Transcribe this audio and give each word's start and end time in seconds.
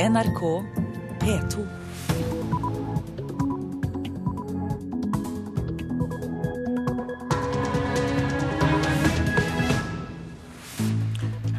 NRK 0.00 0.40
P2. 1.20 1.64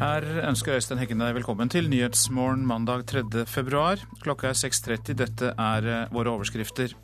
Her 0.00 0.26
ønsker 0.42 0.74
Øystein 0.74 0.98
Heggen 0.98 1.22
deg 1.22 1.36
velkommen 1.36 1.70
til 1.70 1.86
Nyhetsmorgen 1.86 2.66
mandag 2.66 3.06
3. 3.12 3.44
februar. 3.46 4.02
Klokka 4.24 4.50
er 4.50 4.58
6.30. 4.58 5.14
Dette 5.22 5.52
er 5.54 5.86
eh, 5.86 6.10
våre 6.10 6.34
overskrifter. 6.34 6.96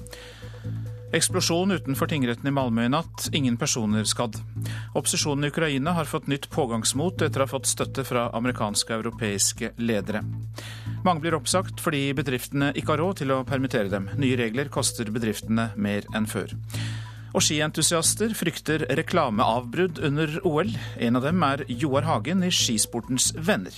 Eksplosjon 1.15 1.71
utenfor 1.79 2.11
tingretten 2.11 2.51
i 2.51 2.57
Malmö 2.59 2.89
i 2.89 2.91
natt. 2.91 3.29
Ingen 3.31 3.61
personer 3.63 4.11
skadd. 4.11 4.41
Opposisjonen 4.99 5.47
i 5.47 5.55
Ukraina 5.55 5.95
har 5.95 6.11
fått 6.11 6.27
nytt 6.27 6.51
pågangsmot 6.51 7.23
etter 7.23 7.47
å 7.47 7.47
ha 7.47 7.55
fått 7.55 7.71
støtte 7.71 8.03
fra 8.11 8.27
amerikanske 8.35 8.91
og 8.91 9.07
europeiske 9.07 9.77
ledere. 9.79 10.27
Mange 11.07 11.23
blir 11.23 11.37
oppsagt 11.39 11.83
fordi 11.83 12.09
bedriftene 12.17 12.73
ikke 12.77 12.95
har 12.95 13.03
råd 13.03 13.21
til 13.23 13.35
å 13.35 13.43
permittere 13.47 13.91
dem. 13.93 14.09
Nye 14.19 14.39
regler 14.41 14.71
koster 14.73 15.11
bedriftene 15.15 15.71
mer 15.79 16.09
enn 16.17 16.27
før. 16.31 16.55
Og 17.37 17.45
skientusiaster 17.45 18.33
frykter 18.37 18.87
reklameavbrudd 18.99 20.01
under 20.05 20.39
OL. 20.49 20.73
En 20.99 21.19
av 21.21 21.27
dem 21.29 21.45
er 21.45 21.65
Joar 21.69 22.07
Hagen 22.09 22.43
i 22.47 22.53
Skisportens 22.55 23.31
Venner. 23.37 23.75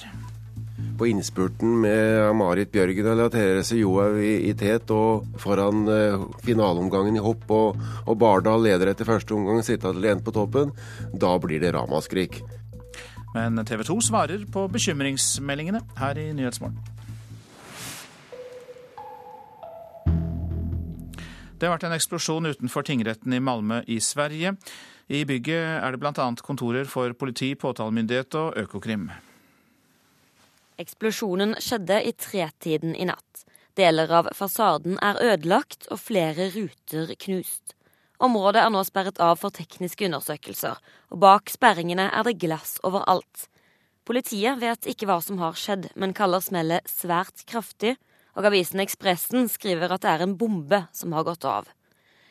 På 1.00 1.08
innspurten 1.08 1.74
med 1.82 2.30
Marit 2.36 2.70
Bjørgen 2.72 3.08
relaterer 3.08 3.64
seg 3.64 3.82
Johaug 3.82 4.20
i, 4.20 4.50
i 4.50 4.54
tet, 4.56 4.90
og 4.92 5.26
foran 5.40 5.86
eh, 5.88 6.24
finaleomgangen 6.44 7.16
i 7.16 7.24
hopp 7.24 7.46
og, 7.56 7.80
og 8.04 8.18
Bardal 8.20 8.64
leder 8.64 8.92
etter 8.92 9.08
første 9.08 9.36
omgang, 9.36 9.62
sitter 9.64 9.96
igjen 9.96 10.20
på 10.24 10.34
toppen. 10.36 10.72
Da 11.12 11.34
blir 11.40 11.60
det 11.60 11.72
ramaskrik. 11.76 12.40
Men 13.34 13.60
TV 13.64 13.84
2 13.86 13.98
svarer 14.08 14.46
på 14.52 14.66
bekymringsmeldingene 14.72 15.84
her 16.00 16.20
i 16.20 16.30
Nyhetsmorgen. 16.36 16.80
Det 21.60 21.68
har 21.68 21.74
vært 21.74 21.90
en 21.90 21.92
eksplosjon 21.92 22.48
utenfor 22.48 22.86
tingretten 22.88 23.34
i 23.36 23.38
Malmö 23.44 23.82
i 23.84 23.98
Sverige. 24.00 24.54
I 25.12 25.26
bygget 25.28 25.82
er 25.84 25.92
det 25.92 25.98
bl.a. 26.00 26.28
kontorer 26.40 26.88
for 26.88 27.12
politi, 27.12 27.50
påtalemyndighet 27.52 28.36
og 28.40 28.56
Økokrim. 28.62 29.10
Eksplosjonen 30.80 31.52
skjedde 31.60 32.00
i 32.08 32.14
tretiden 32.16 32.96
i 32.96 33.04
natt. 33.10 33.44
Deler 33.76 34.08
av 34.22 34.32
fasaden 34.32 34.96
er 35.04 35.20
ødelagt 35.20 35.84
og 35.92 36.00
flere 36.00 36.48
ruter 36.54 37.12
knust. 37.26 37.76
Området 38.24 38.64
er 38.64 38.72
nå 38.72 38.80
sperret 38.88 39.20
av 39.20 39.36
for 39.42 39.52
tekniske 39.52 40.08
undersøkelser, 40.08 40.80
og 41.12 41.20
bak 41.20 41.52
sperringene 41.52 42.08
er 42.08 42.24
det 42.24 42.38
glass 42.40 42.78
overalt. 42.88 43.50
Politiet 44.08 44.64
vet 44.64 44.88
ikke 44.88 45.12
hva 45.12 45.20
som 45.20 45.36
har 45.44 45.60
skjedd, 45.60 45.92
men 45.92 46.16
kaller 46.16 46.40
smellet 46.40 46.88
svært 46.88 47.44
kraftig 47.44 47.98
og 48.36 48.46
avisen 48.50 48.82
Ekspressen 48.82 49.48
skriver 49.50 49.92
at 49.92 50.04
det 50.04 50.10
er 50.12 50.24
en 50.24 50.36
bombe 50.38 50.84
som 50.96 51.14
har 51.16 51.26
gått 51.28 51.46
av. 51.48 51.68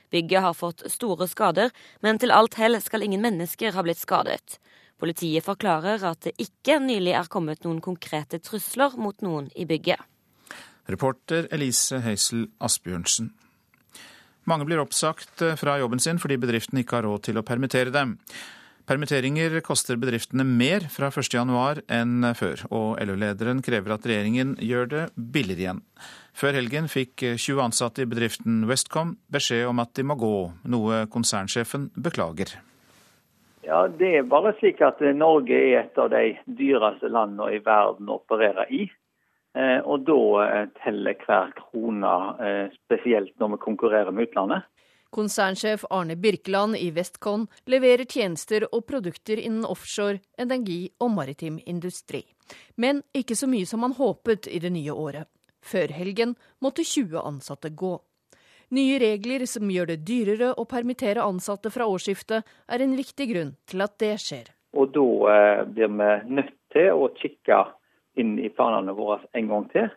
Bygget 0.10 0.42
har 0.42 0.56
fått 0.58 0.86
store 0.90 1.28
skader, 1.30 1.70
men 2.02 2.18
til 2.18 2.34
alt 2.34 2.58
hell 2.58 2.80
skal 2.82 3.06
ingen 3.06 3.22
mennesker 3.22 3.76
ha 3.76 3.84
blitt 3.86 4.02
skadet. 4.02 4.58
Politiet 5.00 5.46
forklarer 5.46 6.04
at 6.10 6.26
det 6.26 6.36
ikke 6.42 6.80
nylig 6.84 7.14
er 7.16 7.30
kommet 7.32 7.64
noen 7.64 7.80
konkrete 7.84 8.42
trusler 8.44 8.98
mot 9.00 9.22
noen 9.24 9.48
i 9.56 9.68
bygget. 9.70 10.02
Reporter 10.90 11.48
Elise 11.54 12.02
Heisel 12.02 12.48
Asbjørnsen. 12.60 13.30
Mange 14.50 14.66
blir 14.66 14.82
oppsagt 14.82 15.44
fra 15.62 15.78
jobben 15.78 16.02
sin 16.02 16.18
fordi 16.20 16.40
bedriften 16.42 16.82
ikke 16.82 16.98
har 16.98 17.06
råd 17.06 17.28
til 17.30 17.38
å 17.38 17.46
permittere 17.46 17.94
dem. 17.94 18.18
Permitteringer 18.90 19.60
koster 19.62 20.00
bedriftene 20.02 20.42
mer 20.42 20.88
fra 20.90 21.12
1.1 21.14 21.84
enn 21.94 22.24
før, 22.34 22.64
og 22.74 22.96
LO-lederen 23.06 23.60
krever 23.62 23.94
at 23.94 24.08
regjeringen 24.10 24.56
gjør 24.66 24.88
det 24.90 25.02
billigere 25.14 25.62
igjen. 25.62 25.82
Før 26.34 26.58
helgen 26.58 26.88
fikk 26.90 27.22
20 27.22 27.62
ansatte 27.68 28.02
i 28.02 28.10
bedriften 28.10 28.64
Westcom 28.66 29.12
beskjed 29.30 29.68
om 29.70 29.84
at 29.84 29.94
de 29.94 30.08
må 30.10 30.18
gå, 30.18 30.32
noe 30.74 31.04
konsernsjefen 31.14 31.92
beklager. 32.02 32.56
Ja, 33.68 33.84
Det 33.88 34.10
er 34.24 34.26
bare 34.26 34.56
slik 34.58 34.82
at 34.82 35.06
Norge 35.14 35.54
er 35.54 35.84
et 35.84 36.02
av 36.02 36.10
de 36.10 36.34
dyreste 36.50 37.14
landene 37.14 37.52
i 37.54 37.62
verden 37.62 38.10
å 38.10 38.18
operere 38.24 38.66
i. 38.74 38.90
Eh, 39.54 39.86
og 39.86 40.10
da 40.10 40.66
teller 40.82 41.14
hver 41.28 41.54
krone, 41.62 42.18
eh, 42.42 42.74
spesielt 42.88 43.38
når 43.38 43.54
vi 43.54 43.66
konkurrerer 43.70 44.10
med 44.10 44.32
utlandet. 44.32 44.66
Konsernsjef 45.10 45.86
Arne 45.90 46.16
Birkeland 46.16 46.78
i 46.78 46.92
Westcon 46.92 47.48
leverer 47.66 48.06
tjenester 48.06 48.68
og 48.70 48.86
produkter 48.86 49.42
innen 49.42 49.66
offshore, 49.66 50.20
energi 50.38 50.92
og 51.00 51.12
maritim 51.16 51.58
industri. 51.66 52.22
Men 52.76 53.02
ikke 53.14 53.36
så 53.36 53.50
mye 53.50 53.66
som 53.66 53.82
han 53.86 53.98
håpet 53.98 54.48
i 54.48 54.62
det 54.62 54.70
nye 54.74 54.94
året. 54.94 55.26
Før 55.66 55.92
helgen 55.94 56.36
måtte 56.62 56.86
20 56.86 57.20
ansatte 57.20 57.70
gå. 57.70 57.98
Nye 58.70 59.00
regler 59.02 59.46
som 59.50 59.70
gjør 59.74 59.90
det 59.90 60.04
dyrere 60.06 60.52
å 60.54 60.68
permittere 60.70 61.26
ansatte 61.26 61.72
fra 61.74 61.88
årsskiftet, 61.90 62.46
er 62.70 62.86
en 62.86 62.94
viktig 62.96 63.26
grunn 63.32 63.56
til 63.66 63.82
at 63.82 63.98
det 63.98 64.14
skjer. 64.22 64.52
Og 64.78 64.94
da 64.94 65.08
eh, 65.34 65.64
blir 65.66 65.90
vi 65.90 66.10
nødt 66.38 66.54
til 66.76 66.94
å 66.94 67.10
kikke 67.18 67.64
inn 68.22 68.38
i 68.38 68.52
planene 68.54 68.94
våre 68.94 69.24
en 69.34 69.50
gang 69.50 69.66
til 69.74 69.90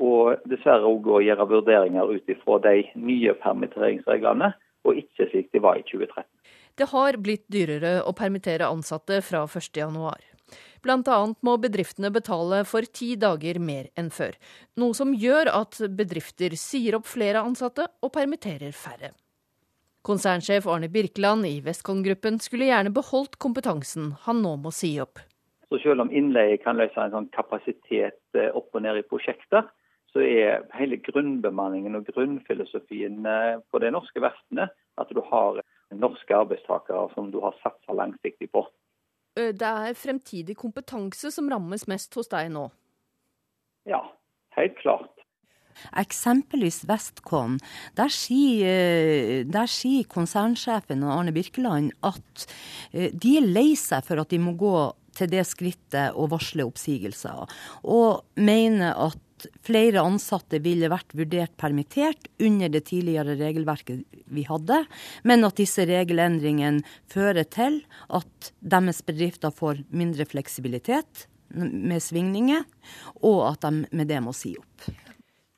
og 0.00 0.40
dessverre 0.48 0.88
òg 0.88 1.06
å 1.12 1.20
gjøre 1.24 1.46
vurderinger 1.50 2.10
ut 2.16 2.32
ifra 2.32 2.58
de 2.64 2.82
nye 2.96 3.34
permitteringsreglene, 3.42 4.52
og 4.88 4.96
ikke 4.96 5.28
slik 5.28 5.50
de 5.52 5.60
var 5.62 5.78
i 5.78 5.84
2013. 5.84 6.24
Det 6.80 6.88
har 6.88 7.18
blitt 7.20 7.44
dyrere 7.52 8.00
å 8.08 8.14
permittere 8.16 8.68
ansatte 8.70 9.20
fra 9.24 9.44
1.1. 9.44 10.30
Bl.a. 10.80 11.16
må 11.44 11.56
bedriftene 11.60 12.08
betale 12.10 12.62
for 12.64 12.86
ti 12.88 13.12
dager 13.20 13.60
mer 13.60 13.90
enn 14.00 14.08
før, 14.14 14.38
noe 14.80 14.96
som 14.96 15.12
gjør 15.12 15.50
at 15.52 15.76
bedrifter 15.96 16.56
sier 16.56 16.96
opp 16.96 17.08
flere 17.10 17.42
ansatte 17.44 17.84
og 18.00 18.14
permitterer 18.14 18.72
færre. 18.72 19.12
Konsernsjef 20.06 20.64
Arne 20.72 20.88
Birkeland 20.88 21.44
i 21.44 21.58
Westcon-gruppen 21.60 22.38
skulle 22.40 22.70
gjerne 22.70 22.92
beholdt 22.96 23.36
kompetansen 23.36 24.14
han 24.24 24.40
nå 24.40 24.54
må 24.62 24.72
si 24.72 24.94
opp. 25.02 25.20
Så 25.68 25.78
Selv 25.84 26.06
om 26.06 26.10
innleie 26.10 26.56
kan 26.58 26.80
løse 26.80 26.98
en 26.98 27.12
sånn 27.12 27.28
kapasitet 27.36 28.18
eh, 28.34 28.48
opp 28.56 28.72
og 28.74 28.82
ned 28.82 29.02
i 29.02 29.04
prosjekter, 29.06 29.68
så 30.12 30.22
er 30.24 30.66
hele 30.74 30.98
grunnbemanningen 31.06 31.98
og 31.98 32.08
grunnfilosofien 32.10 33.26
eh, 33.26 33.60
på 33.70 33.82
de 33.82 33.92
norske 33.94 34.22
verftene 34.22 34.68
at 35.00 35.14
du 35.14 35.22
har 35.30 35.62
norske 35.94 36.34
arbeidstakere 36.36 37.08
som 37.14 37.30
du 37.32 37.40
har 37.42 37.56
satsa 37.62 37.94
langsiktig 37.96 38.50
på. 38.52 38.64
Det 39.38 39.62
er 39.62 39.96
fremtidig 39.96 40.56
kompetanse 40.58 41.30
som 41.34 41.48
rammes 41.50 41.86
mest 41.90 42.14
hos 42.18 42.30
deg 42.30 42.50
nå? 42.52 42.66
Ja, 43.88 44.02
helt 44.58 44.76
klart. 44.82 45.20
Eksempelvis 45.96 46.82
Westcon. 46.88 47.58
Der 47.96 48.10
sier, 48.12 49.44
der 49.48 49.70
sier 49.70 50.08
konsernsjefen 50.10 51.04
og 51.06 51.14
Arne 51.14 51.34
Birkeland 51.34 51.94
at 52.06 52.46
de 52.92 53.36
er 53.38 53.46
lei 53.46 53.72
seg 53.78 54.04
for 54.06 54.20
at 54.20 54.32
de 54.32 54.40
må 54.42 54.56
gå 54.60 54.74
til 55.16 55.30
det 55.32 55.42
skrittet 55.48 56.14
å 56.14 56.28
varsle 56.30 56.66
oppsigelser, 56.68 57.50
og 57.82 58.38
mener 58.38 58.94
at 59.08 59.18
flere 59.66 60.02
ansatte 60.02 60.60
ville 60.62 60.90
vært 60.92 61.14
vurdert 61.16 61.56
permittert 61.60 62.28
under 62.42 62.72
det 62.72 62.84
tidligere 62.90 63.36
regelverket 63.40 64.04
vi 64.30 64.44
hadde, 64.48 64.82
men 65.26 65.46
at 65.46 65.58
disse 65.60 65.86
regelendringene 65.88 66.84
fører 67.10 67.46
til 67.50 67.82
at 68.08 68.52
deres 68.60 69.02
bedrifter 69.06 69.54
får 69.54 69.84
mindre 69.90 70.28
fleksibilitet 70.28 71.26
med 71.54 72.02
svingninger, 72.02 72.66
og 73.26 73.40
at 73.52 73.66
de 73.66 73.86
med 73.90 74.10
det 74.10 74.20
må 74.22 74.34
si 74.36 74.54
opp. 74.58 74.90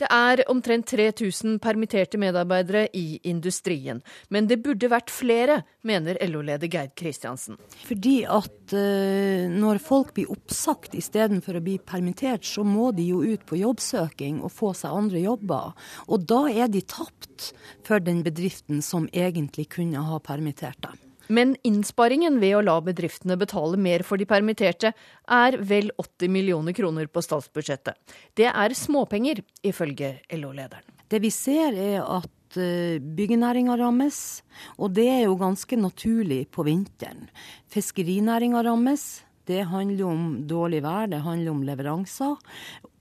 Det 0.00 0.08
er 0.08 0.40
omtrent 0.50 0.88
3000 0.88 1.58
permitterte 1.62 2.18
medarbeidere 2.18 2.86
i 2.96 3.20
industrien. 3.28 4.00
Men 4.32 4.48
det 4.48 4.62
burde 4.64 4.88
vært 4.90 5.12
flere, 5.12 5.60
mener 5.84 6.16
LO-leder 6.26 6.70
Geir 6.72 6.90
Kristiansen. 6.96 7.60
Fordi 7.84 8.22
at 8.24 8.72
uh, 8.72 9.52
når 9.52 9.82
folk 9.84 10.14
blir 10.16 10.32
oppsagt 10.32 10.96
istedenfor 10.98 11.60
å 11.60 11.64
bli 11.64 11.76
permittert, 11.78 12.48
så 12.48 12.64
må 12.64 12.90
de 12.96 13.10
jo 13.12 13.20
ut 13.20 13.44
på 13.46 13.60
jobbsøking 13.60 14.40
og 14.42 14.54
få 14.56 14.72
seg 14.78 14.96
andre 14.96 15.22
jobber. 15.26 15.76
Og 16.08 16.26
da 16.26 16.46
er 16.50 16.72
de 16.72 16.82
tapt 16.82 17.52
for 17.86 18.02
den 18.02 18.24
bedriften 18.24 18.82
som 18.82 19.10
egentlig 19.12 19.68
kunne 19.76 20.02
ha 20.08 20.22
permittert 20.24 20.80
dem. 20.88 21.11
Men 21.32 21.54
innsparingen 21.64 22.36
ved 22.42 22.58
å 22.58 22.64
la 22.66 22.74
bedriftene 22.84 23.38
betale 23.40 23.78
mer 23.80 24.04
for 24.04 24.20
de 24.20 24.26
permitterte 24.28 24.92
er 24.92 25.56
vel 25.64 25.88
80 25.96 26.32
millioner 26.34 26.76
kroner 26.76 27.08
på 27.08 27.22
statsbudsjettet. 27.24 27.96
Det 28.36 28.50
er 28.50 28.76
småpenger, 28.76 29.40
ifølge 29.64 30.18
LO-lederen. 30.36 30.84
Det 31.08 31.20
vi 31.22 31.30
ser 31.32 31.76
er 31.76 32.04
at 32.04 32.58
eh, 32.60 33.00
byggenæringa 33.00 33.78
rammes, 33.80 34.42
og 34.76 34.94
det 34.96 35.08
er 35.12 35.26
jo 35.26 35.36
ganske 35.40 35.76
naturlig 35.80 36.46
på 36.52 36.66
vinteren. 36.68 37.28
Fiskerinæringa 37.72 38.64
rammes. 38.68 39.22
Det 39.48 39.64
handler 39.66 40.06
om 40.06 40.26
dårlig 40.46 40.84
vær, 40.84 41.08
det 41.10 41.24
handler 41.24 41.50
om 41.50 41.62
leveranser. 41.66 42.36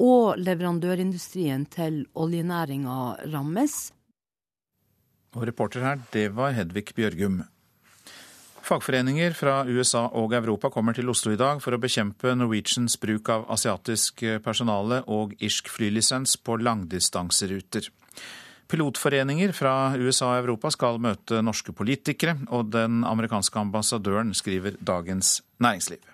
Og 0.02 0.40
leverandørindustrien 0.42 1.68
til 1.70 2.04
oljenæringa 2.18 2.98
rammes. 3.32 3.92
Og 5.36 5.46
reporter 5.48 5.86
her, 5.86 6.02
det 6.12 6.32
var 6.36 6.56
Hedvig 6.58 6.90
Bjørgum. 6.98 7.44
Fagforeninger 8.62 9.34
fra 9.34 9.62
USA 9.66 10.06
og 10.18 10.36
Europa 10.38 10.70
kommer 10.70 10.94
til 10.96 11.10
Oslo 11.10 11.34
i 11.34 11.40
dag 11.40 11.60
for 11.64 11.74
å 11.74 11.82
bekjempe 11.82 12.36
Norwegians 12.38 12.98
bruk 13.02 13.32
av 13.34 13.48
asiatisk 13.52 14.22
personale 14.46 15.02
og 15.12 15.34
irsk 15.42 15.72
flylisens 15.74 16.38
på 16.38 16.60
langdistanseruter. 16.62 17.90
Pilotforeninger 18.72 19.52
fra 19.52 19.74
USA 20.00 20.30
og 20.32 20.46
Europa 20.46 20.72
skal 20.72 21.02
møte 21.04 21.42
norske 21.44 21.74
politikere, 21.76 22.38
og 22.56 22.72
den 22.72 23.02
amerikanske 23.04 23.60
ambassadøren 23.60 24.32
skriver 24.38 24.78
Dagens 24.80 25.42
Næringsliv. 25.60 26.11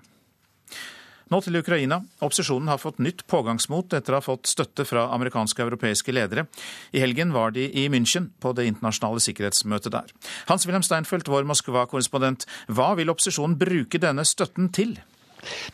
Nå 1.27 1.41
til 1.43 1.59
Ukraina. 1.59 1.99
Opposisjonen 2.23 2.69
har 2.71 2.79
fått 2.79 3.01
nytt 3.03 3.25
pågangsmot 3.27 3.91
etter 3.97 4.15
å 4.15 4.21
ha 4.21 4.23
fått 4.23 4.47
støtte 4.47 4.85
fra 4.87 5.09
amerikanske 5.15 5.59
og 5.59 5.73
europeiske 5.73 6.15
ledere. 6.15 6.47
I 6.95 7.03
helgen 7.03 7.33
var 7.35 7.51
de 7.55 7.65
i 7.67 7.87
München 7.91 8.29
på 8.39 8.53
det 8.55 8.69
internasjonale 8.69 9.23
sikkerhetsmøtet 9.25 9.91
der. 9.97 10.15
Hans-Wilhelm 10.47 10.85
Steinfeld, 10.87 11.27
vår 11.27 11.47
Moskva-korrespondent, 11.49 12.47
hva 12.71 12.93
vil 12.99 13.11
opposisjonen 13.11 13.59
bruke 13.59 13.99
denne 13.99 14.23
støtten 14.27 14.71
til? 14.71 14.95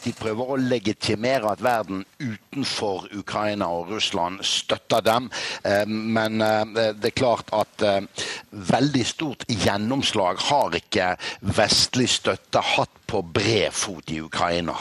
De 0.04 0.12
prøver 0.18 0.50
å 0.54 0.58
legitimere 0.60 1.54
at 1.54 1.62
verden 1.64 2.04
utenfor 2.20 3.08
Ukraina 3.16 3.70
og 3.74 3.94
Russland 3.94 4.44
støtter 4.46 5.06
dem. 5.06 5.30
Eh, 5.64 5.86
men 5.88 6.42
eh, 6.44 6.94
det 6.98 7.12
er 7.12 7.18
klart 7.18 7.54
at 7.56 7.86
eh, 7.86 8.26
veldig 8.74 9.06
stort 9.08 9.46
gjennomslag 9.50 10.42
har 10.50 10.78
ikke 10.78 11.14
vestlig 11.56 12.10
støtte 12.18 12.64
hatt 12.74 12.98
på 13.10 13.24
bred 13.34 13.72
fot 13.78 14.12
i 14.14 14.20
Ukraina. 14.24 14.76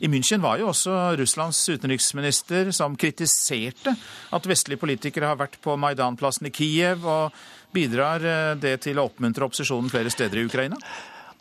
I 0.00 0.08
München 0.12 0.42
var 0.44 0.60
jo 0.60 0.70
også 0.72 1.16
Russlands 1.16 1.60
utenriksminister 1.68 2.70
som 2.76 2.96
kritiserte 3.00 3.94
at 4.36 4.48
vestlige 4.48 4.82
politikere 4.82 5.30
har 5.30 5.40
vært 5.40 5.58
på 5.64 5.76
Maidanplassen 5.80 6.50
i 6.50 6.54
Kiev. 6.54 7.06
og 7.06 7.32
Bidrar 7.72 8.24
eh, 8.24 8.54
det 8.60 8.78
til 8.86 8.98
å 8.98 9.06
oppmuntre 9.08 9.46
opposisjonen 9.46 9.92
flere 9.92 10.12
steder 10.12 10.40
i 10.40 10.46
Ukraina? 10.48 10.78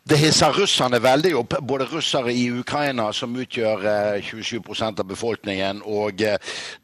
Det 0.05 0.19
hisser 0.21 0.53
russerne 0.53 0.99
veldig 1.01 1.31
opp. 1.39 1.55
Både 1.65 1.87
russere 1.89 2.33
i 2.33 2.43
Ukraina, 2.53 3.07
som 3.13 3.33
utgjør 3.41 3.85
27 4.21 4.59
eh, 4.59 4.83
av 4.91 5.05
befolkningen, 5.09 5.81
og 5.81 6.21
eh, 6.21 6.37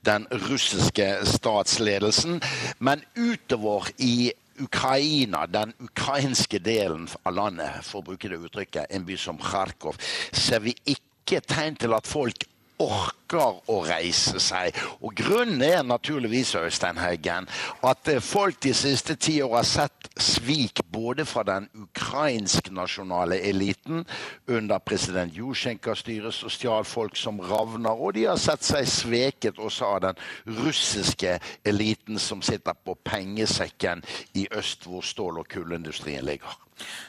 den 0.08 0.26
russiske 0.48 1.10
statsledelsen. 1.30 2.40
Men 2.80 3.04
utover 3.16 3.92
i 4.02 4.32
Ukraina, 4.62 5.46
den 5.48 5.74
ukrainske 5.80 6.60
delen 6.60 7.08
av 7.24 7.38
landet, 7.38 7.86
for 7.86 8.02
å 8.02 8.10
bruke 8.10 8.30
det 8.30 8.42
uttrykket, 8.42 8.90
en 8.90 9.06
by 9.06 9.18
som 9.18 9.40
Kharkov, 9.42 10.02
ser 10.34 10.66
vi 10.66 10.76
ikke 10.82 11.11
ikke 11.32 11.54
tegn 11.54 11.78
til 11.80 11.94
at 11.96 12.08
folk 12.08 12.44
orker 12.82 13.62
å 13.72 13.78
reise 13.86 14.42
seg. 14.42 14.76
Og 15.06 15.14
grunnen 15.16 15.62
er 15.64 15.84
naturligvis, 15.86 16.56
Øystein 16.60 17.00
Haugen, 17.00 17.48
at 17.88 18.12
folk 18.26 18.60
de 18.64 18.74
siste 18.76 19.16
ti 19.16 19.38
år 19.46 19.60
har 19.60 19.68
sett 19.70 20.10
svik 20.18 20.82
både 20.92 21.26
fra 21.26 21.44
den 21.48 21.68
ukrainsk-nasjonale 21.74 23.40
eliten 23.50 24.06
under 24.48 24.80
president 24.80 25.36
Jusjenkas 25.36 26.04
styre, 26.04 26.32
som 26.36 26.52
stjal 26.52 26.88
folk 26.88 27.16
som 27.20 27.40
ravner, 27.42 27.92
og 27.92 28.16
de 28.18 28.28
har 28.30 28.40
sett 28.42 28.66
seg 28.66 28.90
sveket 28.90 29.62
også 29.62 29.94
av 29.96 30.02
den 30.08 30.26
russiske 30.62 31.38
eliten 31.68 32.20
som 32.20 32.44
sitter 32.46 32.76
på 32.76 32.98
pengesekken 33.04 34.04
i 34.34 34.48
øst, 34.52 34.88
hvor 34.88 35.06
stål- 35.06 35.42
og 35.44 35.48
kullindustrien 35.48 36.26
ligger. 36.26 36.60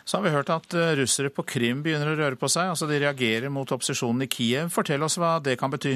Så 0.05 0.17
har 0.17 0.25
vi 0.25 0.33
hørt 0.35 0.51
at 0.53 0.75
eh, 0.75 0.93
russere 0.99 1.31
på 1.33 1.45
Krim 1.49 1.83
begynner 1.85 2.13
å 2.13 2.17
røre 2.19 2.39
på 2.39 2.51
seg. 2.51 2.73
altså 2.73 2.89
De 2.91 2.99
reagerer 3.01 3.53
mot 3.53 3.71
opposisjonen 3.73 4.27
i 4.27 4.31
Kiev. 4.33 4.73
Fortell 4.75 5.03
oss 5.07 5.19
hva 5.21 5.37
det 5.43 5.57
kan 5.61 5.73
bety? 5.73 5.95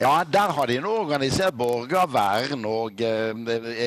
Ja, 0.00 0.14
der 0.24 0.54
har 0.56 0.70
de 0.70 0.78
nå 0.82 0.92
organisert 1.02 1.56
borgervern 1.58 2.64
og 2.68 3.02
eh, 3.04 3.34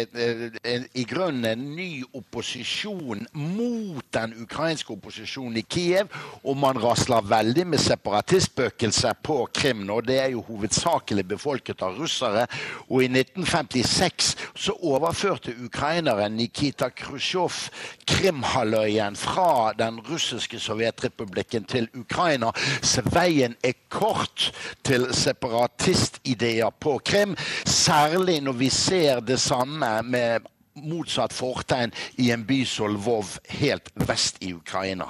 eh, 0.08 0.86
i 0.94 1.08
grunnen 1.08 1.48
en 1.50 1.66
ny 1.76 2.04
opposisjon 2.16 3.17
mot 3.31 4.06
den 4.14 4.36
ukrainske 4.44 4.94
opposisjonen 4.94 5.58
i 5.62 5.66
Kiev. 5.69 6.12
Og 6.44 6.58
man 6.58 6.81
rasler 6.84 7.25
veldig 7.25 7.68
med 7.68 7.81
separatistspøkelser 7.81 9.18
på 9.24 9.40
Krim 9.54 9.86
nå. 9.88 10.02
Det 10.02 10.19
er 10.19 10.36
jo 10.36 10.44
hovedsakelig 10.50 11.25
befolket 11.28 11.81
av 11.81 11.98
russere. 11.98 12.46
Og 12.90 13.06
i 13.06 13.10
1956 13.12 14.36
så 14.56 14.78
overførte 14.84 15.56
ukraineren 15.64 16.38
Nikita 16.38 16.92
Khrusjtsjov 16.92 17.72
Krimhalvøya 18.08 18.98
veien 18.98 19.16
fra 19.16 19.74
den 19.78 20.00
russiske 20.00 20.60
sovjetrepublikken 20.60 21.66
til 21.66 21.88
Ukraina. 21.96 22.52
Så 22.81 23.02
veien 23.14 23.56
er 23.64 23.74
kort 23.90 24.52
til 24.84 25.14
separatistideer 25.14 26.72
på 26.80 26.98
Krim. 27.06 27.36
Særlig 27.66 28.42
når 28.42 28.54
vi 28.54 28.69
ser 28.69 29.19
det 29.19 29.40
samme 29.40 30.02
med 30.04 30.42
motsatt 30.84 31.34
fortegn 31.36 31.94
i 32.24 32.32
en 32.32 32.46
by 32.48 32.64
som 32.66 32.94
Lvov 32.94 33.38
helt 33.60 33.92
vest 34.08 34.42
i 34.44 34.54
Ukraina. 34.54 35.10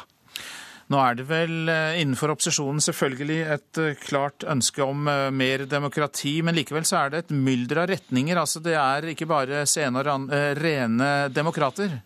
Nå 0.87 0.99
er 1.03 1.17
det 1.19 1.25
vel 1.27 1.67
eh, 1.67 1.97
innenfor 1.99 2.31
opposisjonen 2.31 2.79
selvfølgelig 2.83 3.39
et 3.57 3.79
eh, 3.83 3.97
klart 3.99 4.45
ønske 4.47 4.85
om 4.85 5.09
eh, 5.11 5.25
mer 5.35 5.65
demokrati, 5.67 6.37
men 6.45 6.55
likevel 6.55 6.87
så 6.87 7.01
er 7.01 7.11
det 7.11 7.25
et 7.25 7.33
mylder 7.35 7.81
av 7.83 7.89
retninger. 7.91 8.39
Altså 8.39 8.63
det 8.63 8.77
er 8.79 9.09
ikke 9.11 9.27
bare 9.27 9.65
sene 9.67 9.99
og 9.99 10.31
rene 10.61 11.09
demokrater? 11.35 11.99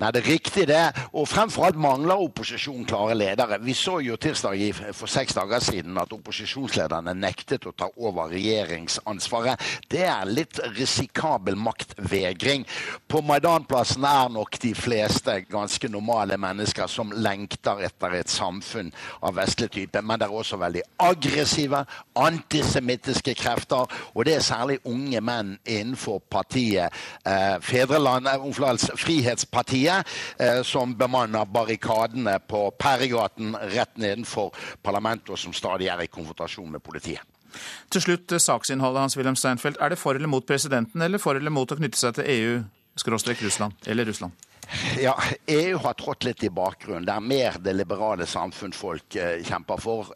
Nei, 0.00 0.10
det 0.12 0.22
er 0.22 0.28
riktig 0.28 0.66
det. 0.68 0.82
Og 1.16 1.28
fremfor 1.30 1.68
alt 1.68 1.78
mangler 1.80 2.20
opposisjonen 2.22 2.86
klare 2.88 3.16
ledere. 3.16 3.58
Vi 3.64 3.74
så 3.76 3.98
jo 4.04 4.16
tirsdag 4.20 4.60
for 4.96 5.10
seks 5.10 5.36
dager 5.36 5.62
siden 5.64 5.98
at 6.00 6.12
opposisjonslederne 6.14 7.14
nektet 7.16 7.66
å 7.68 7.74
ta 7.76 7.88
over 7.96 8.32
regjeringsansvaret. 8.34 9.60
Det 9.90 10.04
er 10.06 10.28
litt 10.28 10.60
risikabel 10.74 11.56
maktvegring. 11.60 12.66
På 13.08 13.22
Maidanplassen 13.24 14.06
er 14.08 14.32
nok 14.34 14.58
de 14.62 14.74
fleste 14.76 15.40
ganske 15.50 15.90
normale 15.92 16.38
mennesker 16.40 16.90
som 16.90 17.12
lengter 17.14 17.84
etter 17.88 18.18
et 18.20 18.32
samfunn 18.32 18.92
av 19.24 19.36
vestlig 19.38 19.70
type. 19.74 20.02
Men 20.02 20.20
det 20.20 20.28
er 20.28 20.36
også 20.36 20.60
veldig 20.60 20.84
aggressive, 21.04 21.84
antisemittiske 22.20 23.36
krefter. 23.38 23.90
Og 24.14 24.26
det 24.28 24.38
er 24.38 24.46
særlig 24.46 24.80
unge 24.88 25.20
menn 25.24 25.56
innenfor 25.64 26.20
partiet 26.30 26.92
eh, 27.26 27.56
Fedreland, 27.64 28.28
eh, 28.28 28.96
Frihetspartiet 29.00 29.53
partiet, 29.54 30.14
eh, 30.38 30.62
som 30.66 30.96
bemanner 30.98 31.46
barrikadene 31.46 32.38
på 32.48 32.66
Perregaten 32.78 33.54
rett 33.74 33.96
nedenfor 34.00 34.54
parlamentet, 34.82 35.30
og 35.30 35.38
som 35.38 35.54
stadig 35.54 35.88
er 35.92 36.02
i 36.04 36.10
konfrontasjon 36.10 36.72
med 36.74 36.82
politiet. 36.82 37.22
Til 37.90 38.02
slutt 38.02 38.32
eh, 38.34 38.42
saksinnholdet, 38.42 39.06
Hans-Wilhelm 39.06 39.38
Steinfeld. 39.38 39.78
Er 39.80 39.94
det 39.94 40.00
for 40.00 40.18
eller 40.18 40.30
mot 40.30 40.46
presidenten, 40.46 41.02
eller 41.02 41.22
for 41.22 41.38
eller 41.38 41.54
mot 41.54 41.70
å 41.70 41.78
knytte 41.78 42.00
seg 42.00 42.18
til 42.18 42.32
EU-Russland, 42.34 43.78
eller 43.86 44.10
Russland? 44.10 44.50
Ja, 44.96 45.12
EU 45.52 45.76
har 45.84 45.94
trådt 46.00 46.24
litt 46.24 46.42
i 46.46 46.50
bakgrunnen. 46.50 47.04
Det 47.04 47.12
er 47.12 47.24
mer 47.24 47.58
det 47.60 47.74
liberale 47.76 48.26
samfunn 48.26 48.72
folk 48.74 49.16
eh, 49.20 49.42
kjemper 49.44 49.82
for, 49.82 50.10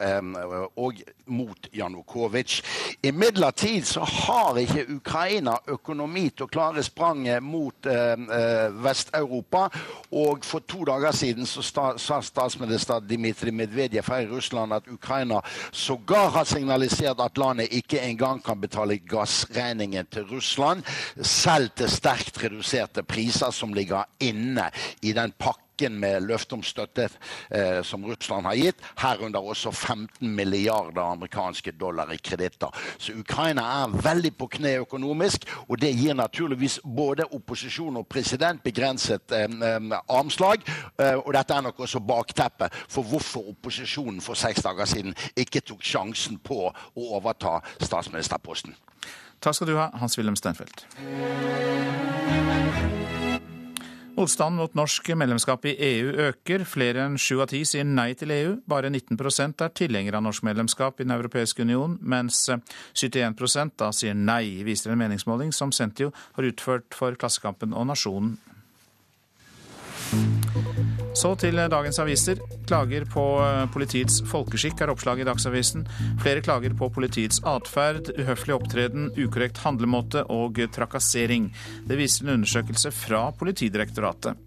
og 0.80 1.02
mot 1.28 1.68
Janukovitsj. 1.72 2.62
Imidlertid 3.02 3.86
så 3.86 4.00
har 4.00 4.58
ikke 4.58 4.86
Ukraina 4.96 5.56
økonomi 5.68 6.28
til 6.30 6.46
å 6.46 6.50
klare 6.52 6.82
spranget 6.86 7.42
mot 7.42 7.86
eh, 7.86 8.14
eh 8.14 8.56
Vest-Europa. 8.84 9.68
Og 10.12 10.44
for 10.44 10.64
to 10.66 10.84
dager 10.88 11.12
siden 11.12 11.46
så 11.46 11.62
sta, 11.62 11.86
sa 11.98 12.20
statsminister 12.22 13.00
Dmitrij 13.00 13.54
Medvedev 13.54 14.02
fra 14.02 14.20
Russland 14.26 14.72
at 14.72 14.88
Ukraina 14.88 15.40
sågar 15.72 16.30
har 16.30 16.44
signalisert 16.44 17.20
at 17.20 17.38
landet 17.38 17.72
ikke 17.72 18.00
engang 18.00 18.42
kan 18.44 18.60
betale 18.60 18.98
gassregningen 18.98 20.06
til 20.10 20.26
Russland, 20.30 20.82
selv 21.22 21.70
til 21.76 21.90
sterkt 21.90 22.42
reduserte 22.42 23.02
priser 23.02 23.50
som 23.50 23.74
ligger 23.74 24.04
inne 24.20 24.70
i 25.02 25.12
den 25.12 25.32
pakken 25.38 25.67
med 25.86 26.26
løfter 26.26 26.58
om 26.58 26.62
støtte 26.66 27.08
eh, 27.50 27.82
som 27.86 28.04
Russland 28.04 28.46
har 28.46 28.58
gitt, 28.58 28.82
herunder 28.98 29.40
også 29.40 29.70
15 29.70 30.34
milliarder 30.34 31.02
amerikanske 31.02 31.72
dollar 31.78 32.10
i 32.12 32.18
kreditter. 32.18 32.74
Så 32.98 33.14
Ukraina 33.18 33.62
er 33.82 33.94
veldig 34.02 34.32
på 34.38 34.50
kne 34.58 34.74
økonomisk, 34.82 35.46
og 35.68 35.80
det 35.80 35.94
gir 35.94 36.14
naturligvis 36.18 36.80
både 36.84 37.28
opposisjon 37.38 37.96
og 38.00 38.08
president 38.10 38.62
begrenset 38.64 39.32
eh, 39.32 39.46
eh 39.46 39.96
armslag. 40.08 40.64
Eh, 40.98 41.14
og 41.14 41.32
dette 41.34 41.54
er 41.54 41.60
nok 41.60 41.80
også 41.80 42.00
bakteppet 42.00 42.74
for 42.88 43.02
hvorfor 43.02 43.48
opposisjonen 43.54 44.20
for 44.20 44.34
seks 44.34 44.62
dager 44.62 44.84
siden 44.84 45.14
ikke 45.36 45.60
tok 45.60 45.82
sjansen 45.84 46.38
på 46.38 46.66
å 46.68 47.08
overta 47.18 47.60
statsministerposten. 47.80 48.74
Takk 49.40 49.54
skal 49.54 49.70
du 49.70 49.76
ha, 49.78 49.90
Hans-Wilhelm 49.94 50.36
Steinfeld. 50.36 50.82
Motstanden 54.18 54.58
mot 54.58 54.72
norsk 54.74 55.12
medlemskap 55.14 55.62
i 55.70 55.76
EU 55.78 56.08
øker. 56.24 56.64
Flere 56.66 57.04
enn 57.06 57.14
sju 57.22 57.36
av 57.38 57.52
ti 57.52 57.60
sier 57.68 57.84
nei 57.86 58.08
til 58.18 58.32
EU. 58.34 58.56
Bare 58.66 58.90
19 58.90 59.14
er 59.62 59.70
tilhengere 59.70 60.18
av 60.18 60.24
norsk 60.26 60.42
medlemskap 60.42 60.98
i 60.98 61.06
Den 61.06 61.14
europeiske 61.14 61.62
union, 61.62 61.98
mens 62.02 62.48
71 62.98 63.70
da 63.78 63.92
sier 63.92 64.18
nei, 64.18 64.64
viser 64.66 64.90
en 64.90 64.98
meningsmåling 64.98 65.52
som 65.54 65.70
Sentio 65.70 66.10
har 66.34 66.50
utført 66.50 66.98
for 66.98 67.14
Klassekampen 67.14 67.72
og 67.72 67.86
Nasjonen. 67.86 68.38
Så 71.18 71.32
til 71.34 71.58
dagens 71.58 71.98
aviser. 71.98 72.38
Klager 72.68 73.02
på 73.10 73.22
eh, 73.42 73.64
politiets 73.74 74.20
folkeskikk 74.30 74.84
er 74.84 74.92
oppslaget 74.92 75.24
i 75.24 75.26
Dagsavisen. 75.26 75.86
Flere 76.22 76.44
klager 76.46 76.76
på 76.78 76.90
politiets 76.94 77.40
atferd, 77.48 78.12
uhøflig 78.14 78.54
opptreden, 78.54 79.08
ukorrekt 79.18 79.58
handlemåte 79.64 80.22
og 80.30 80.60
trakassering. 80.76 81.50
Det 81.90 81.98
viser 81.98 82.26
en 82.28 82.36
undersøkelse 82.36 82.94
fra 82.94 83.24
Politidirektoratet. 83.34 84.38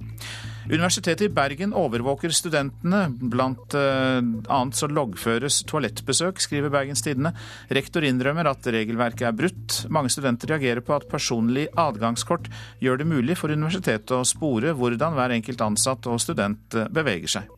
Universitetet 0.72 1.22
i 1.26 1.30
Bergen 1.36 1.74
overvåker 1.76 2.32
studentene. 2.32 3.02
Blant 3.12 3.76
uh, 3.76 4.22
annet 4.24 4.78
så 4.78 4.88
loggføres 4.88 5.58
toalettbesøk, 5.68 6.40
skriver 6.40 6.72
Bergens 6.72 7.04
Tidende. 7.04 7.34
Rektor 7.76 8.08
innrømmer 8.08 8.48
at 8.54 8.70
regelverket 8.72 9.28
er 9.28 9.36
brutt. 9.36 9.82
Mange 9.92 10.14
studenter 10.14 10.54
reagerer 10.54 10.80
på 10.86 10.96
at 10.96 11.10
personlig 11.12 11.68
adgangskort 11.76 12.48
gjør 12.80 13.04
det 13.04 13.10
mulig 13.12 13.36
for 13.42 13.52
universitetet 13.52 14.16
å 14.16 14.24
spore 14.24 14.72
hvordan 14.78 15.20
hver 15.20 15.36
enkelt 15.36 15.68
ansatt 15.68 16.08
og 16.08 16.24
student 16.24 16.80
eh, 16.80 16.88
beveger 16.88 17.36
seg. 17.36 17.52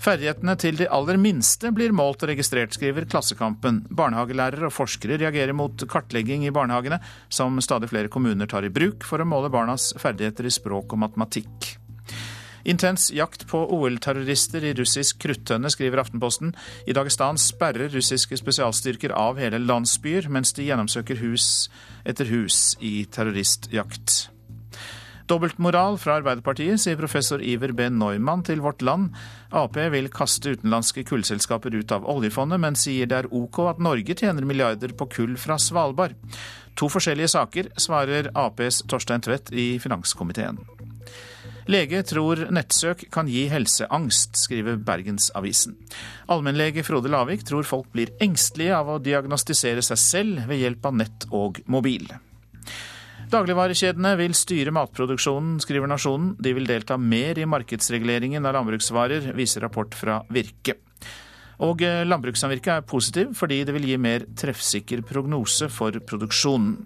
Ferdighetene 0.00 0.56
til 0.60 0.80
de 0.80 0.88
aller 0.92 1.20
minste 1.20 1.68
blir 1.74 1.92
målt 1.96 2.24
og 2.24 2.30
registrert, 2.32 2.72
skriver 2.76 3.08
Klassekampen. 3.10 3.84
Barnehagelærere 3.92 4.70
og 4.70 4.76
forskere 4.76 5.20
reagerer 5.20 5.56
mot 5.56 5.84
kartlegging 5.84 6.48
i 6.48 6.52
barnehagene, 6.54 7.00
som 7.28 7.60
stadig 7.60 7.92
flere 7.92 8.12
kommuner 8.12 8.48
tar 8.48 8.64
i 8.64 8.72
bruk 8.72 9.04
for 9.04 9.20
å 9.20 9.28
måle 9.28 9.52
barnas 9.52 9.92
ferdigheter 10.00 10.48
i 10.48 10.54
språk 10.62 10.96
og 10.96 11.04
matematikk. 11.04 11.76
Intens 12.66 13.12
jakt 13.14 13.44
på 13.46 13.60
OL-terrorister 13.76 14.64
i 14.66 14.72
russisk 14.74 15.20
kruttønne, 15.22 15.70
skriver 15.70 16.00
Aftenposten. 16.02 16.50
I 16.90 16.94
Dagestan 16.96 17.38
sperrer 17.38 17.92
russiske 17.94 18.38
spesialstyrker 18.40 19.14
av 19.14 19.38
hele 19.38 19.60
landsbyer, 19.62 20.26
mens 20.34 20.50
de 20.56 20.66
gjennomsøker 20.66 21.20
hus 21.22 21.68
etter 22.02 22.26
hus 22.26 22.74
i 22.82 23.04
terroristjakt. 23.06 24.32
Dobbeltmoral 25.30 25.96
fra 25.98 26.18
Arbeiderpartiet, 26.20 26.78
sier 26.82 26.98
professor 26.98 27.42
Iver 27.42 27.72
B. 27.74 27.88
Neumann 27.90 28.44
til 28.46 28.62
Vårt 28.62 28.82
Land. 28.82 29.14
Ap 29.54 29.78
vil 29.94 30.10
kaste 30.10 30.54
utenlandske 30.54 31.06
kullselskaper 31.06 31.74
ut 31.74 31.94
av 31.94 32.06
oljefondet, 32.06 32.62
men 32.62 32.78
sier 32.78 33.10
det 33.10 33.22
er 33.22 33.30
OK 33.34 33.62
at 33.70 33.82
Norge 33.82 34.18
tjener 34.18 34.46
milliarder 34.46 34.94
på 34.94 35.06
kull 35.14 35.38
fra 35.38 35.58
Svalbard. 35.58 36.18
To 36.78 36.90
forskjellige 36.90 37.30
saker, 37.34 37.70
svarer 37.78 38.30
Aps 38.34 38.82
Torstein 38.86 39.22
Tvedt 39.22 39.54
i 39.54 39.72
finanskomiteen. 39.82 40.62
Lege 41.66 42.02
tror 42.06 42.44
nettsøk 42.54 43.08
kan 43.10 43.26
gi 43.26 43.48
helseangst, 43.50 44.38
skriver 44.38 44.78
Bergensavisen. 44.86 45.74
Allmennlege 46.30 46.84
Frode 46.86 47.10
Lavik 47.10 47.42
tror 47.48 47.66
folk 47.66 47.88
blir 47.94 48.12
engstelige 48.22 48.76
av 48.76 48.92
å 48.92 49.00
diagnostisere 49.02 49.82
seg 49.82 49.98
selv 49.98 50.46
ved 50.46 50.62
hjelp 50.62 50.86
av 50.86 51.00
nett 51.02 51.26
og 51.34 51.58
mobil. 51.66 52.06
Dagligvarekjedene 53.26 54.12
vil 54.20 54.36
styre 54.38 54.70
matproduksjonen, 54.76 55.56
skriver 55.62 55.90
Nasjonen. 55.90 56.36
De 56.38 56.52
vil 56.54 56.68
delta 56.68 56.94
mer 56.94 57.40
i 57.42 57.48
markedsreguleringen 57.50 58.46
av 58.46 58.54
landbruksvarer, 58.54 59.32
viser 59.34 59.66
rapport 59.66 59.94
fra 59.98 60.20
Virke. 60.30 60.76
Og 61.66 61.82
eh, 61.82 62.04
landbrukssamvirket 62.06 62.72
er 62.76 62.86
positiv 62.86 63.32
fordi 63.34 63.64
det 63.66 63.74
vil 63.74 63.88
gi 63.90 63.98
mer 63.98 64.28
treffsikker 64.38 65.02
prognose 65.08 65.66
for 65.72 65.98
produksjonen. 66.06 66.76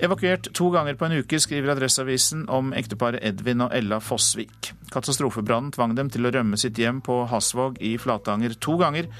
Evakuert 0.00 0.48
to 0.56 0.70
ganger 0.72 0.96
på 0.96 1.04
en 1.04 1.18
uke, 1.20 1.40
skriver 1.40 1.74
Adresseavisen 1.74 2.46
om 2.48 2.72
ekteparet 2.76 3.20
Edvin 3.28 3.60
og 3.66 3.74
Ella 3.76 3.98
Fossvik. 4.00 4.72
Katastrofebrannen 4.92 5.72
tvang 5.74 5.96
dem 5.98 6.08
til 6.12 6.24
å 6.24 6.32
rømme 6.32 6.56
sitt 6.60 6.80
hjem 6.80 7.02
på 7.04 7.26
Hasvåg 7.28 7.76
i 7.84 7.98
Flatanger 8.00 8.56
to 8.56 8.78
ganger. 8.80 9.10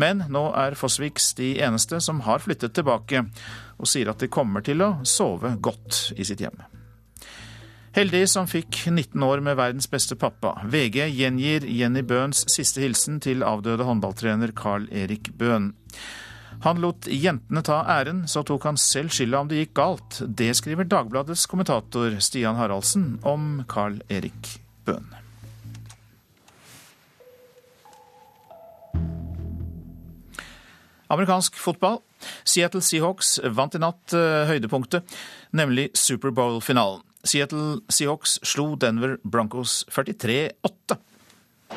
Men 0.00 0.24
nå 0.32 0.44
er 0.56 0.76
Fossviks 0.78 1.32
de 1.40 1.54
eneste 1.64 2.02
som 2.04 2.20
har 2.28 2.44
flyttet 2.44 2.76
tilbake, 2.76 3.24
og 3.80 3.88
sier 3.88 4.12
at 4.12 4.20
de 4.20 4.28
kommer 4.32 4.64
til 4.64 4.84
å 4.84 4.92
sove 5.08 5.54
godt 5.60 6.12
i 6.16 6.26
sitt 6.28 6.44
hjem. 6.44 6.60
Heldig 7.96 8.22
som 8.30 8.46
fikk 8.46 8.84
19 8.86 9.18
år 9.26 9.40
med 9.42 9.56
verdens 9.58 9.88
beste 9.90 10.14
pappa. 10.14 10.52
VG 10.62 11.08
gjengir 11.10 11.64
Jenny 11.66 12.04
Bøhns 12.06 12.44
siste 12.52 12.84
hilsen 12.84 13.18
til 13.24 13.42
avdøde 13.42 13.88
håndballtrener 13.88 14.52
Carl 14.54 14.86
Erik 14.94 15.32
Bøhn. 15.40 15.72
Han 16.60 16.80
lot 16.82 17.06
jentene 17.08 17.62
ta 17.64 17.78
æren, 17.88 18.26
så 18.28 18.42
tok 18.44 18.66
han 18.68 18.76
selv 18.76 19.14
skylda 19.16 19.38
om 19.40 19.48
det 19.48 19.62
gikk 19.62 19.72
galt. 19.78 20.18
Det 20.28 20.50
skriver 20.58 20.84
Dagbladets 20.84 21.46
kommentator 21.48 22.18
Stian 22.20 22.58
Haraldsen 22.60 23.14
om 23.24 23.62
Carl 23.70 23.96
Erik 24.12 24.58
Bøhn. 24.84 25.08
Amerikansk 31.10 31.56
fotball. 31.58 32.02
Seattle 32.44 32.84
Seahawks 32.84 33.38
vant 33.56 33.74
i 33.74 33.80
natt 33.80 34.12
uh, 34.12 34.44
høydepunktet, 34.50 35.16
nemlig 35.56 35.88
Superbowl-finalen. 35.96 37.00
Seattle 37.24 37.80
Seahawks 37.88 38.36
slo 38.46 38.74
Denver 38.80 39.16
Broncos 39.24 39.80
43-8. 39.88 41.00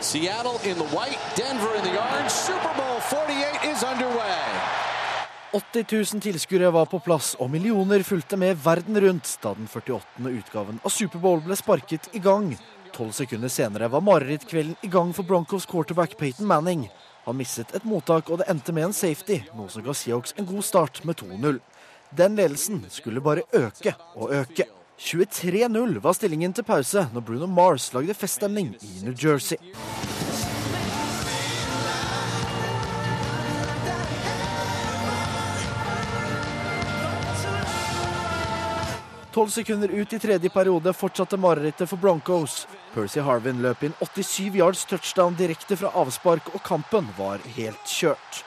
Seattle 0.01 0.59
in 0.69 0.75
the 0.75 0.89
white, 0.95 1.17
Denver 1.35 1.75
in 1.75 1.83
the 1.83 2.00
orange. 2.01 2.31
Superbowl 2.31 3.00
48 3.00 3.71
is 3.71 3.83
underway. 3.83 4.83
80 5.53 5.85
000 6.13 6.21
tilskuere 6.21 6.71
var 6.71 6.85
på 6.85 7.00
plass, 7.00 7.35
og 7.39 7.50
millioner 7.50 8.03
fulgte 8.03 8.38
med 8.38 8.57
verden 8.57 9.01
rundt 9.01 9.38
da 9.41 9.53
den 9.53 9.67
48. 9.67 10.29
utgaven 10.29 10.79
av 10.83 10.89
Superbowl 10.89 11.43
ble 11.45 11.55
sparket 11.55 12.09
i 12.17 12.19
gang. 12.19 12.55
Tolv 12.93 13.13
sekunder 13.13 13.50
senere 13.53 13.88
var 13.88 14.01
marerittkvelden 14.01 14.75
i 14.81 14.89
gang 14.89 15.13
for 15.13 15.29
Broncos 15.29 15.69
quarterback 15.69 16.17
Peyton 16.17 16.50
Manning. 16.50 16.88
Han 17.25 17.38
mistet 17.38 17.75
et 17.77 17.85
mottak, 17.85 18.29
og 18.29 18.41
det 18.41 18.50
endte 18.50 18.73
med 18.73 18.89
en 18.89 18.97
safety, 18.97 19.43
noe 19.53 19.69
som 19.69 19.85
ga 19.85 19.93
Seahawks 19.93 20.33
en 20.38 20.50
god 20.50 20.65
start 20.65 21.03
med 21.05 21.21
2-0. 21.21 21.62
Den 22.17 22.35
ledelsen 22.35 22.85
skulle 22.89 23.21
bare 23.21 23.45
øke 23.53 23.93
og 24.15 24.33
øke. 24.33 24.67
23-0 25.03 26.00
var 26.00 26.13
stillingen 26.15 26.53
til 26.55 26.63
pause 26.63 27.01
når 27.13 27.25
Bruno 27.27 27.48
Mars 27.51 27.89
lagde 27.93 28.15
feststemning 28.15 28.72
i 28.79 28.91
New 29.03 29.15
Jersey. 29.19 29.60
Tolv 39.33 39.50
sekunder 39.50 39.89
ut 39.89 40.13
i 40.13 40.19
tredje 40.22 40.50
periode 40.53 40.93
fortsatte 40.93 41.38
marerittet 41.41 41.89
for 41.89 41.98
Broncos. 41.98 42.67
Percy 42.93 43.19
Harvin 43.25 43.63
løp 43.65 43.83
inn 43.83 43.95
87 44.00 44.55
yards 44.62 44.86
touchdown 44.86 45.36
direkte 45.36 45.75
fra 45.75 45.89
avspark, 45.98 46.53
og 46.53 46.62
kampen 46.63 47.10
var 47.17 47.41
helt 47.57 47.81
kjørt. 47.89 48.43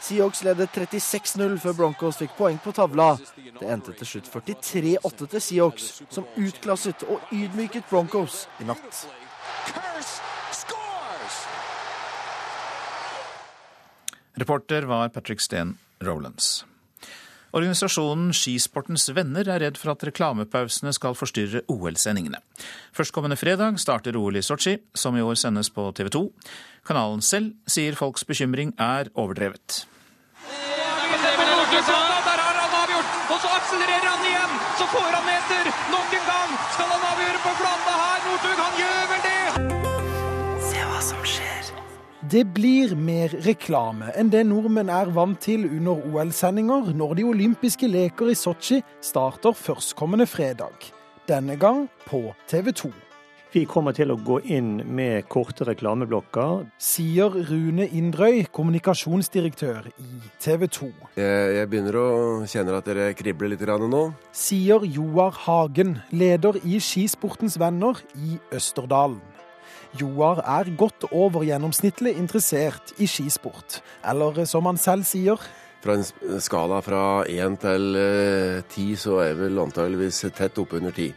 Seahawks 0.00 0.42
ledet 0.46 0.72
36-0 0.74 1.58
før 1.60 1.76
Broncos 1.76 2.20
fikk 2.20 2.32
poeng 2.38 2.58
på 2.62 2.72
tavla. 2.76 3.12
Det 3.60 3.68
endte 3.68 3.92
til 3.98 4.08
slutt 4.14 4.30
43-8 4.32 5.28
til 5.34 5.44
Seahawks, 5.44 5.90
som 6.08 6.28
utklasset 6.40 7.04
og 7.08 7.20
ydmyket 7.34 7.88
Broncos 7.90 8.46
i 8.60 8.68
natt. 8.70 9.04
Reporter 14.40 14.88
var 14.88 15.12
Patrick 15.12 15.44
Steen 15.44 15.76
Rowlands. 16.00 16.64
Organisasjonen 17.50 18.30
Skisportens 18.36 19.08
venner 19.10 19.48
er 19.50 19.58
redd 19.64 19.78
for 19.80 19.92
at 19.92 20.04
reklamepausene 20.06 20.92
skal 20.94 21.16
forstyrre 21.18 21.64
OL-sendingene. 21.68 22.38
Førstkommende 22.94 23.38
fredag 23.38 23.80
starter 23.82 24.16
OL 24.16 24.38
i 24.38 24.44
Sotsji, 24.46 24.78
som 24.94 25.18
i 25.18 25.24
år 25.24 25.38
sendes 25.40 25.72
på 25.74 25.88
TV 25.98 26.12
2. 26.14 26.24
Kanalen 26.86 27.24
selv 27.26 27.56
sier 27.66 27.98
folks 27.98 28.24
bekymring 28.24 28.72
er 28.78 29.10
overdrevet. 29.18 29.82
Akselererer 33.70 34.08
han 34.10 34.24
igjen! 34.26 34.54
Så 34.78 34.84
får 34.90 35.10
han 35.16 35.26
meter! 35.26 35.68
Nok 35.94 36.14
en 36.18 36.24
gang 36.26 36.54
skal 36.74 36.88
han 36.90 37.04
avgjøre 37.10 37.42
på 37.44 37.52
flata 37.60 37.92
her! 38.02 38.24
Northug, 38.26 38.62
han 38.64 38.78
gjør 38.80 39.04
vel 39.10 39.20
det! 39.26 39.42
Se 40.70 40.86
hva 40.88 41.02
som 41.10 41.28
skjer. 41.34 41.68
Det 42.32 42.42
blir 42.56 42.94
mer 42.98 43.34
reklame 43.46 44.10
enn 44.18 44.32
det 44.32 44.42
nordmenn 44.48 44.90
er 44.90 45.12
vant 45.14 45.38
til 45.42 45.68
under 45.68 46.02
OL-sendinger 46.10 46.90
når 46.98 47.14
de 47.20 47.28
olympiske 47.30 47.90
leker 47.90 48.32
i 48.32 48.38
Sotsji 48.38 48.80
starter 49.06 49.54
førstkommende 49.54 50.26
fredag. 50.30 50.90
Denne 51.30 51.54
gang 51.60 51.86
på 52.10 52.26
TV 52.50 52.74
2. 52.74 52.90
Vi 53.50 53.64
kommer 53.66 53.90
til 53.90 54.12
å 54.14 54.14
gå 54.14 54.36
inn 54.54 54.76
med 54.94 55.24
korte 55.26 55.64
reklameblokker. 55.66 56.68
Sier 56.78 57.34
Rune 57.48 57.88
Indrøy, 57.98 58.44
kommunikasjonsdirektør 58.54 59.88
i 59.90 60.20
TV 60.38 60.68
2. 60.70 60.90
Jeg, 61.18 61.48
jeg 61.56 61.70
begynner 61.72 61.96
å 61.98 62.10
kjenne 62.46 62.76
at 62.78 62.86
dere 62.86 63.08
kribler 63.18 63.50
litt 63.50 63.64
nå. 63.66 64.04
Sier 64.30 64.86
Joar 64.86 65.34
Hagen, 65.48 65.96
leder 66.14 66.60
i 66.62 66.78
Skisportens 66.78 67.58
venner 67.58 67.98
i 68.14 68.38
Østerdalen. 68.54 69.18
Joar 69.98 70.44
er 70.46 70.70
godt 70.78 71.08
over 71.10 71.42
gjennomsnittlig 71.42 72.12
interessert 72.20 72.92
i 73.02 73.08
skisport, 73.10 73.80
eller 74.06 74.44
som 74.46 74.68
han 74.70 74.78
selv 74.78 75.02
sier 75.08 75.42
Fra 75.82 75.96
en 75.98 76.38
skala 76.38 76.78
fra 76.86 77.24
én 77.26 77.58
til 77.58 77.98
eh, 77.98 78.62
ti, 78.70 78.92
så 78.94 79.18
er 79.24 79.34
vel 79.34 79.58
antageligvis 79.58 80.22
tett 80.36 80.62
oppunder 80.62 80.94
ti. 80.94 81.08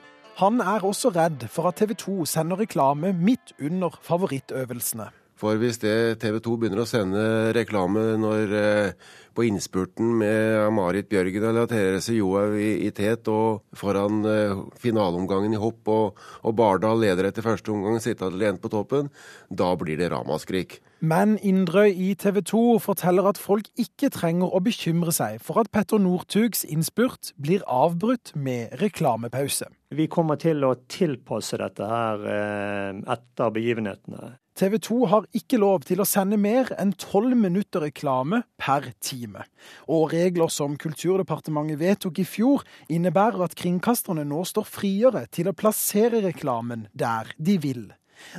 Han 0.41 0.61
er 0.61 0.85
også 0.85 1.11
redd 1.13 1.45
for 1.53 1.69
at 1.69 1.77
TV 1.77 1.93
2 1.99 2.25
sender 2.25 2.63
reklame 2.63 3.13
midt 3.13 3.53
under 3.61 3.93
favorittøvelsene. 4.01 5.11
For 5.37 5.59
hvis 5.59 5.77
det 5.81 6.21
TV 6.23 6.39
2 6.41 6.55
begynner 6.57 6.83
å 6.83 6.89
sende 6.89 7.23
reklame 7.57 8.13
når 8.21 8.53
eh, 8.57 9.11
på 9.33 9.45
innspurten 9.47 10.13
med 10.19 10.69
Marit 10.75 11.09
Bjørgen 11.11 11.47
eller 11.49 11.67
Therese 11.69 12.15
Johaug 12.15 12.55
i, 12.59 12.71
i 12.87 12.91
tet 12.95 13.27
og 13.31 13.63
foran 13.77 14.23
eh, 14.29 14.63
finaleomgangen 14.81 15.55
i 15.55 15.61
hopp, 15.61 15.81
og, 15.89 16.23
og 16.43 16.57
Bardal 16.57 17.01
leder 17.03 17.29
etter 17.29 17.45
første 17.45 17.73
omgang, 17.73 17.99
sitter 18.03 18.29
alene 18.29 18.61
på 18.61 18.71
toppen, 18.73 19.09
da 19.49 19.73
blir 19.79 19.99
det 19.99 20.11
ramaskrik. 20.13 20.79
Men 21.03 21.35
Indrøy 21.43 21.89
i 21.91 22.13
TV 22.15 22.39
2 22.47 22.59
forteller 22.85 23.25
at 23.27 23.39
folk 23.41 23.67
ikke 23.79 24.07
trenger 24.13 24.53
å 24.53 24.61
bekymre 24.63 25.11
seg 25.11 25.41
for 25.43 25.59
at 25.59 25.71
Petter 25.75 25.99
Northugs 25.99 26.63
innspurt 26.63 27.33
blir 27.35 27.65
avbrutt 27.67 28.31
med 28.39 28.77
reklamepause. 28.79 29.67
Vi 29.93 30.07
kommer 30.07 30.39
til 30.39 30.63
å 30.63 30.77
tilpasse 30.87 31.59
dette 31.59 31.89
her 31.89 32.23
eh, 32.23 33.03
etter 33.17 33.51
begivenhetene. 33.57 34.37
TV 34.53 34.77
2 34.77 34.97
har 35.09 35.25
ikke 35.33 35.57
lov 35.57 35.81
til 35.87 36.03
å 36.03 36.05
sende 36.05 36.37
mer 36.37 36.67
enn 36.77 36.91
tolv 37.01 37.33
minutter 37.33 37.81
reklame 37.87 38.43
per 38.61 38.91
time. 39.01 39.47
Og 39.89 40.13
regler 40.13 40.51
som 40.53 40.75
Kulturdepartementet 40.77 41.79
vedtok 41.81 42.21
i 42.21 42.27
fjor, 42.27 42.61
innebærer 42.85 43.47
at 43.47 43.57
kringkasterne 43.57 44.27
nå 44.29 44.43
står 44.45 44.69
friere 44.69 45.25
til 45.33 45.49
å 45.49 45.57
plassere 45.57 46.21
reklamen 46.27 46.85
der 46.93 47.33
de 47.41 47.57
vil. 47.65 47.83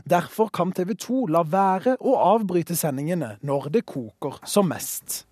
Derfor 0.07 0.55
kan 0.55 0.71
TV 0.71 0.95
2 0.95 1.27
la 1.35 1.43
være 1.43 1.99
å 1.99 2.15
avbryte 2.31 2.79
sendingene 2.79 3.35
når 3.43 3.73
det 3.75 3.87
koker 3.91 4.39
som 4.47 4.71
mest. 4.71 5.25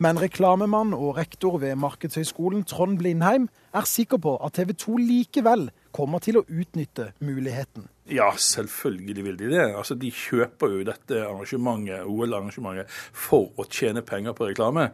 Men 0.00 0.16
reklamemann 0.16 0.94
og 0.96 1.18
rektor 1.18 1.58
ved 1.60 1.74
Markedshøgskolen 1.76 2.62
Trond 2.64 2.96
Blindheim 3.02 3.50
er 3.76 3.84
sikker 3.90 4.22
på 4.22 4.38
at 4.38 4.54
TV 4.56 4.70
2 4.72 4.94
likevel 5.02 5.66
kommer 5.92 6.22
til 6.24 6.38
å 6.40 6.46
utnytte 6.46 7.10
muligheten. 7.18 7.90
Ja, 8.10 8.32
selvfølgelig 8.36 9.24
vil 9.24 9.36
de 9.38 9.48
det. 9.52 9.64
Altså, 9.76 9.94
De 9.94 10.10
kjøper 10.10 10.72
jo 10.74 10.84
dette 10.86 11.20
arrangementet, 11.22 12.02
OL-arrangementet 12.10 12.90
for 12.90 13.52
å 13.60 13.66
tjene 13.70 14.02
penger 14.02 14.34
på 14.34 14.48
reklame. 14.50 14.90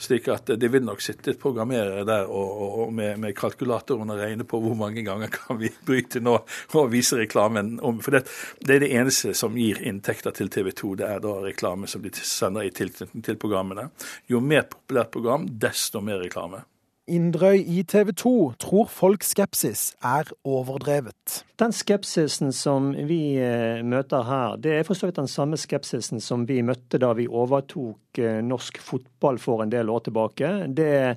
slik 0.00 0.28
at 0.32 0.46
de 0.56 0.68
vil 0.68 0.84
nok 0.84 1.02
sitte 1.04 1.34
programmerere 1.36 2.06
der 2.08 2.30
og, 2.30 2.78
og 2.86 2.92
med, 2.92 3.18
med, 3.20 3.34
kalkulatoren 3.36 4.10
og 4.10 4.18
regne 4.22 4.46
på 4.48 4.60
hvor 4.62 4.74
mange 4.78 5.02
ganger 5.04 5.28
kan 5.28 5.58
vi 5.58 5.68
bryte 5.86 6.22
nå 6.22 6.38
og 6.38 6.90
vise 6.92 7.18
reklamen. 7.18 7.78
om. 7.82 8.00
For 8.00 8.16
det, 8.16 8.24
det 8.64 8.76
er 8.76 8.84
det 8.86 8.94
eneste 8.94 9.34
som 9.34 9.58
gir 9.58 9.82
inntekter 9.82 10.30
til 10.30 10.48
TV 10.48 10.70
2, 10.70 10.94
det 11.02 11.08
er 11.10 11.20
da 11.20 11.36
reklame 11.42 11.90
som 11.90 12.02
de 12.02 12.14
sender 12.14 12.68
i 12.68 12.74
tilknytning 12.74 13.24
til 13.26 13.36
programmene. 13.36 13.90
Jo 14.30 14.40
mer 14.40 14.68
populært 14.70 15.10
program, 15.10 15.48
desto 15.60 16.00
mer 16.00 16.22
reklame. 16.22 16.64
Indrøy 17.08 17.62
i 17.64 17.82
TV 17.88 18.12
2 18.12 18.32
tror 18.60 18.88
folks 18.92 19.32
skepsis 19.32 19.94
er 20.04 20.28
overdrevet. 20.44 21.40
Den 21.58 21.72
skepsisen 21.72 22.52
som 22.52 22.92
vi 23.08 23.38
eh, 23.40 23.80
møter 23.82 24.26
her, 24.28 24.58
det 24.60 24.74
er 24.76 24.84
for 24.86 24.98
så 24.98 25.08
vidt 25.08 25.18
den 25.18 25.30
samme 25.30 25.58
skepsisen 25.58 26.20
som 26.20 26.44
vi 26.46 26.60
møtte 26.62 27.00
da 27.00 27.14
vi 27.16 27.26
overtok 27.26 28.20
eh, 28.20 28.38
norsk 28.44 28.78
fotball 28.84 29.40
for 29.40 29.64
en 29.64 29.72
del 29.72 29.90
år 29.90 30.04
tilbake. 30.06 30.52
Det 30.68 31.16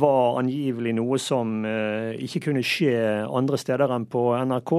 var 0.00 0.40
angivelig 0.40 0.96
noe 0.96 1.20
som 1.22 1.60
eh, 1.68 2.16
ikke 2.26 2.48
kunne 2.48 2.64
skje 2.66 2.96
andre 3.28 3.60
steder 3.60 3.92
enn 3.94 4.08
på 4.10 4.24
NRK. 4.48 4.74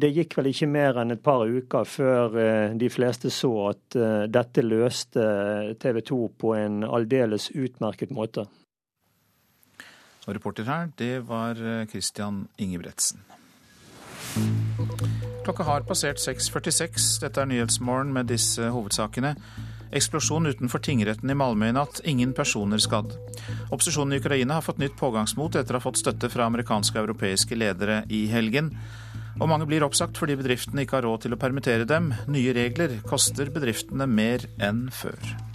Det 0.00 0.12
gikk 0.14 0.38
vel 0.38 0.52
ikke 0.54 0.70
mer 0.70 1.02
enn 1.02 1.16
et 1.18 1.26
par 1.26 1.44
uker 1.44 1.90
før 1.90 2.38
de 2.80 2.88
fleste 2.88 3.34
så 3.34 3.52
at 3.74 4.00
dette 4.30 4.64
løste 4.64 5.28
TV 5.82 6.00
2 6.14 6.22
på 6.40 6.56
en 6.62 6.80
aldeles 6.86 7.50
utmerket 7.50 8.14
måte. 8.14 8.46
Og 10.26 10.36
reporter 10.36 10.68
her, 10.68 10.90
det 11.00 11.26
var 11.28 11.58
eh, 11.58 11.86
Christian 11.88 12.44
Ingebretsen. 12.60 13.22
Klokka 15.44 15.64
har 15.64 15.86
passert 15.88 16.20
6.46. 16.20 17.20
Dette 17.24 17.40
er 17.42 17.48
Nyhetsmorgen 17.48 18.12
med 18.14 18.28
disse 18.30 18.68
hovedsakene. 18.70 19.34
Eksplosjon 19.96 20.46
utenfor 20.46 20.78
tingretten 20.84 21.32
i 21.32 21.34
Malmö 21.34 21.70
i 21.70 21.74
natt. 21.74 22.02
Ingen 22.06 22.34
personer 22.36 22.78
skadd. 22.78 23.16
Opposisjonen 23.72 24.14
i 24.14 24.20
Ukraina 24.22 24.60
har 24.60 24.66
fått 24.66 24.78
nytt 24.78 24.98
pågangsmot 25.00 25.58
etter 25.58 25.74
å 25.74 25.80
ha 25.80 25.86
fått 25.88 25.98
støtte 25.98 26.30
fra 26.30 26.46
amerikanske 26.46 26.94
og 26.98 27.08
europeiske 27.08 27.58
ledere 27.58 28.04
i 28.06 28.26
helgen. 28.30 28.70
Og 29.40 29.48
mange 29.50 29.66
blir 29.66 29.82
oppsagt 29.86 30.20
fordi 30.20 30.36
bedriftene 30.38 30.84
ikke 30.84 31.00
har 31.00 31.08
råd 31.08 31.24
til 31.24 31.34
å 31.34 31.40
permittere 31.40 31.88
dem. 31.88 32.12
Nye 32.30 32.54
regler 32.54 33.00
koster 33.08 33.50
bedriftene 33.50 34.06
mer 34.06 34.46
enn 34.62 34.86
før. 34.94 35.49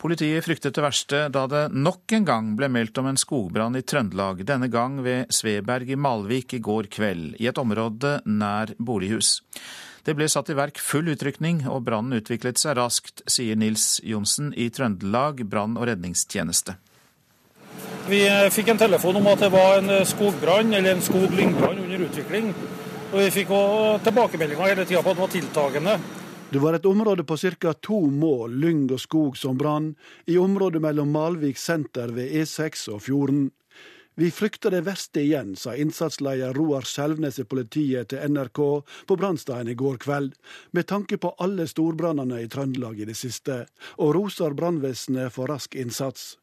Politiet 0.00 0.46
fryktet 0.46 0.72
det 0.72 0.80
verste 0.80 1.18
da 1.28 1.42
det 1.44 1.66
nok 1.76 2.14
en 2.16 2.24
gang 2.24 2.46
ble 2.56 2.70
meldt 2.72 2.96
om 3.02 3.10
en 3.10 3.18
skogbrann 3.20 3.74
i 3.76 3.82
Trøndelag, 3.84 4.38
denne 4.48 4.70
gang 4.72 4.94
ved 5.04 5.28
Sveberg 5.28 5.90
i 5.92 5.98
Malvik 6.00 6.54
i 6.56 6.60
går 6.64 6.88
kveld, 6.88 7.34
i 7.36 7.48
et 7.50 7.58
område 7.60 8.14
nær 8.24 8.72
bolighus. 8.80 9.42
Det 10.00 10.14
ble 10.16 10.30
satt 10.32 10.48
i 10.48 10.56
verk 10.56 10.80
full 10.80 11.10
utrykning, 11.12 11.66
og 11.68 11.84
brannen 11.84 12.16
utviklet 12.16 12.56
seg 12.56 12.78
raskt, 12.78 13.20
sier 13.28 13.58
Nils 13.60 13.98
Johnsen 14.00 14.54
i 14.56 14.70
Trøndelag 14.72 15.44
brann- 15.44 15.76
og 15.76 15.84
redningstjeneste. 15.90 16.78
Vi 18.08 18.22
eh, 18.24 18.48
fikk 18.48 18.72
en 18.72 18.80
telefon 18.80 19.20
om 19.20 19.28
at 19.28 19.44
det 19.44 19.52
var 19.52 19.82
en 19.82 19.92
eh, 19.98 20.06
skogbrann, 20.08 20.72
eller 20.78 20.96
en 20.96 21.04
skog-lyngbrann 21.04 21.84
under 21.84 22.06
utvikling. 22.08 22.54
Og 23.10 23.20
vi 23.20 23.28
fikk 23.34 23.52
tilbakemeldinger 24.06 24.72
hele 24.72 24.88
tida 24.88 25.04
på 25.04 25.12
at 25.12 25.20
det 25.20 25.26
var 25.26 25.36
tiltagende. 25.36 25.98
Det 26.52 26.58
var 26.58 26.74
et 26.74 26.86
område 26.86 27.24
på 27.24 27.36
ca. 27.36 27.72
to 27.72 28.00
mål 28.10 28.56
lyng 28.58 28.88
og 28.90 28.98
skog 29.00 29.36
som 29.38 29.58
brann, 29.58 29.94
i 30.26 30.34
området 30.38 30.82
mellom 30.82 31.12
Malvik 31.14 31.58
senter 31.58 32.10
ved 32.10 32.32
E6 32.32 32.88
og 32.90 33.02
fjorden. 33.02 33.44
Vi 34.18 34.32
frykter 34.34 34.74
det 34.74 34.80
verste 34.82 35.22
igjen, 35.22 35.54
sa 35.56 35.76
innsatsleder 35.78 36.58
Roar 36.58 36.82
Skjelvnes 36.82 37.38
i 37.38 37.46
politiet 37.46 38.10
til 38.10 38.34
NRK 38.34 38.60
på 39.06 39.16
brannstedet 39.16 39.70
i 39.70 39.78
går 39.78 40.02
kveld, 40.02 40.34
med 40.74 40.90
tanke 40.90 41.22
på 41.22 41.30
alle 41.38 41.68
storbrannene 41.70 42.42
i 42.42 42.50
Trøndelag 42.50 42.98
i 42.98 43.06
det 43.06 43.16
siste, 43.16 43.62
og 44.02 44.16
roser 44.18 44.58
brannvesenet 44.58 45.30
for 45.30 45.54
rask 45.54 45.78
innsats. 45.78 46.34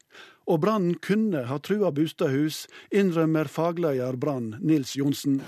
Og 0.47 0.63
brannen 0.63 0.95
kunne 1.03 1.43
ha 1.49 1.59
trua 1.59 1.91
bostadhus, 1.91 2.63
innrømmer 2.95 3.51
fagleder 3.51 4.15
Brann 4.15 4.53
Nils 4.63 4.95
Johnsen. 4.95 5.41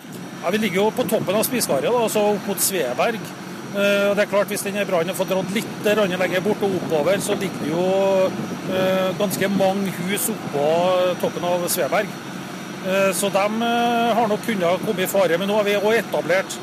Ja, 0.44 0.52
vi 0.52 0.60
ligger 0.60 0.84
jo 0.84 0.90
på 0.92 1.08
toppen 1.08 1.40
av 1.40 1.48
Spiskarja, 1.48 1.96
altså 1.96 2.34
opp 2.34 2.52
mot 2.52 2.60
Sveberg. 2.60 3.48
Eh, 3.70 4.16
det 4.16 4.24
er 4.24 4.30
klart 4.32 4.50
Hvis 4.50 4.64
denne 4.66 4.86
brannen 4.90 5.14
får 5.14 5.28
dratt 5.30 5.52
litt 5.54 5.86
lenger 5.86 6.42
bort 6.42 6.64
og 6.66 6.74
oppover, 6.80 7.20
så 7.22 7.36
ligger 7.38 7.62
det 7.62 7.70
jo 7.70 7.84
eh, 8.74 9.12
ganske 9.20 9.50
mange 9.54 9.94
hus 10.00 10.30
oppå 10.34 10.66
toppen 11.22 11.46
av 11.46 11.68
Sveberg. 11.70 12.10
Eh, 12.88 13.12
så 13.14 13.30
de 13.30 13.46
har 14.18 14.28
nok 14.28 14.42
kunnet 14.46 14.86
komme 14.86 15.06
i 15.06 15.08
fare. 15.08 15.38
Men 15.38 15.48
nå 15.48 15.60
har 15.60 15.68
vi 15.68 15.78
òg 15.78 16.02
etablert 16.02 16.60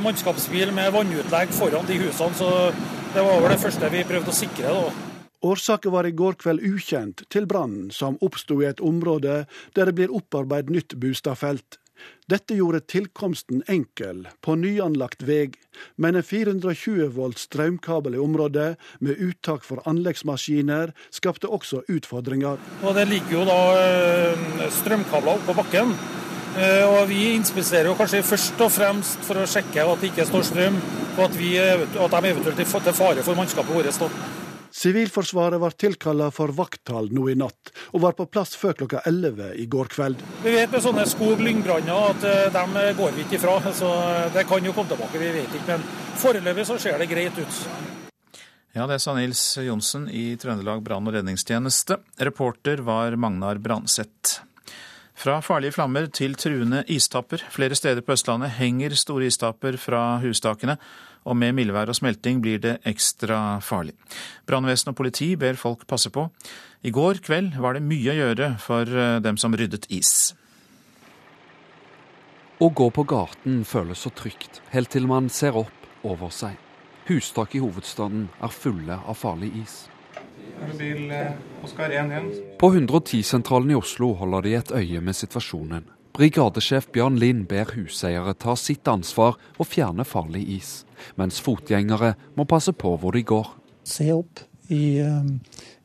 mannskapsbil 0.00 0.70
med 0.72 0.94
vannutlegg 0.94 1.50
foran 1.52 1.84
de 1.84 1.98
husene, 2.00 2.32
så 2.38 2.70
det 3.12 3.20
var 3.20 3.42
vel 3.42 3.52
det 3.52 3.60
første 3.60 3.90
vi 3.92 4.06
prøvde 4.08 4.32
å 4.32 4.36
sikre. 4.38 4.70
da. 4.72 5.08
Årsaken 5.44 5.92
var 5.92 6.06
i 6.08 6.14
går 6.16 6.38
kveld 6.40 6.64
ukjent 6.64 7.26
til 7.28 7.44
brannen, 7.46 7.90
som 7.92 8.16
oppsto 8.24 8.62
i 8.62 8.70
et 8.70 8.80
område 8.80 9.42
der 9.76 9.90
det 9.90 9.94
blir 9.98 10.14
opparbeidet 10.14 10.72
nytt 10.72 10.96
bostadfelt. 10.96 11.76
Dette 12.28 12.56
gjorde 12.58 12.82
tilkomsten 12.84 13.62
enkel 13.72 14.26
på 14.44 14.56
nyanlagt 14.60 15.24
vei, 15.24 15.48
men 15.96 16.18
en 16.18 16.26
420 16.26 17.08
volt 17.16 17.40
strømkabel 17.40 18.18
i 18.18 18.22
området, 18.22 18.76
med 19.00 19.20
uttak 19.24 19.64
for 19.64 19.82
anleggsmaskiner, 19.88 20.92
skapte 21.14 21.48
også 21.48 21.84
utfordringer. 21.88 22.60
Og 22.82 22.96
det 22.98 23.08
ligger 23.08 23.38
jo 23.38 23.44
da 23.48 23.60
eh, 23.80 24.66
strømkabler 24.80 25.40
oppå 25.40 25.56
bakken. 25.62 25.94
Eh, 26.58 26.84
og 26.88 27.08
Vi 27.08 27.34
inspiserer 27.36 27.90
jo 27.90 27.96
kanskje 27.98 28.24
først 28.26 28.60
og 28.64 28.72
fremst 28.72 29.24
for 29.26 29.40
å 29.40 29.46
sjekke 29.48 29.84
at 29.84 30.02
det 30.02 30.12
ikke 30.12 30.28
står 30.28 30.46
strøm, 30.50 30.76
og 31.16 31.24
at, 31.28 31.38
vi, 31.38 31.54
at 31.58 31.88
de 32.14 32.34
eventuelt 32.34 32.60
er 32.60 32.68
til 32.68 32.98
fare 33.00 33.24
for 33.26 33.38
mannskapet 33.38 33.74
vårt. 33.74 34.47
Sivilforsvaret 34.78 35.58
var 35.60 35.74
tilkalla 35.74 36.28
for 36.30 36.52
vakttall 36.54 37.08
nå 37.10 37.24
i 37.32 37.34
natt, 37.34 37.72
og 37.90 38.04
var 38.04 38.14
på 38.14 38.28
plass 38.30 38.54
før 38.54 38.76
klokka 38.78 39.00
11 39.10 39.56
i 39.58 39.66
går 39.66 39.90
kveld. 39.90 40.22
Vi 40.44 40.52
vet 40.54 40.70
med 40.70 40.84
sånne 40.84 41.06
skog-lyngbranner 41.10 42.12
at 42.12 42.22
de 42.22 42.34
dem 42.54 42.78
går 43.00 43.16
vi 43.16 43.24
ikke 43.26 43.40
ifra. 43.40 43.58
så 43.74 43.90
Det 44.34 44.46
kan 44.46 44.64
jo 44.64 44.72
komme 44.76 44.92
tilbake, 44.92 45.18
vi 45.18 45.32
vet 45.34 45.56
ikke. 45.58 45.66
Men 45.72 45.86
foreløpig 46.22 46.66
så 46.68 46.78
ser 46.78 46.98
det 46.98 47.10
greit 47.10 47.38
ut. 47.38 47.62
Ja, 48.76 48.86
det 48.86 49.00
sa 49.02 49.16
Nils 49.16 49.42
Johnsen 49.58 50.06
i 50.14 50.36
Trøndelag 50.38 50.84
brann- 50.86 51.08
og 51.08 51.16
redningstjeneste. 51.16 51.98
Reporter 52.22 52.84
var 52.86 53.16
Magnar 53.16 53.58
Branseth. 53.58 54.44
Fra 55.18 55.40
farlige 55.42 55.74
flammer 55.74 56.06
til 56.14 56.36
truende 56.38 56.84
istapper. 56.86 57.42
Flere 57.50 57.74
steder 57.74 58.04
på 58.06 58.14
Østlandet 58.14 58.54
henger 58.54 58.94
store 58.94 59.26
istapper 59.26 59.74
fra 59.82 60.20
hustakene 60.22 60.76
og 61.26 61.34
med 61.36 61.56
mildvær 61.58 61.90
og 61.90 61.98
smelting 61.98 62.38
blir 62.44 62.60
det 62.62 62.76
ekstra 62.86 63.58
farlig. 63.64 63.96
Brannvesen 64.46 64.92
og 64.92 64.96
politi 65.00 65.32
ber 65.36 65.58
folk 65.58 65.82
passe 65.90 66.12
på. 66.14 66.28
I 66.86 66.94
går 66.94 67.18
kveld 67.26 67.58
var 67.58 67.74
det 67.74 67.82
mye 67.82 68.14
å 68.14 68.18
gjøre 68.20 68.52
for 68.62 68.86
eh, 68.86 69.18
dem 69.24 69.40
som 69.42 69.58
ryddet 69.58 69.90
is. 69.90 70.12
Å 72.62 72.70
gå 72.70 72.88
på 72.94 73.04
gaten 73.06 73.64
føles 73.66 74.06
så 74.06 74.14
trygt, 74.14 74.62
helt 74.70 74.94
til 74.94 75.10
man 75.10 75.28
ser 75.30 75.58
opp 75.58 76.06
over 76.06 76.30
seg. 76.30 76.54
Hustak 77.10 77.58
i 77.58 77.62
hovedstaden 77.62 78.28
er 78.38 78.54
fulle 78.54 79.02
av 79.02 79.18
farlig 79.18 79.50
is. 79.64 79.80
På 82.58 82.72
110-sentralen 82.72 83.70
i 83.70 83.78
Oslo 83.78 84.12
holder 84.18 84.42
de 84.42 84.54
et 84.58 84.72
øye 84.74 85.00
med 85.00 85.16
situasjonen. 85.16 85.86
Brigadesjef 86.18 86.88
Bjørn 86.90 87.18
Lind 87.20 87.46
ber 87.46 87.70
huseiere 87.76 88.34
ta 88.34 88.56
sitt 88.58 88.88
ansvar 88.90 89.36
og 89.54 89.68
fjerne 89.70 90.02
farlig 90.08 90.42
is, 90.56 90.70
mens 91.14 91.38
fotgjengere 91.44 92.16
må 92.34 92.46
passe 92.50 92.74
på 92.74 92.96
hvor 92.98 93.14
de 93.14 93.22
går. 93.22 93.52
Se 93.86 94.08
opp 94.12 94.42
i, 94.68 94.98
eh, 94.98 95.28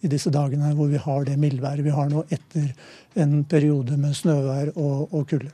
i 0.01 0.09
disse 0.09 0.33
dagene 0.33 0.73
hvor 0.73 0.89
vi 0.89 1.01
har 1.01 1.27
det 1.27 1.38
mildværet 1.38 1.86
vi 1.86 1.93
har 1.93 2.09
nå 2.09 2.25
etter 2.33 2.71
en 3.13 3.43
periode 3.45 3.97
med 3.97 4.17
snøvær 4.17 4.73
og, 4.73 5.13
og 5.13 5.27
kulde. 5.29 5.53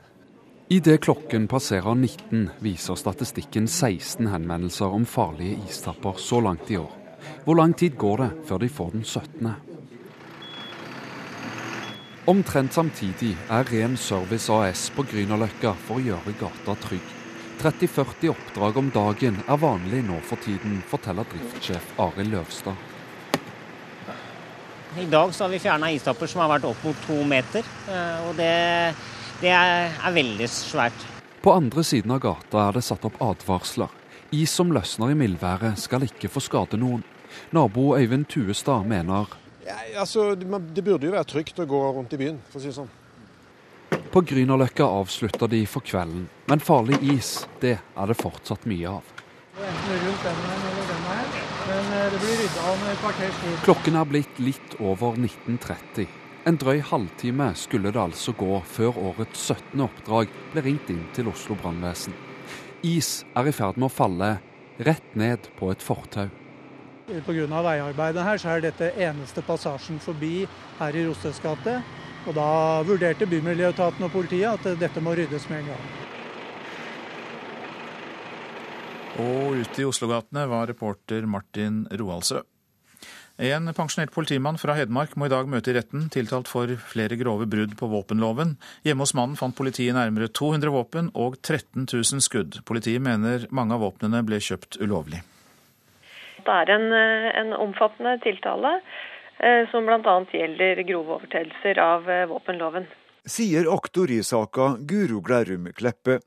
Idet 0.70 1.00
klokken 1.02 1.48
passerer 1.50 1.96
19, 1.98 2.48
viser 2.62 2.96
statistikken 2.96 3.66
16 3.66 4.30
henvendelser 4.30 4.92
om 4.94 5.04
farlige 5.04 5.58
istapper 5.66 6.16
så 6.16 6.40
langt 6.40 6.70
i 6.70 6.78
år. 6.78 6.99
Hvor 7.44 7.58
lang 7.58 7.74
tid 7.76 7.96
går 7.98 8.22
det 8.22 8.30
før 8.48 8.62
de 8.62 8.68
får 8.68 8.90
den 8.94 9.04
17.? 9.04 9.50
Omtrent 12.30 12.74
samtidig 12.76 13.32
er 13.50 13.70
Ren 13.72 13.96
Service 13.96 14.52
AS 14.52 14.88
på 14.94 15.06
Grünerløkka 15.08 15.72
for 15.86 15.98
å 15.98 16.04
gjøre 16.04 16.36
gata 16.40 16.76
trygg. 16.84 17.16
30-40 17.60 18.32
oppdrag 18.32 18.78
om 18.80 18.90
dagen 18.94 19.40
er 19.46 19.60
vanlig 19.60 20.02
nå 20.06 20.20
for 20.24 20.40
tiden, 20.40 20.78
forteller 20.88 21.28
driftssjef 21.28 21.94
Arild 22.00 22.32
Løvstad. 22.32 22.86
I 24.98 25.06
dag 25.06 25.34
så 25.34 25.44
har 25.44 25.52
vi 25.52 25.62
fjerna 25.62 25.90
istapper 25.94 26.30
som 26.30 26.42
har 26.42 26.54
vært 26.56 26.66
opp 26.70 26.84
mot 26.84 27.02
to 27.06 27.18
meter. 27.28 27.66
Eh, 27.88 28.28
og 28.28 28.36
det 28.38 28.54
det 29.40 29.52
er, 29.56 29.88
er 30.04 30.12
veldig 30.12 30.48
svært. 30.52 31.06
På 31.40 31.54
andre 31.56 31.84
siden 31.86 32.12
av 32.12 32.20
gata 32.20 32.66
er 32.66 32.76
det 32.76 32.84
satt 32.84 33.06
opp 33.08 33.16
advarsler. 33.24 33.99
Is 34.30 34.52
som 34.54 34.70
løsner 34.70 35.10
i 35.10 35.14
mildværet 35.18 35.78
skal 35.82 36.04
ikke 36.06 36.28
få 36.30 36.38
skade 36.44 36.78
noen. 36.78 37.02
Nabo 37.50 37.96
Øyvind 37.96 38.28
Tuestad 38.30 38.86
mener 38.86 39.26
ja, 39.66 39.74
altså, 39.98 40.34
Det 40.34 40.84
burde 40.84 41.06
jo 41.06 41.12
være 41.14 41.26
trygt 41.26 41.58
å 41.58 41.66
gå 41.66 41.80
rundt 41.96 42.14
i 42.14 42.18
byen, 42.20 42.38
for 42.50 42.58
å 42.58 42.62
si 42.62 42.70
det 42.70 42.76
sånn. 42.78 42.90
På 44.10 44.22
Grünerløkka 44.26 44.86
avslutter 44.86 45.50
de 45.50 45.64
for 45.66 45.82
kvelden, 45.86 46.28
men 46.46 46.62
farlig 46.62 46.98
is, 47.14 47.32
det 47.62 47.76
er 47.78 48.10
det 48.10 48.18
fortsatt 48.18 48.66
mye 48.70 48.94
av. 48.98 49.10
Klokken 53.66 53.98
er 53.98 54.10
blitt 54.14 54.42
litt 54.42 54.78
over 54.78 55.18
1930. 55.18 56.06
En 56.46 56.58
drøy 56.58 56.80
halvtime 56.86 57.52
skulle 57.58 57.90
det 57.90 58.02
altså 58.02 58.34
gå 58.38 58.62
før 58.78 58.98
årets 59.10 59.50
17. 59.50 59.86
oppdrag 59.90 60.30
ble 60.54 60.66
ringt 60.70 60.90
inn 60.90 61.06
til 61.14 61.30
Oslo 61.34 61.58
brannvesen. 61.58 62.29
Is 62.86 63.24
er 63.36 63.48
i 63.48 63.52
ferd 63.52 63.76
med 63.76 63.90
å 63.90 63.92
falle 63.92 64.28
rett 64.80 65.16
ned 65.18 65.50
på 65.58 65.68
et 65.72 65.82
fortau. 65.84 66.28
Pga. 67.10 67.46
veiarbeidet 67.66 68.22
her 68.24 68.38
så 68.38 68.52
er 68.54 68.62
dette 68.64 68.92
eneste 68.96 69.42
passasjen 69.42 69.98
forbi 70.00 70.46
her 70.78 70.96
i 70.96 71.02
Rostøs 71.08 71.40
gate. 71.42 71.80
Og 72.28 72.36
da 72.36 72.82
vurderte 72.86 73.26
Bymiljøetaten 73.26 74.04
og 74.04 74.12
politiet 74.12 74.48
at 74.52 74.80
dette 74.80 75.00
må 75.00 75.16
ryddes 75.16 75.48
med 75.50 75.64
en 75.64 75.72
gang. 75.72 75.84
Og 79.20 79.60
ute 79.60 79.82
i 79.82 79.88
Oslogatene 79.88 80.46
var 80.48 80.68
reporter 80.70 81.26
Martin 81.28 81.82
Roaldsø. 81.90 82.44
En 83.40 83.70
pensjonert 83.72 84.10
politimann 84.12 84.58
fra 84.60 84.74
Hedmark 84.76 85.14
må 85.16 85.24
i 85.24 85.30
dag 85.32 85.46
møte 85.48 85.70
i 85.72 85.74
retten, 85.78 86.10
tiltalt 86.12 86.48
for 86.50 86.68
flere 86.90 87.16
grove 87.16 87.46
brudd 87.48 87.72
på 87.80 87.86
våpenloven. 87.88 88.58
Hjemme 88.84 89.06
hos 89.06 89.14
mannen 89.16 89.38
fant 89.40 89.56
politiet 89.56 89.96
nærmere 89.96 90.28
200 90.28 90.74
våpen 90.74 91.08
og 91.16 91.38
13 91.40 91.86
000 91.88 92.20
skudd. 92.20 92.58
Politiet 92.68 93.00
mener 93.00 93.48
mange 93.48 93.78
av 93.78 93.80
våpnene 93.86 94.20
ble 94.28 94.42
kjøpt 94.44 94.76
ulovlig. 94.84 95.22
Det 96.44 96.52
er 96.52 96.74
en, 96.76 96.86
eh, 96.92 97.30
en 97.40 97.56
omfattende 97.56 98.18
tiltale 98.20 98.76
eh, 98.76 99.64
som 99.72 99.88
bl.a. 99.88 100.16
gjelder 100.36 100.84
grove 100.92 101.16
overtredelser 101.16 101.80
av 101.80 102.12
eh, 102.12 102.26
våpenloven. 102.28 102.92
Sier 103.24 103.72
aktor 103.72 104.12
i 104.12 104.20
saka 104.20 104.74
Guro 104.84 105.24
Glærum 105.24 105.72
Kleppe. 105.72 106.20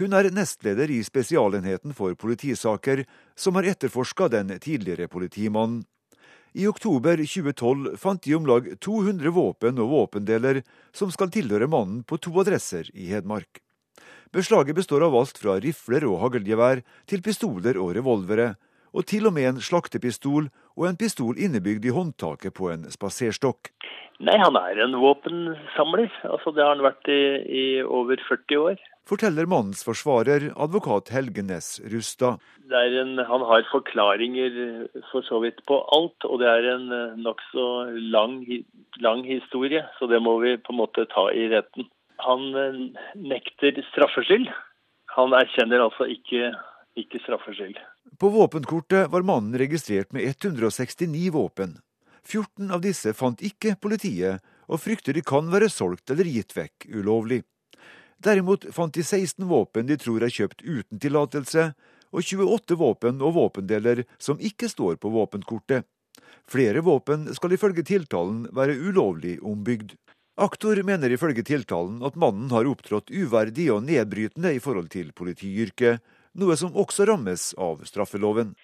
Hun 0.00 0.16
er 0.16 0.32
nestleder 0.32 0.88
i 0.88 1.02
Spesialenheten 1.04 1.92
for 1.92 2.16
politisaker, 2.16 3.04
som 3.36 3.60
har 3.60 3.68
etterforska 3.68 4.32
den 4.32 4.56
tidligere 4.56 5.12
politimannen. 5.12 5.84
I 6.54 6.68
oktober 6.70 7.16
2012 7.16 7.96
fant 7.98 8.22
de 8.22 8.34
om 8.36 8.44
lag 8.46 8.66
200 8.78 9.30
våpen 9.34 9.78
og 9.82 9.88
våpendeler 9.90 10.60
som 10.94 11.10
skal 11.10 11.32
tilhøre 11.34 11.66
mannen 11.66 12.04
på 12.06 12.14
to 12.22 12.30
adresser 12.38 12.86
i 12.94 13.08
Hedmark. 13.10 13.58
Beslaget 14.30 14.78
består 14.78 15.02
av 15.02 15.16
alt 15.18 15.40
fra 15.42 15.56
rifler 15.58 16.06
og 16.06 16.20
haglgevær 16.22 16.84
til 17.10 17.24
pistoler 17.26 17.74
og 17.82 17.96
revolvere, 17.98 18.52
og 18.94 19.02
til 19.10 19.26
og 19.26 19.34
med 19.34 19.48
en 19.48 19.58
slaktepistol 19.58 20.46
og 20.78 20.86
en 20.86 20.98
pistol 21.00 21.42
innebygd 21.42 21.90
i 21.90 21.94
håndtaket 21.96 22.54
på 22.54 22.70
en 22.70 22.86
spaserstokk. 22.86 23.72
Nei, 24.22 24.38
han 24.38 24.54
er 24.54 24.78
en 24.84 24.94
våpensamler. 25.02 26.06
Altså, 26.30 26.54
det 26.54 26.62
har 26.62 26.76
han 26.76 26.86
vært 26.86 27.10
i, 27.10 27.22
i 27.50 27.66
over 27.82 28.22
40 28.30 28.62
år 28.62 28.78
forteller 29.08 29.48
mannens 29.50 29.84
forsvarer, 29.86 30.50
advokat 30.56 31.12
Helgenes 31.14 31.80
Rustad. 31.92 32.40
Han 32.70 33.46
har 33.50 33.66
forklaringer 33.70 34.86
for 35.10 35.22
så 35.28 35.40
vidt 35.44 35.60
på 35.68 35.80
alt, 35.96 36.24
og 36.24 36.40
det 36.40 36.48
er 36.48 36.68
en 36.74 36.86
eh, 36.92 37.16
nokså 37.20 37.66
lang, 38.14 38.40
lang 39.04 39.24
historie. 39.28 39.84
Så 39.98 40.08
det 40.10 40.22
må 40.24 40.38
vi 40.40 40.56
på 40.56 40.72
en 40.72 40.80
måte 40.80 41.06
ta 41.12 41.28
i 41.32 41.48
retten. 41.52 41.88
Han 42.24 42.50
eh, 42.56 42.80
nekter 43.20 43.82
straffskyld. 43.92 44.48
Han 45.14 45.36
erkjenner 45.36 45.84
altså 45.84 46.08
ikke, 46.10 46.54
ikke 46.98 47.20
straffskyld. 47.22 47.78
På 48.20 48.30
våpenkortet 48.32 49.10
var 49.12 49.26
mannen 49.26 49.58
registrert 49.58 50.12
med 50.16 50.26
169 50.32 51.30
våpen. 51.34 51.78
14 52.24 52.72
av 52.72 52.80
disse 52.80 53.12
fant 53.12 53.42
ikke 53.44 53.76
politiet, 53.80 54.40
og 54.64 54.80
frykter 54.80 55.12
de 55.12 55.22
kan 55.24 55.50
være 55.52 55.68
solgt 55.68 56.10
eller 56.10 56.28
gitt 56.30 56.54
vekk 56.56 56.88
ulovlig. 56.96 57.42
Derimot 58.24 58.64
fant 58.72 58.94
de 58.94 59.02
16 59.04 59.44
våpen 59.48 59.86
de 59.86 59.98
tror 60.00 60.22
er 60.24 60.32
kjøpt 60.32 60.62
uten 60.64 61.00
tillatelse, 61.00 61.72
og 62.14 62.22
28 62.22 62.78
våpen 62.78 63.20
og 63.20 63.34
våpendeler 63.36 64.04
som 64.22 64.40
ikke 64.40 64.70
står 64.70 64.96
på 65.02 65.10
våpenkortet. 65.12 65.84
Flere 66.48 66.80
våpen 66.84 67.26
skal 67.34 67.56
ifølge 67.56 67.84
tiltalen 67.84 68.44
være 68.54 68.76
ulovlig 68.78 69.38
ombygd. 69.42 69.96
Aktor 70.40 70.80
mener 70.86 71.12
ifølge 71.14 71.44
tiltalen 71.46 72.00
at 72.06 72.16
mannen 72.18 72.48
har 72.54 72.66
opptrådt 72.66 73.12
uverdig 73.12 73.68
og 73.74 73.84
nedbrytende 73.86 74.54
i 74.56 74.62
forhold 74.62 74.88
til 74.94 75.12
politiyrket, 75.14 76.00
noe 76.40 76.56
som 76.58 76.74
også 76.74 77.06
rammes 77.10 77.52
av 77.60 77.84
straffeloven. 77.86 78.54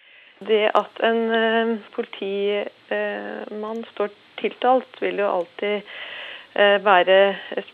Det 0.47 0.71
at 0.73 1.03
en 1.05 1.21
eh, 1.37 1.75
politimann 1.95 3.85
står 3.93 4.15
tiltalt, 4.41 4.97
vil 5.05 5.21
jo 5.21 5.29
alltid 5.29 5.93
eh, 6.57 6.79
være 6.83 7.19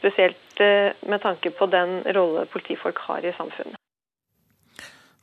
spesielt 0.00 0.45
Eh, 0.60 0.92
med 1.08 1.20
tanke 1.20 1.50
på 1.52 1.66
den 1.68 2.00
rolle 2.16 2.46
politifolk 2.48 2.98
har 3.08 3.24
i 3.24 3.34
samfunnet. 3.36 3.76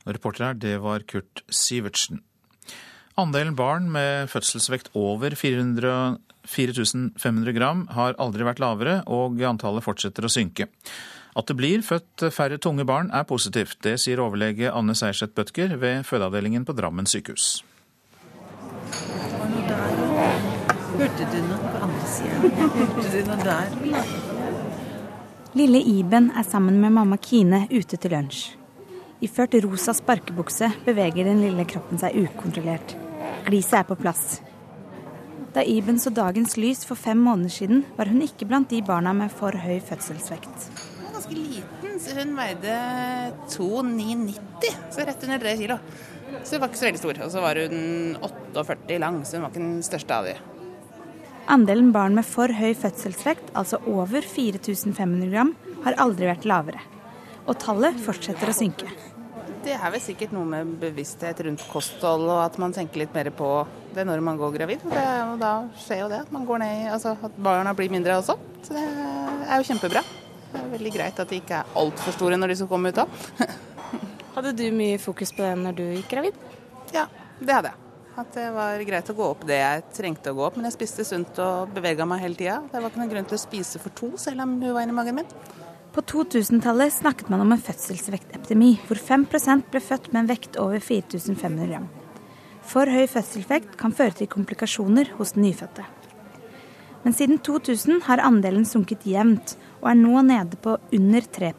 Reporter 0.06 0.44
her, 0.44 0.54
det 0.54 0.76
var 0.84 1.02
Kurt 1.08 1.42
Sivertsen. 1.48 2.20
Andelen 3.18 3.54
barn 3.56 3.88
med 3.94 4.28
fødselsvekt 4.30 4.90
over 4.98 5.34
400, 5.38 6.18
4500 6.46 7.54
gram 7.56 7.86
har 7.94 8.16
aldri 8.18 8.46
vært 8.46 8.60
lavere, 8.62 8.96
og 9.06 9.40
antallet 9.46 9.86
fortsetter 9.86 10.26
å 10.26 10.32
synke. 10.32 10.68
At 11.34 11.50
det 11.50 11.56
blir 11.58 11.82
født 11.82 12.28
færre 12.34 12.58
tunge 12.62 12.84
barn 12.86 13.10
er 13.14 13.26
positivt. 13.26 13.80
Det 13.82 13.96
sier 14.02 14.22
overlege 14.22 14.70
Anne 14.70 14.94
Seierseth 14.94 15.34
Bødker 15.34 15.78
ved 15.78 16.04
fødeavdelingen 16.06 16.66
på 16.66 16.76
Drammen 16.78 17.10
sykehus. 17.10 17.64
Hørte 20.94 21.26
du 21.32 21.40
noe 21.48 21.72
på 21.72 21.82
andre 21.88 22.06
sida? 22.06 22.38
Hørte 22.44 23.10
du 23.10 23.20
noe 23.30 23.42
der? 23.42 24.33
Lille 25.54 25.78
Iben 25.78 26.32
er 26.34 26.42
sammen 26.42 26.80
med 26.82 26.90
mamma 26.90 27.14
Kine 27.22 27.60
ute 27.70 27.94
til 27.94 28.10
lunsj. 28.10 28.38
Iført 29.22 29.52
rosa 29.62 29.92
sparkebukse 29.94 30.66
beveger 30.82 31.28
den 31.28 31.44
lille 31.44 31.62
kroppen 31.70 32.00
seg 32.02 32.16
ukontrollert. 32.18 32.96
Gliset 33.46 33.76
er 33.78 33.84
på 33.86 33.94
plass. 34.00 34.40
Da 35.54 35.62
Iben 35.62 36.00
så 36.02 36.10
dagens 36.10 36.56
lys 36.58 36.82
for 36.88 36.98
fem 36.98 37.22
måneder 37.22 37.54
siden, 37.54 37.84
var 37.94 38.10
hun 38.10 38.24
ikke 38.26 38.48
blant 38.50 38.74
de 38.74 38.80
barna 38.82 39.12
med 39.14 39.30
for 39.30 39.54
høy 39.54 39.78
fødselsvekt. 39.78 40.66
Hun 40.74 41.04
var 41.06 41.14
ganske 41.20 41.38
liten, 41.38 42.00
så 42.02 42.16
hun 42.18 42.34
veide 42.40 42.80
2,990, 43.54 44.80
så 44.90 45.06
rett 45.06 45.22
under 45.28 45.44
3 45.46 45.54
kilo. 45.62 45.78
Så 46.42 46.56
hun 46.56 46.64
var 46.64 46.72
ikke 46.72 46.82
så 46.82 46.88
veldig 46.88 47.04
stor. 47.04 47.22
Og 47.28 47.30
så 47.30 47.46
var 47.46 47.62
hun 47.62 48.18
48 48.26 48.98
lang, 49.06 49.22
så 49.22 49.38
hun 49.38 49.46
var 49.46 49.54
ikke 49.54 49.62
den 49.62 49.86
største 49.86 50.18
av 50.18 50.26
de. 50.32 50.34
Andelen 51.44 51.90
barn 51.92 52.14
med 52.16 52.24
for 52.24 52.48
høy 52.48 52.72
fødselsvekt, 52.78 53.50
altså 53.58 53.76
over 53.90 54.24
4500 54.24 55.28
gram, 55.28 55.50
har 55.84 55.98
aldri 56.00 56.30
vært 56.30 56.46
lavere. 56.48 56.80
Og 57.44 57.58
tallet 57.60 57.98
fortsetter 58.00 58.48
å 58.48 58.54
synke. 58.56 58.88
Det 59.64 59.74
er 59.76 59.92
vel 59.92 60.00
sikkert 60.00 60.32
noe 60.32 60.48
med 60.48 60.72
bevissthet 60.80 61.42
rundt 61.44 61.64
kosthold 61.68 62.26
og 62.28 62.40
at 62.42 62.56
man 62.60 62.72
tenker 62.76 63.00
litt 63.00 63.14
mer 63.16 63.30
på 63.32 63.50
det 63.96 64.04
når 64.08 64.24
man 64.24 64.40
går 64.40 64.56
gravid. 64.56 64.82
Det, 64.88 65.04
og 65.28 65.38
da 65.40 65.52
skjer 65.84 66.02
jo 66.02 66.10
det 66.12 66.22
at 66.24 66.32
man 66.32 66.48
går 66.48 66.64
ned, 66.64 66.82
altså 66.96 67.14
at 67.28 67.38
barna 67.48 67.76
blir 67.76 67.92
mindre 67.92 68.18
også. 68.20 68.36
Så 68.64 68.76
det 68.76 68.84
er 68.84 69.60
jo 69.60 69.68
kjempebra. 69.68 70.04
Det 70.48 70.60
er 70.60 70.74
veldig 70.74 70.96
greit 70.96 71.20
at 71.20 71.32
de 71.32 71.40
ikke 71.40 71.60
er 71.60 71.78
altfor 71.80 72.16
store 72.16 72.40
når 72.40 72.52
de 72.52 72.60
skal 72.60 72.72
komme 72.72 72.92
ut 72.92 73.04
òg. 73.04 73.22
hadde 74.36 74.56
du 74.56 74.66
mye 74.76 75.00
fokus 75.00 75.32
på 75.36 75.44
det 75.44 75.54
når 75.60 75.80
du 75.80 75.86
gikk 75.92 76.12
gravid? 76.16 76.44
Ja, 76.96 77.08
det 77.40 77.52
hadde 77.52 77.74
jeg. 77.74 77.83
At 78.14 78.30
det 78.36 78.46
var 78.54 78.78
greit 78.86 79.08
å 79.10 79.16
gå 79.18 79.26
opp 79.26 79.40
det 79.48 79.56
jeg 79.58 79.82
trengte 79.96 80.30
å 80.30 80.36
gå 80.38 80.44
opp. 80.46 80.58
Men 80.58 80.68
jeg 80.68 80.76
spiste 80.76 81.06
sunt 81.06 81.38
og 81.42 81.72
bevega 81.74 82.06
meg 82.06 82.22
hele 82.22 82.38
tida. 82.38 82.60
Det 82.70 82.78
var 82.78 82.92
ikke 82.92 83.02
noen 83.02 83.10
grunn 83.10 83.26
til 83.30 83.38
å 83.38 83.42
spise 83.42 83.82
for 83.82 83.94
to, 83.98 84.12
selv 84.22 84.44
om 84.44 84.54
hun 84.60 84.74
var 84.76 84.86
inni 84.86 84.94
magen 84.94 85.18
min. 85.18 85.32
På 85.94 86.02
2000-tallet 86.02 86.94
snakket 86.94 87.28
man 87.30 87.42
om 87.42 87.52
en 87.54 87.62
fødselsvektepidemi, 87.62 88.72
hvor 88.86 88.98
5% 88.98 89.68
ble 89.70 89.82
født 89.82 90.08
med 90.12 90.24
en 90.24 90.30
vekt 90.30 90.58
over 90.62 90.82
4500 90.82 91.68
gram. 91.70 91.86
For 92.66 92.90
høy 92.90 93.04
fødselsvekt 93.10 93.76
kan 93.78 93.94
føre 93.94 94.16
til 94.18 94.30
komplikasjoner 94.30 95.12
hos 95.18 95.34
den 95.34 95.46
nyfødte. 95.48 95.86
Men 97.04 97.14
siden 97.14 97.42
2000 97.44 98.06
har 98.06 98.22
andelen 98.24 98.64
sunket 98.66 99.04
jevnt, 99.06 99.58
og 99.82 99.90
er 99.90 99.98
nå 100.00 100.22
nede 100.26 100.58
på 100.62 100.78
under 100.96 101.26
3 101.38 101.52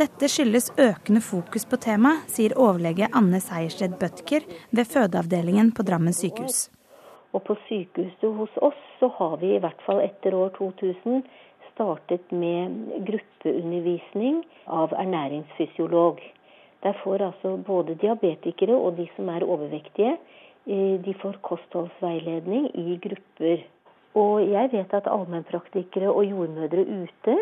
Dette 0.00 0.30
skyldes 0.32 0.70
økende 0.80 1.20
fokus 1.20 1.66
på 1.68 1.76
temaet, 1.84 2.22
sier 2.32 2.54
overlege 2.56 3.10
Anne 3.18 3.36
Sejersted 3.44 3.98
Bødker 4.00 4.46
ved 4.72 4.88
fødeavdelingen 4.88 5.74
på 5.76 5.84
Drammen 5.84 6.16
sykehus. 6.16 6.70
Og 7.36 7.42
på 7.44 7.56
sykehuset 7.66 8.32
hos 8.38 8.54
oss 8.64 8.78
så 8.96 9.10
har 9.18 9.36
vi 9.42 9.50
i 9.52 9.58
hvert 9.60 9.82
fall 9.84 10.00
etter 10.00 10.32
år 10.38 10.54
2000 10.56 11.20
startet 11.74 12.32
med 12.32 12.80
gruppeundervisning 13.10 14.40
av 14.80 14.96
ernæringsfysiolog. 15.04 16.24
Der 16.80 16.96
får 17.04 17.26
altså 17.26 17.58
både 17.66 17.98
diabetikere 18.00 18.80
og 18.80 18.96
de 18.96 19.04
som 19.18 19.28
er 19.28 19.44
overvektige, 19.44 20.16
eh, 20.64 20.96
de 21.04 21.14
får 21.20 21.42
kostholdsveiledning 21.44 22.70
i 22.72 22.96
grupper. 23.04 23.68
Og 24.16 24.48
jeg 24.48 24.72
vet 24.72 24.94
at 24.96 25.12
allmennpraktikere 25.12 26.08
og 26.08 26.24
jordmødre 26.24 26.88
ute 26.88 27.36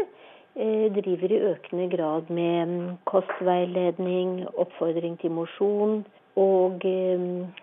driver 0.58 1.32
i 1.32 1.42
økende 1.52 1.88
grad 1.96 2.30
med 2.30 2.66
mm, 2.66 2.96
kostveiledning, 3.06 4.46
oppfordring 4.58 5.18
til 5.20 5.30
mosjon. 5.30 6.00
Og 6.38 6.84
eh, 6.86 7.20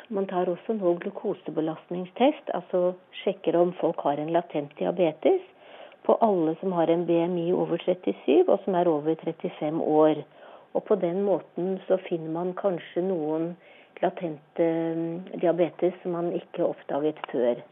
man 0.10 0.28
tar 0.28 0.52
også 0.52 0.76
nå 0.76 0.96
glukosebelastningstest, 1.04 2.50
altså 2.54 2.94
sjekker 3.24 3.58
om 3.60 3.74
folk 3.80 4.00
har 4.04 4.20
en 4.20 4.32
latent 4.36 4.72
diabetes 4.80 5.44
på 6.06 6.18
alle 6.22 6.56
som 6.60 6.72
har 6.78 6.92
en 6.92 7.06
BMI 7.06 7.52
over 7.54 7.78
37 7.82 8.44
og 8.48 8.60
som 8.64 8.76
er 8.76 8.88
over 8.88 9.16
35 9.24 9.82
år. 9.82 10.24
Og 10.74 10.84
på 10.84 10.96
den 10.96 11.24
måten 11.24 11.80
så 11.88 11.98
finner 12.10 12.32
man 12.32 12.54
kanskje 12.60 13.04
noen 13.06 13.56
latente 14.04 14.68
mm, 14.96 15.40
diabetes 15.42 15.96
som 16.02 16.18
man 16.18 16.34
ikke 16.36 16.68
oppdaget 16.68 17.20
før. 17.32 17.64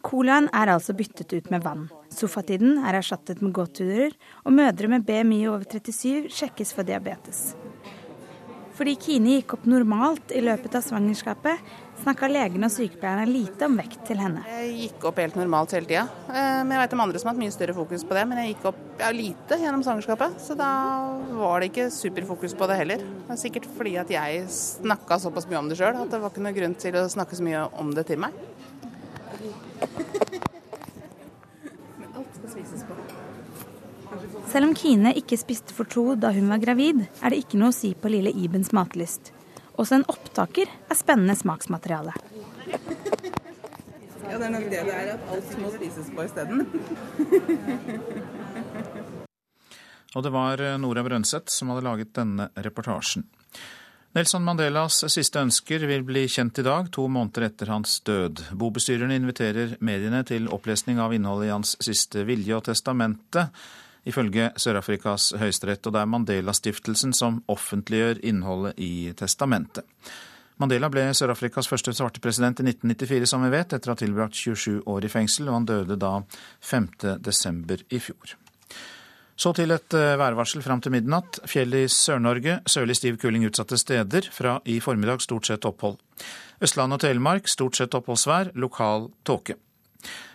Colaen 0.00 0.48
er 0.56 0.70
altså 0.72 0.94
byttet 0.96 1.32
ut 1.34 1.50
med 1.52 1.64
vann. 1.64 1.88
Sofatiden 2.14 2.78
er 2.88 2.96
erstattet 3.02 3.42
med 3.44 3.52
gåturer, 3.56 4.14
og 4.46 4.54
mødre 4.56 4.88
med 4.88 5.04
BMI 5.04 5.42
over 5.50 5.66
37 5.68 6.30
sjekkes 6.32 6.72
for 6.76 6.88
diabetes. 6.88 7.50
Fordi 8.80 8.94
Kine 8.96 9.34
gikk 9.34 9.58
opp 9.58 9.66
normalt 9.68 10.30
i 10.32 10.40
løpet 10.40 10.72
av 10.78 10.80
svangerskapet, 10.86 11.58
snakka 12.00 12.30
legene 12.30 12.64
og 12.64 12.72
sykepleierne 12.72 13.26
lite 13.28 13.66
om 13.68 13.74
vekt 13.76 14.06
til 14.08 14.22
henne. 14.22 14.40
Jeg 14.48 14.70
gikk 14.86 15.04
opp 15.10 15.20
helt 15.20 15.36
normalt 15.36 15.74
hele 15.76 15.84
tida. 15.84 16.06
Eh, 16.32 16.62
men 16.62 16.72
jeg 16.72 16.80
vet 16.86 16.94
om 16.96 17.02
andre 17.04 17.20
som 17.20 17.28
har 17.28 17.36
hatt 17.36 17.42
mye 17.42 17.52
større 17.52 17.74
fokus 17.76 18.06
på 18.08 18.16
det. 18.16 18.22
Men 18.30 18.40
jeg 18.40 18.54
gikk 18.54 18.64
opp 18.70 18.78
ja, 19.02 19.10
lite 19.12 19.58
gjennom 19.60 19.84
svangerskapet, 19.84 20.40
så 20.40 20.56
da 20.56 20.70
var 21.42 21.60
det 21.60 21.68
ikke 21.74 21.90
superfokus 21.92 22.56
på 22.56 22.70
det 22.70 22.80
heller. 22.80 23.04
Det 23.04 23.36
er 23.36 23.42
sikkert 23.42 23.68
fordi 23.76 23.98
at 24.00 24.14
jeg 24.16 24.48
snakka 24.56 25.20
såpass 25.26 25.50
mye 25.50 25.60
om 25.60 25.68
det 25.68 25.76
sjøl 25.76 26.00
at 26.00 26.16
det 26.16 26.22
var 26.24 26.32
ikke 26.32 26.46
noe 26.48 26.56
grunn 26.56 26.78
til 26.80 26.96
å 26.96 27.04
snakke 27.12 27.36
så 27.36 27.44
mye 27.44 27.66
om 27.84 27.92
det 27.92 28.08
til 28.08 28.24
meg. 28.24 28.40
Selv 34.50 34.66
om 34.66 34.74
Kine 34.74 35.12
ikke 35.14 35.38
spiste 35.38 35.74
for 35.74 35.86
to 35.88 36.16
da 36.18 36.32
hun 36.34 36.48
var 36.50 36.58
gravid, 36.62 37.04
er 37.22 37.30
det 37.30 37.44
ikke 37.44 37.60
noe 37.60 37.70
å 37.70 37.76
si 37.76 37.92
på 37.94 38.10
lille 38.10 38.32
Ibens 38.34 38.72
matlyst. 38.76 39.30
Også 39.78 40.00
en 40.00 40.06
opptaker 40.10 40.66
er 40.68 40.98
spennende 40.98 41.36
smaksmateriale. 41.38 42.12
Ja, 44.30 44.38
det 44.38 44.46
er 44.46 44.52
nok 44.52 44.66
det 44.70 44.82
det 44.86 44.94
er, 44.94 45.12
at 45.14 45.30
alt 45.32 45.54
må 45.62 45.70
spises 45.74 46.10
på 46.14 46.26
isteden. 46.26 46.66
Og 50.10 50.24
det 50.26 50.32
var 50.34 50.62
Nora 50.82 51.02
Brønseth 51.06 51.54
som 51.54 51.70
hadde 51.70 51.86
laget 51.86 52.12
denne 52.18 52.50
reportasjen. 52.58 53.24
Nelson 54.10 54.42
Mandelas 54.42 55.04
siste 55.06 55.38
ønsker 55.38 55.84
vil 55.86 56.02
bli 56.02 56.24
kjent 56.26 56.58
i 56.58 56.64
dag, 56.66 56.88
to 56.90 57.04
måneder 57.06 57.44
etter 57.46 57.68
hans 57.70 58.00
død. 58.02 58.40
Bobestyrerne 58.58 59.14
inviterer 59.20 59.76
mediene 59.86 60.24
til 60.26 60.48
opplesning 60.50 60.98
av 60.98 61.14
innholdet 61.14 61.46
i 61.46 61.52
hans 61.52 61.76
siste 61.78 62.24
vilje 62.26 62.56
og 62.56 62.64
testamente 62.66 63.46
ifølge 64.10 64.48
Sør-Afrikas 64.58 65.28
høyesterett, 65.38 65.86
og 65.86 65.94
det 65.94 66.02
er 66.02 66.10
Mandela-stiftelsen 66.10 67.14
som 67.14 67.38
offentliggjør 67.54 68.24
innholdet 68.26 68.82
i 68.82 69.12
testamentet. 69.14 69.86
Mandela 70.58 70.90
ble 70.90 71.06
Sør-Afrikas 71.14 71.70
første 71.70 71.94
svarte 71.94 72.18
president 72.24 72.58
i 72.58 72.66
1994, 72.66 73.30
som 73.30 73.46
vi 73.46 73.54
vet, 73.54 73.78
etter 73.78 73.92
å 73.92 73.94
ha 73.94 74.02
tilbrakt 74.02 74.34
27 74.34 74.88
år 74.90 75.06
i 75.06 75.14
fengsel, 75.14 75.46
og 75.52 75.60
han 75.60 75.70
døde 75.70 76.02
da 76.02 76.16
5.12. 76.66 77.86
i 77.94 78.02
fjor. 78.02 78.40
Så 79.40 79.54
til 79.56 79.72
et 79.72 79.94
eh, 79.96 80.18
værvarsel 80.20 80.60
fram 80.60 80.82
til 80.84 80.92
midnatt. 80.92 81.38
Fjell 81.48 81.72
i 81.78 81.86
Sør-Norge, 81.88 82.58
sørlig 82.68 82.98
stiv 82.98 83.16
kuling 83.22 83.46
utsatte 83.48 83.78
steder. 83.80 84.28
Fra 84.36 84.58
i 84.68 84.76
formiddag 84.84 85.22
stort 85.24 85.48
sett 85.48 85.64
opphold. 85.64 85.96
Østland 86.60 86.92
og 86.92 87.00
Telemark 87.00 87.48
stort 87.48 87.78
sett 87.80 87.96
oppholdsvær, 87.96 88.52
lokal 88.60 89.08
tåke. 89.24 89.56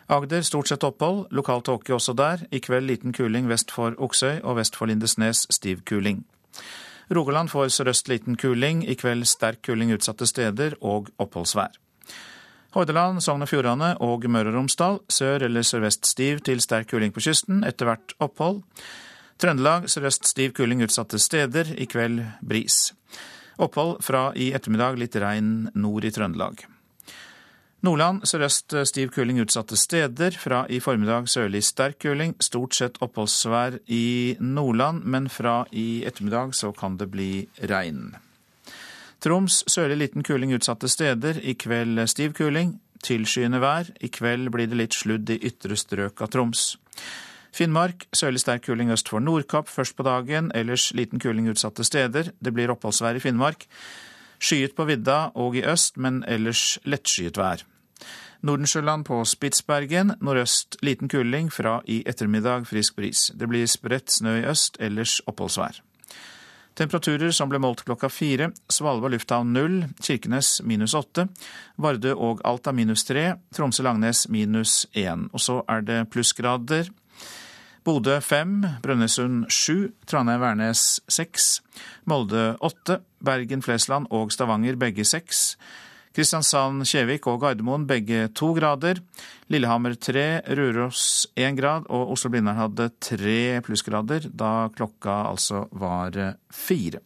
Agder 0.09 0.41
stort 0.45 0.71
sett 0.71 0.83
opphold, 0.85 1.27
lokal 1.29 1.61
tåke 1.61 1.93
også 1.93 2.17
der. 2.17 2.47
I 2.49 2.63
kveld 2.65 2.89
liten 2.89 3.13
kuling 3.13 3.49
vest 3.49 3.69
for 3.73 3.93
Oksøy 3.93 4.39
og 4.41 4.57
vest 4.57 4.77
for 4.77 4.89
Lindesnes 4.89 5.45
stiv 5.53 5.85
kuling. 5.85 6.23
Rogaland 7.13 7.53
får 7.53 7.69
sørøst 7.77 8.09
liten 8.09 8.37
kuling, 8.41 8.81
i 8.89 8.97
kveld 8.97 9.29
sterk 9.29 9.61
kuling 9.65 9.93
utsatte 9.93 10.25
steder 10.25 10.79
og 10.81 11.13
oppholdsvær. 11.21 11.77
Hordaland, 12.75 13.21
Sogn 13.23 13.45
og 13.45 13.47
Fjordane 13.47 13.93
og 14.03 14.25
Møre 14.27 14.51
og 14.51 14.57
Romsdal 14.57 14.97
sør- 15.07 15.45
eller 15.47 15.63
sørvest 15.63 16.05
stiv 16.09 16.41
til 16.43 16.59
sterk 16.59 16.89
kuling 16.91 17.13
på 17.15 17.23
kysten, 17.23 17.63
etter 17.63 17.87
hvert 17.87 18.15
opphold. 18.19 18.65
Trøndelag 19.39 19.87
sørøst 19.87 20.27
stiv 20.27 20.51
kuling 20.57 20.83
utsatte 20.83 21.19
steder, 21.19 21.71
i 21.79 21.87
kveld 21.87 22.19
bris. 22.43 22.91
Opphold 23.63 24.03
fra 24.03 24.33
i 24.35 24.49
ettermiddag 24.51 24.99
litt 24.99 25.15
regn 25.15 25.69
nord 25.73 26.03
i 26.03 26.11
Trøndelag. 26.11 26.65
Nordland 27.85 28.25
sørøst 28.27 28.75
stiv 28.91 29.11
kuling 29.15 29.39
utsatte 29.39 29.77
steder. 29.79 30.35
Fra 30.35 30.65
i 30.67 30.81
formiddag 30.83 31.29
sørlig 31.31 31.63
sterk 31.63 32.01
kuling. 32.03 32.35
Stort 32.43 32.75
sett 32.75 32.99
oppholdsvær 32.99 33.79
i 33.87 34.35
Nordland, 34.39 35.05
men 35.05 35.29
fra 35.29 35.61
i 35.71 36.03
ettermiddag 36.03 36.55
så 36.59 36.73
kan 36.75 36.97
det 36.97 37.11
bli 37.13 37.47
regn. 37.71 38.17
Troms 39.25 39.63
sørlig 39.65 39.95
liten 39.97 40.21
kuling 40.21 40.51
utsatte 40.53 40.85
steder. 40.85 41.39
I 41.41 41.55
kveld 41.57 41.97
stiv 42.11 42.35
kuling. 42.37 42.75
Tilskyende 43.01 43.57
vær. 43.57 43.87
I 43.97 44.09
kveld 44.13 44.51
blir 44.53 44.69
det 44.69 44.77
litt 44.77 44.93
sludd 44.93 45.31
i 45.33 45.39
ytre 45.49 45.73
strøk 45.73 46.21
av 46.21 46.29
Troms. 46.35 46.75
Finnmark 47.55 48.05
sørlig 48.13 48.43
sterk 48.43 48.67
kuling 48.67 48.91
øst 48.93 49.09
for 49.09 49.23
Nordkapp 49.23 49.71
først 49.71 49.95
på 49.97 50.05
dagen. 50.05 50.51
Ellers 50.53 50.91
liten 50.93 51.17
kuling 51.23 51.49
utsatte 51.49 51.81
steder. 51.87 52.29
Det 52.37 52.53
blir 52.53 52.69
oppholdsvær 52.69 53.17
i 53.17 53.23
Finnmark. 53.23 53.65
Skyet 54.37 54.77
på 54.77 54.85
vidda 54.85 55.31
og 55.33 55.57
i 55.57 55.65
øst, 55.65 55.97
men 55.97 56.21
ellers 56.27 56.77
lettskyet 56.85 57.41
vær. 57.41 57.65
Nordensjøland 58.45 59.07
på 59.09 59.23
Spitsbergen. 59.25 60.19
Nordøst 60.21 60.77
liten 60.85 61.09
kuling, 61.09 61.49
fra 61.49 61.79
i 61.89 62.03
ettermiddag 62.05 62.69
frisk 62.69 63.01
bris. 63.01 63.31
Det 63.33 63.49
blir 63.49 63.65
spredt 63.65 64.13
snø 64.19 64.37
i 64.43 64.47
øst, 64.53 64.77
ellers 64.79 65.17
oppholdsvær. 65.25 65.81
Temperaturer 66.75 67.31
som 67.31 67.47
ble 67.47 67.59
målt 67.63 67.85
klokka 67.87 68.09
fire. 68.11 68.49
Svalbard 68.67 69.15
lufthavn 69.15 69.53
null, 69.55 69.77
Kirkenes 70.03 70.59
minus 70.67 70.95
åtte. 70.97 71.29
Vardø 71.79 72.11
og 72.19 72.43
Alta 72.43 72.73
minus 72.75 73.05
tre. 73.07 73.37
Tromsø-Langnes 73.55 74.25
minus 74.27 74.83
én. 74.91 75.29
Og 75.31 75.39
så 75.39 75.61
er 75.71 75.85
det 75.87 76.01
plussgrader. 76.11 76.91
Bodø 77.85 78.17
fem, 78.19 78.63
Brønnøysund 78.81 79.45
sju, 79.53 79.91
Trondheim-Værnes 80.09 81.03
seks, 81.05 81.59
Molde 82.09 82.55
åtte, 82.65 82.97
Bergen-Flesland 83.21 84.09
og 84.09 84.33
Stavanger 84.33 84.75
begge 84.81 85.05
seks. 85.05 85.51
Kristiansand-Kjevik 86.15 87.27
og 87.27 87.41
Gardermoen 87.43 87.87
begge 87.89 88.29
to 88.35 88.53
grader. 88.55 89.01
Lillehammer 89.51 89.97
tre, 89.99 90.39
Røros 90.47 91.25
én 91.35 91.57
grad, 91.57 91.89
og 91.91 92.13
Oslo-Blindern 92.15 92.59
hadde 92.59 92.87
tre 93.03 93.59
plussgrader 93.65 94.29
da 94.31 94.69
klokka 94.75 95.25
altså 95.33 95.65
var 95.75 96.15
fire. 96.55 97.03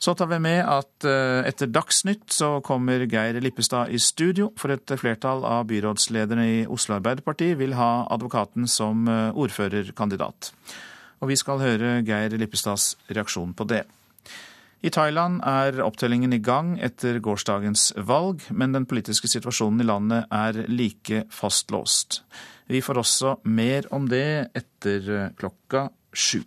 Så 0.00 0.14
tar 0.16 0.30
vi 0.30 0.38
med 0.40 0.62
at 0.64 1.04
eh, 1.04 1.42
etter 1.44 1.68
Dagsnytt 1.68 2.32
så 2.32 2.54
kommer 2.64 3.04
Geir 3.04 3.36
Lippestad 3.44 3.92
i 3.92 3.98
studio, 4.00 4.48
for 4.56 4.72
et 4.72 4.94
flertall 4.96 5.44
av 5.44 5.66
byrådslederne 5.68 6.46
i 6.48 6.58
Oslo 6.72 6.96
Arbeiderparti 6.96 7.50
vil 7.60 7.76
ha 7.76 8.06
advokaten 8.08 8.64
som 8.64 9.04
eh, 9.04 9.28
ordførerkandidat. 9.36 10.54
Og 11.20 11.28
vi 11.28 11.36
skal 11.36 11.60
høre 11.60 11.98
Geir 12.08 12.32
Lippestads 12.40 12.94
reaksjon 13.12 13.52
på 13.52 13.68
det. 13.68 13.84
I 14.80 14.88
Thailand 14.88 15.42
er 15.44 15.82
opptellingen 15.84 16.32
i 16.32 16.40
gang 16.40 16.70
etter 16.80 17.18
gårsdagens 17.20 17.90
valg, 18.08 18.46
men 18.48 18.72
den 18.72 18.86
politiske 18.88 19.28
situasjonen 19.28 19.82
i 19.84 19.88
landet 19.90 20.30
er 20.32 20.56
like 20.72 21.26
fastlåst. 21.28 22.22
Vi 22.70 22.80
får 22.80 23.02
også 23.02 23.34
mer 23.44 23.90
om 23.92 24.08
det 24.08 24.48
etter 24.56 25.34
klokka 25.36 25.90
sju. 26.16 26.40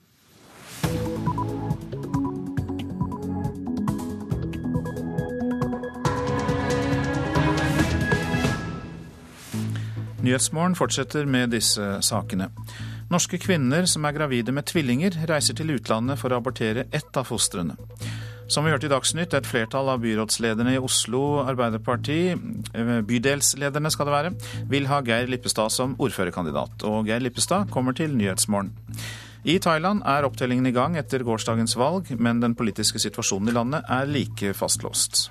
Nyhetsmorgen 10.23 10.73
fortsetter 10.79 11.29
med 11.29 11.53
disse 11.53 11.85
sakene. 12.01 12.49
Norske 13.13 13.37
kvinner 13.37 13.85
som 13.85 14.07
er 14.07 14.15
gravide 14.15 14.53
med 14.55 14.65
tvillinger, 14.71 15.19
reiser 15.29 15.53
til 15.59 15.75
utlandet 15.75 16.17
for 16.17 16.33
å 16.33 16.39
abortere 16.41 16.87
ett 16.89 17.19
av 17.19 17.27
fostrene. 17.29 17.75
Som 18.51 18.65
vi 18.65 18.73
hørte 18.73 18.89
i 18.89 18.91
Dagsnytt, 18.91 19.33
et 19.33 19.47
flertall 19.47 19.87
av 19.93 20.01
byrådslederne 20.03 20.75
i 20.75 20.81
Oslo 20.81 21.43
Arbeiderparti, 21.45 22.19
eh, 22.33 22.95
bydelslederne 23.07 23.91
skal 23.91 24.05
det 24.09 24.13
være, 24.13 24.33
vil 24.69 24.87
ha 24.87 25.01
Geir 25.01 25.27
Lippestad 25.27 25.71
som 25.71 25.95
ordførerkandidat. 25.95 26.83
Og 26.83 27.07
Geir 27.07 27.23
Lippestad 27.23 27.71
kommer 27.71 27.93
til 27.93 28.15
Nyhetsmorgen. 28.15 28.73
I 29.45 29.59
Thailand 29.59 30.03
er 30.05 30.23
opptellingen 30.23 30.67
i 30.67 30.71
gang 30.71 30.95
etter 30.95 31.23
gårsdagens 31.23 31.75
valg, 31.75 32.11
men 32.19 32.39
den 32.39 32.55
politiske 32.55 32.99
situasjonen 32.99 33.49
i 33.49 33.55
landet 33.55 33.83
er 33.89 34.05
like 34.05 34.53
fastlåst. 34.53 35.29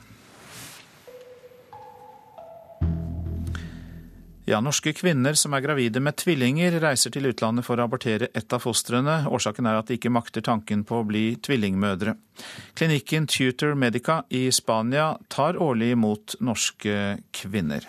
Ja, 4.53 4.59
Norske 4.61 4.93
kvinner 4.93 5.33
som 5.33 5.55
er 5.57 5.63
gravide 5.65 6.01
med 6.05 6.19
tvillinger, 6.21 6.75
reiser 6.83 7.09
til 7.15 7.25
utlandet 7.31 7.65
for 7.65 7.81
å 7.81 7.87
abortere 7.87 8.27
ett 8.37 8.53
av 8.53 8.61
fostrene. 8.61 9.23
Årsaken 9.33 9.65
er 9.65 9.79
at 9.79 9.89
de 9.89 9.97
ikke 9.97 10.11
makter 10.13 10.45
tanken 10.45 10.83
på 10.85 10.99
å 11.01 11.07
bli 11.09 11.23
tvillingmødre. 11.41 12.13
Klinikken 12.77 13.25
Tutor 13.33 13.73
Medica 13.81 14.19
i 14.29 14.51
Spania 14.53 15.07
tar 15.33 15.57
årlig 15.57 15.95
imot 15.95 16.35
norske 16.45 16.97
kvinner. 17.33 17.87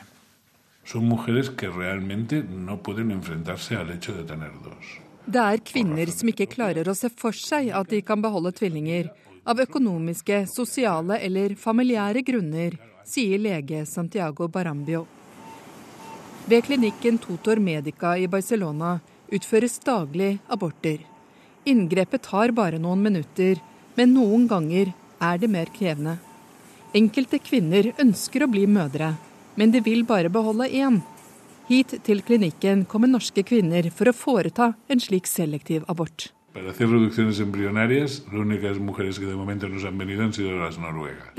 Det 5.25 5.43
er 5.43 5.63
kvinner 5.71 6.13
som 6.13 6.31
ikke 6.31 6.47
klarer 6.53 6.87
å 6.87 6.95
se 6.95 7.09
for 7.11 7.35
seg 7.35 7.73
at 7.75 7.91
de 7.91 7.99
kan 8.07 8.23
beholde 8.23 8.53
tvillinger, 8.55 9.11
av 9.43 9.59
økonomiske, 9.59 10.45
sosiale 10.47 11.19
eller 11.27 11.57
familiære 11.59 12.23
grunner, 12.23 12.79
sier 13.03 13.43
lege 13.43 13.83
Santiago 13.83 14.47
Barambio. 14.47 15.03
Ved 16.45 16.65
klinikken 16.65 17.17
Totor 17.17 17.55
Medica 17.55 18.17
i 18.17 18.27
Barcelona 18.27 18.97
utføres 19.31 19.77
daglig 19.79 20.41
aborter. 20.51 20.97
Inngrepet 21.63 22.25
tar 22.27 22.51
bare 22.51 22.81
noen 22.83 22.99
minutter, 22.99 23.61
men 23.95 24.11
noen 24.11 24.43
ganger 24.51 24.91
er 25.23 25.39
det 25.39 25.47
mer 25.47 25.71
krevende. 25.71 26.17
Enkelte 26.93 27.39
kvinner 27.39 27.93
ønsker 27.95 28.43
å 28.43 28.51
bli 28.51 28.65
mødre, 28.67 29.13
men 29.55 29.71
de 29.71 29.79
vil 29.85 30.03
bare 30.03 30.29
beholde 30.29 30.67
én. 30.67 30.99
Hit 31.69 31.95
til 32.03 32.19
klinikken 32.27 32.83
kommer 32.91 33.07
norske 33.07 33.45
kvinner 33.47 33.87
for 33.95 34.11
å 34.11 34.17
foreta 34.17 34.73
en 34.91 34.99
slik 34.99 35.29
selektiv 35.31 35.87
abort. 35.87 36.33
Det 36.53 36.61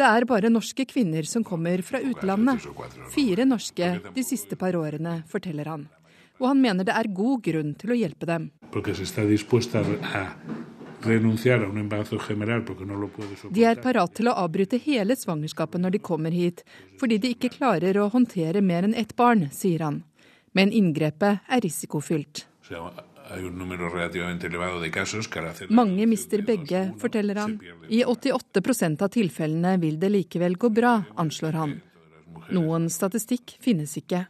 er 0.08 0.24
bare 0.26 0.50
norske 0.50 0.84
kvinner 0.90 1.28
som 1.30 1.44
kommer 1.46 1.82
fra 1.86 2.00
utlandet. 2.02 2.64
Fire 3.14 3.46
norske 3.46 3.90
de 4.16 4.24
siste 4.26 4.58
par 4.58 4.74
årene, 4.74 5.20
forteller 5.30 5.70
han. 5.70 5.84
Og 6.42 6.48
han 6.50 6.58
mener 6.60 6.84
det 6.88 6.96
er 6.98 7.08
god 7.14 7.44
grunn 7.46 7.70
til 7.78 7.94
å 7.94 7.98
hjelpe 7.98 8.26
dem. 8.26 8.48
De 13.54 13.66
er 13.70 13.82
parat 13.86 14.16
til 14.18 14.32
å 14.32 14.36
avbryte 14.42 14.82
hele 14.82 15.14
svangerskapet 15.20 15.84
når 15.84 15.94
de 15.94 16.02
kommer 16.10 16.34
hit, 16.34 16.64
fordi 16.98 17.20
de 17.22 17.36
ikke 17.36 17.54
klarer 17.54 17.94
å 18.02 18.10
håndtere 18.10 18.64
mer 18.64 18.82
enn 18.88 18.98
ett 18.98 19.14
barn, 19.14 19.46
sier 19.54 19.86
han. 19.86 20.02
Men 20.58 20.74
inngrepet 20.74 21.46
er 21.46 21.62
risikofylt. 21.62 22.48
Mange 25.68 26.06
mister 26.06 26.42
begge, 26.44 26.82
forteller 27.00 27.40
han. 27.40 27.56
I 27.88 28.04
88% 28.04 29.02
av 29.02 29.08
tilfellene 29.08 29.76
vil 29.80 29.96
det 30.00 30.10
likevel 30.12 30.58
gå 30.60 30.68
bra, 30.68 30.98
anslår 31.16 31.58
han. 31.60 31.74
Noen 32.52 32.90
statistikk 32.92 33.56
finnes 33.64 33.96
ikke. 33.96 34.26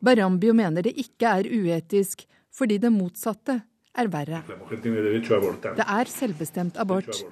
Barambio 0.00 0.54
mener 0.56 0.86
det 0.86 0.94
ikke 1.00 1.34
er 1.40 1.50
uetisk, 1.50 2.24
fordi 2.54 2.78
det 2.80 2.92
motsatte 2.94 3.60
er 3.98 4.10
verre. 4.12 4.42
Det 4.46 5.86
er 5.86 6.10
selvbestemt 6.14 6.78
abort. 6.80 7.24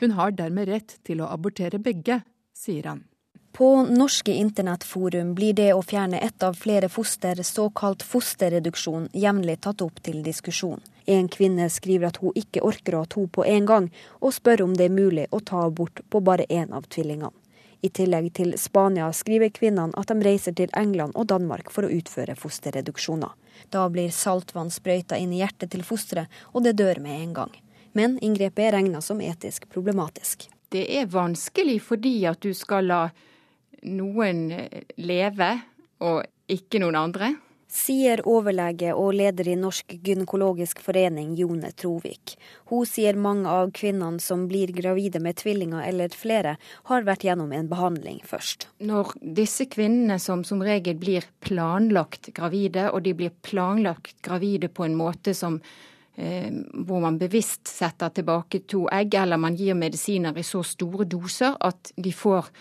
Hun 0.00 0.16
har 0.16 0.32
dermed 0.36 0.68
rett 0.68 0.98
til 1.04 1.20
å 1.22 1.28
abortere 1.30 1.78
begge, 1.82 2.22
sier 2.56 2.88
han. 2.88 3.04
På 3.52 3.82
norske 3.82 4.32
internettforum 4.32 5.34
blir 5.34 5.52
det 5.52 5.74
å 5.74 5.82
fjerne 5.82 6.18
ett 6.18 6.42
av 6.42 6.54
flere 6.54 6.88
foster, 6.88 7.42
såkalt 7.42 8.02
fosterreduksjon, 8.02 9.10
jevnlig 9.12 9.60
tatt 9.60 9.82
opp 9.84 10.00
til 10.02 10.22
diskusjon. 10.24 10.80
En 11.04 11.28
kvinne 11.28 11.66
skriver 11.70 12.08
at 12.08 12.20
hun 12.22 12.32
ikke 12.38 12.62
orker 12.64 12.94
å 12.96 13.02
ha 13.02 13.10
to 13.12 13.26
på 13.28 13.44
en 13.44 13.66
gang, 13.68 13.88
og 14.24 14.32
spør 14.32 14.62
om 14.64 14.76
det 14.78 14.86
er 14.88 14.94
mulig 14.96 15.26
å 15.30 15.40
ta 15.44 15.66
abort 15.66 16.00
på 16.08 16.20
bare 16.24 16.46
én 16.48 16.72
av 16.72 16.88
tvillingene. 16.88 17.34
I 17.82 17.90
tillegg 17.90 18.28
til 18.38 18.54
Spania 18.58 19.08
skriver 19.12 19.50
kvinnene 19.50 19.98
at 19.98 20.08
de 20.08 20.22
reiser 20.22 20.54
til 20.54 20.70
England 20.78 21.16
og 21.18 21.26
Danmark 21.32 21.72
for 21.74 21.84
å 21.84 21.90
utføre 21.90 22.36
fosterreduksjoner. 22.38 23.32
Da 23.74 23.88
blir 23.90 24.14
saltvann 24.14 24.70
sprøyta 24.70 25.18
inn 25.18 25.32
i 25.34 25.40
hjertet 25.42 25.74
til 25.74 25.82
fosteret, 25.84 26.30
og 26.54 26.62
det 26.62 26.76
dør 26.78 27.02
med 27.02 27.18
en 27.18 27.34
gang. 27.40 27.52
Men 27.92 28.16
inngrepet 28.22 28.68
er 28.68 28.76
regna 28.78 29.02
som 29.02 29.20
etisk 29.20 29.66
problematisk. 29.68 30.46
Det 30.72 30.86
er 31.00 31.10
vanskelig 31.10 31.82
fordi 31.84 32.14
at 32.30 32.40
du 32.40 32.54
skal 32.56 32.86
la 32.88 33.02
noen 33.82 34.44
lever 35.00 35.64
og 36.02 36.22
ikke 36.50 36.82
noen 36.82 36.98
andre. 36.98 37.34
Sier 37.72 38.20
overlege 38.28 38.90
og 38.92 39.14
leder 39.16 39.48
i 39.48 39.54
Norsk 39.56 39.94
gynekologisk 40.04 40.82
forening, 40.84 41.30
Jone 41.38 41.70
Trovik. 41.72 42.34
Hun 42.68 42.84
sier 42.84 43.16
mange 43.16 43.48
av 43.48 43.70
kvinnene 43.72 44.20
som 44.20 44.42
blir 44.50 44.74
gravide 44.76 45.22
med 45.24 45.38
tvillinger 45.40 45.86
eller 45.86 46.12
flere, 46.12 46.58
har 46.90 47.06
vært 47.06 47.24
gjennom 47.24 47.54
en 47.56 47.70
behandling 47.70 48.20
først. 48.28 48.66
Når 48.84 49.14
disse 49.40 49.64
kvinnene 49.72 50.18
som 50.20 50.44
som 50.44 50.60
regel 50.60 51.00
blir 51.00 51.24
planlagt 51.40 52.28
gravide, 52.36 52.90
og 52.92 53.06
de 53.06 53.16
blir 53.16 53.32
planlagt 53.40 54.18
gravide 54.20 54.68
på 54.68 54.84
en 54.84 54.98
måte 54.98 55.32
som 55.32 55.56
eh, 56.20 56.52
hvor 56.76 57.00
man 57.00 57.16
bevisst 57.16 57.72
setter 57.72 58.12
tilbake 58.12 58.66
to 58.68 58.84
egg, 58.92 59.16
eller 59.16 59.40
man 59.40 59.56
gir 59.56 59.80
medisiner 59.80 60.36
i 60.36 60.44
så 60.44 60.60
store 60.60 61.08
doser 61.08 61.56
at 61.56 61.94
de 61.96 62.12
får 62.12 62.52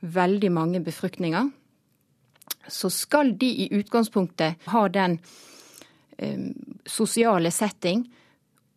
veldig 0.00 0.50
mange 0.52 0.80
befruktninger, 0.80 1.50
så 2.68 2.90
skal 2.90 3.34
de 3.38 3.48
i 3.64 3.68
utgangspunktet 3.74 4.54
ha 4.72 4.88
den 4.88 5.18
eh, 6.18 6.50
sosiale 6.86 7.50
setting 7.50 8.04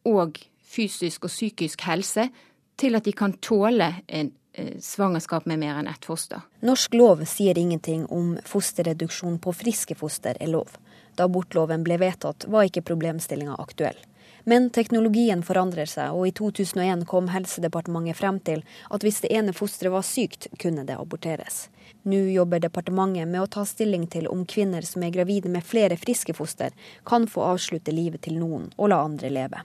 og 0.10 0.40
fysisk 0.74 1.28
og 1.28 1.34
psykisk 1.34 1.86
helse 1.88 2.30
til 2.80 2.98
at 2.98 3.06
de 3.06 3.14
kan 3.16 3.36
tåle 3.44 3.90
en 4.08 4.32
eh, 4.54 4.80
svangerskap 4.82 5.46
med 5.50 5.62
mer 5.62 5.82
enn 5.82 5.92
ett 5.92 6.06
foster. 6.06 6.42
Norsk 6.66 6.96
lov 6.98 7.26
sier 7.30 7.58
ingenting 7.60 8.08
om 8.10 8.36
fosterreduksjon 8.46 9.40
på 9.44 9.54
friske 9.54 9.98
foster 10.00 10.40
er 10.40 10.52
lov. 10.54 10.74
Da 11.16 11.28
abortloven 11.30 11.84
ble 11.86 12.00
vedtatt, 12.02 12.48
var 12.50 12.66
ikke 12.66 12.86
problemstillinga 12.90 13.60
aktuell. 13.62 14.00
Men 14.44 14.70
teknologien 14.76 15.44
forandrer 15.44 15.88
seg, 15.88 16.12
og 16.12 16.28
i 16.28 16.34
2001 16.36 17.06
kom 17.08 17.30
Helsedepartementet 17.32 18.20
frem 18.20 18.40
til 18.44 18.64
at 18.92 19.06
hvis 19.06 19.22
det 19.24 19.32
ene 19.32 19.56
fosteret 19.56 19.94
var 19.94 20.04
sykt, 20.04 20.50
kunne 20.60 20.84
det 20.88 20.98
aborteres. 21.00 21.68
Nå 22.04 22.20
jobber 22.34 22.60
departementet 22.60 23.30
med 23.32 23.40
å 23.40 23.48
ta 23.48 23.64
stilling 23.66 24.10
til 24.12 24.28
om 24.28 24.44
kvinner 24.44 24.84
som 24.84 25.06
er 25.06 25.14
gravide 25.16 25.52
med 25.52 25.64
flere 25.64 25.96
friske 26.00 26.36
foster, 26.36 26.76
kan 27.08 27.28
få 27.32 27.46
avslutte 27.54 27.96
livet 27.96 28.26
til 28.28 28.36
noen 28.42 28.68
og 28.76 28.92
la 28.92 29.00
andre 29.06 29.32
leve. 29.32 29.64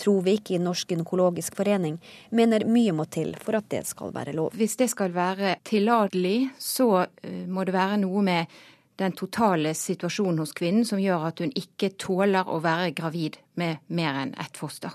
Trovik 0.00 0.50
i 0.54 0.58
Norsk 0.62 0.94
gynekologisk 0.94 1.58
forening 1.58 1.98
mener 2.30 2.64
mye 2.64 2.94
må 2.96 3.04
til 3.12 3.34
for 3.42 3.58
at 3.58 3.66
det 3.74 3.82
skal 3.88 4.14
være 4.14 4.32
lov. 4.38 4.54
Hvis 4.56 4.78
det 4.80 4.88
skal 4.94 5.12
være 5.12 5.58
tillatelig, 5.66 6.52
så 6.56 7.02
eh, 7.02 7.42
må 7.50 7.66
det 7.68 7.74
være 7.76 7.98
noe 8.06 8.22
med 8.24 8.60
den 9.00 9.16
totale 9.16 9.72
situasjonen 9.76 10.42
hos 10.42 10.52
kvinnen 10.56 10.84
som 10.86 11.00
gjør 11.00 11.28
at 11.30 11.40
hun 11.40 11.52
ikke 11.56 11.94
tåler 12.00 12.48
å 12.48 12.60
være 12.62 12.92
gravid 12.96 13.38
med 13.60 13.80
mer 13.88 14.18
enn 14.24 14.34
ett 14.40 14.60
foster. 14.60 14.92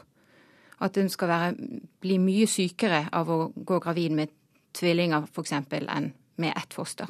At 0.86 0.98
hun 1.00 1.10
skal 1.10 1.32
være, 1.32 1.70
bli 2.04 2.20
mye 2.22 2.48
sykere 2.52 3.06
av 3.15 3.32
å 3.32 3.39
gå 3.56 3.80
gravid 3.82 4.15
med 4.18 4.34
tvillinger 4.76 5.26
f.eks. 5.32 5.56
enn 5.56 6.12
med 6.41 6.52
ett 6.52 6.76
foster. 6.76 7.10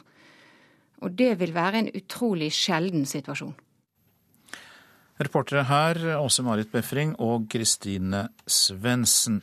Og 1.04 1.12
det 1.18 1.34
vil 1.42 1.54
være 1.54 1.82
en 1.82 1.92
utrolig 1.98 2.52
sjelden 2.56 3.06
situasjon. 3.10 3.56
Reportere 5.16 5.64
her 5.68 6.00
Åse 6.20 6.44
Marit 6.44 6.72
Befring 6.72 7.16
og 7.24 7.48
Kristine 7.52 8.28
Svendsen. 8.46 9.42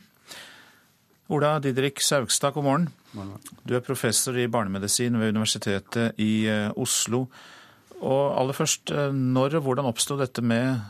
Ola 1.33 1.57
Didrik 1.59 2.01
Saugstad, 2.01 2.53
god 2.53 2.67
morgen. 2.67 2.91
Du 3.13 3.75
er 3.77 3.85
professor 3.85 4.37
i 4.37 4.47
barnemedisin 4.49 5.17
ved 5.19 5.33
Universitetet 5.35 6.19
i 6.21 6.45
eh, 6.49 6.69
Oslo. 6.79 7.27
Og 8.01 8.21
aller 8.39 8.57
først, 8.57 8.91
eh, 8.91 9.13
når 9.13 9.59
og 9.59 9.67
hvordan 9.67 9.89
oppsto 9.89 10.17
dette 10.19 10.41
med 10.41 10.81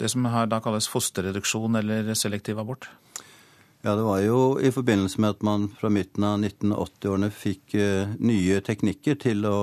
det 0.00 0.10
som 0.12 0.26
her 0.28 0.50
da 0.50 0.60
kalles 0.64 0.90
fosterreduksjon 0.90 1.80
eller 1.80 2.12
selektiv 2.18 2.60
abort? 2.60 2.90
Ja, 3.82 3.96
Det 3.96 4.04
var 4.04 4.20
jo 4.22 4.58
i 4.62 4.70
forbindelse 4.70 5.20
med 5.20 5.36
at 5.36 5.42
man 5.42 5.68
fra 5.74 5.90
midten 5.90 6.24
av 6.24 6.38
1980-årene 6.38 7.32
fikk 7.34 7.74
uh, 7.74 8.12
nye 8.22 8.60
teknikker 8.62 9.18
til 9.18 9.46
å 9.48 9.58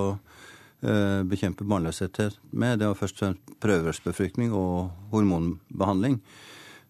bekjempe 0.80 1.66
barnløshet 1.68 2.38
med. 2.56 2.78
Det 2.80 2.88
var 2.88 2.96
først 2.96 3.18
og 3.18 3.20
fremst 3.20 3.50
prøverørsbefruktning 3.60 4.54
og 4.56 4.94
hormonbehandling. 5.12 6.22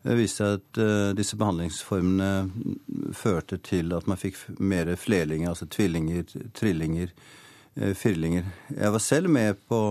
Det 0.03 0.15
viste 0.15 0.45
seg 0.45 0.59
at 0.59 0.79
uh, 0.79 1.09
disse 1.17 1.35
behandlingsformene 1.39 3.11
førte 3.17 3.59
til 3.63 3.91
at 3.97 4.07
man 4.07 4.19
fikk 4.19 4.37
mer 4.59 4.93
flerlinger, 4.95 5.51
altså 5.51 5.67
tvillinger, 5.67 6.23
trillinger, 6.55 7.11
uh, 7.75 7.91
firlinger. 7.97 8.47
Jeg 8.71 8.95
var 8.95 9.03
selv 9.03 9.31
med 9.35 9.59
på 9.67 9.81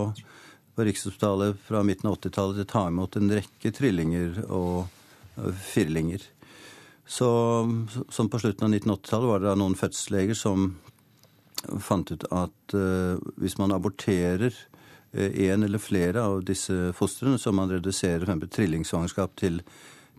på 0.79 0.85
Rikshospitalet 0.87 1.57
fra 1.59 1.81
midten 1.83 2.07
av 2.07 2.13
80-tallet 2.21 2.55
til 2.55 2.63
å 2.63 2.71
ta 2.71 2.81
imot 2.87 3.15
en 3.19 3.31
rekke 3.35 3.71
trillinger 3.75 4.37
og 4.47 4.85
firlinger. 5.59 6.23
Så, 7.03 7.27
som 8.07 8.29
på 8.31 8.39
slutten 8.39 8.69
av 8.69 8.77
1980-tallet 8.77 9.27
var 9.27 9.43
det 9.43 9.55
noen 9.59 9.75
fødselsleger 9.75 10.39
som 10.39 10.69
fant 11.83 12.13
ut 12.13 12.23
at 12.31 12.75
uh, 12.79 13.19
hvis 13.35 13.57
man 13.59 13.75
aborterer 13.75 14.55
én 15.11 15.65
eller 15.65 15.83
flere 15.83 16.23
av 16.23 16.45
disse 16.47 16.93
fostrene, 16.95 17.35
så 17.41 17.51
man 17.51 17.75
reduserer 17.75 18.23
f.eks. 18.29 18.51
trillingsvangerskap 18.55 19.35
til 19.41 19.59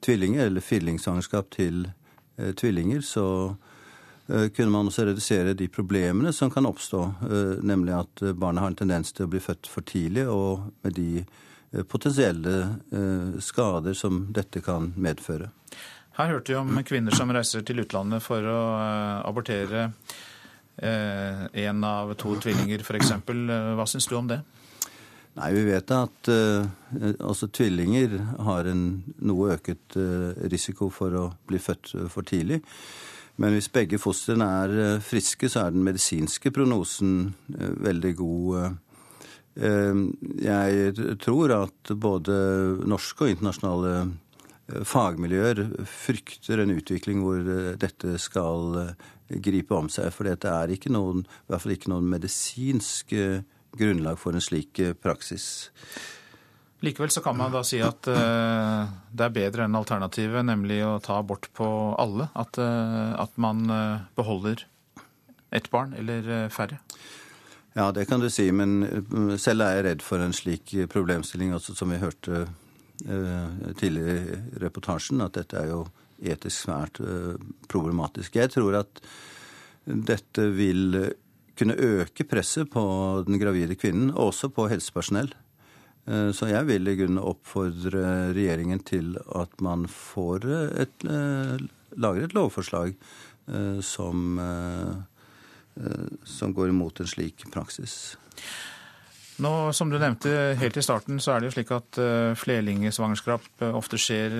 tvillinger, 0.04 0.46
eller 0.46 0.64
fillingsvangerskap 0.64 1.50
til 1.54 1.84
eh, 2.36 2.52
tvillinger, 2.56 3.00
så 3.04 3.26
eh, 4.28 4.48
kunne 4.54 4.72
man 4.72 4.90
også 4.90 5.06
redusere 5.08 5.54
de 5.58 5.68
problemene 5.68 6.32
som 6.32 6.50
kan 6.50 6.68
oppstå, 6.68 7.02
nemlig 7.62 7.94
at 7.98 8.24
barnet 8.34 8.64
har 8.64 8.72
en 8.72 8.80
tendens 8.82 9.12
til 9.12 9.26
å 9.26 9.32
bli 9.32 9.42
født 9.42 9.70
for 9.70 9.86
tidlig, 9.86 10.26
og 10.28 10.70
med 10.84 10.96
de 10.98 11.24
potensielle 11.86 12.80
skader 13.38 13.94
som 13.94 14.24
dette 14.34 14.58
kan 14.58 14.88
medføre. 14.98 15.52
Her 16.16 16.32
hørte 16.32 16.50
vi 16.50 16.56
om 16.58 16.80
kvinner 16.82 17.14
som 17.14 17.30
reiser 17.30 17.62
til 17.62 17.84
utlandet 17.84 18.24
for 18.24 18.42
å 18.42 18.62
abortere 19.22 19.84
én 20.82 21.84
av 21.86 22.10
to 22.18 22.34
tvillinger, 22.42 22.82
f.eks. 22.82 23.12
Hva 23.22 23.86
syns 23.86 24.10
du 24.10 24.16
om 24.18 24.32
det? 24.32 24.40
Nei, 25.38 25.52
Vi 25.54 25.62
vet 25.68 25.92
at 25.94 26.28
uh, 26.32 26.66
altså 27.22 27.46
tvillinger 27.54 28.16
har 28.42 28.66
en 28.66 28.82
noe 29.22 29.54
øket 29.54 29.94
uh, 29.96 30.34
risiko 30.50 30.90
for 30.90 31.14
å 31.14 31.24
bli 31.46 31.60
født 31.62 31.94
for 32.10 32.26
tidlig. 32.26 32.58
Men 33.40 33.54
hvis 33.54 33.70
begge 33.72 34.00
fostrene 34.02 34.48
er 34.64 34.98
friske, 35.04 35.48
så 35.48 35.62
er 35.62 35.72
den 35.72 35.86
medisinske 35.86 36.50
prognosen 36.52 37.30
veldig 37.56 38.10
god. 38.18 38.74
Jeg 39.56 41.06
tror 41.24 41.54
at 41.56 41.92
både 41.96 42.34
norske 42.90 43.24
og 43.24 43.32
internasjonale 43.32 43.94
fagmiljøer 44.84 45.62
frykter 45.88 46.60
en 46.60 46.74
utvikling 46.74 47.22
hvor 47.24 47.48
dette 47.80 48.18
skal 48.20 48.92
gripe 49.40 49.78
om 49.78 49.88
seg. 49.88 50.12
For 50.12 50.28
det 50.28 50.36
er 50.50 50.76
ikke 50.76 50.92
noen, 50.92 51.24
i 51.24 51.48
hvert 51.48 51.64
fall 51.64 51.78
ikke 51.78 51.94
noen 51.94 52.12
medisinsk 52.12 53.16
grunnlag 53.72 54.18
for 54.18 54.36
en 54.36 54.44
slik 54.44 54.78
eh, 54.78 54.92
praksis. 54.92 55.68
Likevel 56.80 57.10
så 57.12 57.20
kan 57.20 57.36
man 57.36 57.52
da 57.52 57.60
si 57.66 57.76
at 57.84 58.08
uh, 58.08 58.88
det 59.12 59.26
er 59.26 59.34
bedre 59.34 59.66
enn 59.66 59.76
alternativet, 59.76 60.40
nemlig 60.48 60.78
å 60.86 60.94
ta 61.04 61.18
abort 61.20 61.50
på 61.56 61.68
alle. 62.00 62.30
At, 62.32 62.56
uh, 62.56 63.12
at 63.20 63.36
man 63.36 63.66
uh, 63.68 64.06
beholder 64.16 64.64
ett 65.52 65.68
barn 65.68 65.92
eller 65.98 66.48
færre. 66.48 66.78
Ja, 67.74 67.90
det 67.92 68.06
kan 68.08 68.22
du 68.22 68.30
si, 68.32 68.46
men 68.54 69.36
selv 69.38 69.66
er 69.66 69.76
jeg 69.76 69.84
redd 69.86 70.04
for 70.06 70.22
en 70.22 70.32
slik 70.34 70.72
problemstilling, 70.90 71.52
altså, 71.54 71.74
som 71.74 71.90
vi 71.90 71.98
hørte 72.02 72.46
tidligere 73.00 74.14
i 74.20 74.60
reportasjen, 74.62 75.22
at 75.24 75.34
dette 75.38 75.58
er 75.58 75.70
jo 75.72 75.80
etisk 76.20 76.66
svært 76.66 77.00
problematisk. 77.70 78.36
Jeg 78.38 78.52
tror 78.54 78.76
at 78.82 79.02
dette 79.86 80.46
vil 80.54 80.98
kunne 81.60 81.76
øke 81.76 82.24
presset 82.24 82.70
på 82.72 82.82
den 83.26 83.38
gravide 83.40 83.76
kvinnen, 83.76 84.10
og 84.14 84.32
også 84.32 84.48
på 84.54 84.68
helsepersonell. 84.72 85.32
Eh, 86.08 86.30
så 86.36 86.48
jeg 86.50 86.66
vil 86.68 86.88
i 86.88 86.96
grunnen 86.98 87.22
oppfordre 87.22 88.32
regjeringen 88.34 88.82
til 88.86 89.14
at 89.36 89.60
man 89.64 89.86
får 89.90 90.48
et, 90.84 91.04
eh, 91.04 91.60
lager 92.00 92.24
et 92.24 92.34
lovforslag 92.36 92.94
eh, 92.94 93.78
som, 93.84 94.40
som 96.24 96.52
går 96.54 96.72
imot 96.72 97.00
en 97.00 97.08
slik 97.08 97.46
praksis. 97.52 98.16
Nå, 99.40 99.72
Som 99.72 99.88
du 99.88 99.96
nevnte 99.98 100.54
helt 100.60 100.76
i 100.76 100.82
starten, 100.84 101.16
så 101.16 101.32
er 101.32 101.40
det 101.40 101.48
jo 101.48 101.54
slik 101.54 101.70
at 101.72 101.96
flerlingsvangerskap 102.36 103.62
ofte 103.72 103.96
skjer 103.96 104.34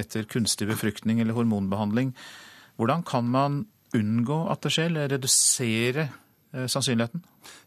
etter 0.00 0.24
kunstig 0.24 0.70
befruktning 0.70 1.20
eller 1.20 1.36
hormonbehandling. 1.36 2.14
Hvordan 2.80 3.04
kan 3.04 3.28
man 3.28 3.66
unngå 3.96 4.40
at 4.52 4.64
det 4.64 4.72
skjer, 4.74 4.90
eller 4.90 5.12
redusere 5.14 6.06
eh, 6.06 6.66
sannsynligheten? 6.66 7.22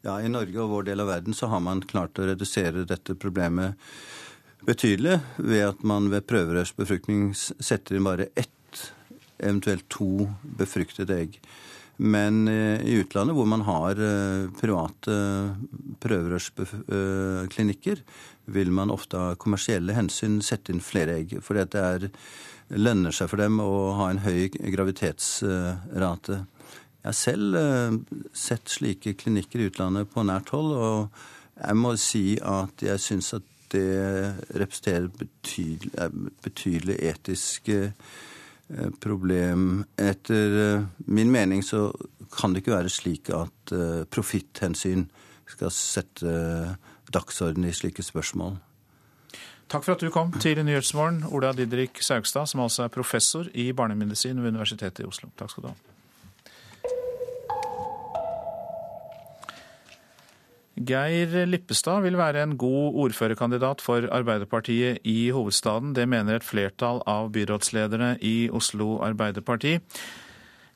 Ja, 0.06 0.20
I 0.20 0.32
Norge 0.32 0.60
og 0.64 0.74
vår 0.74 0.90
del 0.92 1.04
av 1.04 1.12
verden 1.12 1.38
så 1.38 1.50
har 1.52 1.64
man 1.64 1.84
klart 1.88 2.20
å 2.20 2.28
redusere 2.30 2.88
dette 2.88 3.18
problemet 3.20 3.80
betydelig 4.64 5.20
ved 5.38 5.68
at 5.74 5.84
man 5.88 6.10
ved 6.12 6.28
prøverørsbefruktning 6.30 7.32
setter 7.36 7.98
inn 7.98 8.08
bare 8.08 8.30
ett, 8.40 8.50
eventuelt 9.44 9.90
to 9.92 10.30
befruktede 10.60 11.18
egg. 11.20 11.40
Men 12.04 12.48
eh, 12.48 12.82
i 12.82 12.96
utlandet, 13.04 13.36
hvor 13.38 13.50
man 13.50 13.66
har 13.68 14.00
eh, 14.02 14.48
private 14.58 15.18
prøverørsklinikker, 16.02 18.02
vil 18.54 18.72
man 18.76 18.92
ofte 18.92 19.20
av 19.20 19.36
kommersielle 19.42 19.96
hensyn 19.96 20.42
sette 20.44 20.74
inn 20.74 20.82
flere 20.84 21.20
egg. 21.22 21.38
Fordi 21.46 21.68
det 21.76 21.84
er 21.84 22.08
lønner 22.78 23.14
seg 23.16 23.30
for 23.32 23.42
dem 23.42 23.60
å 23.62 23.94
ha 24.00 24.10
en 24.12 24.24
høy 24.24 24.50
gravitetsrate. 24.52 26.40
Jeg 27.04 27.10
har 27.10 27.18
selv 27.20 27.58
eh, 27.60 27.96
sett 28.32 28.72
slike 28.72 29.16
klinikker 29.20 29.60
i 29.60 29.68
utlandet 29.68 30.12
på 30.14 30.24
nært 30.24 30.54
hold, 30.56 30.72
og 30.72 31.58
jeg 31.60 31.80
må 31.80 31.96
si 32.00 32.26
at 32.40 32.84
jeg 32.86 33.02
syns 33.04 33.34
at 33.36 33.50
det 33.74 33.90
representerer 34.54 35.10
betydelig, 35.18 35.92
betydelig 36.46 36.96
etisk 37.10 37.68
eh, 37.74 37.92
problem. 39.04 39.84
Etter 40.00 40.60
eh, 40.62 40.86
min 41.12 41.34
mening 41.34 41.66
så 41.66 41.90
kan 42.34 42.54
det 42.54 42.64
ikke 42.64 42.78
være 42.78 42.90
slik 42.90 43.30
at 43.36 43.74
profitthensyn 44.10 45.04
skal 45.46 45.70
sette 45.76 46.32
dagsorden 47.14 47.68
i 47.68 47.76
slike 47.76 48.02
spørsmål. 48.02 48.56
Takk 49.74 49.88
for 49.88 49.96
at 49.96 50.04
du 50.06 50.12
kom 50.14 50.30
til 50.38 50.60
Nyhetsmorgen, 50.62 51.24
Ola 51.34 51.50
Didrik 51.58 51.98
Saugstad, 52.06 52.46
som 52.52 52.62
altså 52.62 52.84
er 52.86 52.92
professor 52.94 53.48
i 53.58 53.72
barnemedisin 53.74 54.38
ved 54.44 54.52
Universitetet 54.54 55.02
i 55.02 55.08
Oslo. 55.10 55.32
Takk 55.34 55.50
skal 55.50 55.66
du 55.66 55.72
ha. 55.72 55.76
Geir 60.78 61.46
Lippestad 61.50 62.06
vil 62.06 62.20
være 62.22 62.44
en 62.44 62.54
god 62.58 63.00
ordførerkandidat 63.08 63.82
for 63.82 64.06
Arbeiderpartiet 64.14 65.02
i 65.10 65.32
hovedstaden. 65.34 65.96
Det 65.98 66.06
mener 66.10 66.38
et 66.38 66.46
flertall 66.46 67.02
av 67.10 67.32
byrådslederne 67.34 68.18
i 68.22 68.52
Oslo 68.54 69.00
Arbeiderparti. 69.02 69.80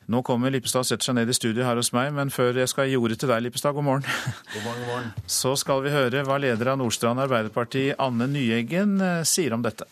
Nå 0.07 0.21
kommer 0.23 0.53
Lippestad 0.53 0.85
og 0.85 0.87
setter 0.87 1.09
seg 1.09 1.17
ned 1.17 1.27
i 1.27 1.35
studio 1.35 1.65
her 1.67 1.75
hos 1.75 1.89
meg, 1.91 2.13
men 2.15 2.29
før 2.31 2.55
jeg 2.61 2.71
skal 2.71 2.87
gi 2.87 2.95
ordet 2.95 3.17
til 3.19 3.27
deg, 3.27 3.41
Lippestad, 3.43 3.75
god 3.75 3.83
morgen. 3.83 4.05
God 4.53 4.63
morgen, 4.63 4.83
god 4.85 4.91
morgen. 4.93 5.09
Så 5.39 5.51
skal 5.59 5.83
vi 5.83 5.91
høre 5.91 6.23
hva 6.23 6.37
leder 6.39 6.71
av 6.71 6.79
Nordstrand 6.79 7.19
Arbeiderparti, 7.25 7.89
Anne 7.99 8.29
Nyeggen, 8.31 8.95
eh, 9.03 9.25
sier 9.27 9.57
om 9.57 9.65
dette. 9.65 9.89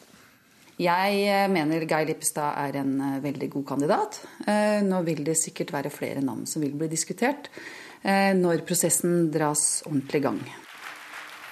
Jeg 0.79 1.19
eh, 1.27 1.45
mener 1.51 1.83
Geir 1.83 2.07
Lippestad 2.07 2.55
er 2.63 2.79
en 2.79 2.95
eh, 2.95 3.21
veldig 3.27 3.51
god 3.57 3.67
kandidat. 3.75 4.21
Nå 4.87 5.03
vil 5.03 5.23
det 5.27 5.35
sikkert 5.41 5.75
være 5.75 5.91
flere 5.91 6.23
navn 6.23 6.47
som 6.47 6.63
vil 6.63 6.77
bli 6.79 6.87
diskutert 6.91 7.51
når 8.05 8.61
prosessen 8.67 9.31
dras 9.33 9.81
ordentlig 9.87 10.19
i 10.21 10.23
gang 10.27 10.41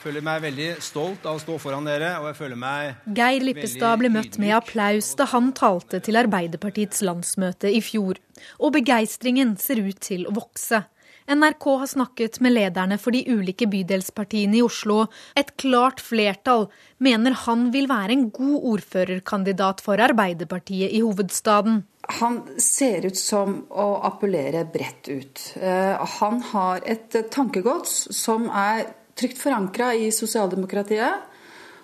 føler 0.03 0.23
meg 0.25 0.41
veldig 0.43 0.69
stolt 0.83 1.27
av 1.27 1.37
å 1.37 1.41
stå 1.41 1.57
foran 1.61 1.87
dere. 1.87 2.15
og 2.19 2.29
jeg 2.31 2.39
føler 2.41 2.59
meg... 2.59 2.95
Geir 3.15 3.45
Lippestad 3.45 4.01
ble 4.01 4.11
møtt 4.11 4.39
med 4.41 4.55
applaus 4.57 5.13
da 5.19 5.27
han 5.31 5.53
talte 5.55 6.01
til 6.03 6.19
Arbeiderpartiets 6.19 7.03
landsmøte 7.05 7.71
i 7.71 7.79
fjor. 7.83 8.19
Og 8.59 8.73
begeistringen 8.75 9.55
ser 9.61 9.83
ut 9.83 10.01
til 10.03 10.27
å 10.27 10.35
vokse. 10.35 10.83
NRK 11.23 11.65
har 11.79 11.87
snakket 11.87 12.41
med 12.43 12.51
lederne 12.51 12.97
for 12.99 13.15
de 13.15 13.21
ulike 13.31 13.67
bydelspartiene 13.71 14.59
i 14.59 14.63
Oslo. 14.65 15.05
Et 15.39 15.53
klart 15.55 16.03
flertall 16.03 16.67
mener 17.03 17.37
han 17.45 17.69
vil 17.71 17.87
være 17.91 18.17
en 18.17 18.25
god 18.35 18.67
ordførerkandidat 18.73 19.83
for 19.85 20.03
Arbeiderpartiet 20.03 20.91
i 20.91 20.99
hovedstaden. 20.99 21.85
Han 22.19 22.41
ser 22.59 23.07
ut 23.07 23.15
som 23.15 23.61
å 23.71 23.87
appellere 24.03 24.65
bredt 24.67 25.07
ut. 25.07 25.45
Eh, 25.55 26.03
han 26.19 26.43
har 26.51 26.83
et 26.83 27.15
tankegods 27.31 28.09
som 28.11 28.49
er 28.51 28.89
trygt 29.19 29.41
forankra 29.41 29.93
i 29.95 30.09
sosialdemokratiet. 30.13 31.29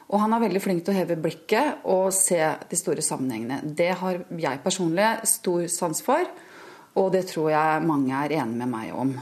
Og 0.10 0.24
han 0.24 0.34
er 0.34 0.42
veldig 0.42 0.62
flink 0.64 0.86
til 0.86 0.96
å 0.96 0.98
heve 0.98 1.20
blikket 1.22 1.84
og 1.90 2.10
se 2.16 2.40
de 2.42 2.78
store 2.78 3.04
sammenhengene. 3.06 3.62
Det 3.64 3.92
har 4.00 4.24
jeg 4.26 4.64
personlig 4.64 5.10
stor 5.30 5.68
sans 5.70 6.02
for, 6.02 6.26
og 6.98 7.12
det 7.14 7.28
tror 7.30 7.52
jeg 7.54 7.86
mange 7.86 8.24
er 8.26 8.40
enig 8.42 8.58
med 8.58 8.72
meg 8.72 8.96
om. 8.98 9.14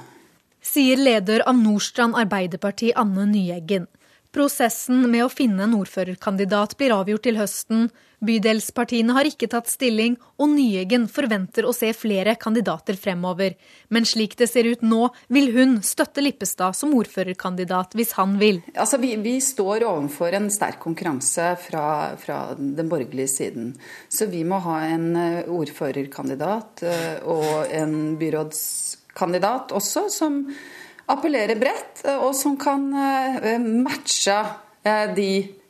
Sier 0.64 1.00
leder 1.00 1.44
av 1.48 1.60
Nordstrand 1.60 2.16
Arbeiderparti 2.20 2.94
Anne 2.96 3.28
Nyeggen. 3.28 3.88
Prosessen 4.36 5.06
med 5.12 5.26
å 5.26 5.32
finne 5.32 5.68
en 5.68 5.76
ordførerkandidat 5.78 6.76
blir 6.80 6.96
avgjort 6.96 7.24
til 7.28 7.40
høsten. 7.40 7.88
Bydelspartiene 8.18 9.14
har 9.14 9.28
ikke 9.30 9.50
tatt 9.52 9.70
stilling, 9.70 10.16
og 10.42 10.50
Nyeggen 10.56 11.06
forventer 11.12 11.68
å 11.70 11.74
se 11.76 11.92
flere 11.94 12.34
kandidater 12.42 12.98
fremover. 12.98 13.54
Men 13.94 14.08
slik 14.10 14.34
det 14.40 14.48
ser 14.50 14.66
ut 14.66 14.82
nå, 14.82 15.12
vil 15.30 15.52
hun 15.54 15.76
støtte 15.86 16.24
Lippestad 16.26 16.74
som 16.78 16.96
ordførerkandidat 16.98 17.94
hvis 17.98 18.16
han 18.18 18.40
vil. 18.42 18.64
Altså, 18.74 18.98
vi, 19.02 19.14
vi 19.22 19.36
står 19.44 19.86
overfor 19.86 20.34
en 20.34 20.50
sterk 20.54 20.82
konkurranse 20.82 21.52
fra, 21.62 21.86
fra, 22.18 22.40
den 22.58 22.90
borgerlige 22.90 23.30
siden. 23.36 23.70
Så 24.10 24.26
vi 24.34 24.42
må 24.48 24.64
ha 24.66 24.80
en 24.88 25.08
eh, 25.14 25.54
ordførerkandidat 25.54 26.84
eh, 26.90 27.16
og 27.22 27.70
en 27.70 28.18
byrådskandidat 28.18 29.78
også, 29.78 30.08
som 30.10 30.42
appellerer 31.08 31.56
bredt, 31.62 32.02
og 32.18 32.34
som 32.36 32.58
kan 32.60 32.90
matche 33.64 34.42
de 35.16 35.30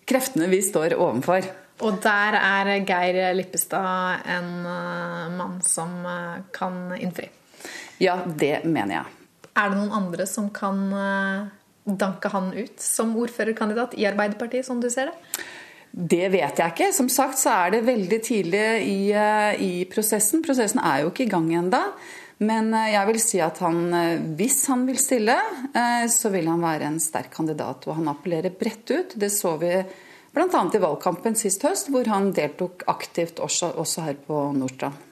kreftene 0.09 0.47
vi 0.49 0.63
står 0.65 0.95
overfor. 0.97 1.45
Og 1.85 1.99
der 2.01 2.37
er 2.39 2.71
Geir 2.87 3.35
Lippestad 3.37 4.25
en 4.33 4.49
mann 5.37 5.59
som 5.61 5.93
kan 6.55 6.95
innfri? 6.97 7.27
Ja, 8.01 8.15
det 8.25 8.63
mener 8.65 8.95
jeg. 8.95 9.13
Er 9.57 9.69
det 9.69 9.77
noen 9.77 9.93
andre 9.93 10.25
som 10.29 10.49
kan 10.53 10.81
danke 11.87 12.31
han 12.33 12.49
ut 12.53 12.81
som 12.81 13.13
ordførerkandidat 13.21 13.93
i 13.97 14.07
Arbeiderpartiet, 14.09 14.65
som 14.65 14.81
du 14.81 14.89
ser 14.89 15.11
det? 15.11 15.45
Det 15.97 16.27
vet 16.29 16.59
jeg 16.59 16.73
ikke. 16.73 16.91
Som 16.93 17.09
sagt 17.09 17.39
så 17.41 17.53
er 17.55 17.73
det 17.73 17.87
veldig 17.87 18.19
tidlig 18.21 18.65
i, 18.85 19.11
eh, 19.17 19.61
i 19.63 19.85
prosessen. 19.89 20.43
Prosessen 20.45 20.81
er 20.83 21.01
jo 21.01 21.09
ikke 21.09 21.25
i 21.25 21.31
gang 21.31 21.47
ennå. 21.57 21.81
Men 22.45 22.69
eh, 22.73 22.91
jeg 22.93 23.09
vil 23.09 23.19
si 23.23 23.39
at 23.41 23.57
han, 23.63 23.79
eh, 23.97 24.19
hvis 24.37 24.59
han 24.69 24.85
vil 24.85 24.99
stille, 25.01 25.37
så 26.13 26.29
vil 26.33 26.51
han 26.51 26.61
være 26.61 26.91
en 26.91 26.99
sterk 27.01 27.31
kandidat. 27.33 27.87
Og 27.87 27.97
han 27.97 28.11
appellerer 28.11 28.53
bredt 28.53 28.93
ut. 28.93 29.15
Det 29.17 29.31
så 29.33 29.55
vi 29.57 29.73
bl.a. 30.37 30.63
i 30.73 30.81
valgkampen 30.81 31.35
sist 31.37 31.65
høst, 31.65 31.89
hvor 31.93 32.07
han 32.11 32.31
deltok 32.37 32.85
aktivt 32.91 33.41
også, 33.43 33.73
også 33.81 34.05
her 34.05 34.17
på 34.27 34.47
Nordstrand. 34.57 35.03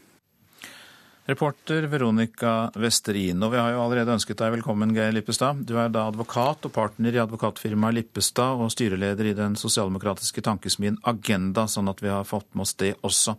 Reporter 1.26 1.88
Veronica 1.90 2.70
Westerin. 2.78 3.42
Og 3.42 3.56
vi 3.56 3.58
har 3.58 3.72
jo 3.74 3.80
allerede 3.82 4.14
ønsket 4.14 4.38
deg 4.38 4.54
velkommen, 4.60 4.92
Geir 4.94 5.16
Lippestad. 5.16 5.64
Du 5.66 5.74
er 5.82 5.90
da 5.90 6.04
advokat 6.12 6.68
og 6.68 6.74
partner 6.76 7.18
i 7.18 7.22
advokatfirmaet 7.24 7.98
Lippestad 7.98 8.62
og 8.62 8.70
styreleder 8.70 9.32
i 9.32 9.34
den 9.38 9.58
sosialdemokratiske 9.58 10.44
tankesmien 10.46 11.00
Agenda, 11.10 11.66
sånn 11.66 11.90
at 11.90 12.04
vi 12.06 12.14
har 12.14 12.30
fått 12.30 12.52
med 12.54 12.68
oss 12.68 12.76
det 12.78 12.94
også. 13.02 13.34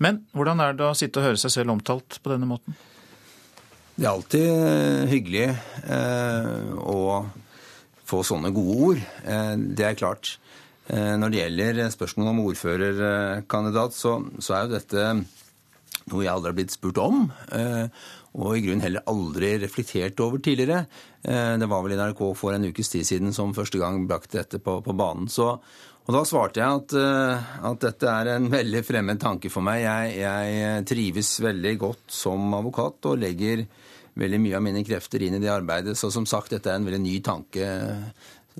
Men 0.00 0.22
hvordan 0.32 0.64
er 0.64 0.78
det 0.78 0.88
å 0.88 0.96
sitte 0.96 1.20
og 1.20 1.28
høre 1.28 1.42
seg 1.44 1.52
selv 1.52 1.74
omtalt 1.76 2.22
på 2.24 2.32
denne 2.32 2.48
måten? 2.48 2.78
Det 3.94 4.08
er 4.08 4.14
alltid 4.14 4.48
eh, 4.48 5.04
hyggelig 5.12 5.44
eh, 5.84 6.72
å 6.80 7.20
få 8.08 8.24
sånne 8.24 8.50
gode 8.56 8.78
ord. 8.88 9.04
Eh, 9.28 9.52
det 9.76 9.90
er 9.90 10.00
klart. 10.00 10.38
Eh, 10.92 11.14
når 11.16 11.32
det 11.32 11.40
gjelder 11.40 11.94
spørsmålet 11.94 12.34
om 12.34 12.42
ordførerkandidat, 12.44 13.96
så, 13.96 14.18
så 14.38 14.56
er 14.56 14.66
jo 14.66 14.74
dette 14.74 15.06
noe 16.10 16.20
jeg 16.20 16.32
aldri 16.34 16.50
har 16.50 16.58
blitt 16.58 16.74
spurt 16.74 17.00
om. 17.00 17.24
Eh, 17.56 17.86
og 18.34 18.58
i 18.58 18.64
grunnen 18.66 18.84
heller 18.84 19.06
aldri 19.08 19.54
reflektert 19.62 20.20
over 20.20 20.42
tidligere. 20.44 20.84
Eh, 21.22 21.54
det 21.60 21.70
var 21.70 21.86
vel 21.86 21.96
NRK 21.96 22.20
for 22.36 22.52
en 22.52 22.68
ukes 22.68 22.92
tid 22.92 23.08
siden 23.08 23.32
som 23.36 23.56
første 23.56 23.80
gang 23.80 24.04
brakte 24.10 24.42
dette 24.42 24.60
på, 24.60 24.76
på 24.84 24.96
banen. 24.98 25.30
Så, 25.32 25.54
og 26.04 26.12
da 26.12 26.20
svarte 26.28 26.60
jeg 26.60 26.82
at, 26.82 26.96
at, 27.64 27.80
dette 27.80 28.12
er 28.12 28.34
en 28.34 28.50
veldig 28.52 28.84
fremmed 28.84 29.22
tanke 29.22 29.48
for 29.48 29.64
meg. 29.64 29.86
Jeg, 29.86 30.20
jeg, 30.20 30.84
trives 30.90 31.32
veldig 31.40 31.74
godt 31.80 32.04
som 32.12 32.60
advokat 32.60 33.08
og 33.08 33.22
legger 33.24 33.64
veldig 34.20 34.42
mye 34.42 34.58
av 34.60 34.68
mine 34.68 34.84
krefter 34.84 35.24
inn 35.24 35.38
i 35.38 35.42
det 35.42 35.48
arbeidet. 35.48 35.96
Så 35.96 36.12
som 36.12 36.28
sagt, 36.28 36.52
dette 36.52 36.68
er 36.68 36.76
en 36.76 36.84
veldig 36.84 37.00
ny 37.06 37.16
tanke 37.24 37.72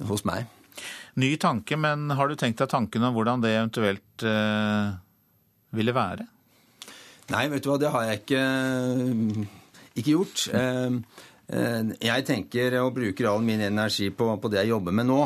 hos 0.09 0.25
meg. 0.25 0.49
Ny 1.21 1.35
tanke, 1.41 1.79
men 1.79 2.11
har 2.19 2.29
du 2.29 2.37
tenkt 2.39 2.63
deg 2.63 2.71
tanken 2.71 3.05
om 3.07 3.15
hvordan 3.15 3.43
det 3.45 3.53
eventuelt 3.55 4.25
eh, 4.27 4.95
ville 5.75 5.95
være? 5.95 6.27
Nei, 7.33 7.45
vet 7.53 7.65
du 7.65 7.71
hva, 7.71 7.79
det 7.81 7.93
har 7.95 8.09
jeg 8.09 8.23
ikke, 8.23 8.43
ikke 9.95 10.11
gjort. 10.11 10.47
Eh, 10.59 10.99
eh, 11.55 11.93
jeg 12.11 12.27
tenker 12.29 12.81
og 12.83 12.93
bruker 12.99 13.31
all 13.31 13.47
min 13.47 13.63
energi 13.65 14.11
på, 14.13 14.29
på, 14.37 14.53
det 14.53 14.65
jeg 14.65 14.75
jobber 14.75 14.97
med 14.99 15.09
nå. 15.09 15.23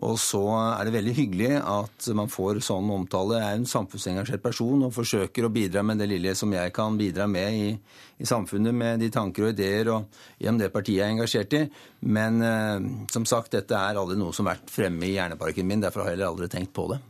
Og 0.00 0.16
så 0.16 0.40
er 0.48 0.88
det 0.88 0.94
veldig 0.94 1.12
hyggelig 1.14 1.50
at 1.58 2.06
man 2.16 2.30
får 2.32 2.62
sånn 2.64 2.88
omtale. 2.94 3.36
Jeg 3.42 3.44
er 3.44 3.58
en 3.58 3.68
samfunnsengasjert 3.68 4.42
person 4.42 4.86
og 4.86 4.94
forsøker 4.96 5.44
å 5.44 5.52
bidra 5.52 5.82
med 5.84 6.00
det 6.00 6.08
lille 6.08 6.32
som 6.38 6.52
jeg 6.56 6.72
kan 6.74 6.96
bidra 6.98 7.26
med 7.28 7.58
i, 7.58 7.68
i 8.16 8.28
samfunnet, 8.28 8.72
med 8.72 9.04
de 9.04 9.10
tanker 9.12 9.46
og 9.46 9.52
ideer 9.52 9.92
og 9.92 10.08
gjennom 10.40 10.62
det 10.64 10.72
partiet 10.72 11.02
jeg 11.02 11.04
er 11.04 11.12
engasjert 11.12 11.56
i. 11.60 11.62
Men 12.08 12.40
eh, 12.40 12.88
som 13.12 13.28
sagt, 13.28 13.52
dette 13.52 13.76
er 13.76 14.00
aldri 14.00 14.16
noe 14.18 14.32
som 14.32 14.48
har 14.48 14.56
vært 14.56 14.72
fremme 14.72 15.06
i 15.06 15.14
hjerneparken 15.18 15.68
min. 15.68 15.84
Derfor 15.84 16.06
har 16.06 16.14
jeg 16.14 16.18
heller 16.18 16.32
aldri 16.32 16.48
tenkt 16.56 16.72
på 16.74 16.88
det. 16.94 17.02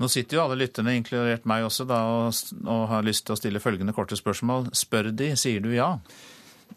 Nå 0.00 0.08
sitter 0.08 0.38
jo 0.38 0.46
alle 0.46 0.62
lytterne, 0.62 0.94
inkludert 0.96 1.44
meg 1.50 1.66
også, 1.66 1.84
da, 1.90 1.98
og, 2.08 2.54
og 2.64 2.86
har 2.94 3.04
lyst 3.04 3.26
til 3.26 3.34
å 3.34 3.40
stille 3.42 3.60
følgende 3.60 3.92
korte 3.92 4.16
spørsmål. 4.16 4.70
Spør 4.78 5.10
de, 5.10 5.34
sier 5.36 5.60
du 5.60 5.74
ja? 5.74 5.96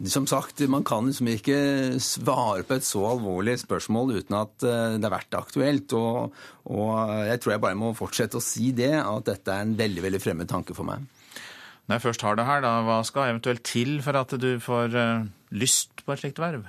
Som 0.10 0.26
sagt, 0.28 0.60
man 0.68 0.84
kan 0.84 1.06
liksom 1.08 1.30
ikke 1.30 1.58
svare 2.02 2.66
på 2.66 2.78
et 2.80 2.86
så 2.88 3.04
alvorlig 3.12 3.60
spørsmål 3.62 4.16
uten 4.18 4.38
at 4.40 4.66
eh, 4.66 4.96
det 4.98 5.06
har 5.06 5.14
vært 5.14 5.38
aktuelt. 5.38 5.94
Og, 5.94 6.34
og, 6.66 6.94
jeg 7.30 7.42
tror 7.44 7.56
jeg 7.56 7.64
bare 7.64 7.80
må 7.80 7.94
fortsette 7.98 8.40
å 8.40 8.44
si 8.44 8.72
det, 8.76 8.96
at 9.00 9.30
dette 9.30 9.54
er 9.54 9.68
en 9.68 9.76
veldig 9.80 10.06
veldig 10.08 10.24
fremmed 10.24 10.50
tanke 10.50 10.76
for 10.78 10.90
meg. 10.90 11.06
Når 11.86 11.98
jeg 11.98 12.06
først 12.08 12.26
har 12.26 12.40
det 12.40 12.48
her, 12.48 12.64
da, 12.66 12.78
hva 12.88 13.02
skal 13.06 13.34
eventuelt 13.34 13.66
til 13.68 13.98
for 14.04 14.18
at 14.18 14.34
du 14.40 14.56
får 14.64 14.96
uh, 14.96 15.28
lyst 15.52 16.06
på 16.06 16.16
et 16.16 16.24
slikt 16.24 16.42
verv? 16.42 16.64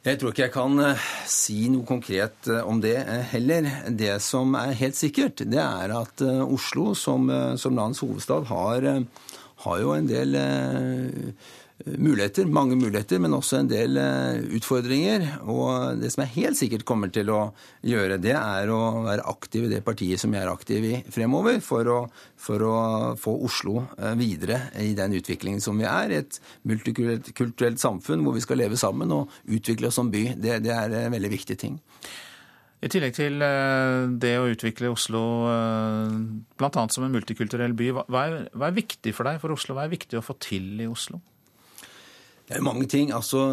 Jeg 0.00 0.16
tror 0.16 0.32
ikke 0.32 0.46
jeg 0.46 0.52
kan 0.54 0.80
eh, 0.80 1.08
si 1.28 1.66
noe 1.68 1.84
konkret 1.84 2.46
eh, 2.48 2.64
om 2.64 2.78
det 2.80 2.94
eh, 3.02 3.24
heller. 3.34 3.66
Det 3.92 4.14
som 4.24 4.54
er 4.56 4.72
helt 4.78 4.96
sikkert, 4.96 5.42
det 5.44 5.60
er 5.60 5.92
at 5.92 6.22
Oslo 6.24 6.94
som, 6.96 7.28
som 7.60 7.76
landets 7.76 8.00
hovedstad 8.00 8.48
har, 8.48 8.86
har, 9.64 9.80
jo 9.82 9.94
en 9.96 10.08
del 10.10 10.36
muligheter, 11.84 12.44
mange 12.44 12.76
muligheter, 12.76 13.20
men 13.22 13.34
også 13.34 13.60
en 13.60 13.70
del 13.70 13.98
eh, 14.00 14.40
utfordringer. 14.56 15.26
Og 15.50 16.00
det 16.00 16.12
som 16.12 16.24
jeg 16.24 16.34
helt 16.36 16.58
sikkert 16.58 16.86
kommer 16.88 17.12
til 17.12 17.30
å 17.32 17.40
gjøre, 17.86 18.20
det 18.22 18.34
er 18.36 18.72
å 18.72 18.80
være 19.06 19.26
aktiv 19.30 19.66
i 19.66 19.72
det 19.72 19.82
partiet 19.86 20.20
som 20.20 20.34
jeg 20.34 20.44
er 20.44 20.52
aktiv 20.52 20.86
i 20.86 20.94
fremover, 21.12 21.60
for 21.64 21.90
å, 21.90 21.98
for 22.40 22.66
å 22.66 22.76
få 23.20 23.36
Oslo 23.46 23.84
eh, 23.98 24.14
videre 24.20 24.62
i 24.82 24.92
den 24.98 25.16
utviklingen 25.20 25.62
som 25.64 25.80
vi 25.80 25.88
er. 25.88 26.16
Et 26.20 26.40
multikulturelt 26.68 27.80
samfunn 27.82 28.24
hvor 28.26 28.36
vi 28.36 28.44
skal 28.44 28.60
leve 28.60 28.80
sammen 28.80 29.14
og 29.16 29.40
utvikle 29.48 29.90
oss 29.90 30.00
som 30.00 30.12
by. 30.12 30.30
Det, 30.36 30.60
det 30.66 30.74
er 30.76 30.98
en 31.04 31.16
veldig 31.16 31.32
viktig 31.38 31.58
ting. 31.60 31.80
I 32.80 32.88
tillegg 32.88 33.16
til 33.16 33.42
eh, 33.44 34.06
det 34.22 34.36
å 34.40 34.48
utvikle 34.48 34.92
Oslo 34.92 35.22
bl.a. 36.56 36.84
som 36.88 37.04
en 37.04 37.12
multikulturell 37.12 37.76
by, 37.76 37.90
hva 38.00 38.22
er, 38.24 38.38
hva 38.54 38.70
er 38.70 38.78
viktig 38.78 39.12
for 39.16 39.28
deg 39.28 39.42
for 39.42 39.52
Oslo? 39.52 39.76
Hva 39.76 39.84
er 39.84 39.92
viktig 39.92 40.16
å 40.16 40.24
få 40.24 40.38
til 40.40 40.80
i 40.80 40.88
Oslo? 40.88 41.20
Det 42.50 42.56
er 42.58 42.64
mange 42.66 42.88
ting. 42.90 43.12
Altså, 43.14 43.44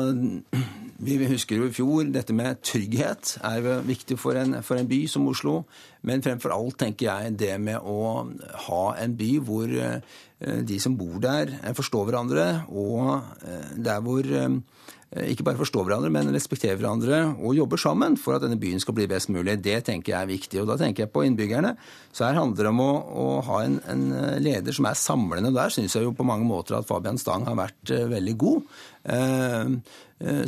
vi 1.05 1.17
husker 1.29 1.59
jo 1.59 1.67
i 1.67 1.73
fjor 1.75 2.07
dette 2.09 2.33
med 2.33 2.63
trygghet 2.65 3.35
er 3.45 3.67
viktig 3.85 4.17
for 4.17 4.39
en, 4.41 4.57
for 4.65 4.79
en 4.81 4.89
by 4.89 5.03
som 5.11 5.27
Oslo. 5.29 5.59
Men 6.01 6.23
fremfor 6.25 6.55
alt 6.55 6.79
tenker 6.81 7.05
jeg 7.05 7.35
det 7.37 7.51
med 7.61 7.77
å 7.77 8.25
ha 8.65 8.81
en 8.97 9.13
by 9.19 9.29
hvor 9.45 9.69
eh, 9.69 9.99
de 10.39 10.79
som 10.81 10.97
bor 10.97 11.19
der, 11.21 11.53
forstår 11.77 12.09
hverandre, 12.09 12.47
og 12.73 13.19
eh, 13.45 13.69
der 13.85 14.01
hvor 14.01 14.25
eh, 14.25 14.57
Eh, 14.87 14.96
ikke 15.25 15.45
bare 15.47 15.59
forstår 15.59 15.85
hverandre, 15.87 16.11
men 16.13 16.29
respekterer 16.33 16.77
hverandre 16.79 17.19
og 17.35 17.55
jobber 17.57 17.79
sammen 17.81 18.17
for 18.19 18.37
at 18.37 18.43
denne 18.43 18.59
byen 18.59 18.81
skal 18.83 18.95
bli 18.97 19.07
best 19.09 19.31
mulig. 19.33 19.57
Det 19.63 19.79
tenker 19.87 20.13
jeg 20.13 20.19
er 20.19 20.29
viktig. 20.29 20.61
Og 20.61 20.69
da 20.69 20.77
tenker 20.79 21.05
jeg 21.05 21.13
på 21.13 21.23
innbyggerne. 21.27 21.73
Så 22.11 22.27
her 22.27 22.37
handler 22.39 22.67
det 22.67 22.73
om 22.73 22.83
å, 22.83 22.91
å 23.23 23.27
ha 23.47 23.61
en, 23.65 23.79
en, 23.89 24.03
leder 24.43 24.75
som 24.75 24.89
er 24.89 24.99
samlende. 24.99 25.53
Der 25.55 25.73
syns 25.73 25.97
jeg 25.97 26.07
jo 26.07 26.15
på 26.17 26.27
mange 26.27 26.47
måter 26.47 26.77
at 26.79 26.89
Fabian 26.89 27.19
Stang 27.21 27.47
har 27.49 27.57
vært 27.59 27.93
uh, 27.93 28.05
veldig 28.11 28.35
god 28.39 28.77
eh, 29.13 29.73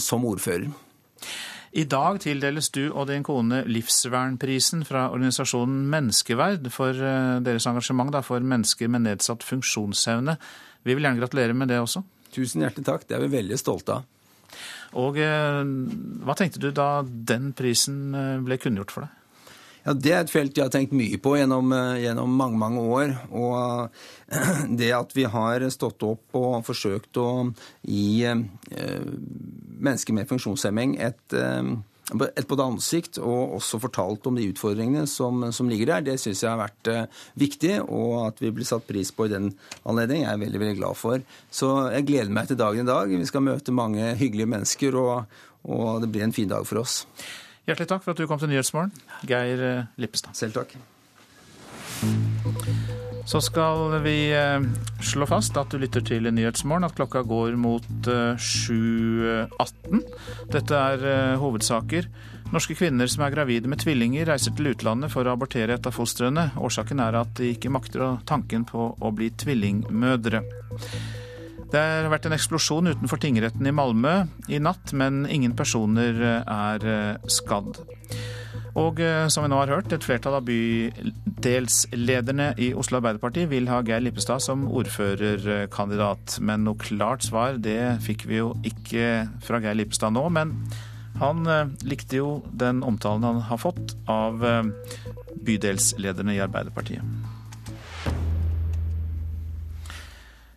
som 0.02 0.26
ordfører. 0.28 0.70
I 1.80 1.84
dag 1.86 2.18
tildeles 2.24 2.72
du 2.74 2.88
og 2.90 3.10
din 3.12 3.24
kone 3.26 3.62
Livsvernprisen 3.70 4.82
fra 4.90 5.08
organisasjonen 5.14 5.84
Menneskeverd 5.92 6.72
for 6.74 6.98
deres 7.46 7.68
engasjement 7.70 8.16
for 8.26 8.42
mennesker 8.42 8.90
med 8.90 9.06
nedsatt 9.06 9.46
funksjonsevne. 9.46 10.40
Vi 10.82 10.96
vil 10.96 11.06
gjerne 11.06 11.22
gratulere 11.22 11.54
med 11.54 11.70
det 11.70 11.78
også. 11.84 12.02
Tusen 12.34 12.66
hjertelig 12.66 12.88
takk. 12.88 13.06
Det 13.06 13.18
er 13.18 13.26
vi 13.26 13.36
veldig 13.38 13.60
stolte 13.60 14.00
av. 14.00 14.08
Og 14.98 15.20
eh, 15.22 15.62
hva 16.26 16.36
tenkte 16.38 16.62
du 16.62 16.72
da 16.76 17.02
den 17.06 17.52
prisen 17.58 18.16
eh, 18.18 18.36
ble 18.46 18.60
kunngjort 18.62 18.94
for 18.94 19.06
deg? 19.06 19.16
Ja, 19.86 19.94
Det 19.96 20.12
er 20.12 20.24
et 20.26 20.32
felt 20.34 20.58
jeg 20.58 20.66
har 20.66 20.74
tenkt 20.74 20.96
mye 20.98 21.18
på 21.22 21.36
gjennom, 21.40 21.72
eh, 21.76 22.02
gjennom, 22.04 22.34
mange 22.42 22.60
mange 22.62 22.86
år. 22.98 23.14
Og 23.32 23.94
det 24.82 24.92
at 24.98 25.16
vi 25.18 25.28
har 25.30 25.68
stått 25.74 26.04
opp 26.08 26.40
og 26.40 26.66
forsøkt 26.68 27.22
å 27.22 27.30
gi 27.86 28.26
mennesker 29.80 30.18
med 30.18 30.30
funksjonshemming 30.30 30.98
et 31.00 31.40
et 32.10 32.48
både 32.50 32.66
ansikt 32.66 33.20
og 33.22 33.58
også 33.60 33.80
fortalt 33.84 34.26
om 34.30 34.38
de 34.38 34.48
utfordringene 34.50 35.06
som, 35.10 35.44
som 35.56 35.70
ligger 35.70 35.94
der. 35.94 36.06
Det 36.08 36.18
syns 36.22 36.44
jeg 36.44 36.52
har 36.52 36.62
vært 36.62 36.92
uh, 36.94 37.26
viktig, 37.40 37.76
og 37.86 38.16
at 38.30 38.42
vi 38.44 38.54
blir 38.56 38.68
satt 38.68 38.88
pris 38.90 39.12
på 39.14 39.28
i 39.28 39.34
den 39.34 39.52
anledning, 39.84 40.24
jeg 40.26 40.34
er 40.34 40.42
veldig 40.46 40.64
veldig 40.64 40.80
glad 40.82 41.00
for. 41.00 41.22
Så 41.54 41.72
jeg 41.94 42.08
gleder 42.10 42.34
meg 42.34 42.50
til 42.50 42.60
dagen 42.60 42.88
i 42.88 42.90
dag. 42.90 43.14
Vi 43.14 43.30
skal 43.30 43.46
møte 43.46 43.76
mange 43.76 44.14
hyggelige 44.20 44.50
mennesker, 44.56 44.98
og, 45.00 45.40
og 45.70 46.02
det 46.04 46.12
blir 46.14 46.26
en 46.26 46.36
fin 46.36 46.50
dag 46.50 46.66
for 46.70 46.82
oss. 46.84 47.04
Hjertelig 47.70 47.92
takk 47.92 48.06
for 48.06 48.16
at 48.16 48.22
du 48.22 48.26
kom 48.30 48.42
til 48.42 48.50
Nyhetsmorgen, 48.50 48.96
Geir 49.30 49.62
eh, 49.62 49.90
Lippestad. 50.02 50.34
Selv 50.38 50.58
takk. 50.58 50.74
Så 53.30 53.38
skal 53.46 54.00
vi 54.02 54.32
eh, 54.34 54.64
slå 55.06 55.28
fast 55.30 55.58
at 55.62 55.70
du 55.70 55.78
lytter 55.78 56.02
til 56.02 56.26
Nyhetsmorgen, 56.34 56.88
at 56.88 56.96
klokka 56.98 57.22
går 57.30 57.54
mot 57.62 57.86
7.18. 58.42 60.00
Dette 60.50 60.80
er 60.80 61.06
eh, 61.06 61.36
hovedsaker. 61.38 62.08
Norske 62.50 62.74
kvinner 62.74 63.06
som 63.06 63.22
er 63.22 63.36
gravide 63.36 63.70
med 63.70 63.84
tvillinger, 63.84 64.26
reiser 64.32 64.56
til 64.58 64.72
utlandet 64.72 65.14
for 65.14 65.30
å 65.30 65.36
abortere 65.38 65.78
et 65.78 65.86
av 65.86 65.94
fostrene. 65.94 66.48
Årsaken 66.58 67.06
er 67.06 67.20
at 67.22 67.38
de 67.38 67.52
ikke 67.54 67.70
makter 67.70 68.18
tanken 68.26 68.66
på 68.66 68.90
å 68.98 69.14
bli 69.14 69.30
tvillingmødre. 69.38 70.42
Det 71.70 71.78
har 71.86 72.10
vært 72.10 72.26
en 72.26 72.34
eksplosjon 72.34 72.90
utenfor 72.96 73.22
tingretten 73.22 73.70
i 73.70 73.76
Malmö 73.78 74.24
i 74.50 74.58
natt, 74.58 74.90
men 74.98 75.30
ingen 75.30 75.54
personer 75.54 76.42
er 76.42 77.22
skadd. 77.30 77.78
Og 78.80 79.00
som 79.32 79.44
vi 79.44 79.50
nå 79.52 79.58
har 79.60 79.72
hørt, 79.74 79.94
et 79.94 80.06
flertall 80.06 80.36
av 80.38 80.46
bydelslederne 80.48 82.48
i 82.62 82.74
Oslo 82.78 82.98
Arbeiderparti 83.00 83.42
vil 83.52 83.70
ha 83.72 83.78
Geir 83.86 84.02
Lippestad 84.06 84.40
som 84.46 84.68
ordførerkandidat. 84.68 86.26
Men 86.46 86.60
noe 86.68 86.78
klart 86.82 87.22
svar 87.28 87.52
det 87.62 87.82
fikk 88.06 88.22
vi 88.30 88.36
jo 88.40 88.50
ikke 88.68 89.06
fra 89.46 89.58
Geir 89.64 89.78
Lippestad 89.80 90.12
nå. 90.16 90.26
Men 90.34 90.48
han 91.20 91.38
likte 91.88 92.16
jo 92.22 92.30
den 92.52 92.84
omtalen 92.88 93.28
han 93.28 93.42
har 93.50 93.60
fått 93.60 93.88
av 94.10 94.34
bydelslederne 95.46 96.32
i 96.38 96.44
Arbeiderpartiet. 96.46 97.04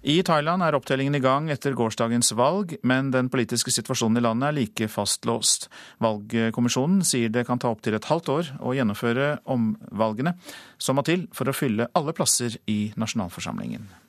I 0.03 0.17
Thailand 0.27 0.65
er 0.67 0.75
opptellingen 0.75 1.15
i 1.15 1.23
gang 1.23 1.47
etter 1.55 1.77
gårsdagens 1.79 2.33
valg, 2.35 2.75
men 2.83 3.13
den 3.15 3.29
politiske 3.31 3.71
situasjonen 3.71 4.19
i 4.19 4.25
landet 4.25 4.49
er 4.49 4.57
like 4.57 4.89
fastlåst. 4.91 5.69
Valgkommisjonen 6.03 7.07
sier 7.07 7.31
det 7.31 7.47
kan 7.47 7.63
ta 7.63 7.71
opptil 7.71 7.95
et 7.95 8.11
halvt 8.11 8.33
år 8.35 8.53
å 8.59 8.75
gjennomføre 8.75 9.37
omvalgene 9.47 10.35
som 10.75 10.99
må 10.99 11.07
til 11.07 11.29
for 11.31 11.47
å 11.47 11.55
fylle 11.55 11.87
alle 11.95 12.19
plasser 12.19 12.59
i 12.67 12.89
nasjonalforsamlingen. 12.99 14.02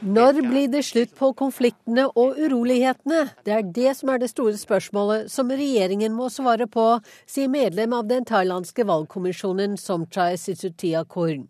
Når 0.00 0.38
blir 0.48 0.68
det 0.72 0.80
slutt 0.88 1.10
på 1.18 1.28
konfliktene 1.36 2.06
og 2.08 2.38
urolighetene? 2.40 3.22
Det 3.44 3.52
er 3.52 3.66
det 3.78 3.94
som 3.98 4.12
er 4.14 4.22
det 4.22 4.30
store 4.32 4.56
spørsmålet 4.56 5.28
som 5.32 5.52
regjeringen 5.52 6.16
må 6.16 6.30
svare 6.32 6.64
på, 6.66 6.86
sier 7.28 7.52
medlem 7.52 7.92
av 7.92 8.08
den 8.08 8.24
thailandske 8.24 8.86
valgkommisjonen 8.88 9.76
Somchai 9.76 10.38
Sisutia 10.40 11.04
Korn. 11.04 11.48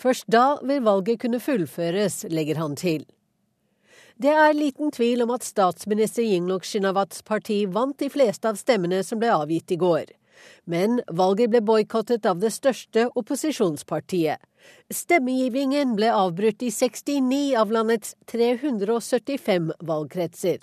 Først 0.00 0.26
da 0.26 0.58
vil 0.66 0.82
valget 0.82 1.20
kunne 1.22 1.42
fullføres, 1.42 2.24
legger 2.34 2.58
han 2.58 2.74
til. 2.74 3.06
Det 4.18 4.30
er 4.30 4.52
liten 4.54 4.90
tvil 4.94 5.22
om 5.24 5.32
at 5.34 5.46
statsminister 5.46 6.22
Yingluck 6.22 6.66
Shinawats 6.66 7.22
parti 7.26 7.64
vant 7.66 7.98
de 7.98 8.10
fleste 8.10 8.50
av 8.50 8.58
stemmene 8.58 9.02
som 9.06 9.18
ble 9.22 9.30
avgitt 9.34 9.74
i 9.74 9.78
går. 9.78 10.10
Men 10.64 11.00
valget 11.08 11.52
ble 11.52 11.60
boikottet 11.64 12.26
av 12.26 12.40
det 12.42 12.52
største 12.54 13.08
opposisjonspartiet. 13.14 14.42
Stemmegivningen 14.92 15.96
ble 15.98 16.12
avbrutt 16.12 16.62
i 16.64 16.70
69 16.72 17.56
av 17.60 17.72
landets 17.72 18.14
375 18.32 19.72
valgkretser. 19.80 20.62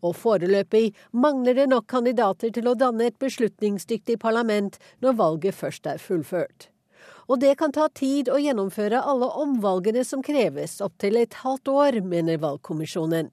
Og 0.00 0.16
foreløpig 0.16 0.90
mangler 1.12 1.56
det 1.60 1.68
nok 1.72 1.86
kandidater 1.88 2.52
til 2.56 2.68
å 2.70 2.76
danne 2.78 3.10
et 3.10 3.18
beslutningsdyktig 3.20 4.18
parlament 4.20 4.78
når 5.04 5.18
valget 5.20 5.56
først 5.56 5.88
er 5.88 6.00
fullført. 6.00 6.70
Og 7.30 7.38
det 7.38 7.52
kan 7.60 7.72
ta 7.72 7.86
tid 7.94 8.28
å 8.32 8.40
gjennomføre 8.42 9.00
alle 9.06 9.28
omvalgene 9.38 10.02
som 10.04 10.22
kreves, 10.24 10.80
opptil 10.82 11.20
et 11.20 11.36
halvt 11.44 11.70
år, 11.70 12.00
mener 12.02 12.40
valgkommisjonen. 12.42 13.30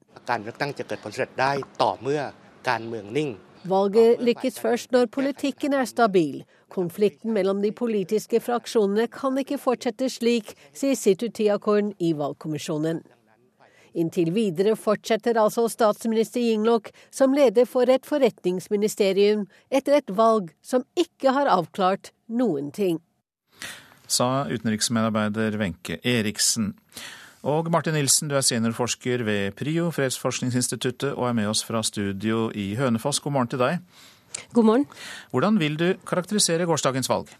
Valget 3.68 4.22
lykkes 4.24 4.56
først 4.60 4.92
når 4.94 5.10
politikken 5.12 5.74
er 5.76 5.84
stabil. 5.84 6.40
Konflikten 6.72 7.34
mellom 7.36 7.60
de 7.62 7.72
politiske 7.72 8.40
fraksjonene 8.40 9.08
kan 9.12 9.36
ikke 9.40 9.58
fortsette 9.60 10.08
slik, 10.12 10.54
sier 10.72 10.96
Situ 10.96 11.28
Tiakorn 11.28 11.90
i 12.00 12.14
valgkommisjonen. 12.16 13.02
Inntil 13.98 14.30
videre 14.32 14.76
fortsetter 14.76 15.40
altså 15.40 15.66
statsminister 15.68 16.40
Yingluck 16.40 16.92
som 17.10 17.34
leder 17.36 17.66
for 17.68 17.90
et 17.90 18.06
forretningsministerium 18.06 19.46
etter 19.70 19.98
et 19.98 20.16
valg 20.16 20.52
som 20.62 20.86
ikke 20.96 21.34
har 21.34 21.50
avklart 21.52 22.12
noen 22.28 22.70
ting. 22.72 23.02
Sa 24.08 24.46
utenriksmedarbeider 24.48 25.58
Wenche 25.60 25.98
Eriksen. 26.04 26.72
Og 27.46 27.70
Martin 27.70 27.94
Nilsen, 27.94 28.26
du 28.30 28.34
er 28.34 28.42
seniorforsker 28.42 29.22
ved 29.22 29.52
PRIO, 29.58 29.92
Fredsforskningsinstituttet, 29.94 31.12
og 31.14 31.28
er 31.28 31.36
med 31.38 31.46
oss 31.46 31.62
fra 31.62 31.84
studio 31.86 32.48
i 32.50 32.72
Hønefoss. 32.74 33.20
God 33.22 33.36
morgen 33.36 33.52
til 33.52 33.62
deg. 33.62 33.78
God 34.52 34.66
morgen. 34.66 34.88
Hvordan 35.30 35.60
vil 35.60 35.78
du 35.78 35.92
karakterisere 36.06 36.66
gårsdagens 36.66 37.08
valg? 37.08 37.30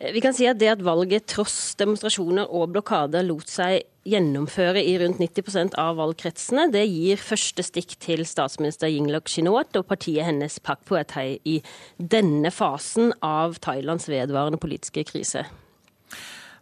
Eh, 0.00 0.14
vi 0.16 0.22
kan 0.24 0.32
si 0.32 0.48
at 0.48 0.58
det 0.58 0.72
at 0.72 0.84
valget 0.84 1.28
tross 1.28 1.74
demonstrasjoner 1.76 2.48
og 2.48 2.72
blokader 2.72 3.26
lot 3.26 3.52
seg 3.52 3.84
gjennomføre 4.08 4.80
i 4.80 4.96
rundt 5.02 5.20
90% 5.20 5.76
av 5.78 5.98
valgkretsene, 6.00 6.70
det 6.72 6.86
gir 6.88 7.20
første 7.20 7.62
stikk 7.66 7.98
til 8.00 8.24
statsminister 8.24 8.88
Yingluck 8.88 9.28
Shinawat 9.28 9.76
og 9.76 9.90
partiet 9.92 10.24
hennes 10.24 10.56
Pak 10.64 10.86
Puethei 10.88 11.36
i 11.44 11.60
denne 12.00 12.48
fasen 12.48 13.12
av 13.20 13.60
Thailands 13.60 14.08
vedvarende 14.08 14.60
politiske 14.62 15.04
krise. 15.04 15.44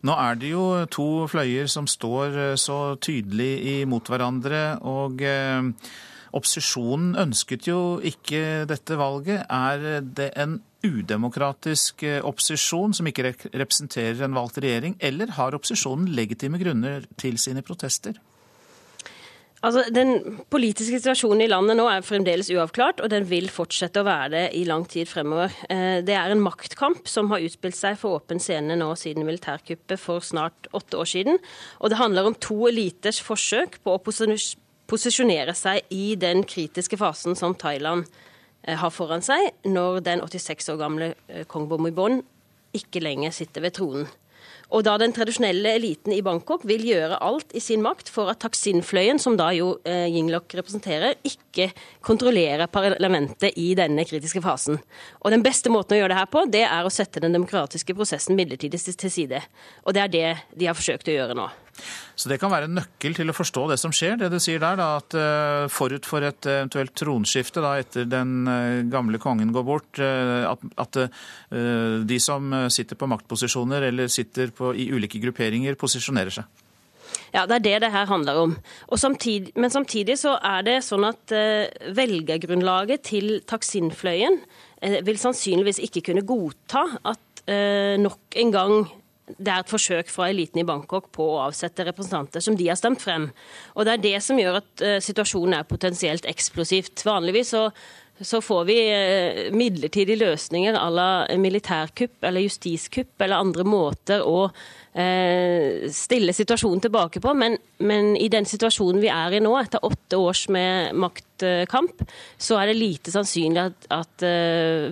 Nå 0.07 0.15
er 0.15 0.37
det 0.39 0.53
jo 0.53 0.65
to 0.95 1.09
fløyer 1.31 1.67
som 1.71 1.89
står 1.91 2.37
eh, 2.39 2.53
så 2.61 2.95
tydelig 3.03 3.81
imot 3.81 4.11
hverandre. 4.11 4.79
og 4.87 5.25
eh, 5.27 5.73
Opposisjonen 6.39 7.17
ønsket 7.17 7.67
jo 7.71 7.99
ikke 8.05 8.67
dette 8.69 8.99
valget. 9.01 9.47
Er 9.49 10.05
det 10.05 10.31
en 10.37 10.59
udemokratisk 10.85 12.05
eh, 12.07 12.21
opposisjon 12.23 12.95
som 12.95 13.09
ikke 13.11 13.33
representerer 13.51 14.23
en 14.27 14.37
valgt 14.37 14.61
regjering, 14.63 14.99
eller 15.01 15.35
har 15.39 15.57
opposisjonen 15.57 16.13
legitime 16.15 16.61
grunner 16.63 17.09
til 17.19 17.41
sine 17.41 17.65
protester? 17.67 18.21
Altså, 19.59 19.83
Den 19.91 20.39
politiske 20.53 21.01
situasjonen 21.01 21.43
i 21.43 21.49
landet 21.51 21.79
nå 21.79 21.89
er 21.91 22.05
fremdeles 22.07 22.51
uavklart, 22.55 23.01
og 23.03 23.11
den 23.11 23.27
vil 23.27 23.49
fortsette 23.51 24.03
å 24.03 24.07
være 24.07 24.31
det 24.35 24.43
i 24.55 24.63
lang 24.69 24.85
tid 24.87 25.09
fremover. 25.11 25.55
Eh, 25.67 25.99
det 26.07 26.15
er 26.15 26.31
en 26.31 26.43
maktkamp 26.45 27.11
som 27.11 27.31
har 27.33 27.43
utspilt 27.43 27.75
seg 27.75 27.99
for 27.99 28.21
åpen 28.21 28.39
scene 28.43 28.77
nå 28.79 28.93
siden 28.99 29.27
militærkuppet 29.27 29.99
for 29.99 30.23
snart 30.23 30.71
åtte 30.79 31.01
år 31.01 31.11
siden. 31.11 31.43
Og 31.83 31.91
det 31.91 31.99
handler 31.99 32.31
om 32.31 32.39
to 32.39 32.69
eliters 32.71 33.19
forsøk 33.25 33.81
på 33.83 33.97
å 33.97 34.03
posisjonere 34.89 35.57
seg 35.59 35.91
i 35.91 36.15
den 36.15 36.45
kritiske 36.47 37.01
fasen 37.01 37.35
som 37.39 37.59
Thailand 37.59 38.07
eh, 38.63 38.79
har 38.79 38.95
foran 38.95 39.27
seg, 39.27 39.51
når 39.67 40.05
den 40.07 40.23
86 40.23 40.71
år 40.71 40.83
gamle 40.85 41.13
eh, 41.27 41.43
kong 41.51 41.67
Bomibon 41.67 42.23
ikke 42.79 43.03
lenger 43.03 43.35
sitter 43.35 43.67
ved 43.67 43.75
tronen. 43.75 44.07
Og 44.69 44.85
da 44.85 44.99
den 45.01 45.15
tradisjonelle 45.17 45.71
eliten 45.79 46.13
i 46.13 46.21
Bangkok 46.25 46.67
vil 46.69 46.83
gjøre 46.85 47.21
alt 47.25 47.55
i 47.57 47.61
sin 47.63 47.81
makt 47.85 48.11
for 48.13 48.29
at 48.29 48.43
Taksin-fløyen, 48.43 49.21
som 49.21 49.39
da 49.41 49.49
jo 49.57 49.79
eh, 49.89 50.11
Yinglok 50.13 50.53
representerer, 50.59 51.17
ikke 51.25 51.71
kontrollerer 52.05 52.69
parlamentet 52.73 53.57
i 53.57 53.71
denne 53.79 54.05
kritiske 54.09 54.43
fasen. 54.45 54.77
Og 55.25 55.33
den 55.33 55.45
beste 55.47 55.73
måten 55.73 55.97
å 55.97 56.03
gjøre 56.03 56.13
det 56.13 56.21
her 56.21 56.29
på, 56.29 56.45
det 56.53 56.67
er 56.67 56.85
å 56.85 56.93
sette 56.93 57.23
den 57.25 57.37
demokratiske 57.37 57.97
prosessen 57.97 58.37
midlertidig 58.37 58.83
til 58.93 59.13
side. 59.13 59.41
Og 59.89 59.97
det 59.97 60.05
er 60.05 60.13
det 60.13 60.29
de 60.53 60.69
har 60.69 60.77
forsøkt 60.77 61.09
å 61.09 61.17
gjøre 61.17 61.39
nå. 61.39 61.49
Så 62.19 62.27
det 62.31 62.41
kan 62.43 62.51
være 62.51 62.67
en 62.67 62.75
nøkkel 62.81 63.15
til 63.15 63.31
å 63.31 63.37
forstå 63.37 63.69
det 63.71 63.79
som 63.79 63.93
skjer, 63.95 64.17
det 64.19 64.31
du 64.33 64.41
sier 64.43 64.59
der, 64.63 64.79
da, 64.81 64.89
at 64.99 65.15
uh, 65.15 65.71
forut 65.71 66.07
for 66.09 66.25
et 66.27 66.49
eventuelt 66.51 66.95
tronskifte 66.99 67.63
da, 67.63 67.77
etter 67.79 68.09
den 68.11 68.41
uh, 68.51 68.83
gamle 68.91 69.21
kongen 69.23 69.53
går 69.55 69.67
bort, 69.67 70.01
uh, 70.03 70.51
at, 70.51 70.65
at 70.83 71.01
de 72.09 72.19
som 72.21 72.51
sitter 72.73 72.99
på 72.99 73.07
maktposisjoner 73.11 73.87
eller 73.89 74.11
sitter 74.11 74.51
på, 74.55 74.73
i 74.75 74.89
ulike 74.93 75.21
grupperinger, 75.23 75.79
posisjonerer 75.79 76.35
seg? 76.35 76.65
Ja, 77.33 77.45
det 77.49 77.59
er 77.59 77.65
det 77.65 77.77
det 77.85 77.93
her 77.93 78.09
handler 78.09 78.41
om. 78.43 78.55
Samtidig, 78.97 79.53
men 79.57 79.73
samtidig 79.73 80.19
så 80.21 80.35
er 80.45 80.65
det 80.67 80.77
sånn 80.85 81.07
at 81.09 81.33
velgergrunnlaget 81.97 83.05
til 83.09 83.31
taksinfløyen 83.49 84.39
vil 85.07 85.21
sannsynligvis 85.21 85.81
ikke 85.89 86.05
kunne 86.11 86.25
godta 86.29 86.85
at 87.09 87.45
nok 88.01 88.39
en 88.43 88.55
gang 88.55 88.77
det 89.37 89.53
er 89.53 89.63
et 89.63 89.71
forsøk 89.71 90.11
fra 90.13 90.31
eliten 90.33 90.63
i 90.63 90.67
Bangkok 90.67 91.11
på 91.15 91.27
å 91.35 91.45
avsette 91.49 91.87
representanter 91.89 92.43
som 92.45 92.57
de 92.57 92.71
har 92.71 92.79
stemt 92.81 93.03
frem. 93.03 93.29
Og 93.77 93.85
Det 93.87 93.95
er 93.95 94.05
det 94.05 94.19
som 94.25 94.41
gjør 94.41 94.61
at 94.63 94.85
uh, 94.85 94.99
situasjonen 95.05 95.59
er 95.59 95.69
potensielt 95.69 96.29
eksplosivt. 96.29 97.05
Vanligvis 97.07 97.53
så, 97.55 97.67
så 98.21 98.41
får 98.45 98.65
vi 98.71 98.79
uh, 98.89 99.45
midlertidige 99.57 100.23
løsninger 100.23 100.79
à 100.79 100.89
la 100.93 101.09
militærkupp 101.37 102.25
eller 102.25 102.47
justiskupp 102.47 103.27
eller 103.27 103.45
andre 103.45 103.69
måter 103.69 104.25
å 104.25 104.49
uh, 104.49 105.87
stille 105.93 106.37
situasjonen 106.37 106.87
tilbake 106.89 107.23
på. 107.25 107.37
Men, 107.37 107.59
men, 107.85 108.15
i 108.17 108.31
den 108.33 108.49
situasjonen 108.49 109.05
vi 109.05 109.13
er 109.13 109.37
i 109.37 109.45
nå, 109.45 109.55
etter 109.61 109.85
åtte 109.85 110.21
års 110.21 110.47
med 110.55 110.97
maktkamp, 110.97 112.05
så 112.41 112.63
er 112.63 112.73
det 112.73 112.81
lite 112.81 113.15
sannsynlig 113.15 113.69
at, 113.69 113.91
at 114.01 114.29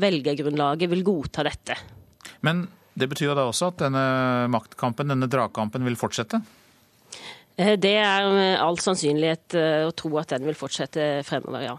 velgergrunnlaget 0.02 0.92
vil 0.92 1.06
godta 1.06 1.42
dette. 1.46 1.80
Men 2.46 2.66
det 2.96 3.08
betyr 3.10 3.34
da 3.36 3.44
også 3.46 3.70
at 3.72 3.82
denne 3.84 4.04
maktkampen, 4.52 5.12
denne 5.12 5.28
dragkampen, 5.30 5.84
vil 5.84 5.98
fortsette? 6.00 6.40
Eh, 7.56 7.74
det 7.80 7.96
er 8.00 8.30
med 8.32 8.54
all 8.60 8.80
sannsynlighet 8.80 9.56
eh, 9.56 9.82
å 9.86 9.92
tro 9.96 10.14
at 10.20 10.32
den 10.32 10.48
vil 10.48 10.56
fortsette 10.58 11.20
fremover, 11.28 11.66
ja. 11.68 11.76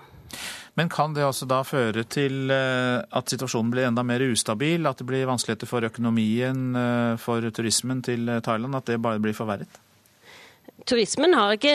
Men 0.78 0.92
kan 0.94 1.16
det 1.16 1.26
også 1.26 1.48
da 1.50 1.64
føre 1.66 2.04
til 2.06 2.52
eh, 2.54 3.02
at 3.02 3.34
situasjonen 3.34 3.74
blir 3.74 3.88
enda 3.90 4.06
mer 4.06 4.22
ustabil? 4.28 4.86
At 4.86 5.02
det 5.02 5.10
blir 5.10 5.30
vanskeligheter 5.30 5.70
for 5.70 5.86
økonomien, 5.90 6.70
for 7.22 7.50
turismen 7.50 8.06
til 8.06 8.30
Thailand? 8.46 8.78
At 8.78 8.90
det 8.90 9.02
bare 9.02 9.22
blir 9.22 9.38
forverret? 9.38 9.82
Turismen 10.88 11.36
har 11.36 11.56
ikke 11.56 11.74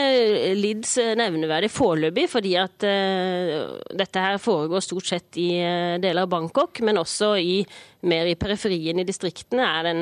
lidd 0.56 0.86
nevneverdig 1.18 1.68
foreløpig, 1.72 2.26
fordi 2.32 2.52
at 2.60 2.84
uh, 2.86 3.78
dette 3.98 4.24
her 4.24 4.38
foregår 4.42 4.84
stort 4.84 5.08
sett 5.08 5.38
i 5.40 5.48
uh, 5.60 5.96
deler 6.02 6.24
av 6.24 6.30
Bangkok, 6.32 6.80
men 6.86 7.00
også 7.00 7.32
i, 7.40 7.58
mer 8.08 8.30
i 8.30 8.36
periferien 8.40 8.98
i 8.98 9.06
distriktene 9.06 9.66
er 9.66 9.88
den 9.90 10.00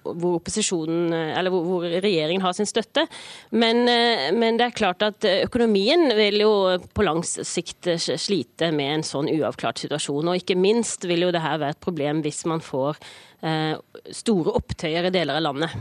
hvor 0.00 0.40
eller 0.40 1.52
hvor, 1.52 1.66
hvor, 1.66 1.84
regjeringen 1.84 2.44
har 2.44 2.54
sin 2.56 2.68
støtte. 2.68 3.04
Men, 3.52 3.82
men, 3.84 4.56
det 4.56 4.66
er 4.66 4.76
klart 4.76 5.04
at 5.04 5.26
økonomien 5.30 6.08
vil 6.16 6.40
jo 6.40 6.52
på 6.96 7.04
lang 7.04 7.20
sikt 7.26 7.90
slite 8.00 8.70
med 8.72 8.94
en 8.94 9.06
sånn 9.06 9.28
uavklart 9.28 9.84
situasjon. 9.84 10.32
Og 10.32 10.40
ikke 10.40 10.56
minst 10.56 11.04
vil 11.08 11.26
jo 11.26 11.32
det 11.34 11.44
her 11.44 11.60
være 11.60 11.76
et 11.76 11.84
problem 11.84 12.24
hvis 12.24 12.46
man 12.48 12.64
får 12.64 12.98
store 14.16 14.56
opptøyer 14.56 15.10
i 15.10 15.14
deler 15.14 15.42
av 15.42 15.50
landet. 15.50 15.76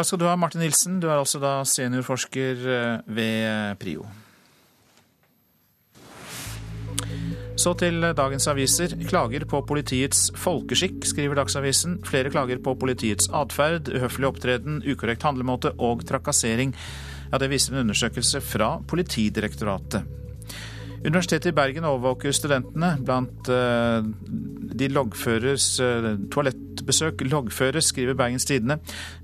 Takk 0.00 0.06
skal 0.08 0.20
du 0.22 0.30
ha, 0.30 0.36
Martin 0.40 0.62
Nilsen. 0.64 0.94
Du 0.96 1.10
er 1.10 1.18
altså 1.18 1.36
da 1.42 1.58
seniorforsker 1.68 2.60
eh, 2.72 3.00
ved 3.12 3.42
eh, 3.44 3.72
PRIO. 3.76 4.06
Så 7.60 7.74
til 7.76 8.06
dagens 8.16 8.48
aviser. 8.48 8.94
Klager 9.10 9.44
på 9.50 9.60
politiets 9.68 10.30
folkeskikk, 10.40 11.02
skriver 11.04 11.36
Dagsavisen. 11.36 11.98
Flere 12.08 12.32
klager 12.32 12.62
på 12.64 12.72
politiets 12.80 13.28
atferd, 13.28 13.90
uhøflig 13.92 14.30
opptreden, 14.30 14.80
ukorrekt 14.88 15.26
handlemåte 15.28 15.74
og 15.76 16.06
trakassering. 16.08 16.72
Ja, 17.28 17.36
Det 17.36 17.50
viser 17.52 17.76
en 17.76 17.84
undersøkelse 17.84 18.40
fra 18.40 18.78
Politidirektoratet. 18.88 20.19
Universitetet 21.00 21.46
i 21.46 21.56
Bergen 21.56 21.86
overvåker 21.88 22.34
studentene. 22.36 22.90
Blant 23.00 23.48
eh, 23.48 24.04
de 24.80 24.88
loggføres 24.92 25.68
eh, 25.80 26.10
toalettbesøk 26.32 27.24
loggføres, 27.24 27.88
skriver 27.88 28.18
Bergens 28.18 28.44
Tidende. 28.48 28.76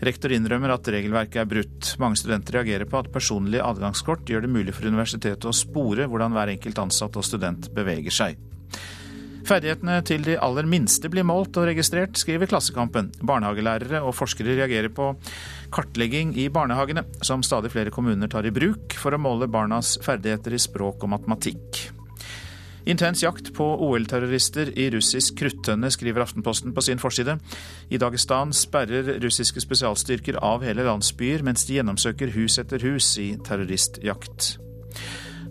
Rektor 0.09 0.33
innrømmer 0.33 0.73
at 0.73 0.89
regelverket 0.93 1.43
er 1.43 1.51
brutt. 1.51 1.93
Mange 2.01 2.21
studenter 2.21 2.61
reagerer 2.61 2.89
på 2.89 3.03
at 3.03 3.13
personlig 3.13 3.61
adgangskort 3.61 4.25
gjør 4.25 4.47
det 4.47 4.55
mulig 4.57 4.77
for 4.77 4.89
universitetet 4.89 5.45
å 5.45 5.57
spore 5.57 6.09
hvordan 6.09 6.37
hver 6.37 6.57
enkelt 6.57 6.85
ansatt 6.87 7.21
og 7.21 7.29
student 7.29 7.69
beveger 7.77 8.23
seg. 8.25 8.46
Ferdighetene 9.47 10.01
til 10.03 10.25
de 10.27 10.35
aller 10.43 10.67
minste 10.67 11.07
blir 11.07 11.23
målt 11.27 11.55
og 11.61 11.69
registrert, 11.69 12.19
skriver 12.19 12.49
Klassekampen. 12.51 13.13
Barnehagelærere 13.23 14.01
og 14.03 14.17
forskere 14.19 14.57
reagerer 14.59 14.91
på 14.91 15.13
kartlegging 15.75 16.33
i 16.35 16.49
barnehagene, 16.51 17.05
som 17.23 17.45
stadig 17.47 17.71
flere 17.71 17.93
kommuner 17.95 18.31
tar 18.33 18.49
i 18.49 18.55
bruk 18.55 18.97
for 18.99 19.15
å 19.15 19.21
måle 19.23 19.47
barnas 19.47 20.01
ferdigheter 20.03 20.57
i 20.57 20.63
språk 20.63 21.07
og 21.07 21.15
matematikk. 21.15 21.85
Intens 22.91 23.23
jakt 23.23 23.53
på 23.55 23.65
OL-terrorister 23.87 24.73
i 24.79 24.89
russisk 24.95 25.39
kruttønne, 25.39 25.93
skriver 25.95 26.27
Aftenposten 26.27 26.75
på 26.75 26.83
sin 26.87 27.03
forside. 27.03 27.39
I 27.91 28.03
Dagestan 28.03 28.55
sperrer 28.55 29.17
russiske 29.23 29.63
spesialstyrker 29.63 30.39
av 30.43 30.67
hele 30.67 30.87
landsbyer 30.87 31.47
mens 31.47 31.67
de 31.67 31.79
gjennomsøker 31.79 32.35
hus 32.35 32.59
etter 32.63 32.83
hus 32.87 33.15
i 33.23 33.33
terroristjakt. 33.47 34.57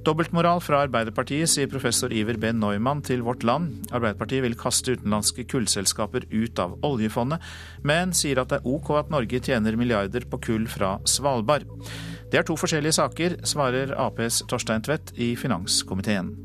Dobbeltmoral 0.06 0.60
fra 0.62 0.84
Arbeiderpartiet, 0.86 1.49
sier 1.49 1.70
professor 1.72 2.12
Iver 2.14 2.38
B. 2.38 2.51
Neumann 2.53 2.99
til 3.01 3.24
Vårt 3.26 3.41
Land. 3.47 3.88
Arbeiderpartiet 3.89 4.43
vil 4.45 4.58
kaste 4.60 4.93
utenlandske 4.93 5.47
kullselskaper 5.49 6.28
ut 6.30 6.62
av 6.62 6.76
oljefondet, 6.86 7.41
men 7.82 8.14
sier 8.14 8.38
at 8.38 8.51
det 8.51 8.60
er 8.60 8.68
ok 8.70 8.91
at 8.99 9.10
Norge 9.10 9.39
tjener 9.41 9.74
milliarder 9.80 10.28
på 10.30 10.38
kull 10.45 10.68
fra 10.70 10.99
Svalbard. 11.10 11.66
Det 12.30 12.38
er 12.38 12.45
to 12.45 12.53
forskjellige 12.60 12.99
saker, 12.99 13.39
svarer 13.49 13.95
Aps 13.97 14.43
Torstein 14.45 14.86
Tvedt 14.86 15.16
i 15.18 15.32
finanskomiteen. 15.41 16.36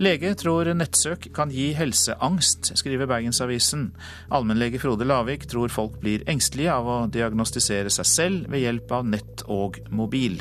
Lege 0.00 0.32
tror 0.40 0.72
nettsøk 0.72 1.28
kan 1.36 1.52
gi 1.52 1.68
helseangst, 1.76 2.72
skriver 2.80 3.12
Bergensavisen. 3.12 3.90
Allmennlege 4.32 4.80
Frode 4.80 5.04
Lavik 5.04 5.44
tror 5.52 5.68
folk 5.68 6.00
blir 6.00 6.24
engstelige 6.32 6.72
av 6.72 6.88
å 6.88 6.98
diagnostisere 7.12 7.92
seg 7.92 8.08
selv 8.08 8.50
ved 8.50 8.64
hjelp 8.64 8.98
av 9.02 9.06
nett 9.12 9.44
og 9.52 9.82
mobil. 9.92 10.40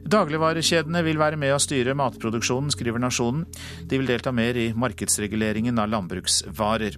Dagligvarekjedene 0.00 1.02
vil 1.04 1.18
være 1.20 1.38
med 1.40 1.52
å 1.54 1.60
styre 1.60 1.94
matproduksjonen, 1.98 2.72
skriver 2.72 3.02
Nasjonen. 3.02 3.44
De 3.86 3.98
vil 4.00 4.08
delta 4.08 4.32
mer 4.32 4.56
i 4.56 4.70
markedsreguleringen 4.72 5.78
av 5.78 5.90
landbruksvarer. 5.92 6.96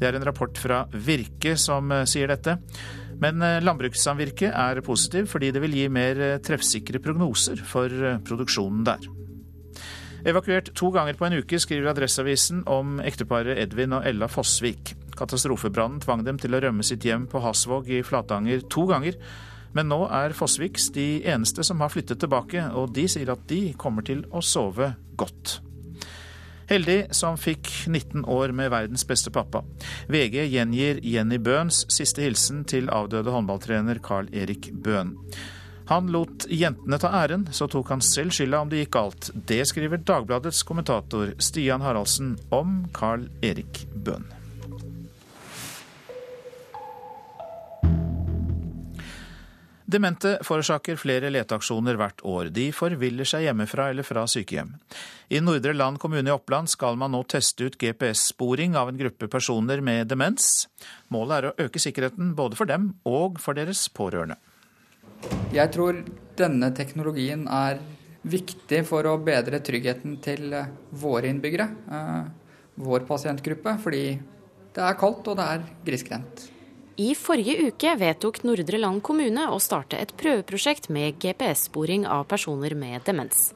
Det 0.00 0.08
er 0.08 0.18
en 0.18 0.26
rapport 0.26 0.58
fra 0.58 0.82
Virke 0.90 1.54
som 1.60 1.92
eh, 1.94 2.06
sier 2.10 2.32
dette. 2.32 2.56
Men 3.22 3.44
eh, 3.44 3.60
landbrukssamvirket 3.62 4.50
er 4.50 4.82
positiv 4.84 5.30
fordi 5.30 5.52
det 5.54 5.62
vil 5.62 5.78
gi 5.78 5.86
mer 5.92 6.20
eh, 6.26 6.36
treffsikre 6.42 7.00
prognoser 7.04 7.62
for 7.70 8.20
produksjonen 8.26 8.84
der. 8.88 9.10
Evakuert 10.20 10.74
to 10.76 10.90
ganger 10.92 11.16
på 11.16 11.24
en 11.24 11.38
uke, 11.40 11.56
skriver 11.62 11.94
Adresseavisen 11.94 12.66
om 12.68 12.98
ekteparet 13.00 13.56
Edvin 13.62 13.94
og 13.96 14.04
Ella 14.08 14.28
Fossvik. 14.28 14.92
Katastrofebrannen 15.16 16.02
tvang 16.02 16.26
dem 16.26 16.40
til 16.40 16.52
å 16.52 16.60
rømme 16.60 16.84
sitt 16.84 17.06
hjem 17.08 17.24
på 17.30 17.40
Hasvåg 17.40 17.88
i 17.88 18.02
Flatanger 18.04 18.66
to 18.68 18.84
ganger. 18.90 19.16
Men 19.76 19.90
nå 19.92 20.02
er 20.10 20.34
Fossviks 20.34 20.90
de 20.94 21.22
eneste 21.30 21.64
som 21.66 21.82
har 21.82 21.92
flyttet 21.92 22.20
tilbake, 22.22 22.64
og 22.74 22.94
de 22.96 23.06
sier 23.10 23.30
at 23.32 23.42
de 23.50 23.70
kommer 23.78 24.06
til 24.06 24.24
å 24.34 24.42
sove 24.42 24.92
godt. 25.20 25.60
Heldig 26.70 27.08
som 27.18 27.38
fikk 27.38 27.66
19 27.90 28.24
år 28.30 28.52
med 28.54 28.70
verdens 28.70 29.02
beste 29.06 29.32
pappa. 29.34 29.64
VG 30.10 30.44
gjengir 30.52 31.00
Jenny 31.02 31.40
Bøhns 31.42 31.82
siste 31.90 32.22
hilsen 32.22 32.62
til 32.70 32.90
avdøde 32.94 33.34
håndballtrener 33.34 33.98
Carl 34.06 34.30
Erik 34.30 34.70
Bøhn. 34.70 35.16
Han 35.90 36.12
lot 36.14 36.46
jentene 36.46 37.00
ta 37.02 37.10
æren, 37.24 37.48
så 37.50 37.66
tok 37.66 37.90
han 37.90 38.04
selv 38.06 38.30
skylda 38.36 38.60
om 38.62 38.70
det 38.70 38.84
gikk 38.84 38.92
galt. 38.94 39.32
Det 39.34 39.64
skriver 39.66 39.98
Dagbladets 40.06 40.62
kommentator 40.62 41.34
Stian 41.42 41.82
Haraldsen 41.82 42.36
om 42.54 42.84
Carl 42.94 43.26
Erik 43.42 43.88
Bøhn. 43.90 44.39
Demente 49.90 50.36
forårsaker 50.46 50.98
flere 51.00 51.32
leteaksjoner 51.32 51.96
hvert 51.98 52.20
år. 52.28 52.50
De 52.54 52.68
forviller 52.74 53.26
seg 53.26 53.48
hjemmefra 53.48 53.88
eller 53.90 54.06
fra 54.06 54.22
sykehjem. 54.30 54.76
I 55.34 55.40
Nordre 55.42 55.72
Land 55.74 55.98
kommune 55.98 56.30
i 56.30 56.34
Oppland 56.34 56.70
skal 56.70 56.98
man 57.00 57.10
nå 57.10 57.24
teste 57.26 57.66
ut 57.66 57.78
GPS-sporing 57.80 58.76
av 58.78 58.92
en 58.92 59.00
gruppe 59.00 59.26
personer 59.32 59.82
med 59.82 60.06
demens. 60.12 60.68
Målet 61.10 61.34
er 61.36 61.48
å 61.48 61.66
øke 61.66 61.82
sikkerheten 61.82 62.36
både 62.38 62.58
for 62.60 62.70
dem 62.70 62.92
og 63.08 63.40
for 63.42 63.58
deres 63.58 63.82
pårørende. 63.90 64.38
Jeg 65.56 65.74
tror 65.74 65.98
denne 66.38 66.70
teknologien 66.76 67.48
er 67.50 67.82
viktig 68.30 68.84
for 68.86 69.08
å 69.10 69.16
bedre 69.24 69.58
tryggheten 69.64 70.20
til 70.22 70.54
våre 71.02 71.32
innbyggere, 71.32 71.66
eh, 71.90 72.30
vår 72.78 73.08
pasientgruppe, 73.10 73.74
fordi 73.82 74.06
det 74.70 74.86
er 74.86 74.98
kaldt 75.00 75.26
og 75.26 75.40
det 75.40 75.50
er 75.50 75.68
grisgrendt. 75.84 76.50
I 77.00 77.14
forrige 77.16 77.70
uke 77.70 77.94
vedtok 77.96 78.42
Nordre 78.44 78.76
Land 78.76 79.00
kommune 79.06 79.46
å 79.48 79.56
starte 79.62 79.96
et 79.96 80.10
prøveprosjekt 80.20 80.90
med 80.92 81.16
GPS-sporing 81.22 82.02
av 82.04 82.26
personer 82.28 82.74
med 82.76 83.06
demens. 83.06 83.54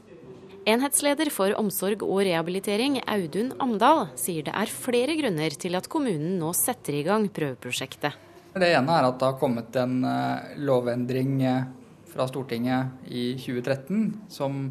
Enhetsleder 0.64 1.28
for 1.34 1.52
omsorg 1.60 2.06
og 2.06 2.22
rehabilitering, 2.24 3.02
Audun 3.04 3.50
Amdal, 3.60 4.06
sier 4.16 4.46
det 4.46 4.54
er 4.56 4.72
flere 4.72 5.18
grunner 5.18 5.58
til 5.60 5.76
at 5.76 5.90
kommunen 5.92 6.38
nå 6.40 6.54
setter 6.56 6.96
i 6.96 7.04
gang 7.04 7.28
prøveprosjektet. 7.36 8.16
Det 8.56 8.72
ene 8.78 8.96
er 8.96 9.10
at 9.10 9.20
det 9.20 9.28
har 9.28 9.36
kommet 9.42 9.76
en 9.76 10.00
eh, 10.08 10.56
lovendring 10.64 11.36
eh, 11.44 11.68
fra 12.14 12.30
Stortinget 12.30 13.12
i 13.12 13.34
2013 13.44 14.30
som 14.32 14.70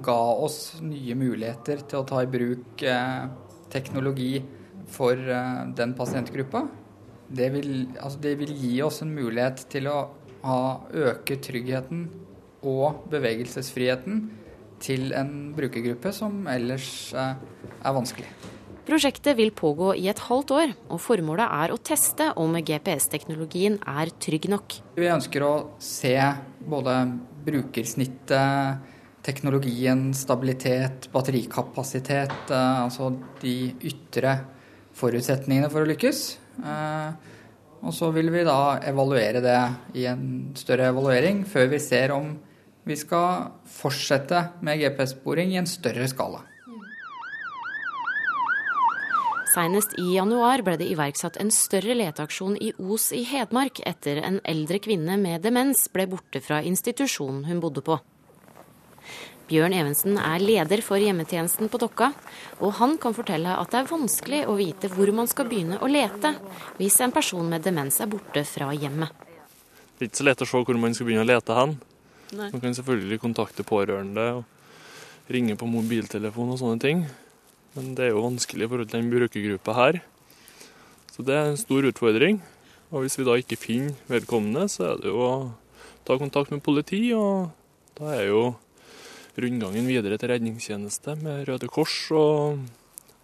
ga 0.00 0.20
oss 0.48 0.78
nye 0.80 1.12
muligheter 1.18 1.84
til 1.84 2.00
å 2.00 2.08
ta 2.08 2.24
i 2.24 2.34
bruk 2.40 2.88
eh, 2.88 3.28
teknologi 3.68 4.38
for 4.96 5.12
den 5.76 5.90
pasientgruppa. 5.92 6.70
Det 7.28 7.50
vil, 7.52 7.72
altså 8.00 8.20
det 8.24 8.34
vil, 8.40 8.54
gi 8.56 8.78
oss 8.82 9.02
en 9.04 9.12
mulighet 9.12 9.66
til 9.72 9.88
å 9.90 9.98
ha, 10.44 10.58
øke 10.94 11.36
tryggheten 11.44 12.06
og 12.66 13.04
bevegelsesfriheten 13.12 14.22
til 14.82 15.12
en 15.16 15.52
brukergruppe 15.56 16.12
som 16.14 16.46
ellers 16.50 17.12
eh, 17.12 17.34
er 17.82 17.96
vanskelig. 17.96 18.30
Prosjektet 18.88 19.36
vil 19.36 19.50
pågå 19.52 19.90
i 20.00 20.06
et 20.08 20.20
halvt 20.30 20.52
år, 20.56 20.70
og 20.88 21.00
formålet 21.04 21.44
er 21.44 21.74
å 21.74 21.80
teste 21.84 22.30
om 22.40 22.54
GPS-teknologien 22.56 23.76
er 23.84 24.08
trygg 24.16 24.48
nok. 24.48 24.78
Vi 24.96 25.10
ønsker 25.12 25.44
å 25.44 25.52
se 25.82 26.14
både 26.64 26.94
brukersnittet, 27.44 28.94
teknologien, 29.28 30.08
stabilitet, 30.16 31.10
batterikapasitet, 31.12 32.38
eh, 32.48 32.82
altså 32.86 33.12
de 33.42 33.74
ytre 33.90 34.38
forutsetningene 34.96 35.68
for 35.68 35.84
å 35.84 35.90
lykkes. 35.92 36.22
Eh, 36.58 37.34
og 37.78 37.94
så 37.94 38.10
vil 38.14 38.32
vi 38.34 38.42
da 38.46 38.78
evaluere 38.88 39.42
det 39.42 39.58
i 40.00 40.08
en 40.10 40.52
større 40.58 40.90
evaluering 40.90 41.44
før 41.46 41.68
vi 41.70 41.80
ser 41.82 42.14
om 42.14 42.32
vi 42.88 42.96
skal 42.96 43.50
fortsette 43.68 44.48
med 44.64 44.80
GPS-sporing 44.80 45.52
i 45.52 45.60
en 45.60 45.68
større 45.68 46.08
skala. 46.10 46.42
Senest 49.48 49.94
i 49.98 50.04
januar 50.14 50.62
ble 50.64 50.76
det 50.80 50.90
iverksatt 50.92 51.38
en 51.40 51.50
større 51.54 51.96
leteaksjon 51.96 52.58
i 52.62 52.72
Os 52.78 53.08
i 53.16 53.24
Hedmark 53.26 53.80
etter 53.88 54.20
en 54.22 54.38
eldre 54.46 54.80
kvinne 54.84 55.16
med 55.20 55.42
demens 55.46 55.86
ble 55.92 56.06
borte 56.10 56.42
fra 56.44 56.60
institusjonen 56.62 57.46
hun 57.48 57.62
bodde 57.64 57.82
på. 57.84 57.96
Bjørn 59.48 59.72
Evensen 59.72 60.18
er 60.20 60.42
leder 60.42 60.82
for 60.84 61.00
hjemmetjenesten 61.00 61.70
på 61.72 61.78
Dokka, 61.80 62.10
og 62.60 62.74
han 62.82 62.98
kan 63.00 63.14
fortelle 63.16 63.54
at 63.56 63.70
det 63.72 63.78
er 63.80 63.88
vanskelig 63.88 64.42
å 64.44 64.56
vite 64.58 64.90
hvor 64.92 65.08
man 65.16 65.30
skal 65.30 65.48
begynne 65.48 65.78
å 65.80 65.88
lete 65.88 66.34
hvis 66.76 66.98
en 67.04 67.14
person 67.16 67.48
med 67.48 67.64
demens 67.64 67.96
er 68.04 68.10
borte 68.12 68.42
fra 68.44 68.68
hjemmet. 68.76 69.08
Det 69.96 70.04
er 70.04 70.10
ikke 70.10 70.20
så 70.20 70.28
lett 70.28 70.44
å 70.44 70.50
se 70.50 70.60
hvor 70.68 70.80
man 70.82 70.92
skal 70.94 71.08
begynne 71.08 71.24
å 71.24 71.30
lete 71.30 71.56
hen. 71.56 71.74
Nei. 72.36 72.50
Man 72.52 72.60
kan 72.60 72.76
selvfølgelig 72.76 73.22
kontakte 73.24 73.64
pårørende 73.64 74.26
og 74.36 75.32
ringe 75.32 75.56
på 75.56 75.70
mobiltelefon 75.70 76.52
og 76.52 76.60
sånne 76.60 76.84
ting. 76.84 77.02
Men 77.72 77.94
det 77.96 78.08
er 78.08 78.12
jo 78.12 78.26
vanskelig 78.26 78.68
i 78.68 78.70
forhold 78.70 78.92
til 78.92 79.00
den 79.00 79.10
brukergruppa 79.12 79.78
her. 79.80 80.02
Så 81.14 81.24
det 81.24 81.34
er 81.34 81.48
en 81.48 81.60
stor 81.60 81.88
utfordring. 81.88 82.42
Og 82.92 83.04
hvis 83.04 83.16
vi 83.16 83.24
da 83.24 83.40
ikke 83.40 83.58
finner 83.60 83.96
vedkommende, 84.12 84.68
så 84.68 84.92
er 84.92 85.02
det 85.02 85.08
jo 85.08 85.24
å 85.24 85.34
ta 86.04 86.20
kontakt 86.20 86.52
med 86.52 86.62
politi, 86.64 87.02
og 87.16 87.50
da 87.98 88.12
er 88.16 88.28
jo 88.30 88.42
rundgangen 89.42 89.86
videre 89.88 90.18
til 90.18 90.32
redningstjeneste 90.32 91.14
med 91.22 91.46
Røde 91.48 91.68
Kors 91.70 91.96
og 92.16 92.58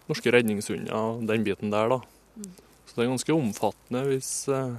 norske 0.09 0.31
redningshunder 0.33 1.21
den 1.27 1.45
biten 1.45 1.73
der, 1.73 1.91
da. 1.91 1.99
Så 2.85 2.95
det 2.95 3.05
er 3.05 3.11
ganske 3.11 3.35
omfattende 3.35 4.05
hvis 4.07 4.31
eh, 4.51 4.75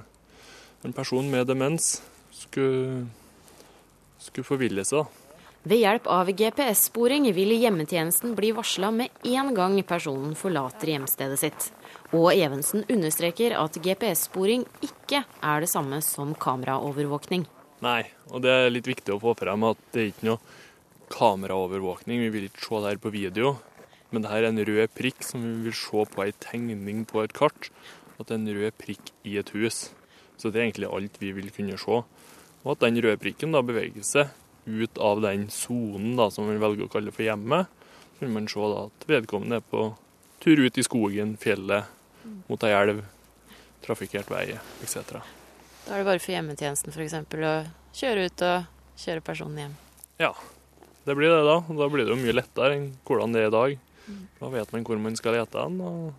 en 0.87 0.95
person 0.95 1.27
med 1.29 1.49
demens 1.49 1.97
skulle, 2.33 3.05
skulle 4.21 4.47
forville 4.47 4.85
seg. 4.87 5.05
da. 5.05 5.27
Ved 5.67 5.81
hjelp 5.81 6.05
av 6.07 6.29
GPS-sporing 6.31 7.25
vil 7.35 7.51
hjemmetjenesten 7.57 8.37
bli 8.37 8.53
varsla 8.55 8.87
med 8.93 9.25
en 9.27 9.49
gang 9.57 9.73
personen 9.83 10.37
forlater 10.37 10.93
hjemstedet 10.93 11.39
sitt. 11.41 11.65
Og 12.15 12.29
Evensen 12.31 12.85
understreker 12.87 13.57
at 13.59 13.75
GPS-sporing 13.83 14.63
ikke 14.85 15.25
er 15.25 15.65
det 15.65 15.67
samme 15.67 15.99
som 16.05 16.31
kameraovervåkning. 16.39 17.43
Nei, 17.83 18.05
og 18.31 18.45
det 18.45 18.53
er 18.53 18.71
litt 18.71 18.87
viktig 18.87 19.17
å 19.17 19.19
få 19.21 19.35
frem 19.37 19.65
at 19.67 19.81
det 19.91 20.05
er 20.05 20.09
ikke 20.13 20.29
noe 20.29 20.39
kameraovervåkning. 21.13 22.21
Vi 22.25 22.33
vil 22.33 22.47
ikke 22.49 22.65
se 22.65 22.81
det 22.81 22.91
her 22.91 23.01
på 23.03 23.13
video. 23.13 23.57
Men 24.11 24.23
det 24.23 24.31
her 24.31 24.45
er 24.45 24.53
en 24.53 24.65
rød 24.69 24.91
prikk 24.95 25.23
som 25.25 25.43
vi 25.43 25.53
vil 25.67 25.75
se 25.75 26.03
på 26.13 26.23
ei 26.23 26.33
tegning 26.43 27.03
på 27.09 27.23
et 27.23 27.35
kart. 27.35 27.69
At 28.17 28.29
det 28.29 28.37
er 28.37 28.41
en 28.41 28.57
rød 28.59 28.77
prikk 28.79 29.11
i 29.27 29.37
et 29.41 29.51
hus. 29.55 29.89
Så 30.37 30.51
det 30.51 30.61
er 30.61 30.67
egentlig 30.67 30.91
alt 30.93 31.17
vi 31.21 31.33
vil 31.35 31.51
kunne 31.53 31.79
se. 31.81 32.01
Og 32.63 32.73
at 32.73 32.83
den 32.83 32.99
røde 33.03 33.19
prikken 33.21 33.55
da 33.55 33.63
beveger 33.65 34.05
seg 34.05 34.33
ut 34.67 34.99
av 34.99 35.21
den 35.23 35.47
sonen 35.53 36.19
som 36.31 36.49
vi 36.49 36.59
velger 36.59 36.87
å 36.87 36.91
kalle 36.91 37.13
for 37.15 37.25
hjemmet. 37.27 37.71
Så 38.17 38.25
vil 38.25 38.33
man 38.33 38.49
se 38.51 38.71
da 38.73 38.87
at 38.87 39.07
vedkommende 39.09 39.61
er 39.61 39.69
på 39.71 39.89
tur 40.43 40.59
ut 40.59 40.77
i 40.77 40.85
skogen, 40.85 41.37
fjellet, 41.39 41.87
mot 42.49 42.63
ei 42.67 42.73
elv, 42.75 43.01
trafikkert 43.85 44.29
vei 44.31 44.45
etc. 44.83 45.17
Da 45.87 45.95
er 45.95 46.03
det 46.03 46.09
bare 46.09 46.21
for 46.21 46.33
hjemmetjenesten 46.33 46.93
f.eks. 46.93 47.15
å 47.15 47.55
kjøre 47.95 48.27
ut 48.27 48.45
og 48.45 48.99
kjøre 48.99 49.23
personen 49.25 49.61
hjem. 49.63 49.75
Ja, 50.19 50.33
det 51.07 51.15
blir 51.15 51.31
det 51.31 51.43
da. 51.47 51.57
Da 51.63 51.87
blir 51.87 52.03
det 52.03 52.11
jo 52.11 52.19
mye 52.19 52.35
lettere 52.35 52.75
enn 52.75 52.87
hvordan 53.07 53.35
det 53.35 53.45
er 53.45 53.51
i 53.51 53.55
dag. 53.55 53.77
Da 54.39 54.49
vet 54.51 54.73
man 54.73 54.83
hvor 54.87 54.99
man 54.99 55.15
skal 55.19 55.37
lete 55.37 55.63
hen. 55.63 55.79
Og, 55.87 56.11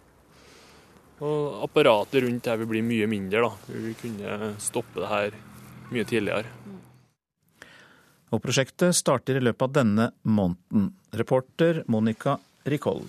og 1.21 1.63
apparatet 1.69 2.25
rundt 2.25 2.49
her 2.49 2.61
vil 2.63 2.71
bli 2.73 2.83
mye 2.87 3.09
mindre. 3.11 3.45
da. 3.45 3.53
Vi 3.69 3.85
vil 3.85 4.01
kunne 4.01 4.55
stoppe 4.63 5.03
det 5.03 5.13
her 5.13 5.39
mye 5.93 6.09
tidligere. 6.09 6.57
Og 8.33 8.43
prosjektet 8.45 8.97
starter 8.97 9.39
i 9.39 9.45
løpet 9.45 9.65
av 9.69 9.77
denne 9.77 10.11
måneden. 10.29 10.93
Reporter 11.17 11.83
Monica 11.89 12.37
Ricoll. 12.69 13.07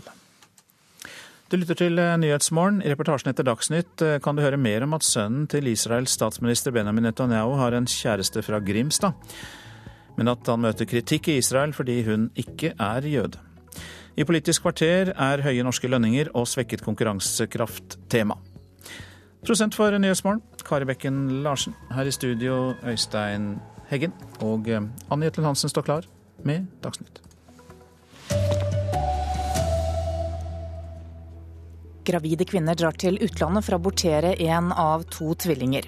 Du 1.50 1.56
lytter 1.58 1.80
til 1.80 1.98
Nyhetsmorgen. 1.98 2.84
I 2.86 2.92
reportasjen 2.92 3.32
etter 3.32 3.48
Dagsnytt 3.48 4.04
eh, 4.06 4.20
kan 4.22 4.38
du 4.38 4.44
høre 4.44 4.60
mer 4.62 4.84
om 4.86 4.94
at 4.94 5.04
sønnen 5.08 5.48
til 5.50 5.66
Israels 5.72 6.14
statsminister 6.14 6.76
Benjamin 6.76 7.08
Netanyahu 7.08 7.56
har 7.58 7.74
en 7.74 7.90
kjæreste 7.90 8.44
fra 8.46 8.60
Grimstad, 8.62 9.18
men 10.18 10.32
at 10.32 10.48
han 10.50 10.64
møter 10.64 10.90
kritikk 10.90 11.30
i 11.30 11.38
Israel 11.42 11.74
fordi 11.76 12.02
hun 12.08 12.30
ikke 12.40 12.74
er 12.76 13.08
jøde. 13.08 13.40
I 14.20 14.26
Politisk 14.28 14.66
kvarter 14.66 15.14
er 15.16 15.44
høye 15.46 15.64
norske 15.64 15.88
lønninger 15.88 16.34
og 16.36 16.48
svekket 16.50 16.84
konkurransekraft 16.84 18.00
tema. 18.12 18.36
Prosent 19.46 19.76
for 19.78 19.96
Nyhetsmorgen, 19.96 20.42
Kari 20.68 20.88
Bekken 20.90 21.44
Larsen. 21.46 21.76
Her 21.96 22.10
i 22.10 22.12
studio, 22.12 22.74
Øystein 22.84 23.54
Heggen. 23.88 24.12
Og 24.44 24.68
eh, 24.68 24.84
Anne 25.10 25.30
Jetlund 25.30 25.48
Hansen 25.48 25.72
står 25.72 25.88
klar 25.88 26.08
med 26.44 26.68
Dagsnytt. 26.84 27.22
Gravide 32.10 32.46
kvinner 32.50 32.76
drar 32.76 32.98
til 32.98 33.20
utlandet 33.22 33.66
for 33.66 33.78
å 33.78 33.80
abortere 33.80 34.34
en 34.50 34.74
av 34.74 35.06
to 35.14 35.32
tvillinger. 35.38 35.88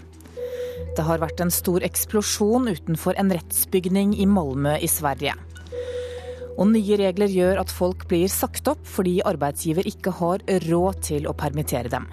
Det 0.98 1.06
har 1.08 1.22
vært 1.22 1.42
en 1.44 1.54
stor 1.54 1.84
eksplosjon 1.86 2.68
utenfor 2.72 3.18
en 3.22 3.32
rettsbygning 3.34 4.16
i 4.20 4.28
Malmö 4.30 4.76
i 4.82 4.90
Sverige. 4.92 5.36
Og 6.58 6.68
nye 6.74 6.98
regler 7.00 7.32
gjør 7.32 7.62
at 7.64 7.72
folk 7.72 8.08
blir 8.12 8.28
sagt 8.32 8.68
opp 8.72 8.84
fordi 8.88 9.20
arbeidsgiver 9.26 9.88
ikke 9.88 10.14
har 10.20 10.44
råd 10.68 11.02
til 11.08 11.30
å 11.30 11.38
permittere 11.38 11.92
dem. 11.94 12.10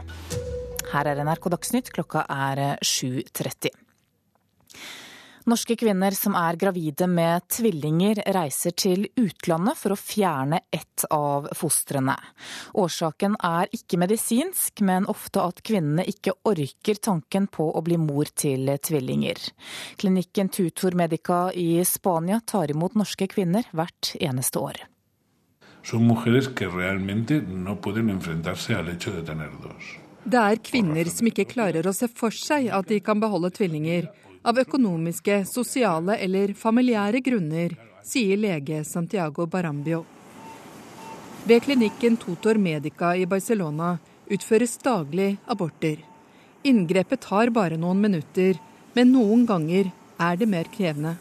Her 0.93 1.11
er 1.11 1.21
NRK 1.21 1.51
Dagsnytt, 1.53 1.93
klokka 1.93 2.25
er 2.31 2.79
7.30. 2.81 3.88
Norske 5.49 5.79
kvinner 5.81 6.13
som 6.13 6.35
er 6.37 6.59
gravide 6.61 7.07
med 7.09 7.47
tvillinger, 7.49 8.19
reiser 8.37 8.75
til 8.77 9.07
utlandet 9.17 9.79
for 9.81 9.95
å 9.95 9.97
fjerne 9.97 10.59
ett 10.69 11.07
av 11.15 11.47
fostrene. 11.57 12.19
Årsaken 12.77 13.39
er 13.49 13.73
ikke 13.73 13.97
medisinsk, 14.03 14.83
men 14.85 15.09
ofte 15.09 15.41
at 15.41 15.63
kvinnene 15.65 16.05
ikke 16.11 16.35
orker 16.51 17.01
tanken 17.01 17.47
på 17.49 17.71
å 17.73 17.85
bli 17.87 17.97
mor 18.03 18.29
til 18.37 18.75
tvillinger. 18.77 19.41
Klinikken 19.97 20.53
Tutor 20.53 20.99
Medica 21.01 21.41
i 21.57 21.81
Spania 21.89 22.43
tar 22.45 22.69
imot 22.75 23.01
norske 23.01 23.31
kvinner 23.33 23.73
hvert 23.73 24.13
eneste 24.21 24.61
år. 24.61 24.85
Son 25.81 26.05
mujeres 26.05 26.53
que 26.53 26.69
realmente 26.69 27.41
no 27.41 27.79
pueden 27.81 28.13
enfrentarse 28.13 28.77
al 28.77 28.93
hecho 28.93 29.17
de 29.17 29.25
tener 29.25 29.57
dos. 29.65 29.97
Det 30.29 30.45
er 30.45 30.61
kvinner 30.61 31.09
som 31.09 31.29
ikke 31.31 31.49
klarer 31.49 31.87
å 31.89 31.97
se 31.97 32.13
for 32.13 32.35
seg 32.37 32.69
at 32.69 32.91
de 32.91 32.99
kan 33.01 33.17
beholde 33.23 33.49
tvillinger, 33.57 34.11
av 34.43 34.59
økonomiske, 34.59 35.43
sosiale 35.47 36.19
eller 36.23 36.55
familiære 36.55 37.21
grunner, 37.25 37.75
sier 38.05 38.39
lege 38.41 38.85
Santiago 38.85 39.47
Barambio. 39.47 40.05
Ved 41.49 41.63
klinikken 41.65 42.17
Totor 42.21 42.59
Medica 42.61 43.15
i 43.17 43.27
Barcelona 43.27 43.97
utføres 44.29 44.77
daglig 44.85 45.37
aborter. 45.47 46.03
Inngrepet 46.63 47.23
tar 47.25 47.51
bare 47.55 47.79
noen 47.81 48.01
minutter, 48.03 48.59
men 48.95 49.13
noen 49.15 49.47
ganger 49.47 49.91
er 50.19 50.37
det 50.37 50.49
mer 50.51 50.69
krevende. 50.75 51.17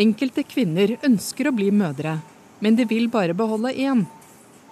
Enkelte 0.00 0.42
kvinner 0.42 0.96
ønsker 1.06 1.48
å 1.48 1.54
bli 1.54 1.70
mødre, 1.70 2.18
men 2.58 2.74
de 2.74 2.88
vil 2.90 3.06
bare 3.12 3.36
beholde 3.36 3.70
én. 3.76 4.06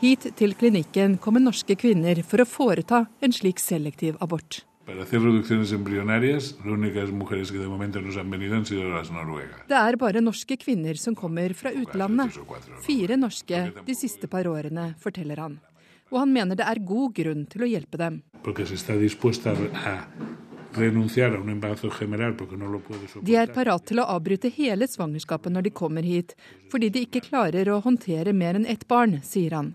Hit 0.02 0.32
til 0.34 0.56
klinikken 0.58 1.14
kommer 1.22 1.44
norske 1.44 1.76
kvinner 1.78 2.24
for 2.26 2.42
å 2.42 2.48
foreta 2.48 3.04
en 3.22 3.34
slik 3.36 3.62
selektiv 3.62 4.16
abort. 4.24 4.64
Para 4.86 5.04
hacer 5.04 5.20
reducciones 5.20 5.70
embrionarias, 5.72 6.56
las 6.58 6.66
únicas 6.66 7.10
mujeres 7.12 7.52
que 7.52 7.58
de 7.58 7.68
momento 7.68 8.00
nos 8.00 8.16
han 8.16 8.28
venido 8.28 8.56
han 8.56 8.66
sido 8.66 8.88
las 8.90 9.12
noruegas. 9.12 9.60
Det 9.68 9.78
er 9.78 9.96
bare 9.96 10.20
norske 10.20 10.56
kvinner 10.58 10.98
som 10.98 11.14
kommer 11.14 11.54
fra 11.54 11.70
utlandet. 11.70 12.34
Fire 12.82 13.16
norske 13.16 13.70
de 13.86 13.94
siste 13.94 14.26
par 14.26 14.48
årene, 14.50 14.94
forteller 14.98 15.38
han. 15.38 15.60
Og 16.10 16.18
han 16.18 16.32
mener 16.34 16.58
det 16.58 16.66
er 16.66 16.82
god 16.82 17.14
grunn 17.14 17.46
til 17.46 17.62
å 17.62 17.70
hjelpe 17.70 17.96
dem. 17.96 18.22
De 23.22 23.34
er 23.38 23.54
parat 23.54 23.86
til 23.86 24.02
å 24.02 24.10
avbryte 24.18 24.50
hele 24.50 24.88
svangerskapet 24.90 25.52
når 25.54 25.62
de 25.62 25.76
kommer 25.78 26.02
hit, 26.02 26.34
fordi 26.74 26.90
de 26.90 27.06
ikke 27.06 27.22
klarer 27.30 27.70
å 27.70 27.80
håndtere 27.86 28.34
mer 28.34 28.58
enn 28.58 28.66
ett 28.66 28.88
barn, 28.90 29.20
sier 29.22 29.54
han. 29.54 29.74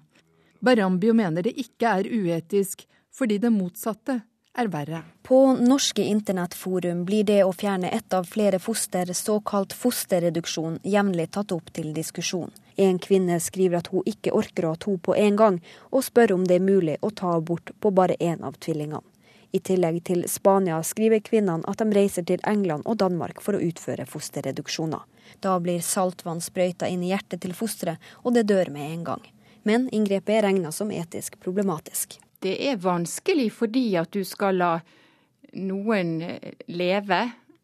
Barambio 0.59 1.13
mener 1.15 1.47
det 1.47 1.55
ikke 1.55 1.99
er 2.01 2.11
uetisk, 2.11 2.83
fordi 3.13 3.37
det 3.39 3.55
motsatte 3.55 4.25
er 4.57 4.67
verre. 4.73 5.01
På 5.23 5.53
norske 5.53 6.03
internettforum 6.03 7.03
blir 7.05 7.23
det 7.23 7.43
å 7.43 7.53
fjerne 7.53 7.89
ett 7.89 8.13
av 8.13 8.23
flere 8.23 8.59
foster, 8.59 9.13
såkalt 9.13 9.73
fosterreduksjon, 9.73 10.79
jevnlig 10.83 11.29
tatt 11.31 11.51
opp 11.51 11.73
til 11.73 11.93
diskusjon. 11.93 12.51
En 12.75 12.99
kvinne 12.99 13.39
skriver 13.41 13.81
at 13.81 13.91
hun 13.93 14.05
ikke 14.05 14.33
orker 14.37 14.65
å 14.65 14.73
ha 14.73 14.79
to 14.81 14.97
på 14.97 15.15
en 15.15 15.37
gang, 15.37 15.59
og 15.91 16.05
spør 16.05 16.35
om 16.37 16.47
det 16.47 16.57
er 16.57 16.65
mulig 16.65 16.97
å 17.01 17.11
ta 17.11 17.35
abort 17.37 17.73
på 17.79 17.91
bare 17.91 18.17
én 18.19 18.43
av 18.43 18.57
tvillingene. 18.61 19.05
I 19.51 19.59
tillegg 19.63 20.01
til 20.09 20.25
Spania 20.29 20.81
skriver 20.83 21.21
kvinnene 21.23 21.65
at 21.71 21.79
de 21.79 21.95
reiser 21.95 22.25
til 22.27 22.43
England 22.45 22.83
og 22.85 22.99
Danmark 22.99 23.39
for 23.41 23.55
å 23.55 23.63
utføre 23.63 24.05
fosterreduksjoner. 24.05 25.05
Da 25.39 25.55
blir 25.63 25.81
saltvann 25.81 26.43
sprøyta 26.43 26.89
inn 26.91 27.03
i 27.05 27.13
hjertet 27.13 27.41
til 27.45 27.55
fosteret, 27.55 28.01
og 28.23 28.35
det 28.35 28.47
dør 28.51 28.73
med 28.75 28.91
en 28.91 29.03
gang. 29.07 29.25
Men 29.63 29.89
inngrepet 29.95 30.37
er 30.37 30.47
regna 30.49 30.71
som 30.71 30.91
etisk 30.91 31.39
problematisk. 31.43 32.19
Det 32.43 32.55
er 32.69 32.81
vanskelig 32.81 33.49
fordi 33.55 33.87
at 33.99 34.13
du 34.13 34.21
skal 34.27 34.59
la 34.61 34.71
noen 35.57 36.19
leve, 36.69 37.21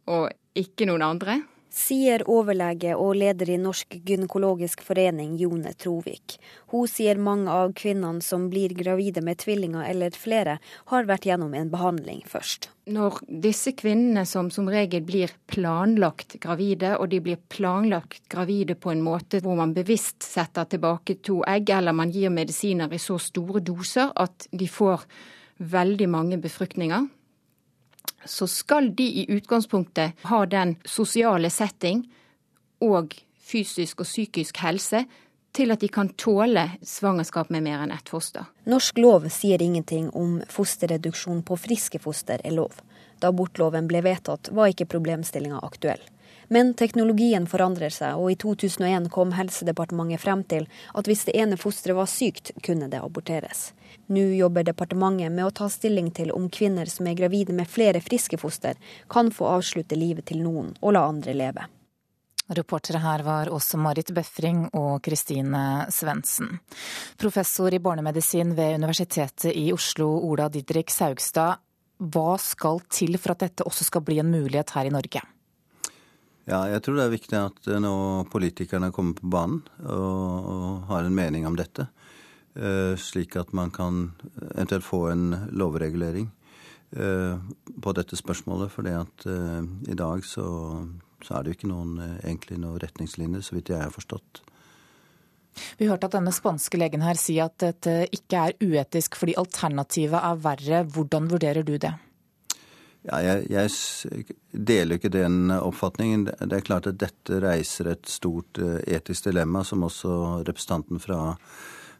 og 0.09 0.31
ikke 0.57 0.87
noen 0.89 1.05
andre. 1.05 1.37
Sier 1.73 2.21
overlege 2.29 2.91
og 2.93 3.15
leder 3.17 3.49
i 3.49 3.55
Norsk 3.57 3.95
gynekologisk 4.05 4.83
forening, 4.85 5.31
Jone 5.41 5.71
Trovik. 5.73 6.35
Hun 6.69 6.85
sier 6.85 7.17
mange 7.17 7.49
av 7.49 7.71
kvinnene 7.73 8.21
som 8.21 8.45
blir 8.51 8.75
gravide 8.77 9.23
med 9.25 9.39
tvillinger 9.41 9.87
eller 9.89 10.13
flere, 10.13 10.59
har 10.91 11.09
vært 11.09 11.25
gjennom 11.25 11.55
en 11.57 11.71
behandling 11.73 12.21
først. 12.29 12.69
Når 12.93 13.17
disse 13.41 13.73
kvinnene 13.79 14.21
som 14.29 14.51
som 14.53 14.69
regel 14.69 15.01
blir 15.07 15.33
planlagt 15.49 16.37
gravide, 16.43 16.93
og 16.99 17.09
de 17.09 17.23
blir 17.25 17.41
planlagt 17.49 18.21
gravide 18.29 18.77
på 18.77 18.93
en 18.93 19.01
måte 19.01 19.41
hvor 19.41 19.57
man 19.57 19.73
bevisst 19.73 20.21
setter 20.21 20.69
tilbake 20.69 21.17
to 21.25 21.41
egg, 21.49 21.73
eller 21.73 21.97
man 21.97 22.13
gir 22.13 22.29
medisiner 22.29 22.93
i 22.93 23.01
så 23.01 23.17
store 23.17 23.65
doser 23.65 24.13
at 24.13 24.45
de 24.51 24.69
får 24.69 25.07
veldig 25.73 26.09
mange 26.09 26.37
befruktninger, 26.37 27.09
så 28.25 28.47
skal 28.47 28.91
de 28.95 29.03
i 29.03 29.25
utgangspunktet 29.29 30.25
ha 30.29 30.45
den 30.45 30.75
sosiale 30.85 31.49
setting 31.49 32.05
og 32.83 33.15
fysisk 33.43 34.03
og 34.03 34.09
psykisk 34.09 34.59
helse 34.63 35.03
til 35.53 35.71
at 35.73 35.83
de 35.83 35.89
kan 35.91 36.09
tåle 36.17 36.65
svangerskap 36.81 37.51
med 37.53 37.65
mer 37.67 37.83
enn 37.83 37.93
ett 37.93 38.09
foster. 38.09 38.47
Norsk 38.65 38.97
lov 38.97 39.27
sier 39.29 39.61
ingenting 39.61 40.09
om 40.17 40.39
fosterreduksjon 40.49 41.43
på 41.45 41.57
friske 41.61 42.01
foster 42.01 42.41
er 42.43 42.55
lov. 42.57 42.79
Da 43.21 43.29
abortloven 43.29 43.87
ble 43.87 44.01
vedtatt, 44.03 44.49
var 44.51 44.73
ikke 44.73 44.89
problemstillinga 44.89 45.61
aktuell. 45.61 46.01
Men 46.53 46.73
teknologien 46.77 47.45
forandrer 47.47 47.93
seg, 47.93 48.17
og 48.19 48.33
i 48.33 48.37
2001 48.39 49.07
kom 49.13 49.31
Helsedepartementet 49.37 50.21
frem 50.21 50.43
til 50.49 50.67
at 50.93 51.07
hvis 51.07 51.23
det 51.29 51.37
ene 51.39 51.57
fosteret 51.57 51.97
var 51.97 52.09
sykt, 52.09 52.51
kunne 52.65 52.89
det 52.91 52.99
aborteres. 53.01 53.71
Nå 54.07 54.25
jobber 54.37 54.65
departementet 54.67 55.31
med 55.31 55.45
å 55.47 55.53
ta 55.55 55.69
stilling 55.69 56.11
til 56.15 56.31
om 56.35 56.49
kvinner 56.49 56.89
som 56.91 57.07
er 57.07 57.17
gravide 57.19 57.53
med 57.53 57.69
flere 57.69 58.01
friske 58.01 58.39
foster, 58.41 58.75
kan 59.09 59.31
få 59.31 59.47
avslutte 59.57 59.97
livet 59.99 60.29
til 60.31 60.43
noen 60.43 60.73
og 60.81 60.95
la 60.97 61.07
andre 61.09 61.35
leve. 61.37 61.69
Reportere 62.53 62.99
her 62.99 63.23
var 63.23 63.49
også 63.55 63.79
Marit 63.79 64.11
Befring 64.11 64.65
og 64.75 64.97
Kristine 65.05 65.85
Svendsen. 65.91 66.57
Professor 67.17 67.73
i 67.73 67.79
barnemedisin 67.79 68.51
ved 68.57 68.75
Universitetet 68.81 69.55
i 69.55 69.69
Oslo, 69.73 70.09
Ola 70.27 70.49
Didrik 70.51 70.91
Saugstad. 70.91 71.61
Hva 72.03 72.33
skal 72.41 72.81
til 72.91 73.15
for 73.21 73.33
at 73.33 73.45
dette 73.45 73.63
også 73.63 73.87
skal 73.87 74.03
bli 74.03 74.19
en 74.19 74.31
mulighet 74.33 74.75
her 74.75 74.89
i 74.89 74.91
Norge? 74.91 75.23
Ja, 76.43 76.65
jeg 76.67 76.83
tror 76.83 76.99
det 76.99 77.05
er 77.05 77.13
viktig 77.13 77.39
at 77.39 77.67
nå 77.79 77.95
politikerne 78.31 78.91
kommer 78.91 79.15
på 79.15 79.29
banen 79.31 79.61
og, 79.87 80.49
og 80.51 80.89
har 80.89 81.07
en 81.07 81.15
mening 81.15 81.47
om 81.47 81.55
dette. 81.55 81.87
Uh, 82.53 82.93
slik 83.01 83.35
at 83.39 83.53
man 83.53 83.71
kan 83.73 84.11
eventuelt 84.53 84.85
få 84.85 85.07
en 85.09 85.31
lovregulering 85.49 86.27
uh, 86.97 87.39
på 87.81 87.93
dette 87.97 88.19
spørsmålet. 88.19 88.69
For 88.71 88.85
uh, 88.85 89.63
i 89.89 89.97
dag 89.97 90.25
så 90.25 90.45
så 91.23 91.37
er 91.37 91.43
det 91.43 91.53
jo 91.53 91.59
ikke 91.59 91.71
noen, 91.71 91.99
eh, 92.03 92.15
egentlig 92.23 92.59
noen 92.61 92.81
retningslinjer, 92.83 93.43
så 93.43 93.55
vidt 93.57 93.71
jeg 93.73 93.81
har 93.81 93.93
forstått. 93.93 94.43
Vi 95.77 95.87
hørte 95.87 96.09
at 96.09 96.15
denne 96.15 96.33
spanske 96.33 96.79
legen 96.81 97.03
her 97.05 97.19
sier 97.19 97.45
at 97.45 97.59
dette 97.61 98.07
ikke 98.15 98.47
er 98.47 98.55
uetisk 98.63 99.15
fordi 99.19 99.35
alternativet 99.37 100.17
er 100.17 100.41
verre. 100.41 100.81
Hvordan 100.89 101.29
vurderer 101.29 101.63
du 101.63 101.77
det? 101.77 101.93
Ja, 103.03 103.19
jeg, 103.19 103.45
jeg, 103.51 104.25
deler 104.51 104.97
ikke 104.97 105.11
den 105.13 105.51
oppfatningen. 105.51 106.25
Det 106.25 106.57
er 106.57 106.65
klart 106.65 106.87
at 106.87 106.97
dette 106.97 107.39
reiser 107.43 107.91
et 107.91 108.09
stort 108.09 108.57
eh, 108.57 108.79
etisk 108.97 109.29
dilemma, 109.29 109.63
som 109.63 109.83
også 109.85 110.43
representanten 110.47 111.03
fra 111.03 111.35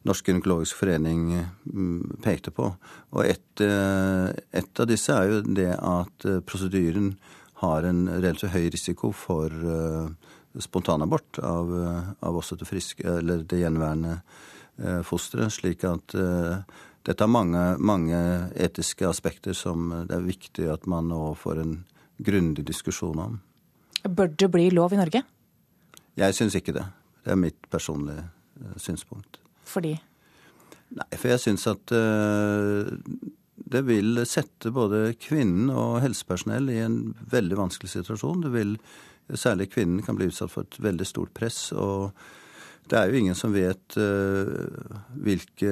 Norsk 0.04 0.28
gynekologisk 0.28 0.82
forening 0.82 1.30
mm, 1.64 2.20
pekte 2.24 2.52
på. 2.52 2.68
Og 3.16 3.22
et, 3.24 3.62
eh, 3.64 4.30
et 4.52 4.80
av 4.84 4.90
disse 4.90 5.16
er 5.16 5.30
jo 5.30 5.42
det 5.48 5.72
at 5.78 6.28
prosedyren 6.48 7.14
har 7.64 7.88
en 7.88 8.08
relativt 8.10 8.52
høy 8.52 8.66
risiko 8.74 9.14
for 9.16 9.48
uh, 9.48 10.10
spontanabort 10.60 11.40
av, 11.40 11.70
av, 12.20 12.40
også 12.42 12.58
det 12.60 12.68
friske, 12.68 13.06
eller 13.08 13.46
det 13.48 13.62
gjenværende 13.62 14.18
fosteret. 15.08 15.54
Slik 15.54 15.86
at 15.88 16.16
dette 17.08 17.24
har 17.24 17.32
mange, 17.32 17.62
mange, 17.80 18.20
etiske 18.60 19.08
aspekter 19.08 19.56
som 19.56 19.92
det 20.10 20.18
er 20.18 20.26
viktig 20.28 20.68
at 20.74 20.90
man 20.90 21.08
nå 21.14 21.22
får 21.40 21.62
en 21.64 21.74
grundig 22.18 22.66
diskusjon 22.68 23.22
om. 23.22 23.40
Bør 24.04 24.34
det 24.36 24.50
bli 24.52 24.68
lov 24.74 24.94
i 24.94 25.00
Norge? 25.00 25.24
Jeg 26.20 26.38
syns 26.38 26.58
ikke 26.60 26.76
det. 26.76 26.86
Det 27.24 27.34
er 27.34 27.40
mitt 27.40 27.70
personlige 27.72 28.28
synspunkt. 28.78 29.43
Fordi? 29.74 29.96
Nei, 30.94 31.10
for 31.18 31.34
jeg 31.34 31.42
syns 31.42 31.66
at 31.72 31.90
det 33.74 33.82
vil 33.88 34.22
sette 34.30 34.70
både 34.74 35.16
kvinnen 35.18 35.72
og 35.74 36.02
helsepersonell 36.04 36.70
i 36.70 36.78
en 36.84 37.00
veldig 37.32 37.58
vanskelig 37.58 37.90
situasjon. 37.96 38.46
Det 38.46 38.54
vil, 38.54 38.78
Særlig 39.40 39.70
kvinnen 39.72 40.04
kan 40.04 40.18
bli 40.20 40.28
utsatt 40.28 40.52
for 40.52 40.68
et 40.68 40.80
veldig 40.84 41.06
stort 41.08 41.34
press. 41.34 41.72
og 41.72 42.12
det 42.92 42.98
er 43.00 43.08
jo 43.08 43.16
ingen 43.16 43.38
som 43.40 43.54
vet 43.56 43.96
uh, 43.96 44.90
hvilke 45.24 45.72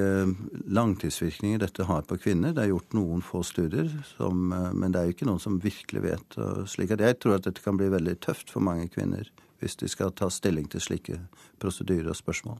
langtidsvirkninger 0.72 1.60
dette 1.60 1.84
har 1.84 2.06
på 2.08 2.16
kvinner. 2.16 2.54
Det 2.56 2.62
er 2.64 2.70
gjort 2.70 2.96
noen 2.96 3.20
få 3.20 3.42
studier, 3.44 3.90
som, 4.14 4.48
uh, 4.48 4.72
men 4.72 4.94
det 4.94 5.00
er 5.00 5.10
jo 5.10 5.16
ikke 5.16 5.28
noen 5.28 5.42
som 5.42 5.60
virkelig 5.60 6.02
vet. 6.06 6.38
Slik 6.72 6.96
at 6.96 7.04
jeg 7.04 7.20
tror 7.20 7.36
at 7.36 7.44
dette 7.44 7.60
kan 7.60 7.76
bli 7.76 7.92
veldig 7.92 8.16
tøft 8.24 8.50
for 8.50 8.64
mange 8.64 8.88
kvinner 8.88 9.28
hvis 9.60 9.76
de 9.78 9.92
skal 9.92 10.16
ta 10.16 10.30
stilling 10.32 10.64
til 10.72 10.80
slike 10.82 11.20
prosedyrer 11.60 12.08
og 12.10 12.18
spørsmål. 12.18 12.56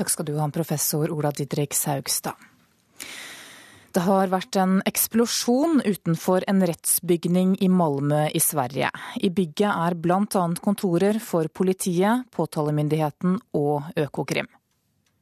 Takk 0.00 0.08
skal 0.08 0.24
du 0.24 0.38
ha, 0.40 0.46
professor 0.48 1.10
Ola 1.12 1.28
Didrik 1.28 1.74
Saugstad. 1.76 2.32
Det 3.92 4.00
har 4.06 4.30
vært 4.32 4.56
en 4.56 4.78
eksplosjon 4.88 5.82
utenfor 5.84 6.46
en 6.48 6.64
rettsbygning 6.64 7.50
i 7.60 7.68
Malmö 7.68 8.22
i 8.32 8.40
Sverige. 8.40 8.88
I 9.20 9.28
bygget 9.28 9.68
er 9.68 9.98
bl.a. 10.00 10.46
kontorer 10.64 11.20
for 11.20 11.52
politiet, 11.52 12.24
påtalemyndigheten 12.32 13.36
og 13.60 13.92
Økokrim. 14.00 14.48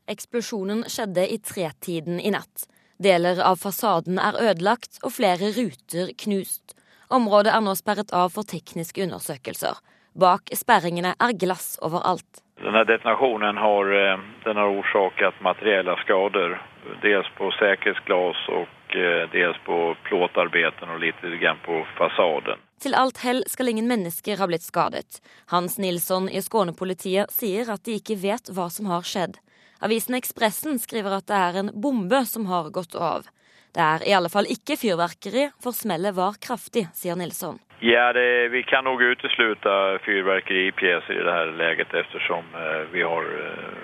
Eksplosjonen 0.07 0.87
skjedde 0.87 1.27
i 1.27 1.43
tretiden 1.43 2.23
i 2.23 2.31
natt. 2.31 2.69
Deler 3.03 3.43
av 3.43 3.59
fasaden 3.59 4.23
er 4.23 4.39
ødelagt 4.47 5.03
og 5.03 5.17
flere 5.19 5.51
ruter 5.59 6.15
knust. 6.23 6.79
Området 7.11 7.51
er 7.51 7.67
nå 7.67 7.75
sperret 7.75 8.15
av 8.15 8.31
for 8.37 8.47
tekniske 8.47 9.09
undersøkelser. 9.09 9.83
Bak 10.15 10.55
sperringene 10.55 11.17
er 11.19 11.35
glass 11.35 11.81
overalt. 11.83 12.45
Denne 12.63 12.85
detonasjonen 12.85 13.57
har, 13.57 13.93
eh, 13.93 14.19
den 14.45 14.57
har 14.57 14.69
orsaket 14.69 15.41
materielle 15.41 15.97
skader 15.97 16.59
dels 17.03 17.29
på 17.39 17.51
sikkerhetsglass 17.55 18.49
og 18.49 18.97
eh, 18.97 19.29
dels 19.33 19.59
på 19.67 19.97
plåtarbeten 20.09 20.91
og 20.91 21.01
litt 21.01 21.21
på 21.67 21.85
fasaden. 21.99 22.59
Til 22.83 22.95
alt 22.95 23.19
hell 23.19 23.45
skal 23.47 23.69
ingen 23.69 23.89
mennesker 23.89 24.39
ha 24.39 24.47
blitt 24.47 24.63
skadet. 24.63 25.21
Hans 25.47 25.79
Nilsson 25.79 26.29
i 26.29 26.43
Skåne-politiet 26.43 27.31
sier 27.31 27.71
at 27.71 27.85
de 27.85 27.99
ikke 27.99 28.19
vet 28.23 28.51
hva 28.51 28.69
som 28.71 28.87
har 28.87 29.03
skjedd. 29.03 29.39
Avisen 29.81 30.15
Ekspressen 30.15 30.79
skriver 30.79 31.19
at 31.19 31.27
det 31.27 31.39
er 31.39 31.59
en 31.61 31.73
bombe 31.75 32.25
som 32.27 32.47
har 32.47 32.71
gått 32.71 32.95
av. 32.95 33.27
Det 33.75 33.83
er 33.83 34.07
i 34.09 34.15
alle 34.17 34.31
fall 34.33 34.49
ikke 34.51 34.79
fyrverkeri, 34.81 35.51
for 35.63 35.77
smellet 35.77 36.17
var 36.17 36.39
kraftig, 36.43 36.89
sier 36.95 37.19
Nilsson. 37.19 37.61
Ja, 37.81 38.13
det, 38.13 38.49
vi 38.49 38.63
kan 38.63 38.85
nok 38.85 39.01
utelukke 39.01 39.99
fyrverkeripjeser 40.03 41.15
i 41.15 41.23
det 41.25 41.33
her 41.33 41.53
leget, 41.59 41.95
ettersom 41.95 42.45
eh, 42.55 42.83
vi 42.93 43.03
har 43.03 43.23
eh, 43.23 43.79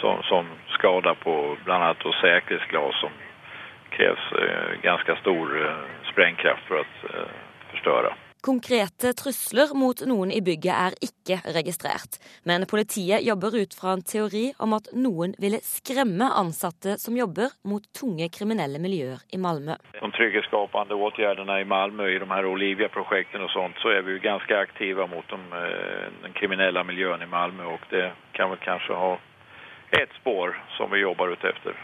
som, 0.00 0.22
som 0.22 0.46
skada 0.68 1.14
på 1.14 1.56
bland 1.64 1.84
annat 1.84 2.02
säkerhetsglas 2.20 3.00
som 3.00 3.10
krävs 3.90 4.32
eh, 4.32 4.80
ganska 4.82 5.16
stor 5.16 5.66
eh, 5.66 6.10
sprängkraft 6.12 6.66
for 6.66 6.76
å 6.76 6.80
eh, 6.80 7.30
förstöra. 7.70 8.14
Konkrete 8.44 9.14
trusler 9.16 9.70
mot 9.72 10.02
noen 10.04 10.28
i 10.28 10.42
bygget 10.44 10.74
er 10.76 10.94
ikke 11.06 11.38
registrert, 11.54 12.18
men 12.44 12.66
politiet 12.68 13.24
jobber 13.24 13.54
ut 13.56 13.72
fra 13.72 13.94
en 13.96 14.02
teori 14.04 14.50
om 14.60 14.74
at 14.76 14.90
noen 14.92 15.32
ville 15.40 15.62
skremme 15.64 16.28
ansatte 16.28 16.98
som 17.00 17.16
jobber 17.16 17.54
mot 17.64 17.86
tunge 17.96 18.28
kriminelle 18.34 18.82
miljøer 18.84 19.22
i 19.32 19.40
Malmö. 19.40 19.78
De 19.96 20.10
trygghetsskapende 20.18 20.98
tiltakene 21.16 21.56
i 21.62 21.68
Malmö 21.72 22.10
i 22.12 22.18
de 22.20 22.28
her 22.34 22.50
Olivia-prosjektene 22.50 23.48
og 23.48 23.54
sånt, 23.54 23.80
så 23.80 23.94
er 23.94 24.04
vi 24.04 24.18
jo 24.18 24.24
ganske 24.26 24.60
aktive 24.60 25.08
mot 25.08 25.24
de, 25.32 25.40
den 26.26 26.36
kriminelle 26.36 26.84
miljøen 26.84 27.24
i 27.24 27.30
Malmö 27.32 27.72
og 27.78 27.88
det 27.94 28.10
kan 28.36 28.52
vel 28.52 28.60
kanskje 28.60 29.00
ha 29.06 29.14
et 30.02 30.12
spår 30.20 30.52
som 30.76 30.92
vi 30.92 31.00
jobber 31.00 31.32
ut 31.32 31.48
efter. 31.54 31.80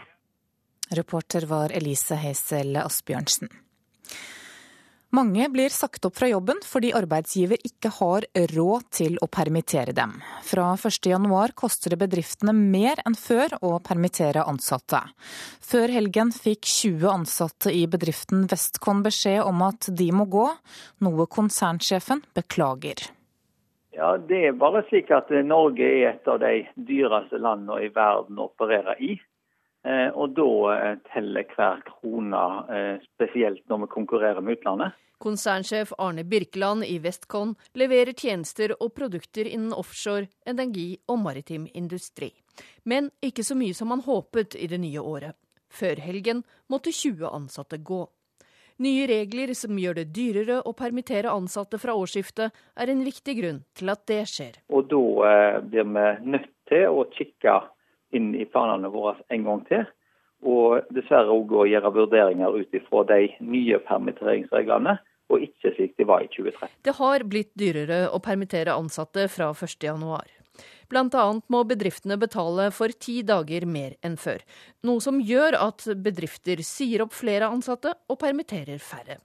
Reporter 0.93 1.49
var 1.49 1.73
Elise 1.73 2.21
Heisel 2.21 2.77
Asbjørnsen. 2.85 3.49
Mange 5.11 5.49
blir 5.51 5.67
sagt 5.69 6.05
opp 6.07 6.15
fra 6.15 6.29
jobben 6.31 6.61
fordi 6.63 6.93
arbeidsgiver 6.95 7.59
ikke 7.67 7.89
har 7.97 8.23
råd 8.53 8.85
til 8.95 9.17
å 9.19 9.27
permittere 9.27 9.91
dem. 9.91 10.13
Fra 10.47 10.69
1.1 10.79 11.51
koster 11.59 11.91
det 11.91 11.97
bedriftene 11.99 12.53
mer 12.55 13.01
enn 13.03 13.17
før 13.19 13.57
å 13.59 13.73
permittere 13.83 14.45
ansatte. 14.47 15.01
Før 15.59 15.91
helgen 15.91 16.31
fikk 16.31 16.63
20 16.63 17.09
ansatte 17.11 17.73
i 17.75 17.83
bedriften 17.91 18.45
Westcon 18.47 19.01
beskjed 19.03 19.43
om 19.43 19.65
at 19.67 19.89
de 19.91 20.07
må 20.15 20.29
gå, 20.31 20.45
noe 21.03 21.27
konsernsjefen 21.27 22.23
beklager. 22.37 23.11
Ja, 23.91 24.15
Det 24.15 24.45
er 24.47 24.55
bare 24.55 24.85
slik 24.87 25.11
at 25.11 25.27
Norge 25.43 25.83
er 25.83 26.13
et 26.13 26.31
av 26.31 26.39
de 26.39 26.63
dyreste 26.87 27.35
landene 27.35 27.83
i 27.83 27.91
verden 27.91 28.39
å 28.39 28.47
operere 28.47 28.95
i. 29.03 29.19
Eh, 29.83 30.09
og 30.13 30.35
da 30.37 30.49
eh, 30.75 30.97
teller 31.09 31.47
hver 31.55 31.81
krone, 31.87 32.41
eh, 32.69 33.05
spesielt 33.15 33.63
når 33.69 33.85
vi 33.85 33.93
konkurrerer 33.95 34.43
med 34.45 34.59
utlandet. 34.59 34.97
Konsernsjef 35.21 35.93
Arne 36.01 36.23
Birkeland 36.25 36.85
i 36.85 36.99
Westcon 37.01 37.55
leverer 37.77 38.13
tjenester 38.17 38.73
og 38.79 38.93
produkter 38.97 39.49
innen 39.49 39.73
offshore, 39.73 40.29
energi 40.49 40.95
og 41.09 41.19
maritim 41.21 41.67
industri. 41.77 42.31
Men 42.85 43.09
ikke 43.21 43.45
så 43.45 43.57
mye 43.57 43.77
som 43.77 43.93
han 43.93 44.01
håpet 44.05 44.57
i 44.57 44.69
det 44.69 44.81
nye 44.81 45.01
året. 45.01 45.37
Før 45.71 46.01
helgen 46.03 46.41
måtte 46.69 46.93
20 46.93 47.29
ansatte 47.29 47.77
gå. 47.77 48.01
Nye 48.81 49.05
regler 49.09 49.53
som 49.57 49.77
gjør 49.77 50.01
det 50.01 50.07
dyrere 50.13 50.61
å 50.65 50.73
permittere 50.73 51.29
ansatte 51.29 51.77
fra 51.77 51.93
årsskiftet, 51.93 52.49
er 52.49 52.89
en 52.89 53.05
viktig 53.05 53.37
grunn 53.37 53.61
til 53.77 53.93
at 53.93 54.01
det 54.09 54.23
skjer. 54.29 54.57
Og 54.73 54.89
Da 54.89 55.61
blir 55.61 55.85
vi 55.85 56.07
nødt 56.33 56.49
til 56.69 56.89
å 56.89 57.05
kikke 57.13 57.61
inn 58.15 58.33
i 58.35 58.45
planene 58.45 58.91
våre 58.91 59.17
en 59.29 59.47
gang 59.47 59.63
til. 59.69 59.85
Og 60.41 60.89
dessverre 60.95 61.33
òg 61.33 61.53
å 61.53 61.67
gjøre 61.69 61.93
vurderinger 61.93 62.57
ut 62.57 62.77
ifra 62.77 63.05
de 63.11 63.27
nye 63.45 63.77
permitteringsreglene 63.85 64.97
og 65.31 65.45
ikke 65.45 65.71
slik 65.75 65.95
det 65.99 66.07
var 66.09 66.25
i 66.25 66.29
2013. 66.33 66.69
Det 66.83 66.95
har 66.97 67.25
blitt 67.29 67.51
dyrere 67.57 68.03
å 68.11 68.19
permittere 68.23 68.75
ansatte 68.75 69.27
fra 69.31 69.51
1.1. 69.53 70.37
Blant 70.91 71.15
annet 71.15 71.45
må 71.53 71.63
bedriftene 71.63 72.17
betale 72.19 72.67
for 72.75 72.91
ti 72.91 73.21
dager 73.23 73.63
mer 73.65 73.95
enn 74.03 74.17
før, 74.19 74.41
noe 74.83 74.99
som 75.03 75.21
gjør 75.23 75.55
at 75.61 75.87
bedrifter 76.03 76.59
sier 76.67 77.05
opp 77.05 77.15
flere 77.15 77.47
ansatte 77.47 77.95
og 78.11 78.19
permitterer 78.19 78.81
færre. 78.83 79.21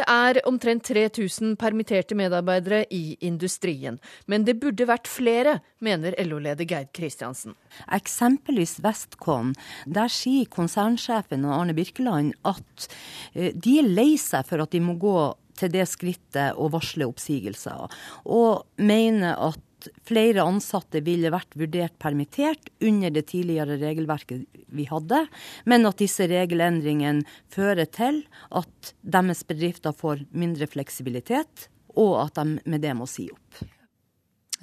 Det 0.00 0.06
er 0.08 0.38
omtrent 0.48 0.86
3000 0.88 1.58
permitterte 1.60 2.16
medarbeidere 2.16 2.86
i 2.88 3.18
industrien, 3.26 3.98
men 4.24 4.46
det 4.46 4.54
burde 4.62 4.86
vært 4.88 5.10
flere, 5.10 5.58
mener 5.84 6.14
LO-leder 6.24 6.64
Geir 6.64 6.86
Kristiansen. 6.96 7.52
Eksempelvis 7.92 8.78
Westcon. 8.80 9.52
Der 9.84 10.08
sier 10.08 10.48
konsernsjefen 10.48 11.44
og 11.44 11.52
Arne 11.58 11.76
Birkeland 11.76 12.32
at 12.48 12.88
eh, 13.34 13.52
de 13.52 13.76
er 13.82 13.92
lei 13.92 14.14
seg 14.16 14.48
for 14.48 14.64
at 14.64 14.72
de 14.72 14.80
må 14.80 14.96
gå 14.96 15.18
til 15.60 15.74
det 15.74 15.84
skrittet 15.90 16.56
å 16.56 16.70
varsle 16.72 17.10
oppsigelser, 17.10 17.92
og 18.24 18.64
mener 18.80 19.36
at 19.50 19.60
flere 20.06 20.44
ansatte 20.44 21.02
ville 21.06 21.32
vært 21.32 21.56
vurdert 21.58 21.96
permittert 22.02 22.70
under 22.84 23.12
det 23.14 23.26
tidligere 23.30 23.78
regelverket 23.80 24.46
vi 24.74 24.86
hadde, 24.90 25.24
men 25.64 25.88
at 25.88 26.00
disse 26.02 26.26
regelendringene 26.30 27.26
fører 27.52 27.88
til 27.90 28.22
at 28.50 28.94
deres 29.00 29.44
bedrifter 29.48 29.96
får 29.96 30.26
mindre 30.30 30.68
fleksibilitet, 30.70 31.68
og 31.98 32.16
at 32.26 32.38
de 32.38 32.60
med 32.70 32.84
det 32.84 32.94
må 32.96 33.08
si 33.10 33.28
opp. 33.32 33.62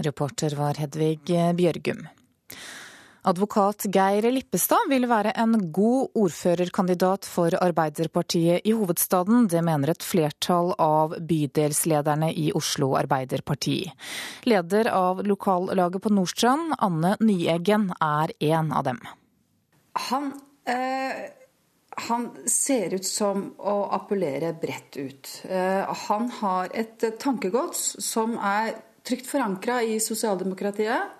Reporter 0.05 0.53
var 0.57 0.77
Hedvig 0.77 1.25
Bjørgum. 1.57 2.05
Advokat 3.25 3.87
Geir 3.91 4.27
Lippestad 4.31 4.89
vil 4.91 5.07
være 5.09 5.33
en 5.41 5.55
god 5.73 6.13
ordførerkandidat 6.15 7.25
for 7.27 7.55
Arbeiderpartiet 7.59 8.67
i 8.67 8.73
hovedstaden. 8.77 9.47
Det 9.49 9.63
mener 9.65 9.91
et 9.91 10.05
flertall 10.05 10.73
av 10.79 11.17
bydelslederne 11.27 12.29
i 12.37 12.51
Oslo 12.55 12.93
Arbeiderparti. 12.99 13.79
Leder 14.45 14.91
av 14.93 15.23
lokallaget 15.25 16.03
på 16.03 16.13
Nordstrand, 16.13 16.77
Anne 16.77 17.15
Nyeggen, 17.19 17.89
er 17.99 18.35
en 18.53 18.71
av 18.71 18.85
dem. 18.87 19.01
Han, 20.11 20.31
eh, 20.69 21.27
han 22.07 22.29
ser 22.45 22.93
ut 22.93 23.05
som 23.05 23.53
å 23.57 23.77
appellere 23.97 24.53
bredt 24.53 24.97
ut. 24.97 25.41
Eh, 25.49 25.93
han 26.07 26.29
har 26.29 26.69
et 26.73 27.19
tankegods 27.19 27.95
som 28.05 28.37
er 28.37 28.75
trygt 29.07 29.27
forankra 29.27 29.81
i 29.83 29.99
sosialdemokratiet. 29.99 31.16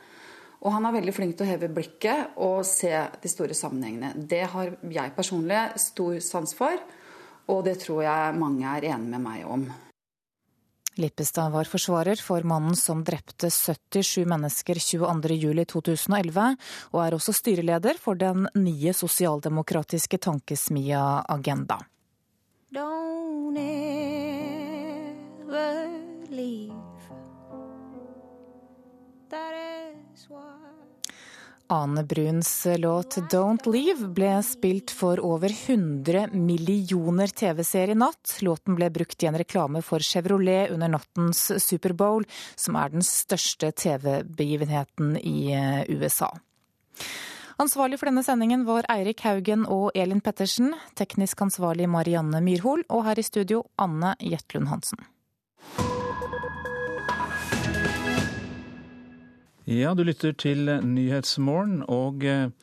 Og 0.67 0.73
han 0.75 0.83
er 0.83 0.97
veldig 0.97 1.13
flink 1.15 1.37
til 1.39 1.47
å 1.47 1.49
heve 1.53 1.69
blikket 1.71 2.35
og 2.43 2.59
se 2.67 2.91
de 2.91 3.29
store 3.31 3.55
sammenhengene. 3.55 4.11
Det 4.27 4.43
har 4.51 4.73
jeg 4.83 5.15
personlig 5.15 5.61
stor 5.79 6.17
sans 6.19 6.51
for, 6.57 6.75
og 7.47 7.63
det 7.63 7.77
tror 7.85 8.03
jeg 8.03 8.35
mange 8.35 8.67
er 8.67 8.89
enig 8.91 9.13
med 9.13 9.23
meg 9.23 9.45
om. 9.47 9.63
Lippestad 10.97 11.53
var 11.53 11.69
forsvarer 11.69 12.19
for 12.19 12.43
mannen 12.49 12.75
som 12.75 13.03
drepte 13.05 13.51
77 13.53 14.25
mennesker 14.27 14.75
22.07.2011, 14.81 16.57
og 16.91 16.99
er 17.05 17.15
også 17.15 17.35
styreleder 17.37 17.95
for 18.01 18.17
den 18.19 18.47
nye 18.57 18.93
sosialdemokratiske 18.97 20.17
tankesmia 20.17 21.21
Agenda. 21.29 21.77
Don't 22.73 23.57
ever 23.57 23.87
leave. 26.33 26.73
That 29.29 29.76
Ane 31.69 32.03
Bruns 32.03 32.67
låt 32.77 33.17
'Don't 33.17 33.65
Leave' 33.65 34.07
ble 34.13 34.43
spilt 34.43 34.91
for 34.91 35.19
over 35.19 35.49
100 35.49 36.29
millioner 36.31 37.27
TV-seere 37.27 37.91
i 37.91 37.95
natt. 37.95 38.37
Låten 38.41 38.75
ble 38.75 38.89
brukt 38.89 39.23
i 39.23 39.25
en 39.25 39.37
reklame 39.37 39.81
for 39.81 39.99
Chevrolet 39.99 40.71
under 40.71 40.87
nattens 40.87 41.51
Superbowl, 41.63 42.25
som 42.55 42.75
er 42.75 42.89
den 42.89 43.03
største 43.03 43.71
TV-begivenheten 43.71 45.17
i 45.17 45.51
eh, 45.53 45.83
USA. 45.89 46.31
Ansvarlig 47.57 47.97
for 47.99 48.05
denne 48.05 48.23
sendingen 48.23 48.65
var 48.65 48.85
Eirik 48.93 49.25
Haugen 49.25 49.65
og 49.65 49.91
Elin 49.95 50.21
Pettersen. 50.21 50.75
Teknisk 50.95 51.41
ansvarlig 51.41 51.89
Marianne 51.89 52.41
Myrhol. 52.41 52.85
Og 52.89 53.03
her 53.09 53.19
i 53.19 53.25
studio 53.25 53.63
Anne 53.81 54.13
Jetlund 54.21 54.69
Hansen. 54.69 55.01
Ja, 59.67 59.89
du 59.91 60.05
lytter 60.07 60.31
til 60.31 60.69
Nyhetsmorgen, 60.79 61.81
og 61.91 62.21
eh, 62.23 62.53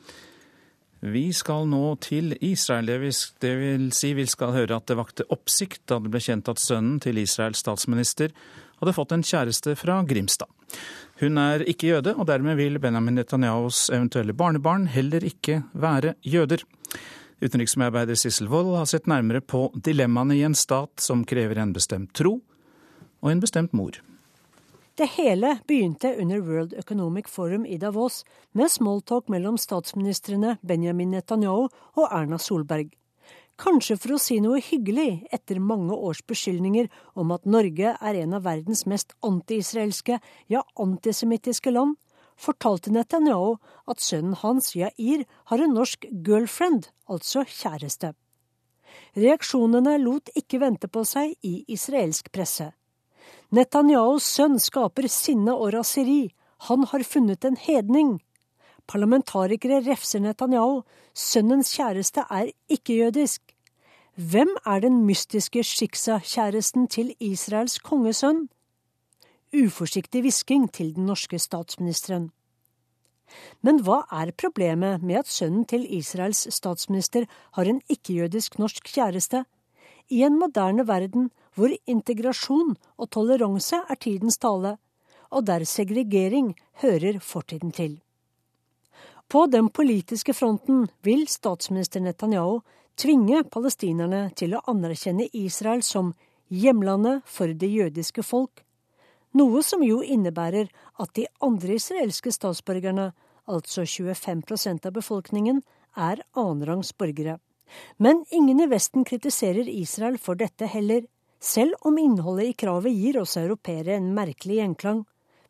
vi 1.05 1.27
skal 1.37 1.67
nå 1.69 1.91
til 2.01 2.31
Israel. 2.41 2.87
Det 2.89 3.51
vil, 3.59 3.91
si 3.93 4.15
vi 4.17 4.25
skal 4.25 4.55
høre 4.55 4.79
at 4.79 4.87
det 4.89 4.97
vakte 4.97 5.27
oppsikt 5.29 5.83
da 5.85 5.99
det 6.01 6.09
ble 6.09 6.21
kjent 6.25 6.49
at 6.49 6.63
sønnen 6.63 6.95
til 7.03 7.19
Israels 7.21 7.61
statsminister 7.61 8.33
hadde 8.79 8.95
fått 8.97 9.13
en 9.13 9.21
kjæreste 9.21 9.75
fra 9.77 9.99
Grimstad. 10.09 10.49
Hun 11.21 11.37
er 11.37 11.61
ikke 11.69 11.91
jøde, 11.91 12.15
og 12.17 12.25
dermed 12.25 12.57
vil 12.57 12.81
Benjamin 12.81 13.19
Netanyahus 13.19 13.83
eventuelle 13.93 14.33
barnebarn 14.33 14.89
heller 14.89 15.29
ikke 15.29 15.59
være 15.77 16.15
jøder. 16.25 16.65
Utenriksmedarbeider 17.37 18.17
Sissel 18.17 18.49
Wold 18.49 18.73
har 18.79 18.89
sett 18.89 19.05
nærmere 19.05 19.45
på 19.45 19.67
dilemmaene 19.77 20.39
i 20.39 20.43
en 20.49 20.57
stat 20.57 21.05
som 21.05 21.21
krever 21.21 21.61
en 21.61 21.77
bestemt 21.77 22.17
tro 22.17 22.39
og 23.21 23.29
en 23.29 23.45
bestemt 23.45 23.77
mor. 23.77 24.01
Det 24.95 25.09
hele 25.17 25.57
begynte 25.67 26.15
under 26.21 26.39
World 26.39 26.73
Economic 26.73 27.27
Forum 27.27 27.65
i 27.65 27.77
Davos, 27.77 28.23
med 28.51 28.71
smalltalk 28.71 29.27
mellom 29.27 29.57
statsministrene 29.59 30.53
Benjamin 30.63 31.11
Netanyahu 31.11 31.65
og 31.67 32.05
Erna 32.15 32.37
Solberg. 32.39 32.93
Kanskje 33.59 33.97
for 33.99 34.15
å 34.15 34.19
si 34.23 34.37
noe 34.39 34.61
hyggelig 34.63 35.25
etter 35.35 35.59
mange 35.59 35.91
års 35.91 36.21
beskyldninger 36.23 36.87
om 37.19 37.33
at 37.35 37.43
Norge 37.43 37.91
er 37.99 38.19
en 38.21 38.37
av 38.39 38.45
verdens 38.47 38.85
mest 38.87 39.11
anti-israelske, 39.19 40.21
ja 40.47 40.63
antisemittiske 40.79 41.75
land, 41.75 41.97
fortalte 42.39 42.95
Netanyahu 42.95 43.57
at 43.91 43.99
sønnen 43.99 44.39
hans, 44.45 44.77
Yair, 44.79 45.27
har 45.51 45.59
en 45.59 45.75
norsk 45.75 46.07
girlfriend, 46.07 46.87
altså 47.11 47.43
kjæreste. 47.43 48.13
Reaksjonene 49.19 49.99
lot 50.07 50.31
ikke 50.39 50.63
vente 50.63 50.87
på 50.87 51.03
seg 51.03 51.35
i 51.43 51.57
israelsk 51.67 52.31
presse. 52.31 52.71
Netanyahus 53.51 54.25
sønn 54.25 54.57
skaper 54.59 55.07
sinne 55.11 55.53
og 55.53 55.73
raseri. 55.75 56.33
Han 56.69 56.85
har 56.89 57.03
funnet 57.03 57.45
en 57.45 57.57
hedning. 57.57 58.19
Parlamentarikere 58.87 59.81
refser 59.85 60.21
Netanyahu. 60.23 60.83
Sønnens 61.13 61.73
kjæreste 61.77 62.25
er 62.29 62.51
ikke-jødisk. 62.69 63.41
Hvem 64.15 64.49
er 64.65 64.79
den 64.79 65.03
mystiske 65.05 65.63
Shiksa-kjæresten 65.63 66.87
til 66.87 67.13
Israels 67.19 67.79
kongesønn? 67.79 68.47
Uforsiktig 69.55 70.21
hvisking 70.21 70.71
til 70.71 70.95
den 70.95 71.05
norske 71.05 71.39
statsministeren. 71.39 72.31
Men 73.61 73.81
hva 73.83 74.03
er 74.11 74.31
problemet 74.37 75.03
med 75.03 75.23
at 75.23 75.31
sønnen 75.31 75.65
til 75.65 75.85
Israels 75.97 76.45
statsminister 76.53 77.25
har 77.57 77.69
en 77.69 77.81
ikke-jødisk 77.89 78.59
norsk 78.59 78.83
kjæreste? 78.93 79.43
I 80.09 80.21
en 80.23 80.39
moderne 80.39 80.87
verden 80.87 81.31
hvor 81.55 81.71
integrasjon 81.87 82.75
og 82.97 83.09
toleranse 83.11 83.81
er 83.89 83.99
tidens 84.01 84.37
tale, 84.37 84.75
og 85.31 85.45
der 85.47 85.65
segregering 85.67 86.53
hører 86.83 87.19
fortiden 87.19 87.71
til. 87.71 87.99
På 89.27 89.45
den 89.49 89.69
politiske 89.69 90.35
fronten 90.37 90.85
vil 91.03 91.25
statsminister 91.27 92.03
Netanyahu 92.03 92.59
tvinge 92.99 93.41
palestinerne 93.51 94.29
til 94.37 94.53
å 94.55 94.61
anerkjenne 94.69 95.27
Israel 95.33 95.81
som 95.83 96.13
hjemlandet 96.53 97.25
for 97.25 97.49
det 97.49 97.71
jødiske 97.71 98.23
folk, 98.23 98.61
noe 99.35 99.63
som 99.65 99.83
jo 99.83 99.99
innebærer 99.99 100.69
at 101.01 101.15
de 101.17 101.25
andre 101.43 101.75
israelske 101.75 102.31
statsborgerne, 102.31 103.09
altså 103.51 103.83
25% 103.83 104.87
av 104.87 104.93
befolkningen, 104.95 105.59
er 105.95 106.21
annenrangs 106.37 106.93
borgere. 106.95 107.39
Men 107.97 108.23
ingen 108.31 108.61
i 108.61 108.69
Vesten 108.69 109.03
kritiserer 109.07 109.67
Israel 109.67 110.17
for 110.21 110.39
dette 110.39 110.69
heller, 110.69 111.03
selv 111.45 111.73
om 111.81 111.97
innholdet 111.97 112.45
i 112.45 112.53
kravet 112.53 112.93
gir 112.93 113.19
oss 113.21 113.37
europeere 113.37 113.95
en 113.95 114.13
merkelig 114.13 114.55
gjenklang. 114.55 115.03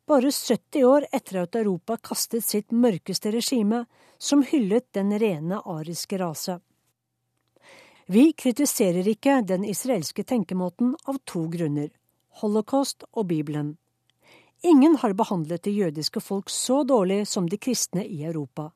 Bare 0.08 0.32
70 0.32 0.84
år 0.86 1.06
etter 1.12 1.40
at 1.42 1.56
Europa 1.56 1.98
kastet 1.98 2.44
sitt 2.44 2.72
mørkeste 2.72 3.32
regime, 3.32 3.86
som 4.18 4.44
hyllet 4.44 4.86
den 4.94 5.14
rene 5.20 5.62
ariske 5.66 6.20
rase. 6.20 6.60
Vi 8.06 8.34
kritiserer 8.38 9.08
ikke 9.08 9.40
den 9.48 9.66
israelske 9.66 10.24
tenkemåten 10.24 10.94
av 11.10 11.18
to 11.26 11.48
grunner– 11.50 11.90
holocaust 12.42 13.08
og 13.14 13.26
Bibelen. 13.32 13.78
Ingen 14.62 14.98
har 15.02 15.16
behandlet 15.18 15.64
det 15.64 15.74
jødiske 15.74 16.22
folk 16.22 16.52
så 16.54 16.84
dårlig 16.84 17.24
som 17.28 17.48
de 17.50 17.58
kristne 17.58 18.06
i 18.06 18.24
Europa. 18.24 18.72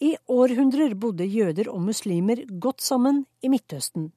I 0.00 0.14
århundrer 0.30 0.94
bodde 0.94 1.26
jøder 1.26 1.68
og 1.68 1.82
muslimer 1.82 2.44
godt 2.48 2.80
sammen 2.80 3.24
i 3.42 3.50
Midtøsten 3.50 4.12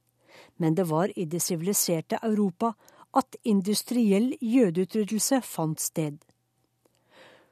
men 0.58 0.76
det 0.76 0.88
var 0.90 1.12
i 1.16 1.26
det 1.26 1.42
siviliserte 1.42 2.20
Europa 2.24 2.74
at 3.18 3.36
industriell 3.44 4.34
jødeutryddelse 4.42 5.42
fant 5.44 5.80
sted. 5.80 6.18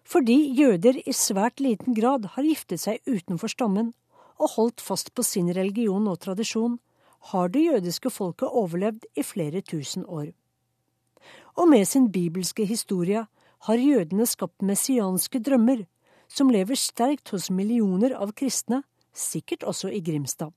Fordi 0.09 0.37
jøder 0.57 1.01
i 1.05 1.13
svært 1.13 1.59
liten 1.61 1.93
grad 1.93 2.25
har 2.33 2.47
giftet 2.47 2.81
seg 2.81 3.03
utenfor 3.05 3.51
stammen 3.51 3.91
og 4.39 4.55
holdt 4.55 4.81
fast 4.81 5.11
på 5.13 5.25
sin 5.25 5.51
religion 5.53 6.07
og 6.07 6.21
tradisjon, 6.23 6.79
har 7.31 7.51
det 7.51 7.65
jødiske 7.65 8.09
folket 8.09 8.47
overlevd 8.47 9.05
i 9.19 9.23
flere 9.27 9.61
tusen 9.61 10.05
år. 10.07 10.31
Og 11.59 11.67
med 11.67 11.85
sin 11.85 12.07
bibelske 12.11 12.65
historie 12.65 13.25
har 13.67 13.75
jødene 13.83 14.25
skapt 14.25 14.63
messianske 14.63 15.41
drømmer, 15.43 15.83
som 16.29 16.49
lever 16.49 16.79
sterkt 16.79 17.33
hos 17.35 17.49
millioner 17.51 18.15
av 18.15 18.31
kristne, 18.31 18.83
sikkert 19.13 19.65
også 19.67 19.91
i 19.91 19.99
Grimstad. 19.99 20.53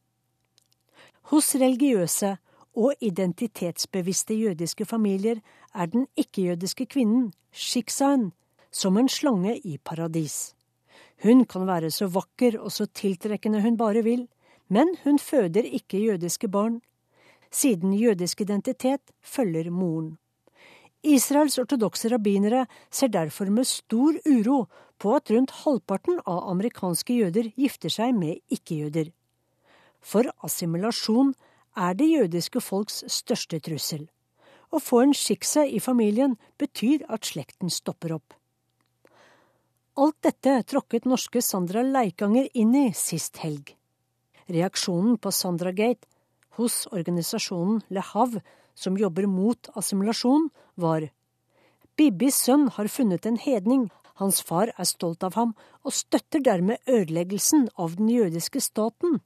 Hos 1.30 1.54
religiøse 1.54 2.36
og 2.74 2.94
identitetsbevisste 3.00 4.34
jødiske 4.34 4.84
familier 4.84 5.42
er 5.74 5.86
den 5.86 6.06
ikke-jødiske 6.16 6.86
kvinnen, 6.86 7.32
shiksaen, 7.52 8.32
som 8.72 8.96
en 8.96 9.08
slange 9.08 9.58
i 9.58 9.78
paradis. 9.78 10.54
Hun 11.22 11.44
kan 11.44 11.66
være 11.68 11.90
så 11.90 12.08
vakker 12.10 12.58
og 12.58 12.72
så 12.72 12.86
tiltrekkende 12.86 13.62
hun 13.62 13.76
bare 13.76 14.02
vil, 14.02 14.26
men 14.68 14.96
hun 15.04 15.18
føder 15.18 15.62
ikke 15.62 16.00
jødiske 16.00 16.48
barn. 16.48 16.80
Siden 17.52 17.92
jødisk 17.94 18.40
identitet 18.40 19.12
følger 19.22 19.70
moren. 19.70 20.16
Israels 21.02 21.58
ortodokse 21.58 22.08
rabbinere 22.08 22.66
ser 22.90 23.08
derfor 23.08 23.50
med 23.50 23.64
stor 23.64 24.14
uro 24.26 24.66
på 24.98 25.14
at 25.16 25.30
rundt 25.30 25.50
halvparten 25.64 26.20
av 26.26 26.48
amerikanske 26.50 27.14
jøder 27.14 27.50
gifter 27.58 27.90
seg 27.90 28.14
med 28.14 28.38
ikke-jøder. 28.50 29.10
For 30.02 30.28
assimilasjon 30.44 31.32
er 31.78 31.94
det 31.96 32.10
jødiske 32.10 32.60
folks 32.60 33.02
største 33.08 33.60
trussel. 33.62 34.08
Å 34.72 34.80
få 34.80 35.02
en 35.04 35.14
skikse 35.16 35.64
i 35.68 35.80
familien 35.80 36.36
betyr 36.60 37.04
at 37.12 37.28
slekten 37.28 37.70
stopper 37.70 38.16
opp. 38.18 38.34
Alt 40.00 40.16
dette 40.24 40.56
tråkket 40.72 41.04
norske 41.04 41.42
Sandra 41.44 41.82
Leikanger 41.84 42.48
inn 42.56 42.72
i 42.74 42.86
sist 42.96 43.42
helg. 43.44 43.74
Reaksjonen 44.48 45.18
på 45.20 45.32
Sandra 45.32 45.72
Gate 45.76 46.08
hos 46.56 46.86
organisasjonen 46.92 47.82
Le 47.92 48.04
Hav, 48.12 48.38
som 48.74 48.96
jobber 48.96 49.28
mot 49.28 49.68
assimilasjon, 49.76 50.48
var 50.76 51.10
Bibis 51.96 52.38
sønn 52.40 52.70
har 52.72 52.88
funnet 52.88 53.28
en 53.28 53.36
hedning, 53.36 53.90
hans 54.16 54.40
far 54.40 54.72
er 54.78 54.88
stolt 54.88 55.24
av 55.26 55.36
ham 55.36 55.52
og 55.84 55.92
støtter 55.92 56.40
dermed 56.40 56.80
ødeleggelsen 56.88 57.68
av 57.76 57.98
den 58.00 58.08
jødiske 58.08 58.62
staten. 58.64 59.20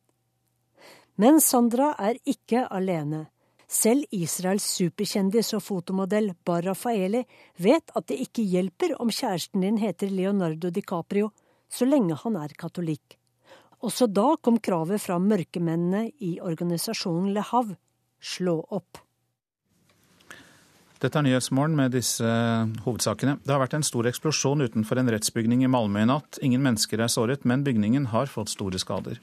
Men 1.16 1.40
Sandra 1.40 1.94
er 1.96 2.18
ikke 2.28 2.66
alene. 2.68 3.26
Selv 3.66 4.04
Israels 4.14 4.66
superkjendis 4.76 5.54
og 5.56 5.62
fotomodell 5.64 6.34
Bar 6.46 6.66
Rafaeli 6.68 7.22
vet 7.58 7.90
at 7.96 8.06
det 8.10 8.20
ikke 8.28 8.44
hjelper 8.46 8.94
om 9.02 9.08
kjæresten 9.10 9.64
din 9.64 9.80
heter 9.80 10.12
Leonardo 10.12 10.70
DiCaprio, 10.70 11.32
så 11.72 11.88
lenge 11.88 12.18
han 12.20 12.36
er 12.38 12.52
katolikk. 12.54 13.16
Også 13.82 14.06
da 14.06 14.36
kom 14.42 14.60
kravet 14.62 15.02
fra 15.02 15.16
mørkemennene 15.18 16.10
i 16.22 16.36
organisasjonen 16.40 17.32
Le 17.34 17.42
Hav 17.48 17.72
slå 18.22 18.60
opp. 18.70 19.00
Dette 21.00 21.18
er 21.20 21.26
Nyhetsmorgen 21.26 21.76
med 21.76 21.92
disse 21.92 22.28
hovedsakene. 22.86 23.36
Det 23.44 23.52
har 23.52 23.60
vært 23.60 23.76
en 23.76 23.84
stor 23.84 24.06
eksplosjon 24.08 24.64
utenfor 24.64 25.00
en 25.00 25.10
rettsbygning 25.12 25.64
i 25.64 25.70
Malmö 25.70 26.04
i 26.04 26.08
natt. 26.08 26.38
Ingen 26.44 26.64
mennesker 26.64 27.02
er 27.02 27.12
såret, 27.12 27.44
men 27.44 27.64
bygningen 27.66 28.08
har 28.14 28.30
fått 28.32 28.52
store 28.54 28.80
skader. 28.80 29.20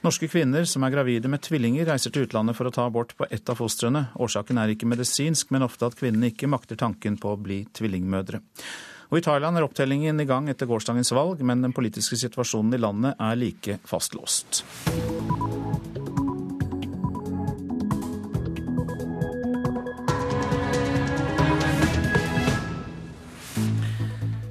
Norske 0.00 0.30
kvinner 0.32 0.64
som 0.64 0.84
er 0.86 0.94
gravide 0.94 1.28
med 1.28 1.42
tvillinger, 1.44 1.84
reiser 1.90 2.12
til 2.14 2.24
utlandet 2.24 2.56
for 2.56 2.68
å 2.68 2.72
ta 2.72 2.86
abort 2.88 3.12
på 3.18 3.26
ett 3.28 3.50
av 3.52 3.58
fostrene. 3.60 4.06
Årsaken 4.16 4.56
er 4.62 4.72
ikke 4.72 4.88
medisinsk, 4.88 5.50
men 5.52 5.66
ofte 5.66 5.90
at 5.90 5.98
kvinnene 5.98 6.30
ikke 6.32 6.48
makter 6.48 6.80
tanken 6.80 7.18
på 7.20 7.34
å 7.34 7.40
bli 7.40 7.66
tvillingmødre. 7.76 8.40
Og 9.10 9.18
I 9.18 9.24
Thailand 9.26 9.60
er 9.60 9.66
opptellingen 9.66 10.22
i 10.22 10.28
gang 10.28 10.48
etter 10.48 10.70
gårsdagens 10.70 11.12
valg, 11.12 11.44
men 11.44 11.66
den 11.66 11.76
politiske 11.76 12.16
situasjonen 12.16 12.78
i 12.78 12.80
landet 12.80 13.20
er 13.20 13.40
like 13.42 13.80
fastlåst. 13.90 14.62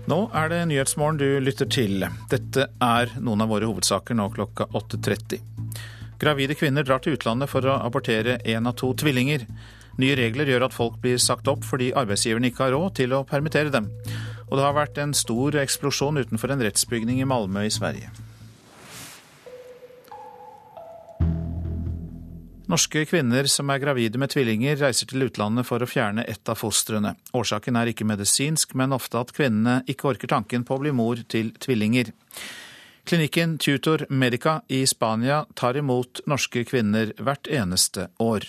Nå 0.10 0.24
er 0.34 0.48
det 0.50 0.60
Nyhetsmorgen 0.72 1.20
du 1.20 1.28
lytter 1.44 1.68
til. 1.70 2.02
Dette 2.32 2.64
er 2.82 3.12
noen 3.22 3.44
av 3.44 3.52
våre 3.52 3.68
hovedsaker 3.70 4.18
nå 4.18 4.26
klokka 4.34 4.66
8.30. 4.74 5.44
Gravide 6.20 6.56
kvinner 6.58 6.88
drar 6.88 7.04
til 7.04 7.14
utlandet 7.14 7.52
for 7.52 7.68
å 7.70 7.76
abortere 7.84 8.40
én 8.42 8.66
av 8.66 8.74
to 8.80 8.90
tvillinger. 8.98 9.46
Nye 10.02 10.16
regler 10.18 10.50
gjør 10.50 10.66
at 10.66 10.74
folk 10.74 10.98
blir 11.04 11.22
sagt 11.22 11.52
opp 11.52 11.62
fordi 11.68 11.92
arbeidsgiverne 11.94 12.50
ikke 12.50 12.66
har 12.66 12.74
råd 12.74 12.96
til 13.04 13.14
å 13.14 13.22
permittere 13.28 13.70
dem. 13.76 13.92
Og 14.48 14.58
det 14.58 14.66
har 14.66 14.80
vært 14.80 14.98
en 15.04 15.14
stor 15.14 15.60
eksplosjon 15.62 16.18
utenfor 16.24 16.56
en 16.56 16.66
rettsbygning 16.66 17.22
i 17.22 17.30
Malmö 17.30 17.68
i 17.68 17.76
Sverige. 17.78 18.10
Norske 22.70 23.02
kvinner 23.10 23.48
som 23.50 23.72
er 23.74 23.80
gravide 23.82 24.20
med 24.22 24.30
tvillinger, 24.30 24.76
reiser 24.78 25.08
til 25.10 25.26
utlandet 25.26 25.66
for 25.66 25.82
å 25.82 25.88
fjerne 25.90 26.22
ett 26.30 26.50
av 26.54 26.60
fostrene. 26.60 27.16
Årsaken 27.34 27.80
er 27.80 27.90
ikke 27.90 28.06
medisinsk, 28.06 28.76
men 28.78 28.94
ofte 28.94 29.18
at 29.18 29.34
kvinnene 29.34 29.80
ikke 29.90 30.12
orker 30.12 30.30
tanken 30.30 30.68
på 30.68 30.78
å 30.78 30.84
bli 30.84 30.92
mor 30.94 31.18
til 31.34 31.50
tvillinger. 31.58 32.14
Klinikken 33.10 33.58
Tutor 33.58 34.06
Medica 34.14 34.60
i 34.70 34.84
Spania 34.86 35.48
tar 35.58 35.82
imot 35.82 36.22
norske 36.30 36.62
kvinner 36.70 37.16
hvert 37.18 37.50
eneste 37.50 38.12
år. 38.22 38.46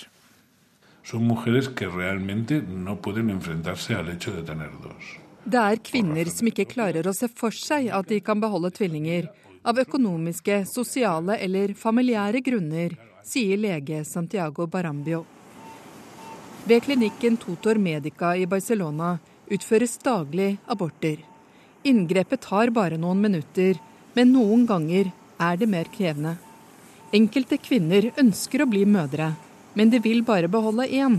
Det 5.49 5.63
er 5.65 5.85
kvinner 5.89 6.37
som 6.37 6.53
ikke 6.53 6.73
klarer 6.77 7.09
å 7.09 7.17
se 7.17 7.33
for 7.33 7.57
seg 7.57 7.89
at 7.89 8.13
de 8.13 8.21
kan 8.21 8.43
beholde 8.45 8.77
tvillinger, 8.77 9.33
av 9.65 9.81
økonomiske, 9.81 10.67
sosiale 10.69 11.41
eller 11.41 11.73
familiære 11.77 12.45
grunner 12.45 13.01
sier 13.25 13.57
lege 13.57 14.05
Santiago 14.05 14.67
Barambio. 14.67 15.25
Ved 16.65 16.83
klinikken 16.83 17.37
Totor 17.37 17.75
Medica 17.75 18.37
i 18.37 18.47
Barcelona 18.47 19.19
utføres 19.51 19.99
daglig 19.99 20.59
aborter. 20.67 21.17
Inngrepet 21.83 22.41
tar 22.41 22.71
bare 22.71 22.99
noen 23.01 23.21
minutter, 23.21 23.81
men 24.15 24.33
noen 24.33 24.67
ganger 24.69 25.11
er 25.41 25.57
det 25.57 25.69
mer 25.69 25.89
krevende. 25.91 26.37
Enkelte 27.17 27.59
kvinner 27.59 28.11
ønsker 28.21 28.63
å 28.63 28.69
bli 28.71 28.85
mødre, 28.87 29.33
men 29.75 29.91
de 29.91 29.99
vil 30.05 30.23
bare 30.27 30.51
beholde 30.53 30.87
én. 30.87 31.19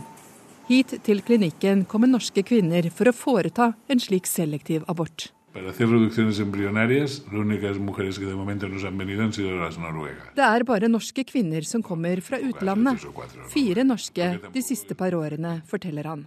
Hit 0.70 0.94
til 1.04 1.20
klinikken 1.26 1.84
kommer 1.90 2.08
norske 2.08 2.46
kvinner 2.48 2.88
for 2.96 3.10
å 3.10 3.16
foreta 3.16 3.74
en 3.92 4.00
slik 4.00 4.30
selektiv 4.30 4.86
abort. 4.88 5.32
Para 5.54 5.70
hacer 5.70 5.90
reducciones 5.90 6.40
embrionarias, 6.40 7.24
las 7.26 7.34
únicas 7.34 7.78
mujeres 7.78 8.18
que 8.18 8.26
de 8.26 8.36
momento 8.36 8.70
nos 8.70 8.86
han 8.86 8.98
venido 8.98 9.22
han 9.24 9.34
sido 9.34 9.52
las 9.60 9.78
noruegas. 9.78 10.32
Det 10.36 10.44
er 10.48 10.64
bare 10.64 10.88
norske 10.88 11.26
kvinner 11.28 11.62
som 11.68 11.84
kommer 11.84 12.22
fra 12.22 12.40
utlandet. 12.40 13.04
Fire 13.52 13.84
norske 13.84 14.40
de 14.54 14.62
siste 14.64 14.96
par 14.96 15.12
årene, 15.14 15.62
forteller 15.68 16.08
han. 16.08 16.24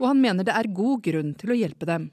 Og 0.00 0.08
han 0.08 0.20
mener 0.24 0.44
det 0.48 0.56
er 0.56 0.70
god 0.72 1.02
grunn 1.04 1.34
til 1.36 1.52
å 1.52 1.58
hjelpe 1.58 1.84
dem. 1.84 2.08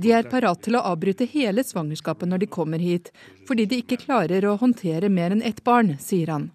De 0.00 0.12
er 0.16 0.32
parat 0.32 0.64
til 0.64 0.80
å 0.80 0.84
avbryte 0.94 1.28
hele 1.28 1.64
svangerskapet 1.66 2.28
når 2.30 2.38
de 2.38 2.52
kommer 2.56 2.80
hit, 2.80 3.12
fordi 3.44 3.68
de 3.68 3.82
ikke 3.84 4.00
klarer 4.06 4.48
å 4.48 4.56
håndtere 4.56 5.12
mer 5.12 5.36
enn 5.36 5.44
ett 5.44 5.60
barn, 5.64 5.98
sier 6.00 6.32
han. 6.32 6.50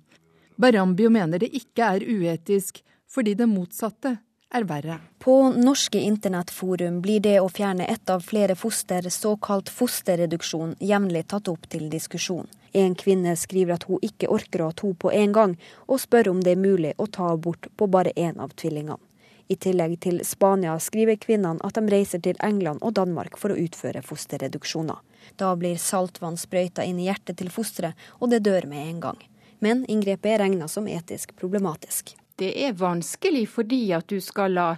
Barambio 0.57 1.13
mener 1.13 1.45
det 1.45 1.53
ikke 1.53 1.93
er 1.93 2.09
uetisk, 2.09 2.81
fordi 3.05 3.35
det 3.37 3.45
motsatte 3.45 4.17
er 4.49 4.63
verre. 4.63 4.99
På 5.19 5.49
norske 5.53 5.99
internettforum 5.99 7.01
blir 7.01 7.19
det 7.19 7.39
å 7.39 7.49
fjerne 7.49 7.85
ett 7.85 8.09
av 8.09 8.19
flere 8.19 8.55
foster, 8.55 9.09
såkalt 9.09 9.69
fosterreduksjon, 9.69 10.75
jevnlig 10.79 11.27
tatt 11.27 11.47
opp 11.51 11.67
til 11.69 11.89
diskusjon. 11.89 12.47
En 12.75 12.95
kvinne 12.95 13.35
skriver 13.39 13.77
at 13.77 13.87
hun 13.87 14.03
ikke 14.03 14.29
orker 14.31 14.61
å 14.61 14.69
ha 14.69 14.75
to 14.75 14.93
på 14.99 15.11
en 15.11 15.33
gang, 15.35 15.57
og 15.87 16.01
spør 16.03 16.33
om 16.33 16.41
det 16.43 16.55
er 16.55 16.63
mulig 16.63 16.93
å 16.97 17.07
ta 17.07 17.31
abort 17.33 17.69
på 17.77 17.87
bare 17.87 18.11
én 18.15 18.39
av 18.39 18.55
tvillingene. 18.55 19.01
I 19.47 19.55
tillegg 19.61 19.99
til 20.01 20.23
Spania 20.25 20.73
skriver 20.81 21.19
kvinnene 21.21 21.61
at 21.67 21.77
de 21.77 21.85
reiser 21.93 22.21
til 22.25 22.39
England 22.43 22.81
og 22.81 22.95
Danmark 22.97 23.37
for 23.37 23.53
å 23.53 23.59
utføre 23.61 24.01
fosterreduksjoner. 24.01 24.97
Da 25.37 25.53
blir 25.55 25.77
saltvann 25.77 26.37
sprøyta 26.41 26.85
inn 26.85 26.99
i 26.99 27.05
hjertet 27.11 27.37
til 27.37 27.53
fosteret, 27.53 27.93
og 28.17 28.33
det 28.33 28.41
dør 28.47 28.65
med 28.71 28.89
en 28.89 29.01
gang. 29.07 29.23
Men 29.61 29.85
inngrepet 29.85 30.33
er 30.33 30.45
regna 30.47 30.67
som 30.67 30.89
etisk 30.89 31.37
problematisk 31.37 32.15
det 32.41 32.51
er 32.65 32.77
vanskelig 32.79 33.45
fordi 33.51 33.81
at 33.95 34.07
du 34.11 34.19
skal 34.23 34.55
la 34.57 34.69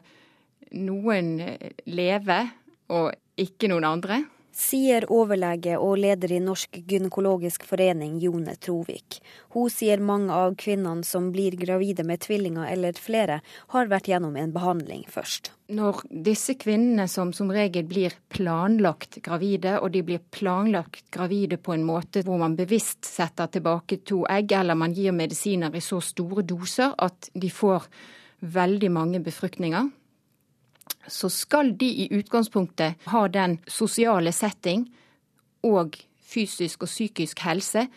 noen 0.78 1.38
leve 1.88 2.40
og 2.94 3.12
ikke 3.40 3.70
noen 3.72 3.88
andre 3.88 4.22
sier 4.58 5.06
overlege 5.14 5.78
og 5.78 6.00
leder 6.02 6.34
i 6.34 6.40
Norsk 6.42 6.80
gynekologisk 6.90 7.66
forening 7.68 8.18
Jone 8.22 8.56
Trovik. 8.58 9.20
Hun 9.54 9.70
sier 9.72 10.02
mange 10.02 10.34
av 10.34 10.56
kvinnene 10.60 11.06
som 11.06 11.30
blir 11.34 11.56
gravide 11.60 12.06
med 12.08 12.24
tvillinger 12.26 12.66
eller 12.72 12.98
flere, 12.98 13.40
har 13.74 13.92
vært 13.92 14.10
gjennom 14.10 14.36
en 14.40 14.54
behandling 14.56 15.06
først. 15.12 15.52
Når 15.78 16.02
disse 16.26 16.56
kvinnene 16.58 17.08
som 17.12 17.34
som 17.36 17.52
regel 17.54 17.86
blir 17.88 18.16
planlagt 18.34 19.20
gravide, 19.24 19.78
og 19.82 19.92
de 19.94 20.04
blir 20.08 20.24
planlagt 20.32 21.06
gravide 21.14 21.60
på 21.62 21.76
en 21.76 21.86
måte 21.86 22.24
hvor 22.26 22.40
man 22.42 22.58
bevisst 22.58 23.06
setter 23.06 23.52
tilbake 23.52 24.02
to 24.08 24.24
egg, 24.32 24.56
eller 24.56 24.80
man 24.80 24.96
gir 24.96 25.14
medisiner 25.14 25.76
i 25.76 25.84
så 25.84 26.02
store 26.02 26.46
doser 26.48 26.96
at 26.98 27.30
de 27.36 27.52
får 27.52 27.86
veldig 28.42 28.90
mange 28.94 29.22
befruktninger, 29.26 29.90
så 31.08 31.30
skal 31.30 31.74
de 31.78 31.88
i 32.04 32.08
utgangspunktet 32.20 33.08
ha 33.12 33.28
den 33.28 33.58
sosiale 33.68 34.32
setting 34.36 34.86
og 35.68 35.98
fysisk 36.28 36.84
og 36.84 36.92
psykisk 36.92 37.42
helse 37.46 37.88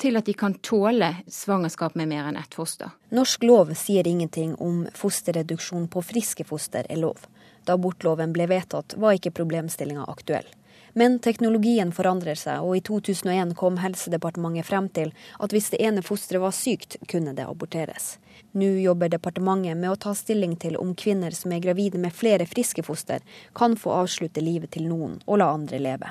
til 0.00 0.16
at 0.16 0.24
de 0.24 0.34
kan 0.34 0.54
tåle 0.64 1.10
svangerskap 1.28 1.96
med 1.98 2.08
mer 2.08 2.30
enn 2.30 2.38
ett 2.40 2.54
foster. 2.56 2.94
Norsk 3.12 3.44
lov 3.44 3.74
sier 3.76 4.06
ingenting 4.08 4.54
om 4.56 4.86
fosterreduksjon 4.96 5.90
på 5.92 6.02
friske 6.02 6.46
foster 6.48 6.88
er 6.88 7.02
lov. 7.02 7.26
Da 7.68 7.76
abortloven 7.76 8.32
ble 8.32 8.48
vedtatt, 8.48 8.96
var 8.96 9.18
ikke 9.18 9.34
problemstillinga 9.36 10.06
aktuell. 10.08 10.48
Men 10.92 11.18
teknologien 11.22 11.92
forandrer 11.94 12.38
seg, 12.38 12.64
og 12.64 12.78
i 12.78 12.82
2001 12.82 13.52
kom 13.58 13.76
Helsedepartementet 13.78 14.66
frem 14.66 14.88
til 14.90 15.12
at 15.38 15.52
hvis 15.54 15.70
det 15.74 15.82
ene 15.84 16.02
fosteret 16.02 16.42
var 16.42 16.56
sykt, 16.56 16.96
kunne 17.10 17.36
det 17.36 17.46
aborteres. 17.46 18.16
Nå 18.52 18.66
jobber 18.82 19.08
departementet 19.12 19.78
med 19.78 19.92
å 19.92 19.98
ta 20.00 20.14
stilling 20.18 20.56
til 20.58 20.76
om 20.80 20.94
kvinner 20.98 21.34
som 21.36 21.52
er 21.54 21.62
gravide 21.62 22.00
med 22.02 22.14
flere 22.14 22.46
friske 22.50 22.82
foster, 22.82 23.22
kan 23.54 23.76
få 23.78 23.92
avslutte 24.02 24.42
livet 24.42 24.72
til 24.74 24.88
noen 24.90 25.20
og 25.26 25.38
la 25.38 25.52
andre 25.54 25.78
leve. 25.78 26.10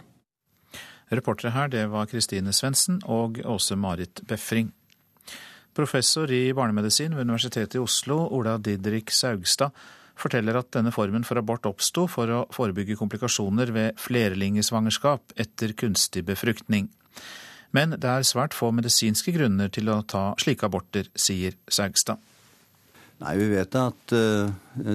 Reportere 1.09 1.51
her 1.55 1.71
det 1.73 1.87
var 1.91 2.07
Kristine 2.07 2.53
Svendsen 2.53 3.01
og 3.09 3.41
Åse 3.43 3.75
Marit 3.75 4.21
Befring. 4.29 4.71
Professor 5.75 6.31
i 6.31 6.53
barnemedisin 6.53 7.15
ved 7.15 7.27
Universitetet 7.27 7.75
i 7.75 7.81
Oslo, 7.81 8.21
Ola 8.35 8.57
Didrik 8.57 9.11
Saugstad, 9.11 9.73
forteller 10.19 10.59
at 10.59 10.71
denne 10.75 10.91
formen 10.91 11.25
for 11.27 11.39
abort 11.39 11.67
oppsto 11.69 12.05
for 12.11 12.31
å 12.31 12.39
forebygge 12.53 12.97
komplikasjoner 12.99 13.71
ved 13.75 13.99
flerlingesvangerskap 13.99 15.35
etter 15.39 15.75
kunstig 15.79 16.25
befruktning. 16.27 16.89
Men 17.75 17.93
det 17.95 18.09
er 18.09 18.25
svært 18.27 18.57
få 18.57 18.71
medisinske 18.75 19.33
grunner 19.35 19.69
til 19.73 19.91
å 19.93 20.01
ta 20.03 20.33
slike 20.41 20.67
aborter, 20.67 21.09
sier 21.15 21.55
Saugstad. 21.69 22.19
Nei, 23.19 23.33
Vi 23.35 23.49
vet 23.51 23.75
at 23.75 24.13
uh, 24.15 24.47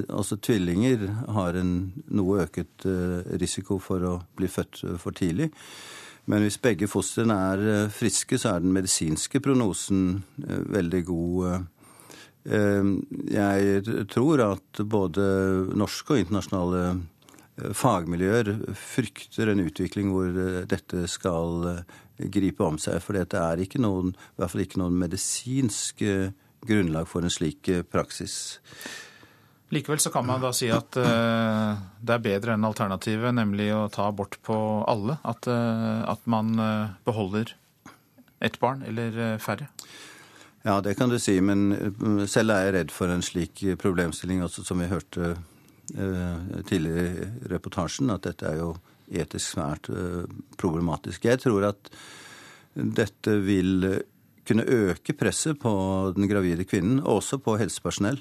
altså 0.09 0.39
tvillinger 0.41 1.03
har 1.37 1.59
en 1.61 1.75
noe 2.17 2.47
øket 2.47 2.87
uh, 2.89 3.21
risiko 3.41 3.77
for 3.83 4.07
å 4.09 4.15
bli 4.39 4.49
født 4.49 4.81
for 5.03 5.17
tidlig. 5.17 5.51
Men 6.25 6.41
hvis 6.41 6.57
begge 6.57 6.89
fostrene 6.89 7.37
er 7.51 7.91
friske, 7.93 8.39
så 8.41 8.55
er 8.55 8.63
den 8.65 8.73
medisinske 8.73 9.43
prognosen 9.45 10.23
veldig 10.73 11.01
god. 11.05 11.67
Jeg 13.29 13.83
tror 14.09 14.41
at 14.47 14.81
både 14.89 15.27
norske 15.77 16.15
og 16.15 16.23
internasjonale 16.23 17.75
fagmiljøer 17.77 18.55
frykter 18.73 19.53
en 19.53 19.61
utvikling 19.67 20.15
hvor 20.15 20.33
dette 20.73 21.05
skal 21.13 21.85
gripe 22.17 22.65
om 22.65 22.81
seg. 22.81 23.05
For 23.05 23.21
dette 23.21 23.45
er 23.45 23.61
ikke 23.61 23.85
noen, 23.85 24.17
i 24.17 24.41
hvert 24.41 24.55
fall 24.55 24.65
ikke 24.65 24.81
noen 24.81 24.97
medisinsk 25.05 26.01
grunnlag 26.67 27.09
for 27.11 27.25
en 27.25 27.33
slik 27.33 27.69
eh, 27.69 27.83
praksis. 27.83 28.59
Likevel 29.75 29.99
så 29.99 30.11
kan 30.11 30.27
man 30.27 30.43
da 30.43 30.53
si 30.55 30.69
at 30.71 30.97
uh, 31.01 31.75
det 31.99 32.15
er 32.15 32.23
bedre 32.23 32.55
enn 32.55 32.67
alternativet, 32.69 33.33
nemlig 33.35 33.71
å 33.75 33.89
ta 33.93 34.07
abort 34.11 34.37
på 34.45 34.57
alle. 34.91 35.17
At, 35.27 35.49
uh, 35.51 36.05
at 36.11 36.27
man 36.31 36.53
uh, 36.61 36.93
beholder 37.07 37.55
ett 38.45 38.59
barn 38.61 38.85
eller 38.87 39.39
færre. 39.41 39.71
Ja, 40.65 40.79
det 40.85 40.95
kan 40.99 41.09
du 41.09 41.17
si, 41.21 41.39
men 41.45 42.27
selv 42.29 42.53
er 42.53 42.67
jeg 42.67 42.75
redd 42.77 42.93
for 42.93 43.13
en 43.13 43.25
slik 43.25 43.63
problemstilling, 43.81 44.43
også 44.45 44.65
som 44.65 44.81
vi 44.81 44.89
hørte 44.89 45.35
tidligere 46.69 47.05
i 47.05 47.49
reportasjen, 47.53 48.13
at 48.13 48.25
dette 48.25 48.49
er 48.49 48.61
jo 48.61 48.71
etisk 49.13 49.55
svært 49.55 49.89
problematisk. 50.61 51.25
Jeg 51.29 51.41
tror 51.45 51.69
at 51.69 51.91
dette 52.75 53.37
vil 53.45 53.85
kunne 54.47 54.67
øke 54.69 55.17
presset 55.17 55.59
på 55.61 55.73
den 56.17 56.29
gravide 56.31 56.67
kvinnen, 56.69 57.01
og 57.01 57.23
også 57.23 57.41
på 57.43 57.57
helsepersonell. 57.61 58.21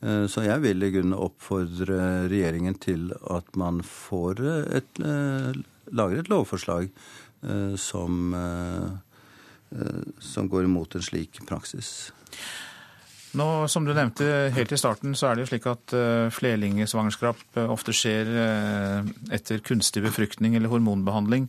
Eh, 0.00 0.24
så 0.32 0.44
jeg 0.46 0.62
vil 0.64 0.84
i 0.84 0.92
grunnen 0.94 1.16
oppfordre 1.18 2.28
regjeringen 2.30 2.78
til 2.80 3.10
at 3.32 3.50
man 3.60 3.82
får 3.84 4.40
et, 4.78 5.02
eh, 5.04 5.60
lager 5.92 6.22
et 6.22 6.32
lovforslag 6.32 6.88
eh, 6.88 7.76
som, 7.76 8.32
som 10.20 10.48
går 10.50 10.66
imot 10.66 10.96
en 10.96 11.04
slik 11.04 11.42
praksis. 11.46 12.12
Nå, 13.38 13.68
Som 13.70 13.84
du 13.86 13.92
nevnte 13.94 14.50
helt 14.50 14.72
i 14.72 14.78
starten, 14.78 15.14
så 15.14 15.28
er 15.28 15.36
det 15.36 15.44
jo 15.44 15.50
slik 15.52 15.66
at 15.70 15.92
flerlingesvangerskap 16.34 17.60
ofte 17.70 17.94
skjer 17.94 18.26
etter 19.30 19.62
kunstig 19.62 20.02
befruktning 20.02 20.56
eller 20.58 20.72
hormonbehandling. 20.72 21.46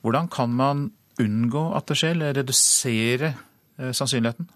Hvordan 0.00 0.30
kan 0.32 0.56
man 0.56 0.86
unngå 1.22 1.64
at 1.76 1.90
det 1.90 1.98
skjer, 2.00 2.16
eller 2.16 2.40
redusere 2.40 3.32
eh, 3.78 3.92
sannsynligheten? 3.96 4.48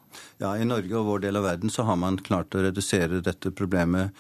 Ja, 0.43 0.55
I 0.57 0.67
Norge 0.69 0.99
og 0.99 1.09
vår 1.09 1.25
del 1.27 1.41
av 1.41 1.47
verden 1.47 1.73
så 1.73 1.87
har 1.89 1.99
man 2.01 2.21
klart 2.23 2.55
å 2.55 2.65
redusere 2.65 3.23
dette 3.25 3.53
problemet 3.55 4.15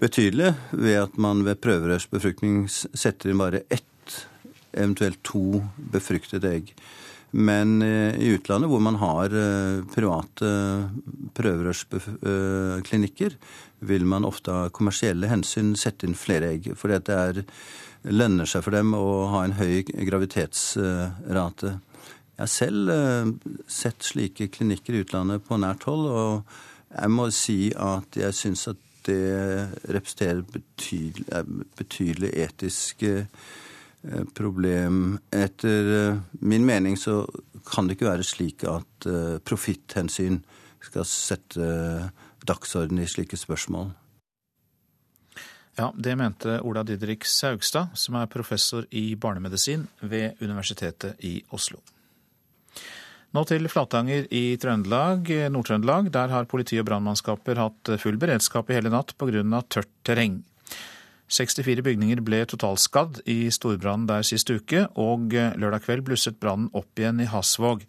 betydelig 0.00 0.52
ved 0.70 0.98
at 1.02 1.18
man 1.20 1.44
ved 1.46 1.60
prøverørsbefruktning 1.64 2.64
setter 2.70 3.32
inn 3.32 3.40
bare 3.40 3.64
ett, 3.72 3.88
eventuelt 4.72 5.20
to 5.26 5.62
befruktede 5.92 6.48
egg. 6.48 6.74
Men 7.32 7.80
eh, 7.82 8.14
i 8.20 8.28
utlandet, 8.36 8.68
hvor 8.68 8.80
man 8.84 8.98
har 9.00 9.32
eh, 9.32 9.80
private 9.94 10.48
prøverørsklinikker, 11.36 13.36
vil 13.88 14.04
man 14.08 14.26
ofte 14.28 14.52
av 14.52 14.72
kommersielle 14.76 15.30
hensyn 15.30 15.72
sette 15.80 16.06
inn 16.06 16.18
flere 16.18 16.52
egg. 16.52 16.68
For 16.76 16.92
det 16.92 17.16
er 17.16 17.40
lønner 18.10 18.48
seg 18.48 18.64
for 18.64 18.74
dem 18.74 18.94
å 18.98 19.28
ha 19.32 19.44
en 19.46 19.56
høy 19.58 19.82
gravitetsrate. 19.86 21.72
Jeg 22.32 22.40
har 22.40 22.50
selv 22.50 22.90
eh, 22.90 23.32
sett 23.70 24.06
slike 24.06 24.48
klinikker 24.54 24.96
i 24.96 25.02
utlandet 25.04 25.44
på 25.46 25.58
nært 25.60 25.84
hold, 25.86 26.08
og 26.08 26.96
jeg 26.96 27.12
må 27.12 27.28
si 27.34 27.58
at 27.76 28.18
jeg 28.18 28.36
syns 28.36 28.66
at 28.72 28.80
det 29.06 29.18
representerer 29.90 30.42
betydelig, 30.46 31.42
betydelig 31.78 32.32
etisk 32.44 33.04
eh, 33.06 33.26
problem. 34.34 35.20
Etter 35.30 35.92
eh, 35.98 36.20
min 36.40 36.66
mening 36.66 36.98
så 36.98 37.20
kan 37.68 37.86
det 37.86 37.98
ikke 37.98 38.10
være 38.10 38.26
slik 38.26 38.64
at 38.66 39.06
profitthensyn 39.46 40.40
skal 40.82 41.04
sette 41.06 41.66
dagsorden 42.42 42.98
i 42.98 43.06
slike 43.06 43.38
spørsmål. 43.38 43.92
Ja, 45.76 45.92
Det 45.96 46.16
mente 46.16 46.60
Ola 46.60 46.82
Didrik 46.84 47.24
Saugstad, 47.24 47.94
som 47.94 48.18
er 48.20 48.28
professor 48.28 48.84
i 48.90 49.14
barnemedisin 49.16 49.86
ved 50.00 50.36
Universitetet 50.44 51.16
i 51.24 51.38
Oslo. 51.50 51.80
Nå 53.32 53.44
til 53.48 53.64
Flatanger 53.72 54.26
i 54.28 54.58
Trøndelag, 54.60 55.30
Nord-Trøndelag. 55.54 56.10
Der 56.12 56.28
har 56.28 56.44
politi 56.44 56.76
og 56.76 56.84
brannmannskaper 56.90 57.56
hatt 57.56 57.94
full 58.02 58.20
beredskap 58.20 58.68
i 58.68 58.76
hele 58.76 58.92
natt 58.92 59.14
pga. 59.16 59.62
tørt 59.64 59.88
terreng. 60.04 60.42
64 61.32 61.80
bygninger 61.80 62.20
ble 62.20 62.44
totalskadd 62.44 63.22
i 63.24 63.48
storbrannen 63.48 64.04
der 64.06 64.22
sist 64.28 64.52
uke, 64.52 64.84
og 65.00 65.32
lørdag 65.32 65.86
kveld 65.86 66.04
blusset 66.04 66.36
brannen 66.36 66.68
opp 66.76 66.92
igjen 67.00 67.24
i 67.24 67.30
Hasvåg. 67.32 67.86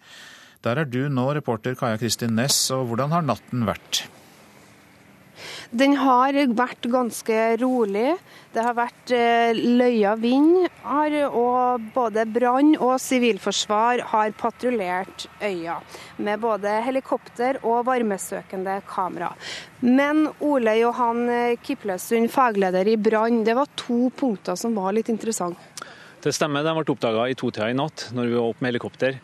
Der 0.64 0.80
er 0.80 0.86
du 0.88 1.10
nå, 1.12 1.34
reporter 1.36 1.76
Kaja 1.76 2.00
Kristin 2.00 2.38
Næss, 2.40 2.72
og 2.72 2.88
hvordan 2.88 3.12
har 3.12 3.28
natten 3.28 3.68
vært? 3.68 4.06
Den 5.72 5.96
har 6.02 6.38
vært 6.56 6.88
ganske 6.92 7.40
rolig. 7.62 8.14
Det 8.54 8.64
har 8.66 8.76
vært 8.78 9.14
eh, 9.16 9.54
løya 9.54 10.14
vind 10.22 10.68
og 11.34 11.88
både 11.96 12.26
brann 12.30 12.74
og 12.78 12.96
sivilforsvar 13.02 14.04
har 14.14 14.34
patruljert 14.38 15.28
øya. 15.42 15.80
Med 16.18 16.44
både 16.44 16.78
helikopter 16.86 17.62
og 17.64 17.86
varmesøkende 17.90 18.80
kamera. 18.90 19.34
Men 19.82 20.28
Ole 20.40 20.78
Johan 20.80 21.26
Kiplesund, 21.64 22.30
fagleder 22.32 22.88
i 22.88 22.98
brann, 22.98 23.44
det 23.44 23.58
var 23.58 23.72
to 23.80 24.08
punkter 24.16 24.56
som 24.60 24.76
var 24.78 24.94
litt 24.96 25.10
interessante. 25.12 25.60
Det 26.24 26.32
stemmer, 26.32 26.64
de 26.64 26.72
ble 26.78 26.94
oppdaga 26.94 27.26
i 27.28 27.36
totida 27.36 27.68
i 27.68 27.76
natt 27.76 28.10
når 28.16 28.30
vi 28.30 28.38
var 28.38 28.54
oppe 28.54 28.64
med 28.64 28.72
helikopter 28.72 29.18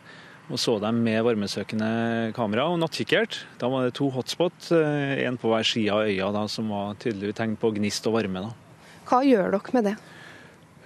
og 0.50 0.58
så 0.58 0.76
dem 0.82 1.00
med 1.06 1.22
varmesøkende 1.24 1.90
kamera 2.36 2.66
og 2.70 2.80
nattkikkert. 2.82 3.38
Da 3.60 3.70
var 3.70 3.86
det 3.86 3.96
to 3.98 4.10
hotspot, 4.14 4.70
én 4.74 5.36
eh, 5.36 5.40
på 5.40 5.50
hver 5.52 5.66
side 5.66 5.94
av 5.94 6.08
øya, 6.08 6.30
da, 6.34 6.46
som 6.50 6.72
var 6.74 6.96
tydelig 7.02 7.36
tegn 7.38 7.54
på 7.60 7.70
gnist 7.76 8.06
og 8.10 8.18
varme. 8.18 8.48
Da. 8.48 8.88
Hva 9.10 9.20
gjør 9.26 9.54
dere 9.54 9.76
med 9.76 9.86
det? 9.86 9.94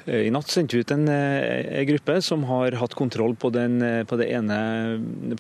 Eh, 0.05 0.27
I 0.28 0.32
natt 0.35 0.53
sendte 0.53 0.77
vi 0.77 0.85
ut 0.85 0.93
en, 0.93 1.09
eh, 1.09 1.81
en 1.81 1.89
gruppe 1.89 2.19
som 2.23 2.45
har 2.51 2.77
hatt 2.81 2.97
kontroll 2.99 3.36
på, 3.41 3.51
den, 3.55 3.81
på, 4.05 4.20
det 4.20 4.28
ene 4.36 4.59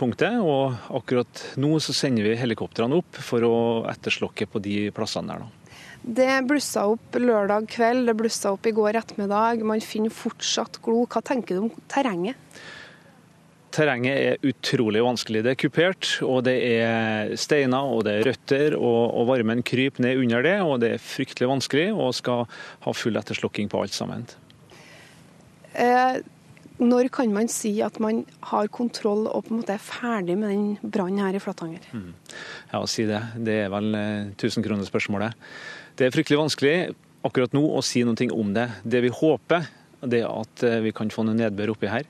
punktet. 0.00 0.40
og 0.40 0.72
Akkurat 0.88 1.44
nå 1.60 1.76
så 1.84 1.92
sender 1.92 2.24
vi 2.24 2.38
helikoptrene 2.40 2.96
opp 3.02 3.20
for 3.20 3.44
å 3.44 3.56
etterslokke 3.92 4.48
på 4.48 4.64
de 4.64 4.88
plassene 4.96 5.34
der. 5.34 5.44
da. 5.44 5.64
Det 6.04 6.32
blussa 6.44 6.82
opp 6.92 7.16
lørdag 7.16 7.64
kveld, 7.72 8.10
det 8.10 8.16
blussa 8.18 8.50
opp 8.52 8.66
i 8.68 8.74
går 8.76 8.98
ettermiddag. 9.00 9.62
Man 9.64 9.80
finner 9.80 10.12
fortsatt 10.12 10.76
glo. 10.84 11.06
Hva 11.08 11.22
tenker 11.24 11.56
du 11.56 11.62
om 11.64 11.70
terrenget? 11.88 12.36
Terrenget 13.74 14.14
er 14.14 14.46
utrolig 14.46 15.02
vanskelig. 15.02 15.42
Det 15.42 15.54
er 15.54 15.58
kupert, 15.58 16.10
og 16.22 16.44
det 16.46 16.54
er 16.62 17.32
steiner 17.40 17.90
og 17.90 18.04
det 18.06 18.18
er 18.20 18.28
røtter, 18.28 18.76
og, 18.78 19.00
og 19.18 19.26
varmen 19.32 19.64
kryper 19.66 20.04
ned 20.04 20.22
under 20.22 20.46
det. 20.46 20.54
og 20.62 20.78
Det 20.84 20.92
er 20.94 21.02
fryktelig 21.02 21.50
vanskelig 21.50 21.88
og 21.92 22.14
skal 22.14 22.46
ha 22.86 22.94
full 22.94 23.18
etterslukking 23.18 23.72
på 23.72 23.82
alt 23.82 23.96
sammen. 23.96 24.28
Eh, 25.74 26.20
når 26.78 27.10
kan 27.14 27.34
man 27.34 27.50
si 27.50 27.76
at 27.82 27.98
man 28.02 28.22
har 28.50 28.70
kontroll 28.74 29.26
og 29.30 29.46
på 29.46 29.54
en 29.54 29.60
måte 29.60 29.74
er 29.74 29.82
ferdig 29.82 30.36
med 30.38 30.54
den 30.54 30.92
brannen 30.94 31.22
her 31.22 31.34
i 31.34 31.42
Flatanger? 31.42 31.82
Mm. 31.90 32.12
Ja, 32.70 32.80
å 32.80 32.86
si 32.90 33.06
det. 33.10 33.20
Det 33.46 33.58
er 33.64 33.74
vel 33.74 33.90
1000-kronerspørsmålet. 34.34 35.34
Eh, 35.34 35.90
det 35.98 36.06
er 36.06 36.14
fryktelig 36.14 36.40
vanskelig 36.40 36.76
akkurat 37.24 37.54
nå 37.56 37.62
å 37.74 37.82
si 37.84 38.02
noe 38.06 38.30
om 38.34 38.54
det. 38.54 38.68
Det 38.82 39.02
vi 39.04 39.12
håper, 39.14 39.68
det 40.04 40.24
er 40.24 40.30
at 40.30 40.64
eh, 40.66 40.80
vi 40.84 40.94
kan 40.94 41.10
få 41.10 41.26
noe 41.26 41.38
nedbør 41.38 41.74
oppi 41.74 41.90
her. 41.90 42.08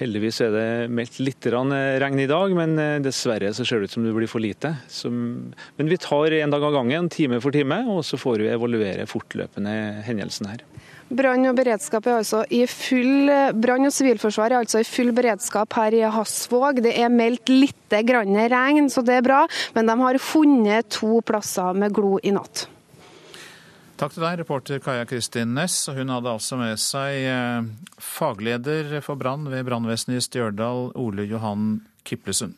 Heldigvis 0.00 0.40
er 0.40 0.54
det 0.54 0.68
meldt 0.96 1.18
litt 1.20 1.46
regn 1.52 2.22
i 2.22 2.28
dag, 2.30 2.54
men 2.56 2.78
dessverre 3.04 3.52
så 3.52 3.66
ser 3.68 3.80
det 3.80 3.90
ut 3.90 3.96
som 3.98 4.06
det 4.06 4.14
blir 4.16 4.30
for 4.30 4.40
lite. 4.40 4.74
men 5.76 5.90
vi 5.92 5.98
tar 6.00 6.32
en 6.32 6.50
dag 6.50 6.64
av 6.64 6.72
gangen, 6.72 7.10
time 7.12 7.40
for 7.40 7.52
time, 7.52 7.84
og 7.84 8.00
så 8.04 8.16
får 8.16 8.40
vi 8.40 8.48
evaluere 8.48 9.04
fortløpende 9.06 9.74
hendelsen 10.06 10.48
her. 10.48 10.64
Brann 11.10 11.42
og 11.50 11.56
beredskap 11.58 12.06
er 12.06 12.20
altså 12.20 12.44
i 12.54 12.62
full 12.70 13.26
Brann 13.58 13.88
og 13.88 13.92
sivilforsvar 13.92 14.52
er 14.52 14.60
altså 14.60 14.78
i 14.78 14.86
full 14.86 15.10
beredskap 15.12 15.74
her 15.74 15.96
i 15.98 16.04
Hasvåg. 16.06 16.84
Det 16.84 16.92
er 16.94 17.10
meldt 17.10 17.50
litt 17.50 17.96
grann 18.06 18.38
regn, 18.38 18.86
så 18.88 19.02
det 19.02 19.18
er 19.18 19.26
bra, 19.26 19.40
men 19.74 19.90
de 19.90 19.96
har 20.04 20.22
funnet 20.22 20.92
to 20.94 21.18
plasser 21.26 21.74
med 21.74 21.96
glo 21.96 22.20
i 22.22 22.30
natt. 22.36 22.68
Takk 24.00 24.14
til 24.14 24.22
deg, 24.24 24.38
reporter 24.40 24.78
Kaja 24.80 25.04
Kristin 25.04 25.50
Næss. 25.52 25.82
Hun 25.92 26.08
hadde 26.08 26.30
altså 26.32 26.56
med 26.56 26.78
seg 26.80 27.18
eh, 27.28 27.66
fagleder 28.00 28.94
for 29.04 29.20
brann 29.20 29.44
ved 29.52 29.66
brannvesenet 29.68 30.16
i 30.16 30.24
Stjørdal, 30.24 30.86
Ole 30.96 31.26
Johan 31.28 31.82
Kiplesund. 32.08 32.54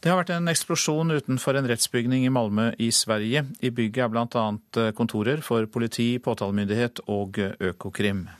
Det 0.00 0.08
har 0.08 0.16
vært 0.16 0.32
en 0.32 0.48
eksplosjon 0.48 1.12
utenfor 1.12 1.60
en 1.60 1.68
rettsbygning 1.68 2.24
i 2.24 2.32
Malmö 2.32 2.70
i 2.80 2.88
Sverige. 2.88 3.44
I 3.60 3.68
bygget 3.68 4.06
er 4.06 4.14
bl.a. 4.14 4.46
Eh, 4.80 4.90
kontorer 4.96 5.44
for 5.44 5.68
politi, 5.68 6.14
påtalemyndighet 6.24 7.04
og 7.12 7.36
eh, 7.44 7.52
Økokrim. 7.60 8.30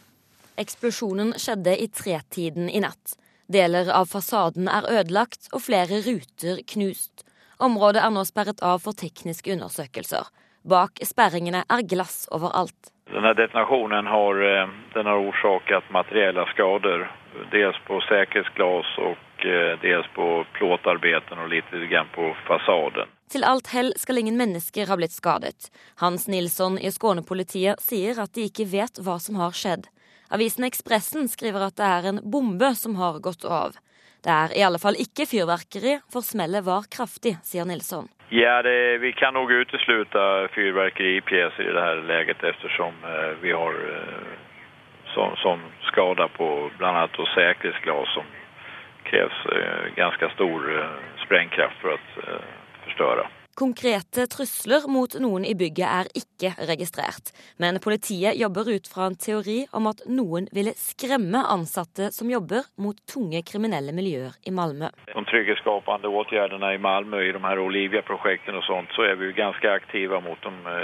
Eksplosjonen 0.56 1.36
skjedde 1.36 1.76
i 1.76 1.92
tretiden 1.92 2.72
i 2.72 2.80
natt. 2.80 3.18
Deler 3.52 3.92
av 3.92 4.08
fasaden 4.08 4.72
er 4.72 4.88
ødelagt 4.88 5.52
og 5.52 5.68
flere 5.68 6.00
ruter 6.00 6.64
knust. 6.72 7.26
Området 7.60 8.00
er 8.00 8.16
nå 8.16 8.24
sperret 8.24 8.64
av 8.64 8.80
for 8.86 8.96
tekniske 8.96 9.52
undersøkelser. 9.52 10.32
Bak 10.62 11.02
sperringene 11.02 11.64
er 11.68 11.82
glass 11.88 12.26
overalt. 12.30 12.92
Denne 13.12 13.34
detonasjonen 13.36 14.06
har, 14.06 14.42
eh, 14.42 14.68
den 14.94 15.06
har 15.06 15.18
årsaket 15.18 15.90
materielle 15.90 16.46
skader. 16.54 17.10
Dels 17.50 17.76
på 17.86 18.00
sikkerhetsglass 18.08 18.98
og 18.98 19.16
Eh, 19.44 19.78
dels 19.82 20.06
på 20.14 20.44
plåtarbeten 20.54 21.38
og 21.38 21.48
litt 21.50 21.66
på 22.14 22.34
fasaden. 22.46 23.10
Til 23.30 23.44
alt 23.44 23.72
hell 23.74 23.92
skal 23.98 24.18
ingen 24.18 24.36
mennesker 24.36 24.86
ha 24.86 24.96
blitt 24.96 25.12
skadet. 25.12 25.70
Hans 25.96 26.28
Nilsson 26.28 26.78
i 26.78 26.92
Skåne-politiet 26.92 27.80
sier 27.82 28.20
at 28.22 28.34
de 28.34 28.46
ikke 28.46 28.68
vet 28.70 29.00
hva 29.02 29.18
som 29.18 29.40
har 29.40 29.50
skjedd. 29.50 29.88
Avisen 30.30 30.64
Ekspressen 30.64 31.26
skriver 31.28 31.66
at 31.66 31.76
det 31.76 31.88
er 31.88 32.08
en 32.12 32.20
bombe 32.22 32.70
som 32.78 32.94
har 33.00 33.18
gått 33.18 33.44
av. 33.44 33.74
Det 34.22 34.30
er 34.30 34.54
i 34.54 34.62
alle 34.62 34.78
fall 34.78 34.94
ikke 34.94 35.26
fyrverkeri, 35.26 35.98
for 36.08 36.22
smellet 36.22 36.62
var 36.62 36.86
kraftig, 36.86 37.34
sier 37.42 37.66
Nilsson. 37.66 38.06
Ja, 38.34 38.62
det, 38.62 38.98
Vi 38.98 39.12
kan 39.12 39.34
nok 39.34 39.50
utelukke 39.50 40.48
fyrverkeripjeser 40.54 41.66
i 41.66 41.72
dette 41.76 42.06
leget, 42.08 42.44
ettersom 42.44 42.94
eh, 43.04 43.34
vi 43.42 43.52
har 43.52 43.76
eh, 43.88 44.30
som, 45.12 45.36
som 45.36 45.60
skader 45.90 46.32
på 46.38 46.70
bl.a. 46.78 47.08
sikkerhetsglass 47.34 48.14
som 48.14 48.24
kreves 49.04 49.44
eh, 49.52 49.92
ganske 50.00 50.30
stor 50.32 50.72
eh, 50.78 50.96
sprengkraft 51.26 51.76
for 51.84 51.92
å 51.92 52.00
eh, 52.24 52.50
forstørre. 52.86 53.28
Konkrete 53.54 54.24
trusler 54.32 54.86
mot 54.88 55.12
noen 55.20 55.44
i 55.44 55.52
bygget 55.52 55.84
er 55.84 56.08
ikke 56.16 56.54
registrert, 56.70 57.34
men 57.60 57.76
politiet 57.84 58.38
jobber 58.40 58.70
ut 58.72 58.88
fra 58.88 59.10
en 59.10 59.16
teori 59.20 59.58
om 59.76 59.90
at 59.90 60.00
noen 60.08 60.46
ville 60.56 60.72
skremme 60.80 61.42
ansatte 61.52 62.08
som 62.16 62.30
jobber 62.32 62.64
mot 62.80 62.96
tunge 63.12 63.42
kriminelle 63.44 63.92
miljøer 63.92 64.38
i 64.48 64.54
Malmö. 64.56 64.88
De 65.12 65.24
trygghetsskapende 65.28 66.08
tiltakene 66.08 66.72
i 66.72 66.80
Malmö 66.80 67.20
i 67.20 67.34
de 67.36 67.44
her 67.44 67.60
Olivia-prosjektene 67.60 68.62
og 68.62 68.64
sånt, 68.70 68.96
så 68.96 69.04
er 69.10 69.20
vi 69.20 69.28
jo 69.28 69.36
ganske 69.36 69.68
aktive 69.68 70.22
mot 70.24 70.40
de, 70.48 70.78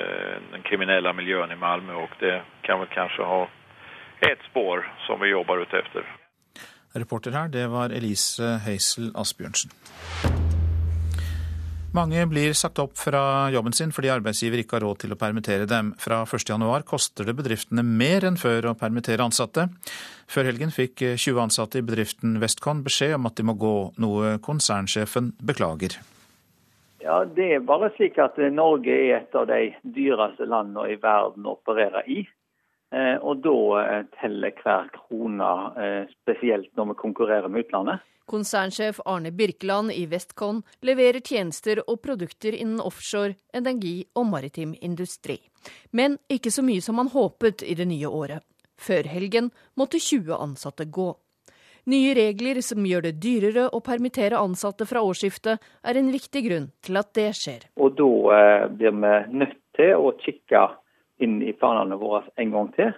den 0.53 0.69
kriminelle 0.69 1.17
miljøen 1.17 1.57
i 1.57 1.57
Malmö 1.57 1.97
og 2.05 2.21
det 2.21 2.37
kan 2.69 2.85
vel 2.85 2.93
kanskje 2.93 3.33
ha 3.33 3.43
et 4.29 4.45
spår 4.51 4.85
som 5.07 5.25
vi 5.25 5.33
jobber 5.33 5.65
ut 5.65 5.73
efter. 5.73 6.05
Reporter 6.93 7.33
her, 7.33 7.49
det 7.49 7.65
var 7.73 7.97
Elise 7.97 8.59
Høisel 8.69 9.15
Asbjørnsen. 9.17 9.73
Mange 11.99 12.21
blir 12.31 12.53
sagt 12.55 12.79
opp 12.79 12.93
fra 12.95 13.21
jobben 13.51 13.75
sin 13.75 13.91
fordi 13.91 14.11
arbeidsgiver 14.13 14.61
ikke 14.63 14.77
har 14.77 14.85
råd 14.87 15.01
til 15.03 15.15
å 15.15 15.17
permittere 15.19 15.65
dem. 15.67 15.89
Fra 15.99 16.21
1.1 16.23 16.85
koster 16.87 17.27
det 17.27 17.35
bedriftene 17.35 17.83
mer 17.83 18.23
enn 18.29 18.39
før 18.39 18.69
å 18.71 18.75
permittere 18.79 19.25
ansatte. 19.25 19.65
Før 20.31 20.47
helgen 20.47 20.71
fikk 20.71 21.03
20 21.19 21.41
ansatte 21.49 21.81
i 21.81 21.87
bedriften 21.89 22.37
Westcon 22.39 22.85
beskjed 22.87 23.17
om 23.17 23.27
at 23.27 23.35
de 23.41 23.49
må 23.49 23.57
gå, 23.59 23.75
noe 23.99 24.37
konsernsjefen 24.45 25.33
beklager. 25.43 25.97
Ja, 27.03 27.25
Det 27.25 27.49
er 27.57 27.67
bare 27.67 27.91
slik 27.97 28.19
at 28.23 28.39
Norge 28.53 28.95
er 28.95 29.17
et 29.17 29.35
av 29.35 29.49
de 29.51 29.73
dyreste 29.83 30.47
landene 30.47 30.93
i 30.93 31.01
verden 31.03 31.51
å 31.51 31.57
operere 31.59 32.05
i. 32.07 32.21
Eh, 32.95 33.17
og 33.19 33.43
da 33.43 33.59
eh, 33.83 34.05
teller 34.21 34.55
hver 34.63 34.87
krone, 34.95 35.51
eh, 35.83 36.15
spesielt 36.23 36.71
når 36.79 36.93
vi 36.93 37.01
konkurrerer 37.03 37.51
med 37.51 37.67
utlandet. 37.67 38.07
Konsernsjef 38.29 39.01
Arne 39.09 39.33
Birkeland 39.33 39.93
i 39.93 40.05
Westcon 40.07 40.61
leverer 40.85 41.21
tjenester 41.25 41.81
og 41.87 42.03
produkter 42.05 42.53
innen 42.53 42.83
offshore, 42.85 43.39
energi 43.57 44.03
og 44.15 44.29
maritim 44.29 44.75
industri. 44.85 45.39
Men 45.91 46.19
ikke 46.29 46.53
så 46.53 46.65
mye 46.67 46.85
som 46.85 47.01
han 47.01 47.09
håpet 47.15 47.65
i 47.65 47.77
det 47.79 47.89
nye 47.89 48.11
året. 48.11 48.45
Før 48.79 49.09
helgen 49.11 49.51
måtte 49.75 49.99
20 49.99 50.37
ansatte 50.37 50.87
gå. 50.87 51.09
Nye 51.89 52.13
regler 52.15 52.61
som 52.61 52.85
gjør 52.85 53.07
det 53.07 53.15
dyrere 53.23 53.65
å 53.73 53.81
permittere 53.81 54.37
ansatte 54.37 54.85
fra 54.87 55.01
årsskiftet, 55.01 55.57
er 55.89 55.97
en 55.97 56.11
viktig 56.13 56.43
grunn 56.45 56.67
til 56.85 57.01
at 57.01 57.15
det 57.17 57.31
skjer. 57.39 57.65
Og 57.81 57.97
da 57.97 58.69
blir 58.69 58.93
vi 58.93 59.13
nødt 59.41 59.57
til 59.79 59.95
å 59.97 60.13
kikke 60.21 60.67
inn 61.25 61.41
i 61.41 61.55
planene 61.57 61.97
våre 61.97 62.27
en 62.37 62.53
gang 62.53 62.69
til. 62.77 62.93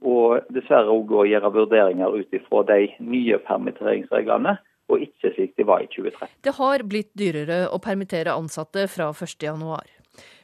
Og 0.00 0.48
dessverre 0.56 0.88
òg 0.88 1.12
å 1.12 1.26
gjøre 1.28 1.52
vurderinger 1.52 2.16
ut 2.16 2.32
ifra 2.32 2.64
de 2.70 2.86
nye 3.04 3.36
permitteringsreglene, 3.44 4.56
og 4.90 5.06
ikke 5.06 5.32
slik 5.36 5.56
de 5.58 5.66
var 5.68 5.84
i 5.84 5.88
2013. 5.92 6.36
Det 6.44 6.54
har 6.58 6.84
blitt 6.90 7.10
dyrere 7.18 7.62
å 7.70 7.80
permittere 7.82 8.34
ansatte 8.34 8.86
fra 8.90 9.10
1.1. 9.14 9.96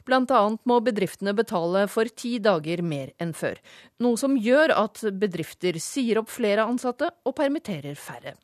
Bl.a. 0.07 0.41
må 0.63 0.79
bedriftene 0.81 1.33
betale 1.35 1.83
for 1.91 2.07
ti 2.07 2.37
dager 2.39 2.81
mer 2.81 3.11
enn 3.21 3.35
før, 3.35 3.59
noe 3.99 4.19
som 4.19 4.37
gjør 4.39 4.73
at 4.77 5.03
bedrifter 5.19 5.79
sier 5.83 6.21
opp 6.21 6.31
flere 6.31 6.63
ansatte 6.63 7.11
og 7.27 7.35
permitterer 7.35 7.99
færre. 7.99 8.37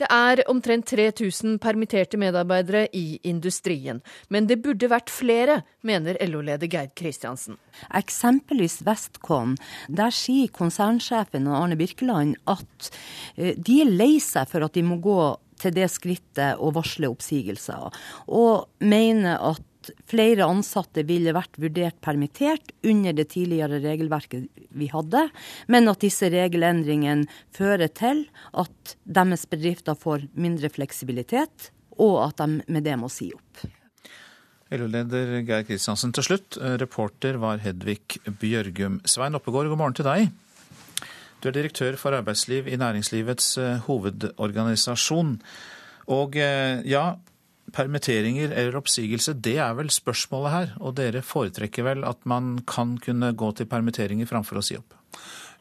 Det 0.00 0.08
er 0.08 0.40
omtrent 0.48 0.86
3000 0.88 1.58
permitterte 1.62 2.16
medarbeidere 2.20 2.86
i 2.96 3.20
industrien, 3.28 4.00
men 4.32 4.48
det 4.48 4.62
burde 4.64 4.88
vært 4.88 5.12
flere, 5.12 5.60
mener 5.84 6.16
LO-leder 6.24 6.70
Geir 6.70 6.88
Kristiansen. 6.96 7.58
Eksempelvis 7.92 8.80
Westcon. 8.86 9.58
Der 9.92 10.14
sier 10.16 10.48
konsernsjefen 10.54 11.50
og 11.50 11.58
Arne 11.60 11.76
Birkeland 11.76 12.38
at 12.48 12.92
eh, 13.36 13.52
de 13.56 13.82
er 13.84 13.92
lei 13.92 14.16
seg 14.22 14.48
for 14.48 14.64
at 14.64 14.74
de 14.78 14.86
må 14.86 14.96
gå 15.02 15.20
til 15.62 15.76
det 15.76 15.90
skrittet 15.92 16.58
å 16.58 16.72
varsle 16.74 17.10
oppsigelser, 17.12 17.92
og 18.32 18.72
mener 18.82 19.38
at 19.52 19.62
flere 20.08 20.46
ansatte 20.46 21.04
ville 21.08 21.34
vært 21.34 21.58
vurdert 21.60 21.98
permittert 22.04 22.72
under 22.86 23.16
det 23.16 23.28
tidligere 23.34 23.80
regelverket 23.82 24.48
vi 24.78 24.88
hadde, 24.92 25.26
men 25.72 25.90
at 25.90 26.02
disse 26.04 26.30
regelendringene 26.32 27.28
fører 27.54 27.92
til 27.92 28.26
at 28.52 28.96
deres 29.04 29.46
bedrifter 29.50 29.98
får 29.98 30.28
mindre 30.34 30.70
fleksibilitet, 30.72 31.70
og 32.00 32.18
at 32.28 32.42
de 32.42 32.62
med 32.72 32.86
det 32.86 32.98
må 33.00 33.10
si 33.12 33.32
opp. 33.34 33.64
LO-leder 34.72 35.42
Geir 35.44 35.66
Kristiansen 35.68 36.14
til 36.16 36.24
slutt. 36.24 36.56
Reporter 36.80 37.36
var 37.40 37.60
Hedvig 37.60 38.22
Bjørgum. 38.40 39.02
Svein 39.04 39.36
Oppegård, 39.36 39.68
god 39.68 39.80
morgen 39.82 39.98
til 39.98 40.08
deg. 40.08 40.30
Du 41.42 41.50
er 41.50 41.56
direktør 41.56 41.96
for 41.98 42.14
arbeidsliv 42.14 42.68
i 42.70 42.78
Næringslivets 42.78 43.56
eh, 43.58 43.80
hovedorganisasjon. 43.88 45.34
Og 46.14 46.36
eh, 46.38 46.78
ja, 46.86 47.16
permitteringer 47.74 48.52
eller 48.52 48.78
oppsigelse, 48.78 49.34
det 49.44 49.56
er 49.64 49.76
vel 49.78 49.90
spørsmålet 49.92 50.54
her. 50.56 50.74
Og 50.80 50.96
dere 50.98 51.24
foretrekker 51.26 51.86
vel 51.86 52.06
at 52.08 52.24
man 52.28 52.58
kan 52.68 52.96
kunne 53.02 53.32
gå 53.36 53.52
til 53.56 53.70
permitteringer 53.70 54.28
framfor 54.30 54.60
å 54.60 54.64
si 54.66 54.78
opp? 54.78 54.96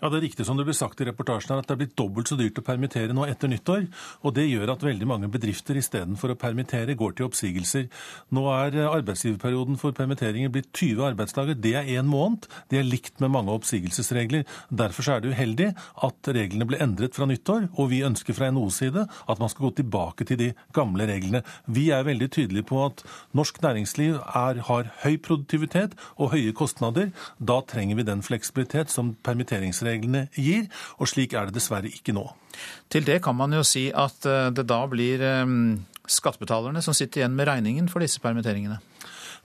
Ja, 0.02 0.10
Det 0.10 0.18
er 0.18 0.24
riktig 0.26 0.46
som 0.48 0.58
det 0.58 0.64
ble 0.66 0.74
sagt 0.74 1.02
i 1.04 1.06
reportasjen 1.06 1.52
her, 1.54 1.60
at 1.62 1.68
det 1.70 1.76
er 1.76 1.80
blitt 1.84 1.94
dobbelt 2.00 2.26
så 2.32 2.34
dyrt 2.34 2.58
å 2.58 2.64
permittere 2.66 3.14
nå 3.14 3.22
etter 3.30 3.52
nyttår. 3.52 3.84
og 4.26 4.34
Det 4.34 4.48
gjør 4.50 4.72
at 4.74 4.82
veldig 4.82 5.06
mange 5.06 5.28
bedrifter 5.30 5.78
istedenfor 5.78 6.34
å 6.34 6.38
permittere 6.42 6.96
går 6.98 7.14
til 7.14 7.28
oppsigelser. 7.28 7.86
Nå 8.34 8.48
er 8.50 8.80
arbeidsgiverperioden 8.90 9.78
for 9.78 9.94
permitteringer 9.94 10.50
blitt 10.50 10.72
20 10.74 11.06
arbeidsdager. 11.12 11.54
Det 11.54 11.76
er 11.78 11.86
én 12.02 12.10
måned. 12.10 12.48
Det 12.72 12.80
er 12.80 12.90
likt 12.90 13.22
med 13.22 13.30
mange 13.30 13.54
oppsigelsesregler. 13.54 14.48
Derfor 14.74 15.06
er 15.06 15.22
det 15.22 15.36
uheldig 15.36 15.70
at 15.78 16.32
reglene 16.34 16.66
ble 16.66 16.82
endret 16.82 17.14
fra 17.14 17.30
nyttår, 17.30 17.70
og 17.78 17.92
vi 17.94 18.02
ønsker 18.02 18.34
fra 18.34 18.50
NOs 18.50 18.82
side 18.82 19.06
at 19.06 19.40
man 19.40 19.54
skal 19.54 19.70
gå 19.70 19.84
tilbake 19.84 20.26
til 20.26 20.42
de 20.42 20.50
gamle 20.74 21.06
reglene. 21.06 21.44
Vi 21.70 21.92
er 21.94 22.10
veldig 22.10 22.32
tydelige 22.32 22.66
på 22.66 22.82
at 22.88 23.06
norsk 23.38 23.62
næringsliv 23.62 24.18
er, 24.18 24.66
har 24.66 24.90
høy 25.06 25.22
produktivitet 25.22 25.94
og 26.18 26.34
høye 26.34 26.58
kostnader. 26.58 27.14
Da 27.38 27.62
trenger 27.62 28.02
vi 28.02 28.10
den 28.10 28.26
fleksibilitet 28.26 28.90
som 28.90 29.14
permitteringsreglene 29.22 29.91
reglene 29.92 30.28
gir, 30.36 30.68
og 30.98 31.12
slik 31.12 31.36
er 31.36 31.50
det 31.50 31.60
dessverre 31.60 31.92
ikke 31.92 32.16
nå. 32.16 32.26
Til 32.92 33.06
det 33.08 33.22
kan 33.24 33.38
man 33.38 33.54
jo 33.56 33.64
si 33.68 33.90
at 33.92 34.28
eh, 34.28 34.50
det 34.56 34.68
da 34.70 34.82
blir 34.92 35.24
eh, 35.24 35.58
skattebetalerne 36.08 36.84
som 36.84 36.98
sitter 36.98 37.24
igjen 37.24 37.38
med 37.38 37.50
regningen 37.52 37.92
for 37.92 38.04
disse 38.04 38.24
permitteringene. 38.24 38.80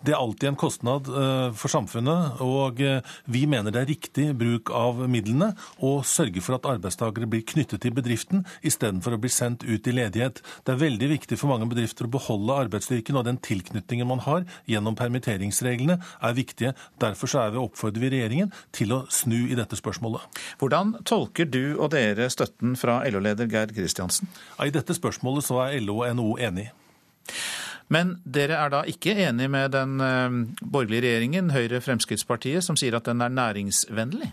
Det 0.05 0.12
er 0.12 0.20
alltid 0.20 0.51
en 0.51 0.59
kostnad 0.60 1.09
eh, 1.09 1.55
for 1.56 1.73
samfunnet, 1.73 2.40
og 2.44 2.81
eh, 2.85 3.14
vi 3.32 3.47
mener 3.48 3.73
det 3.73 3.81
er 3.81 3.89
riktig 3.89 4.27
bruk 4.36 4.70
av 4.77 5.01
midlene 5.10 5.52
å 5.81 5.98
sørge 6.06 6.43
for 6.44 6.59
at 6.59 6.68
arbeidstakere 6.68 7.28
blir 7.31 7.47
knyttet 7.48 7.81
til 7.82 7.94
bedriften 7.97 8.44
istedenfor 8.66 9.16
å 9.16 9.20
bli 9.23 9.32
sendt 9.32 9.64
ut 9.64 9.89
i 9.89 9.94
ledighet. 9.97 10.43
Det 10.66 10.74
er 10.74 10.82
veldig 10.82 11.10
viktig 11.14 11.40
for 11.40 11.52
mange 11.52 11.68
bedrifter 11.70 12.09
å 12.09 12.12
beholde 12.12 12.60
arbeidsstyrken, 12.66 13.16
og 13.16 13.27
den 13.28 13.40
tilknytningen 13.40 14.10
man 14.10 14.23
har 14.27 14.44
gjennom 14.68 14.98
permitteringsreglene 14.98 15.98
er 15.98 16.36
viktige. 16.36 16.74
Derfor 17.02 17.32
så 17.32 17.47
er 17.47 17.56
vi 17.56 17.62
oppfordrer 17.64 18.05
vi 18.05 18.12
regjeringen 18.18 18.52
til 18.77 18.93
å 18.93 19.02
snu 19.12 19.39
i 19.47 19.59
dette 19.59 19.78
spørsmålet. 19.81 20.43
Hvordan 20.60 20.98
tolker 21.09 21.48
du 21.48 21.78
og 21.78 21.90
dere 21.97 22.28
støtten 22.32 22.77
fra 22.78 23.01
LO-leder 23.09 23.48
Geir 23.51 23.73
Kristiansen? 23.73 24.28
I 24.60 24.73
dette 24.74 24.97
spørsmålet 24.97 25.48
så 25.48 25.62
er 25.64 25.81
LO 25.81 26.02
og 26.02 26.18
NHO 26.18 26.35
enig. 26.51 26.68
Men 27.93 28.17
dere 28.25 28.59
er 28.59 28.73
da 28.73 28.83
ikke 28.91 29.15
enig 29.29 29.49
med 29.53 29.75
den 29.77 30.01
eh, 30.03 30.39
borgerlige 30.63 31.07
regjeringen, 31.07 31.53
Høyre-Fremskrittspartiet, 31.55 32.65
som 32.67 32.79
sier 32.79 32.99
at 32.99 33.07
den 33.07 33.23
er 33.23 33.35
næringsvennlig? 33.35 34.33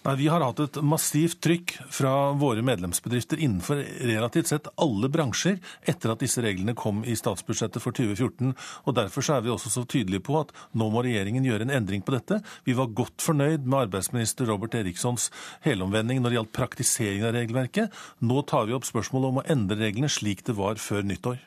Nei, 0.00 0.14
Vi 0.16 0.28
har 0.32 0.40
hatt 0.40 0.60
et 0.64 0.78
massivt 0.80 1.42
trykk 1.44 1.74
fra 1.92 2.32
våre 2.40 2.62
medlemsbedrifter 2.64 3.40
innenfor 3.44 3.82
relativt 4.08 4.48
sett 4.48 4.70
alle 4.80 5.10
bransjer 5.12 5.58
etter 5.92 6.14
at 6.14 6.22
disse 6.24 6.40
reglene 6.40 6.72
kom 6.72 7.02
i 7.04 7.16
statsbudsjettet 7.18 7.84
for 7.84 7.92
2014. 7.92 8.54
og 8.88 8.96
Derfor 8.96 9.28
er 9.34 9.44
vi 9.44 9.52
også 9.52 9.72
så 9.74 9.84
tydelige 9.84 10.24
på 10.24 10.38
at 10.40 10.54
nå 10.72 10.88
må 10.88 11.04
regjeringen 11.04 11.44
gjøre 11.44 11.68
en 11.68 11.74
endring 11.82 12.00
på 12.00 12.16
dette. 12.16 12.40
Vi 12.64 12.76
var 12.78 12.94
godt 12.96 13.20
fornøyd 13.20 13.68
med 13.68 13.82
arbeidsminister 13.90 14.48
Robert 14.48 14.78
Erikssons 14.80 15.28
helomvending 15.68 16.22
når 16.22 16.32
det 16.32 16.40
gjaldt 16.40 16.56
praktisering 16.56 17.26
av 17.28 17.36
regelverket. 17.36 17.92
Nå 18.24 18.40
tar 18.48 18.70
vi 18.70 18.76
opp 18.76 18.88
spørsmålet 18.88 19.34
om 19.34 19.42
å 19.42 19.48
endre 19.52 19.82
reglene 19.84 20.08
slik 20.08 20.46
det 20.48 20.56
var 20.56 20.80
før 20.80 21.04
nyttår. 21.04 21.44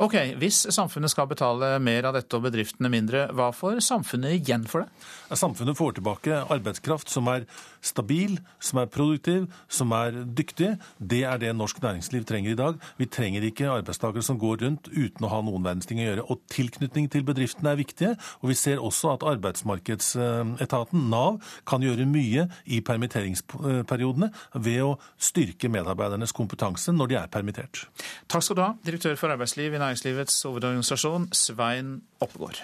Ok, 0.00 0.14
Hvis 0.40 0.62
samfunnet 0.72 1.12
skal 1.12 1.26
betale 1.28 1.74
mer 1.84 2.06
av 2.08 2.14
dette 2.16 2.32
og 2.38 2.46
bedriftene 2.46 2.88
mindre, 2.88 3.26
hva 3.36 3.50
får 3.52 3.82
samfunnet 3.84 4.38
igjen 4.38 4.62
for 4.64 4.80
det? 4.80 5.08
Samfunnet 5.36 5.76
får 5.76 5.98
tilbake 5.98 6.38
arbeidskraft 6.54 7.10
som 7.12 7.28
er 7.28 7.44
stabil, 7.84 8.38
som 8.64 8.80
er 8.80 8.88
produktiv, 8.88 9.44
som 9.68 9.92
er 9.92 10.16
dyktig. 10.24 10.70
Det 10.96 11.20
er 11.28 11.42
det 11.42 11.50
norsk 11.52 11.82
næringsliv 11.84 12.24
trenger 12.24 12.54
i 12.54 12.56
dag. 12.56 12.78
Vi 12.96 13.10
trenger 13.12 13.44
ikke 13.44 13.68
arbeidstakere 13.74 14.24
som 14.24 14.38
går 14.40 14.62
rundt 14.64 14.88
uten 14.88 15.26
å 15.28 15.30
ha 15.34 15.42
noen 15.44 15.66
verdens 15.68 15.90
ting 15.90 16.00
å 16.00 16.08
gjøre. 16.08 16.24
Og 16.32 16.40
tilknytning 16.48 17.10
til 17.12 17.26
bedriftene 17.28 17.74
er 17.74 17.82
viktige. 17.82 18.14
Og 18.40 18.54
vi 18.54 18.56
ser 18.56 18.80
også 18.80 19.12
at 19.18 19.28
arbeidsmarkedsetaten, 19.34 21.04
Nav, 21.12 21.42
kan 21.68 21.84
gjøre 21.84 22.08
mye 22.08 22.46
i 22.64 22.80
permitteringsperiodene 22.88 24.32
ved 24.64 24.80
å 24.86 24.96
styrke 25.20 25.68
medarbeidernes 25.68 26.32
kompetanse 26.32 26.96
når 26.96 27.12
de 27.12 27.20
er 27.20 27.30
permittert. 27.36 27.84
Takk 28.32 28.48
skal 28.48 28.56
du 28.56 28.64
ha, 28.64 28.72
direktør 28.88 29.20
for 29.20 29.36
arbeidsliv 29.36 29.68
i 29.68 29.76
Næringslivet 29.76 29.89
næringslivets 29.90 30.42
hovedorganisasjon, 30.46 31.28
Svein 31.32 32.02
Oppegård. 32.20 32.62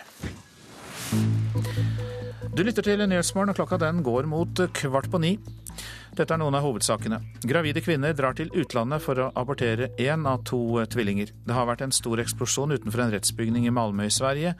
Du 2.56 2.62
lytter 2.62 2.82
til 2.82 3.02
Nyhetsmorgen, 3.02 3.50
og 3.50 3.56
klokka 3.58 3.78
den 3.82 4.02
går 4.06 4.28
mot 4.30 4.60
kvart 4.72 5.10
på 5.10 5.18
ni. 5.18 5.32
Dette 6.16 6.32
er 6.32 6.38
noen 6.40 6.54
av 6.54 6.62
hovedsakene. 6.64 7.18
Gravide 7.44 7.82
kvinner 7.84 8.14
drar 8.16 8.36
til 8.38 8.52
utlandet 8.54 9.02
for 9.04 9.18
å 9.18 9.32
abortere 9.36 9.90
én 9.98 10.22
av 10.28 10.44
to 10.46 10.60
tvillinger. 10.92 11.32
Det 11.44 11.56
har 11.56 11.66
vært 11.68 11.82
en 11.84 11.92
stor 11.92 12.22
eksplosjon 12.22 12.76
utenfor 12.76 13.02
en 13.04 13.12
rettsbygning 13.16 13.66
i 13.66 13.74
Malmö 13.74 14.06
i 14.06 14.14
Sverige. 14.14 14.54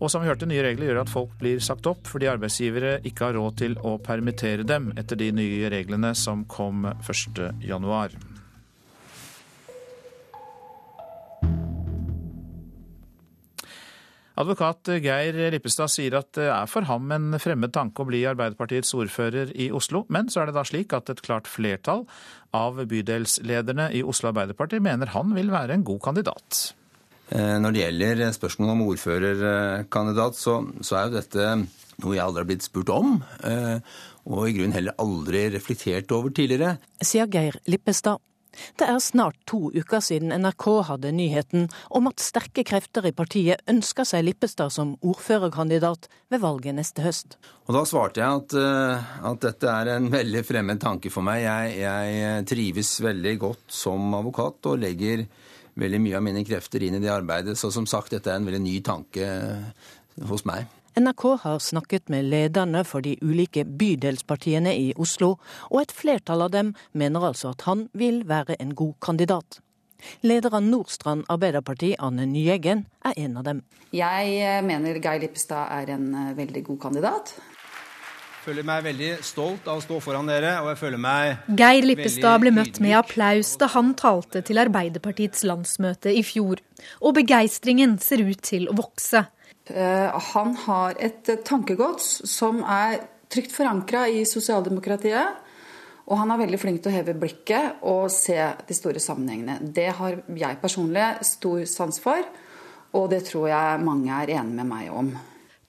Og 0.00 0.10
som 0.10 0.24
vi 0.24 0.28
hørte, 0.28 0.48
nye 0.50 0.64
regler 0.66 0.90
gjør 0.90 1.02
at 1.04 1.12
folk 1.12 1.38
blir 1.38 1.62
sagt 1.62 1.86
opp 1.86 2.10
fordi 2.10 2.28
arbeidsgivere 2.32 2.98
ikke 3.06 3.28
har 3.28 3.38
råd 3.38 3.56
til 3.62 3.78
å 3.86 3.96
permittere 4.02 4.66
dem 4.66 4.90
etter 4.98 5.20
de 5.20 5.30
nye 5.36 5.70
reglene 5.72 6.12
som 6.18 6.42
kom 6.50 6.88
1.1. 6.90 8.29
Advokat 14.40 14.88
Geir 15.04 15.36
Lippestad 15.52 15.90
sier 15.92 16.14
at 16.16 16.30
det 16.38 16.46
er 16.48 16.68
for 16.70 16.86
ham 16.88 17.10
en 17.12 17.34
fremmed 17.42 17.74
tanke 17.74 18.00
å 18.00 18.08
bli 18.08 18.22
Arbeiderpartiets 18.28 18.94
ordfører 18.96 19.50
i 19.52 19.68
Oslo, 19.76 20.06
men 20.08 20.30
så 20.32 20.40
er 20.40 20.48
det 20.48 20.56
da 20.56 20.64
slik 20.64 20.94
at 20.96 21.12
et 21.12 21.20
klart 21.24 21.50
flertall 21.50 22.06
av 22.56 22.80
bydelslederne 22.88 23.90
i 23.98 24.00
Oslo 24.00 24.30
Arbeiderparti 24.30 24.80
mener 24.80 25.12
han 25.12 25.34
vil 25.36 25.52
være 25.52 25.76
en 25.76 25.84
god 25.84 26.00
kandidat. 26.06 26.62
Eh, 27.30 27.58
når 27.60 27.76
det 27.76 27.84
gjelder 27.84 28.24
spørsmålet 28.38 28.72
om 28.72 28.86
ordførerkandidat, 28.88 30.40
så, 30.40 30.56
så 30.80 30.96
er 30.96 31.04
jo 31.10 31.18
dette 31.18 31.50
noe 32.00 32.16
jeg 32.16 32.24
aldri 32.24 32.42
har 32.42 32.48
blitt 32.48 32.64
spurt 32.64 32.94
om, 32.94 33.20
eh, 33.44 33.76
og 34.30 34.48
i 34.48 34.56
grunnen 34.56 34.78
heller 34.78 34.96
aldri 35.04 35.44
reflektert 35.52 36.16
over 36.16 36.32
tidligere. 36.32 36.78
Sier 37.04 37.28
Geir 37.28 37.60
Lippestad. 37.68 38.24
Det 38.78 38.86
er 38.88 38.98
snart 39.02 39.38
to 39.48 39.70
uker 39.74 40.02
siden 40.04 40.32
NRK 40.42 40.66
hadde 40.88 41.12
nyheten 41.14 41.68
om 41.96 42.08
at 42.10 42.22
sterke 42.22 42.64
krefter 42.66 43.06
i 43.08 43.14
partiet 43.16 43.62
ønsker 43.70 44.08
seg 44.08 44.24
Lippestad 44.26 44.74
som 44.74 44.96
ordførerkandidat 45.06 46.08
ved 46.32 46.42
valget 46.42 46.76
neste 46.78 47.04
høst. 47.04 47.38
Og 47.68 47.76
Da 47.76 47.84
svarte 47.86 48.22
jeg 48.22 48.42
at, 48.42 48.56
eh, 48.58 49.12
at 49.30 49.44
dette 49.44 49.70
er 49.70 49.94
en 49.96 50.10
veldig 50.10 50.44
fremmed 50.46 50.80
tanke 50.82 51.12
for 51.12 51.26
meg. 51.26 51.44
Jeg, 51.44 51.78
jeg, 51.84 52.48
trives 52.50 52.96
veldig 53.04 53.36
godt 53.38 53.64
som 53.70 54.14
advokat 54.18 54.72
og 54.72 54.82
legger 54.82 55.26
veldig 55.80 56.00
mye 56.02 56.18
av 56.18 56.26
mine 56.26 56.44
krefter 56.44 56.82
inn 56.82 56.98
i 56.98 57.02
det 57.02 57.12
arbeidet. 57.12 57.56
Så 57.58 57.70
som 57.72 57.86
sagt, 57.86 58.10
dette 58.10 58.32
er 58.32 58.40
en 58.40 58.48
veldig 58.48 58.64
ny 58.64 58.80
tanke 58.84 59.30
hos 60.28 60.44
meg. 60.48 60.66
NRK 60.98 61.38
har 61.42 61.58
snakket 61.58 62.08
med 62.08 62.24
lederne 62.24 62.82
for 62.84 63.04
de 63.04 63.14
ulike 63.22 63.62
bydelspartiene 63.64 64.72
i 64.74 64.88
Oslo, 64.98 65.36
og 65.70 65.84
et 65.84 65.94
flertall 65.94 66.42
av 66.42 66.50
dem 66.50 66.72
mener 66.92 67.28
altså 67.30 67.52
at 67.54 67.62
han 67.68 67.86
vil 67.94 68.24
være 68.26 68.56
en 68.58 68.74
god 68.74 68.96
kandidat. 69.04 69.60
Leder 70.26 70.56
av 70.56 70.64
Nordstrand 70.64 71.28
Arbeiderparti, 71.30 71.92
Anne 71.98 72.26
Nyeggen, 72.26 72.86
er 73.06 73.14
en 73.22 73.38
av 73.38 73.46
dem. 73.46 73.62
Jeg 73.94 74.34
eh, 74.40 74.58
mener 74.66 74.98
Geir 74.98 75.22
Lippestad 75.22 75.70
er 75.76 75.94
en 75.94 76.10
eh, 76.10 76.34
veldig 76.38 76.64
god 76.72 76.82
kandidat. 76.88 77.34
Jeg 78.40 78.46
føler 78.48 78.64
meg 78.64 78.84
veldig 78.88 79.10
stolt 79.22 79.66
av 79.68 79.78
å 79.78 79.84
stå 79.84 79.98
foran 80.00 80.30
dere, 80.30 80.56
og 80.64 80.72
jeg 80.72 80.80
føler 80.80 81.02
meg 81.04 81.50
Geir 81.60 81.84
Lippestad 81.84 82.40
ble 82.42 82.54
møtt 82.56 82.80
med 82.82 82.96
applaus 82.98 83.52
da 83.60 83.68
han 83.76 83.92
talte 84.00 84.40
til 84.42 84.58
Arbeiderpartiets 84.58 85.44
landsmøte 85.46 86.10
i 86.16 86.24
fjor, 86.26 86.64
og 87.04 87.18
begeistringen 87.20 88.00
ser 88.02 88.24
ut 88.24 88.40
til 88.48 88.66
å 88.72 88.78
vokse. 88.80 89.28
Eh, 89.70 90.20
han 90.34 90.56
har 90.66 90.98
et 90.98 91.30
tankegods 91.46 92.20
som 92.28 92.64
er 92.64 93.00
trygt 93.30 93.54
forankra 93.54 94.06
i 94.10 94.24
sosialdemokratiet. 94.26 95.46
Og 96.10 96.18
han 96.18 96.32
er 96.34 96.40
veldig 96.42 96.58
flink 96.58 96.82
til 96.82 96.90
å 96.90 96.96
heve 96.96 97.14
blikket 97.14 97.82
og 97.86 98.08
se 98.10 98.38
de 98.66 98.74
store 98.74 99.02
sammenhengene. 99.02 99.60
Det 99.62 99.90
har 99.94 100.18
jeg 100.26 100.62
personlig 100.62 101.06
stor 101.26 101.62
sans 101.70 102.00
for, 102.02 102.24
og 102.98 103.10
det 103.12 103.22
tror 103.28 103.46
jeg 103.52 103.84
mange 103.86 104.10
er 104.10 104.32
enig 104.40 104.56
med 104.58 104.70
meg 104.72 104.90
om. 104.90 105.12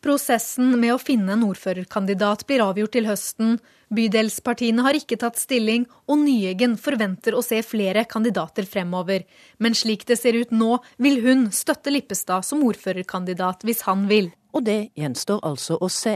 Prosessen 0.02 0.80
med 0.82 0.96
å 0.96 0.98
finne 0.98 1.36
en 1.36 1.44
ordførerkandidat 1.46 2.48
blir 2.50 2.64
avgjort 2.66 2.96
til 2.96 3.06
høsten. 3.06 3.60
Bydelspartiene 3.94 4.82
har 4.82 4.98
ikke 4.98 5.20
tatt 5.22 5.38
stilling, 5.38 5.84
og 6.10 6.24
Nyeggen 6.24 6.74
forventer 6.82 7.36
å 7.38 7.44
se 7.46 7.60
flere 7.62 8.08
kandidater 8.10 8.66
fremover. 8.66 9.28
Men 9.62 9.78
slik 9.78 10.08
det 10.10 10.18
ser 10.18 10.40
ut 10.42 10.50
nå, 10.50 10.80
vil 10.98 11.22
hun 11.22 11.44
støtte 11.54 11.94
Lippestad 11.94 12.48
som 12.48 12.64
ordførerkandidat 12.66 13.62
hvis 13.68 13.84
han 13.86 14.08
vil. 14.10 14.32
Og 14.58 14.66
det 14.66 14.80
gjenstår 14.98 15.44
altså 15.46 15.78
å 15.78 15.90
se. 15.94 16.16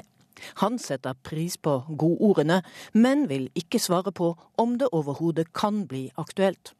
Han 0.63 0.79
setter 0.81 1.13
pris 1.21 1.53
på 1.61 1.75
godordene, 1.87 2.63
men 2.97 3.27
vil 3.29 3.51
ikke 3.53 3.79
svare 3.79 4.09
på 4.09 4.31
om 4.57 4.79
det 4.81 4.89
overhodet 4.97 5.51
kan 5.53 5.83
bli 5.85 6.07
aktuelt. 6.17 6.73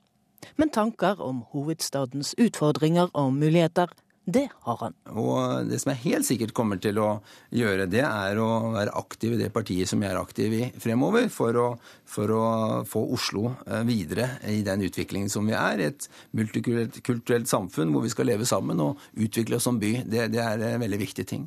Men 0.58 0.74
tanker 0.74 1.22
om 1.22 1.44
hovedstadens 1.54 2.34
utfordringer 2.42 3.14
og 3.14 3.38
muligheter 3.38 3.94
det 4.26 4.48
har 4.66 4.78
han. 4.82 4.96
Og 5.14 5.68
det 5.70 5.78
som 5.82 5.92
jeg 5.94 6.02
helt 6.04 6.26
sikkert 6.26 6.54
kommer 6.58 6.80
til 6.82 6.98
å 7.02 7.10
gjøre, 7.54 7.86
det 7.90 8.02
er 8.08 8.40
å 8.42 8.72
være 8.74 8.96
aktiv 8.98 9.36
i 9.36 9.42
det 9.44 9.52
partiet 9.54 9.90
som 9.90 10.02
jeg 10.02 10.12
er 10.12 10.20
aktiv 10.20 10.56
i 10.58 10.62
fremover, 10.82 11.28
for 11.34 11.60
å, 11.62 11.66
for 12.10 12.34
å 12.34 12.46
få 12.90 13.04
Oslo 13.14 13.52
eh, 13.68 13.84
videre 13.86 14.40
i 14.50 14.64
den 14.66 14.86
utviklingen 14.88 15.30
som 15.32 15.46
vi 15.46 15.54
er. 15.58 15.84
Et 15.92 16.10
multikulturelt 16.38 17.52
samfunn 17.52 17.94
hvor 17.94 18.06
vi 18.06 18.14
skal 18.14 18.32
leve 18.32 18.50
sammen 18.50 18.82
og 18.82 19.04
utvikle 19.14 19.60
oss 19.60 19.70
som 19.70 19.78
by. 19.82 20.00
Det, 20.10 20.32
det 20.34 20.42
er 20.42 20.66
en 20.72 20.82
veldig 20.82 21.02
viktig 21.06 21.28
ting. 21.30 21.46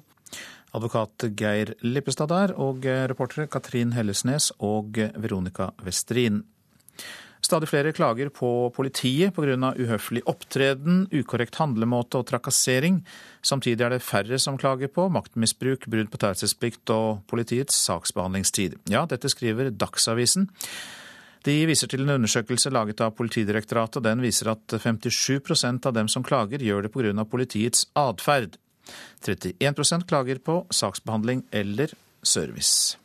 Advokat 0.76 1.24
Geir 1.32 1.72
Lippestad 1.82 2.30
der, 2.30 2.52
og 2.60 2.84
reportere 2.84 3.48
Katrin 3.50 3.94
Hellesnes 3.96 4.52
og 4.62 5.00
Veronica 5.16 5.72
Westrin. 5.82 6.44
Stadig 7.48 7.70
flere 7.70 7.94
klager 7.96 8.28
på 8.28 8.48
politiet 8.76 9.32
pga. 9.32 9.70
uhøflig 9.72 10.20
opptreden, 10.28 11.06
ukorrekt 11.08 11.56
handlemåte 11.56 12.20
og 12.20 12.26
trakassering. 12.28 12.98
Samtidig 13.40 13.86
er 13.86 13.94
det 13.94 14.04
færre 14.04 14.36
som 14.38 14.58
klager 14.60 14.92
på 14.92 15.06
maktmisbruk, 15.08 15.86
brudd 15.88 16.10
på 16.12 16.20
taushetsplikt 16.20 16.92
og 16.92 17.22
politiets 17.26 17.78
saksbehandlingstid. 17.88 18.76
Ja, 18.92 19.06
dette 19.08 19.32
skriver 19.32 19.70
Dagsavisen. 19.70 20.50
De 21.48 21.56
viser 21.70 21.88
til 21.88 22.04
en 22.04 22.18
undersøkelse 22.18 22.68
laget 22.68 23.00
av 23.00 23.16
Politidirektoratet, 23.16 24.02
og 24.02 24.04
den 24.04 24.20
viser 24.20 24.52
at 24.52 24.68
57% 24.68 25.88
av 25.88 25.96
dem 25.96 26.12
som 26.12 26.22
klager, 26.22 26.60
gjør 26.60 26.84
det 26.84 26.92
pga. 26.92 27.24
politiets 27.24 27.88
atferd. 27.96 28.60
31% 29.24 30.04
klager 30.04 30.36
på 30.36 30.66
saksbehandling 30.68 31.46
eller 31.50 31.96
service. 32.20 32.98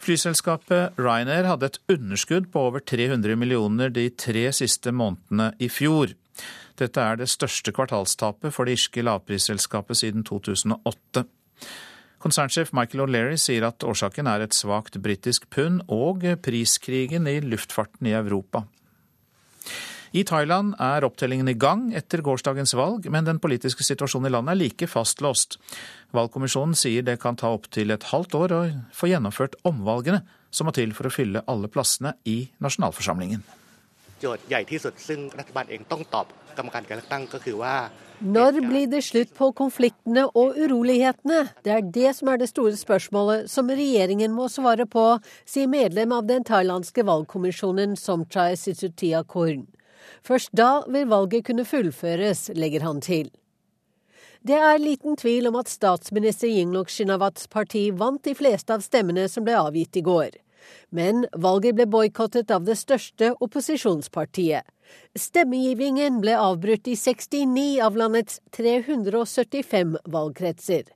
Flyselskapet 0.00 0.96
Ryanair 0.96 1.44
hadde 1.44 1.68
et 1.68 1.78
underskudd 1.92 2.48
på 2.52 2.62
over 2.70 2.80
300 2.80 3.36
millioner 3.36 3.92
de 3.92 4.06
tre 4.16 4.46
siste 4.56 4.94
månedene 4.96 5.50
i 5.60 5.68
fjor. 5.68 6.14
Dette 6.80 7.04
er 7.04 7.20
det 7.20 7.28
største 7.28 7.74
kvartalstapet 7.76 8.54
for 8.56 8.64
det 8.64 8.78
irske 8.78 9.04
lavprisselskapet 9.04 10.00
siden 10.00 10.24
2008. 10.24 11.26
Konsernsjef 12.20 12.72
Michael 12.76 13.04
O'Leary 13.04 13.36
sier 13.40 13.66
at 13.68 13.84
årsaken 13.84 14.28
er 14.28 14.44
et 14.44 14.56
svakt 14.56 14.96
britisk 15.04 15.50
pund 15.52 15.84
og 15.92 16.24
priskrigen 16.44 17.28
i 17.28 17.38
luftfarten 17.44 18.08
i 18.08 18.16
Europa. 18.16 18.64
I 20.10 20.24
Thailand 20.26 20.72
er 20.82 21.04
opptellingen 21.06 21.46
i 21.52 21.54
gang 21.54 21.84
etter 21.94 22.18
gårsdagens 22.26 22.72
valg, 22.74 23.04
men 23.14 23.28
den 23.28 23.38
politiske 23.38 23.84
situasjonen 23.86 24.26
i 24.26 24.32
landet 24.34 24.56
er 24.56 24.58
like 24.58 24.88
fastlåst. 24.90 25.54
Valgkommisjonen 26.16 26.74
sier 26.74 27.06
det 27.06 27.20
kan 27.22 27.38
ta 27.38 27.52
opptil 27.54 27.94
et 27.94 28.08
halvt 28.10 28.34
år 28.34 28.54
å 28.56 28.60
få 28.90 29.12
gjennomført 29.12 29.54
omvalgene 29.62 30.24
som 30.50 30.66
må 30.66 30.74
til 30.74 30.96
for 30.98 31.06
å 31.06 31.14
fylle 31.14 31.44
alle 31.46 31.70
plassene 31.70 32.16
i 32.26 32.50
nasjonalforsamlingen. 32.58 33.46
Når 38.20 38.62
blir 38.66 38.90
det 38.90 39.06
slutt 39.06 39.30
på 39.38 39.52
konfliktene 39.62 40.26
og 40.34 40.58
urolighetene? 40.58 41.44
Det 41.62 41.72
er 41.78 41.86
det 41.86 42.16
som 42.18 42.34
er 42.34 42.42
det 42.42 42.50
store 42.50 42.74
spørsmålet 42.76 43.46
som 43.48 43.70
regjeringen 43.70 44.34
må 44.34 44.50
svare 44.50 44.90
på, 44.90 45.20
sier 45.46 45.70
medlem 45.70 46.18
av 46.18 46.26
den 46.26 46.42
thailandske 46.44 47.06
valgkommisjonen 47.06 47.94
Somchai 47.94 48.56
Sisutia 48.58 49.22
Korn. 49.22 49.70
Først 50.26 50.52
da 50.56 50.82
vil 50.88 51.08
valget 51.08 51.46
kunne 51.48 51.64
fullføres, 51.64 52.50
legger 52.54 52.84
han 52.84 53.00
til. 53.00 53.30
Det 54.40 54.56
er 54.56 54.78
liten 54.80 55.18
tvil 55.20 55.50
om 55.50 55.58
at 55.60 55.68
statsminister 55.68 56.48
Yinglok 56.48 56.88
Shinawats 56.88 57.48
parti 57.52 57.90
vant 57.92 58.22
de 58.24 58.32
fleste 58.36 58.72
av 58.72 58.84
stemmene 58.84 59.26
som 59.28 59.44
ble 59.44 59.58
avgitt 59.58 59.98
i 60.00 60.04
går. 60.04 60.30
Men 60.96 61.26
valget 61.36 61.76
ble 61.76 61.86
boikottet 61.92 62.52
av 62.52 62.64
det 62.64 62.78
største 62.80 63.34
opposisjonspartiet. 63.44 64.64
Stemmegivningen 65.16 66.22
ble 66.24 66.38
avbrutt 66.40 66.88
i 66.88 66.96
69 66.96 67.66
av 67.84 68.00
landets 68.00 68.40
375 68.56 69.98
valgkretser. 70.08 70.88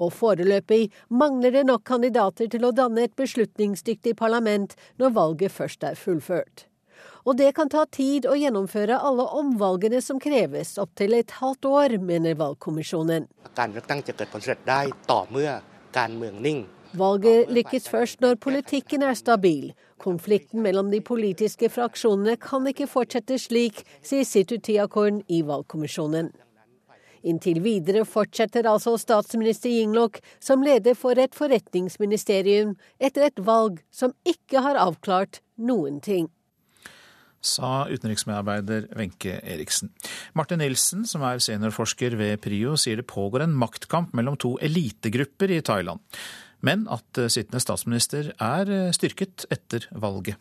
Og 0.00 0.14
foreløpig 0.14 0.88
mangler 1.10 1.58
det 1.58 1.66
nok 1.68 1.84
kandidater 1.88 2.48
til 2.48 2.64
å 2.64 2.72
danne 2.72 3.04
et 3.04 3.16
beslutningsdyktig 3.20 4.16
parlament 4.16 4.78
når 4.96 5.16
valget 5.20 5.54
først 5.54 5.84
er 5.84 5.98
fullført 5.98 6.67
og 7.28 7.36
det 7.36 7.50
kan 7.56 7.68
ta 7.68 7.82
tid 7.92 8.24
å 8.24 8.34
gjennomføre 8.38 8.96
alle 9.04 9.26
omvalgene 9.36 10.00
som 10.00 10.20
kreves, 10.22 10.78
opptil 10.80 11.18
et 11.18 11.34
halvt 11.42 11.68
år, 11.68 11.96
mener 12.00 12.38
valgkommisjonen. 12.40 13.26
Valget 16.98 17.50
lykkes 17.52 17.88
først 17.92 18.24
når 18.24 18.38
politikken 18.40 19.04
er 19.04 19.18
stabil. 19.18 19.74
Konflikten 20.00 20.64
mellom 20.64 20.88
de 20.94 21.02
politiske 21.04 21.68
fraksjonene 21.68 22.38
kan 22.40 22.64
ikke 22.70 22.88
fortsette 22.88 23.36
slik, 23.42 23.82
sier 24.00 24.24
Situ 24.24 24.56
Tiakorn 24.56 25.20
i 25.28 25.42
valgkommisjonen. 25.44 26.32
Inntil 27.28 27.60
videre 27.60 28.06
fortsetter 28.08 28.64
altså 28.70 28.94
statsminister 28.96 29.68
Yingluck 29.68 30.22
som 30.40 30.64
leder 30.64 30.96
for 30.96 31.18
et 31.20 31.36
forretningsministerium 31.36 32.76
etter 33.02 33.28
et 33.28 33.44
valg 33.44 33.82
som 33.90 34.16
ikke 34.24 34.62
har 34.64 34.80
avklart 34.80 35.42
noen 35.58 35.98
ting 36.00 36.30
sa 37.40 37.86
utenriksmedarbeider 37.90 38.88
Wenche 38.98 39.38
Eriksen. 39.42 39.92
Martin 40.38 40.62
Nilsen, 40.62 41.06
som 41.06 41.24
er 41.26 41.42
seniorforsker 41.42 42.18
ved 42.18 42.42
PRIO, 42.44 42.76
sier 42.80 43.00
det 43.00 43.08
pågår 43.10 43.46
en 43.46 43.56
maktkamp 43.58 44.12
mellom 44.18 44.36
to 44.40 44.56
elitegrupper 44.64 45.54
i 45.54 45.62
Thailand, 45.64 46.02
men 46.66 46.86
at 46.90 47.22
sittende 47.30 47.62
statsminister 47.62 48.32
er 48.34 48.92
styrket 48.96 49.46
etter 49.54 49.86
valget. 49.94 50.36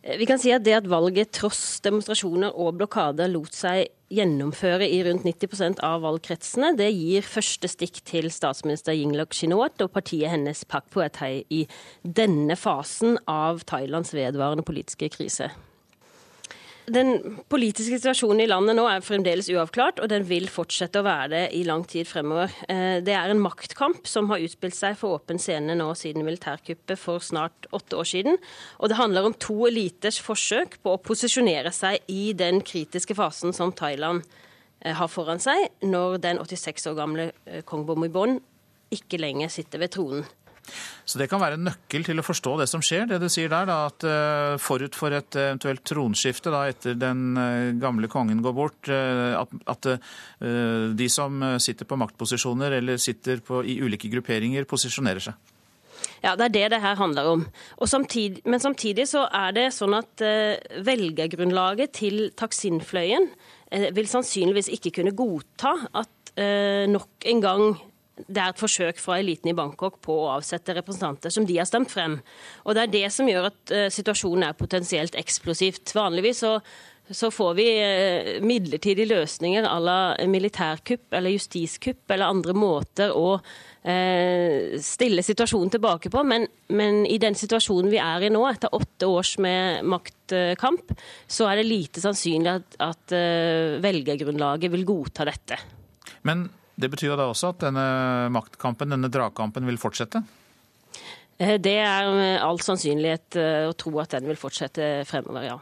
Vi 0.00 0.24
kan 0.24 0.40
si 0.40 0.52
at 0.54 0.64
det 0.64 0.78
at 0.78 0.88
valget 0.88 1.34
tross 1.36 1.80
demonstrasjoner 1.84 2.54
og 2.56 2.78
blokader 2.80 3.28
lot 3.28 3.52
seg 3.52 3.90
gjennomføre 4.10 4.88
i 4.90 5.00
rundt 5.06 5.24
90% 5.26 5.80
av 5.86 6.02
valgkretsene, 6.04 6.72
det 6.78 6.90
gir 6.90 7.26
første 7.26 7.70
stikk 7.70 8.02
til 8.08 8.30
statsminister 8.34 8.96
Yingluck 8.96 9.36
Shinawat 9.36 9.82
og 9.84 9.92
partiet 9.94 10.32
hennes 10.32 10.64
Pak 10.68 10.90
Phuethai 10.90 11.44
i 11.48 11.64
denne 12.02 12.58
fasen 12.58 13.20
av 13.30 13.62
Thailands 13.70 14.14
vedvarende 14.16 14.66
politiske 14.66 15.10
krise. 15.14 15.52
Den 16.90 17.38
politiske 17.50 18.00
situasjonen 18.00 18.42
i 18.42 18.48
landet 18.48 18.74
nå 18.74 18.82
er 18.90 19.04
fremdeles 19.04 19.46
uavklart, 19.52 20.00
og 20.02 20.08
den 20.10 20.24
vil 20.26 20.48
fortsette 20.50 20.98
å 20.98 21.06
være 21.06 21.28
det 21.30 21.42
i 21.54 21.60
lang 21.68 21.84
tid 21.86 22.08
fremover. 22.08 22.50
Eh, 22.66 22.98
det 23.06 23.14
er 23.14 23.30
en 23.30 23.42
maktkamp 23.42 24.08
som 24.10 24.26
har 24.32 24.42
utspilt 24.42 24.74
seg 24.74 24.96
for 24.98 25.20
åpen 25.20 25.38
scene 25.38 25.76
nå 25.78 25.86
siden 25.98 26.26
militærkuppet 26.26 26.98
for 26.98 27.22
snart 27.22 27.68
åtte 27.76 28.00
år 28.00 28.10
siden. 28.10 28.40
Og 28.82 28.90
det 28.90 28.98
handler 28.98 29.28
om 29.28 29.36
to 29.38 29.60
eliters 29.68 30.18
forsøk 30.24 30.80
på 30.82 30.96
å 30.96 31.02
posisjonere 31.04 31.70
seg 31.74 32.02
i 32.10 32.32
den 32.34 32.58
kritiske 32.66 33.14
fasen 33.18 33.54
som 33.54 33.70
Thailand 33.76 34.24
eh, 34.82 34.96
har 34.96 35.12
foran 35.12 35.42
seg, 35.42 35.68
når 35.86 36.18
den 36.26 36.42
86 36.42 36.90
år 36.90 36.98
gamle 36.98 37.30
eh, 37.46 37.62
kong 37.62 37.86
Bomibon 37.86 38.40
ikke 38.90 39.20
lenger 39.22 39.52
sitter 39.52 39.84
ved 39.84 39.94
tronen. 39.94 40.26
Så 41.04 41.18
det 41.18 41.26
kan 41.30 41.40
være 41.42 41.58
en 41.58 41.66
nøkkel 41.66 42.04
til 42.06 42.20
å 42.20 42.24
forstå 42.24 42.52
det 42.60 42.68
som 42.70 42.82
skjer, 42.84 43.08
det 43.10 43.18
du 43.22 43.26
sier 43.32 43.50
der. 43.50 43.66
Da, 43.66 43.78
at 43.90 44.06
uh, 44.06 44.54
forut 44.62 44.94
for 44.94 45.14
et 45.16 45.38
eventuelt 45.38 45.82
tronskifte 45.86 46.52
da, 46.54 46.64
etter 46.70 46.98
den 46.98 47.34
uh, 47.34 47.72
gamle 47.80 48.10
kongen 48.10 48.42
går 48.44 48.54
bort, 48.56 48.90
uh, 48.92 49.40
at, 49.40 49.54
at 49.74 49.90
de 50.40 51.06
som 51.12 51.42
sitter 51.62 51.86
på 51.88 51.98
maktposisjoner 52.00 52.78
eller 52.78 53.00
sitter 53.00 53.42
på, 53.44 53.62
i 53.66 53.80
ulike 53.82 54.10
grupperinger, 54.12 54.68
posisjonerer 54.68 55.24
seg. 55.24 55.50
Ja, 56.24 56.32
det 56.36 56.46
er 56.46 56.54
det 56.54 56.64
det 56.74 56.80
her 56.84 56.96
handler 57.00 57.28
om. 57.32 57.44
Samtidig, 57.88 58.42
men 58.48 58.62
samtidig 58.62 59.06
så 59.10 59.26
er 59.26 59.52
det 59.56 59.66
sånn 59.76 59.96
at 59.98 60.22
velgergrunnlaget 60.86 61.92
til 61.96 62.22
Taksin-fløyen 62.40 63.28
vil 63.96 64.08
sannsynligvis 64.08 64.70
ikke 64.76 64.94
kunne 65.00 65.16
godta 65.16 65.74
at 66.00 66.34
nok 66.92 67.28
en 67.28 67.44
gang 67.44 67.64
det 68.26 68.42
er 68.42 68.52
et 68.52 68.60
forsøk 68.60 69.00
fra 69.00 69.18
eliten 69.20 69.52
i 69.52 69.56
Bangkok 69.56 70.00
på 70.04 70.14
å 70.24 70.30
avsette 70.36 70.74
representanter 70.76 71.32
som 71.32 71.46
de 71.48 71.58
har 71.58 71.68
stemt 71.68 71.92
frem. 71.92 72.18
Og 72.64 72.76
Det 72.76 72.84
er 72.84 72.94
det 72.94 73.08
som 73.14 73.28
gjør 73.28 73.50
at 73.50 73.74
uh, 73.74 73.88
situasjonen 73.92 74.48
er 74.48 74.58
potensielt 74.58 75.18
eksplosivt. 75.18 75.94
Vanligvis 75.96 76.42
så, 76.44 76.56
så 77.10 77.30
får 77.34 77.56
vi 77.58 77.66
uh, 77.78 78.30
midlertidige 78.44 79.10
løsninger 79.12 79.66
à 79.68 79.78
la 79.82 79.98
militærkupp 80.30 81.16
eller 81.16 81.36
justiskupp 81.36 82.10
eller 82.10 82.30
andre 82.30 82.54
måter 82.56 83.14
å 83.16 83.38
uh, 83.40 84.78
stille 84.82 85.24
situasjonen 85.26 85.74
tilbake 85.76 86.12
på. 86.12 86.24
Men, 86.26 86.46
men, 86.74 87.02
i 87.06 87.18
den 87.22 87.38
situasjonen 87.38 87.90
vi 87.92 88.02
er 88.02 88.28
i 88.28 88.32
nå, 88.32 88.44
etter 88.50 88.74
åtte 88.76 89.10
års 89.10 89.36
med 89.42 89.84
maktkamp, 89.88 90.94
så 91.26 91.50
er 91.50 91.60
det 91.60 91.68
lite 91.70 92.04
sannsynlig 92.04 92.58
at, 92.58 92.80
at 92.92 93.18
velgergrunnlaget 93.82 94.72
vil 94.72 94.88
godta 94.88 95.26
dette. 95.28 95.58
Men 96.26 96.48
det 96.80 96.90
betyr 96.92 97.12
jo 97.12 97.18
da 97.20 97.28
også 97.30 97.52
at 97.54 97.64
denne 97.66 97.86
maktkampen, 98.34 98.92
denne 98.94 99.10
dragkampen, 99.12 99.66
vil 99.68 99.80
fortsette? 99.80 100.22
Eh, 101.40 101.56
det 101.62 101.76
er 101.84 102.08
med 102.14 102.38
all 102.44 102.60
sannsynlighet 102.64 103.38
eh, 103.40 103.66
å 103.68 103.76
tro 103.78 103.94
at 104.02 104.16
den 104.16 104.28
vil 104.30 104.40
fortsette 104.40 104.92
fremover, 105.08 105.46
ja. 105.46 105.58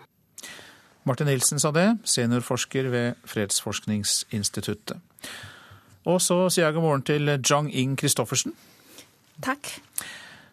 Martin 1.09 1.29
Nilsen 1.31 1.61
sa 1.63 1.71
det, 1.73 1.87
seniorforsker 2.05 2.91
ved 2.93 3.29
Fredsforskningsinstituttet. 3.29 4.99
Og 6.09 6.21
så 6.25 6.41
sier 6.53 6.67
jeg 6.67 6.77
god 6.77 6.85
morgen 6.85 7.05
til 7.07 7.33
Jang 7.39 7.71
Ing 7.73 7.97
Christoffersen. 8.01 8.55
Takk. 9.45 9.71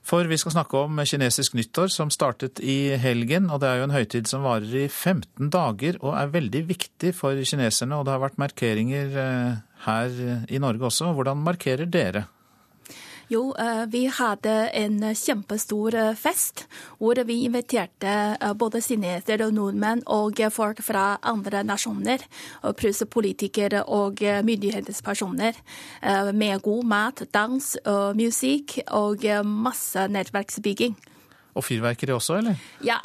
For 0.05 0.27
vi 0.29 0.37
skal 0.37 0.53
snakke 0.53 0.77
om 0.85 0.99
kinesisk 1.01 1.55
nyttår 1.57 1.89
som 1.89 2.11
startet 2.13 2.59
i 2.61 2.93
helgen. 3.01 3.49
Og 3.49 3.61
det 3.61 3.69
er 3.71 3.79
jo 3.79 3.87
en 3.87 3.95
høytid 3.95 4.29
som 4.29 4.45
varer 4.45 4.83
i 4.83 4.85
15 4.85 5.49
dager 5.53 5.97
og 6.03 6.13
er 6.13 6.33
veldig 6.35 6.61
viktig 6.69 7.13
for 7.17 7.39
kineserne. 7.41 7.97
Og 7.97 8.05
det 8.05 8.13
har 8.13 8.21
vært 8.21 8.37
markeringer 8.41 9.17
eh, 9.23 9.74
her 9.85 10.45
i 10.49 10.61
Norge 10.61 10.89
også. 10.89 11.13
Hvordan 11.15 11.43
markerer 11.45 11.89
dere? 11.89 12.25
Jo, 13.27 13.55
eh, 13.57 13.85
vi 13.89 14.05
hadde 14.05 14.53
en 14.77 14.99
kjempestor 15.17 15.95
eh, 15.97 16.11
fest 16.17 16.65
hvor 16.99 17.17
vi 17.25 17.39
inviterte 17.47 18.11
eh, 18.37 18.53
både 18.53 18.83
kinesere 18.85 19.47
og 19.47 19.55
nordmenn 19.57 20.03
og 20.13 20.43
folk 20.53 20.83
fra 20.85 21.15
andre 21.25 21.63
nasjoner, 21.65 22.21
pluss 22.77 23.01
politikere 23.09 23.81
og 23.89 24.21
myndighetspersoner, 24.21 25.57
med 26.33 26.61
god 26.61 26.85
mat, 26.85 27.23
dans, 27.33 27.65
musikk 28.17 28.77
og 28.93 29.25
masse 29.45 30.07
nettverksbygging. 30.11 30.95
Og 31.56 31.64
fyrverkeri 31.64 32.11
også, 32.11 32.41
eller? 32.41 32.60
Ja. 32.84 32.98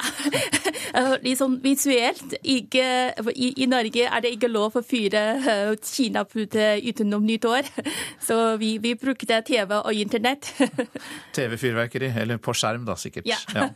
Sånn 1.41 1.55
visuelt. 1.63 2.33
Ikke, 2.43 2.83
i, 3.31 3.53
i, 3.63 3.67
Norge 3.71 4.03
er 4.05 4.23
det 4.23 4.33
ikke 4.35 4.49
lov 4.51 4.75
å 4.75 4.83
fyre 4.83 5.21
uh, 5.39 5.71
kinapute 5.79 6.73
utenom 6.83 7.23
nyttår. 7.25 7.69
Så 8.27 8.37
vi, 8.61 8.73
vi, 8.83 8.93
brukte 8.99 9.39
TV 9.47 9.71
og 9.79 9.95
internett. 9.95 10.51
TV-fyrverkeri, 11.37 12.11
eller 12.23 12.41
på 12.43 12.55
skjerm 12.57 12.83
da, 12.89 12.97
sikkert. 12.99 13.29
Ja. 13.29 13.39
ja. 13.55 13.69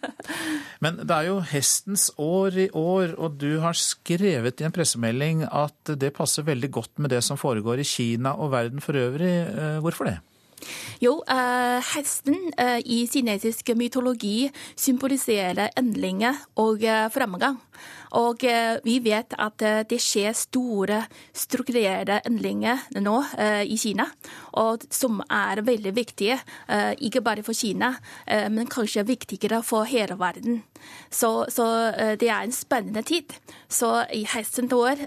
Men 0.84 1.00
det 1.06 1.16
er 1.16 1.32
jo 1.32 1.40
hestens 1.54 2.10
år 2.22 2.60
i 2.68 2.70
år, 2.76 3.16
og 3.16 3.40
du 3.40 3.62
har 3.64 3.80
skrevet 3.80 4.60
i 4.60 4.68
en 4.68 4.76
pressemelding 4.76 5.48
at 5.48 5.96
det 5.96 6.14
passer 6.20 6.46
veldig 6.46 6.74
godt 6.76 7.00
med 7.00 7.16
det 7.16 7.24
som 7.26 7.40
foregår 7.40 7.80
i 7.82 7.88
Kina 7.88 8.36
og 8.36 8.52
verden 8.54 8.84
for 8.84 9.00
øvrig. 9.00 9.34
Eh, 9.48 9.80
hvorfor 9.84 10.12
det? 10.12 10.20
Jo, 11.03 11.19
uh, 11.19 11.80
hesten 11.94 12.38
uh, 12.56 12.80
i 12.80 13.03
kinesisk 13.11 13.73
mytologi 13.77 14.49
symboliserer 14.80 15.73
endringer 15.77 16.45
og 16.56 16.86
uh, 16.86 17.06
fremgang. 17.14 17.60
Og 18.16 18.44
eh, 18.48 18.78
vi 18.86 18.98
vet 19.04 19.36
at 19.42 19.64
eh, 19.66 19.82
det 19.90 20.00
skjer 20.04 20.36
store 20.38 21.02
strukturerte 21.36 22.22
endringer 22.28 22.86
nå 23.04 23.16
eh, 23.42 23.64
i 23.68 23.78
Kina, 23.80 24.08
som 24.90 25.20
er 25.26 25.60
veldig 25.66 25.92
viktige. 25.96 26.38
Ikke 27.04 27.22
bare 27.24 27.44
for 27.44 27.58
Kina, 27.58 27.90
men 28.52 28.70
kanskje 28.72 29.04
viktigere 29.08 29.60
for 29.66 29.84
hele 29.90 30.16
verden. 30.20 30.62
Så, 31.12 31.46
så 31.52 31.66
det 32.20 32.30
er 32.30 32.46
en 32.46 32.56
spennende 32.56 33.04
tid. 33.04 33.34
Så 33.68 33.90
i 34.16 34.24
hestens 34.32 34.72
år, 34.74 35.04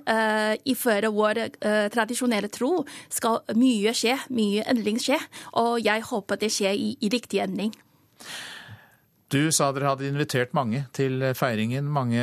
ifølge 0.69 1.13
vår 1.15 1.41
tradisjonelle 1.95 2.53
tro, 2.53 2.85
skal 3.09 3.41
mye 3.57 3.95
skje, 3.97 4.19
mye 4.37 4.67
endring 4.69 5.01
skje. 5.01 5.19
Og 5.57 5.81
jeg 5.81 6.05
håper 6.11 6.43
det 6.45 6.53
skjer 6.53 6.77
i, 6.77 6.93
i 7.01 7.13
riktig 7.13 7.41
endring. 7.47 7.73
Du 9.29 9.51
sa 9.53 9.69
dere 9.77 9.91
hadde 9.91 10.09
invitert 10.09 10.55
mange 10.57 10.87
til 10.97 11.21
feiringen, 11.37 11.85
mange 11.93 12.23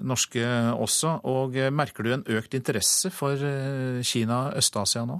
norske 0.00 0.40
også. 0.72 1.18
og 1.28 1.58
Merker 1.74 2.06
du 2.06 2.14
en 2.14 2.24
økt 2.38 2.56
interesse 2.56 3.12
for 3.12 3.36
eh, 3.36 4.00
Kina 4.00 4.46
og 4.48 4.62
Øst-Asia 4.62 5.04
nå? 5.04 5.18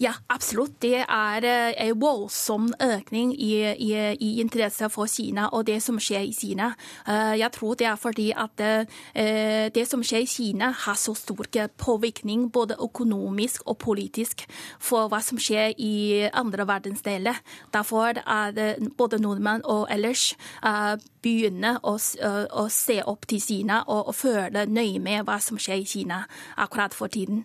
Ja, 0.00 0.12
absolutt. 0.28 0.80
Det 0.82 1.04
er 1.04 1.44
eh, 1.44 1.74
en 1.86 2.00
voldsom 2.00 2.70
økning 2.82 3.32
i, 3.34 3.52
i, 3.70 3.92
i, 4.12 4.30
interesse 4.40 4.88
for 4.90 5.10
Kina 5.10 5.48
og 5.52 5.66
det 5.68 5.78
som 5.84 5.98
skjer 6.00 6.26
i 6.26 6.34
Kina. 6.36 6.72
Eh, 7.06 7.34
jeg 7.40 7.52
tror 7.54 7.76
det 7.78 7.86
er 7.86 8.00
fordi 8.00 8.30
at 8.32 8.62
eh, 8.64 9.68
det 9.74 9.86
som 9.88 10.02
skjer 10.02 10.24
i 10.24 10.30
Kina 10.30 10.72
har 10.84 10.98
så 10.98 11.14
stor 11.14 11.46
påvirkning 11.78 12.50
både 12.52 12.76
økonomisk 12.80 13.62
og 13.66 13.78
politisk 13.78 14.46
for 14.80 15.10
hva 15.12 15.20
som 15.22 15.38
skjer 15.38 15.74
i 15.78 16.28
andre 16.32 16.66
verdensdeler. 16.66 17.38
Derfor 17.72 18.18
er 18.22 18.56
det 18.56 18.70
både 18.96 19.20
nordmenn 19.22 19.64
og 19.64 19.86
ellers 19.90 20.32
begynner 21.22 21.78
å, 21.82 21.96
å 21.96 22.66
se 22.72 23.00
opp 23.06 23.26
til 23.30 23.42
Kina 23.42 23.82
og, 23.86 24.08
og 24.10 24.16
føle 24.16 24.66
nøye 24.66 25.00
med 25.02 25.26
hva 25.28 25.38
som 25.42 25.60
skjer 25.60 25.82
i 25.82 25.88
Kina 25.88 26.24
akkurat 26.56 26.94
for 26.94 27.12
tiden. 27.12 27.44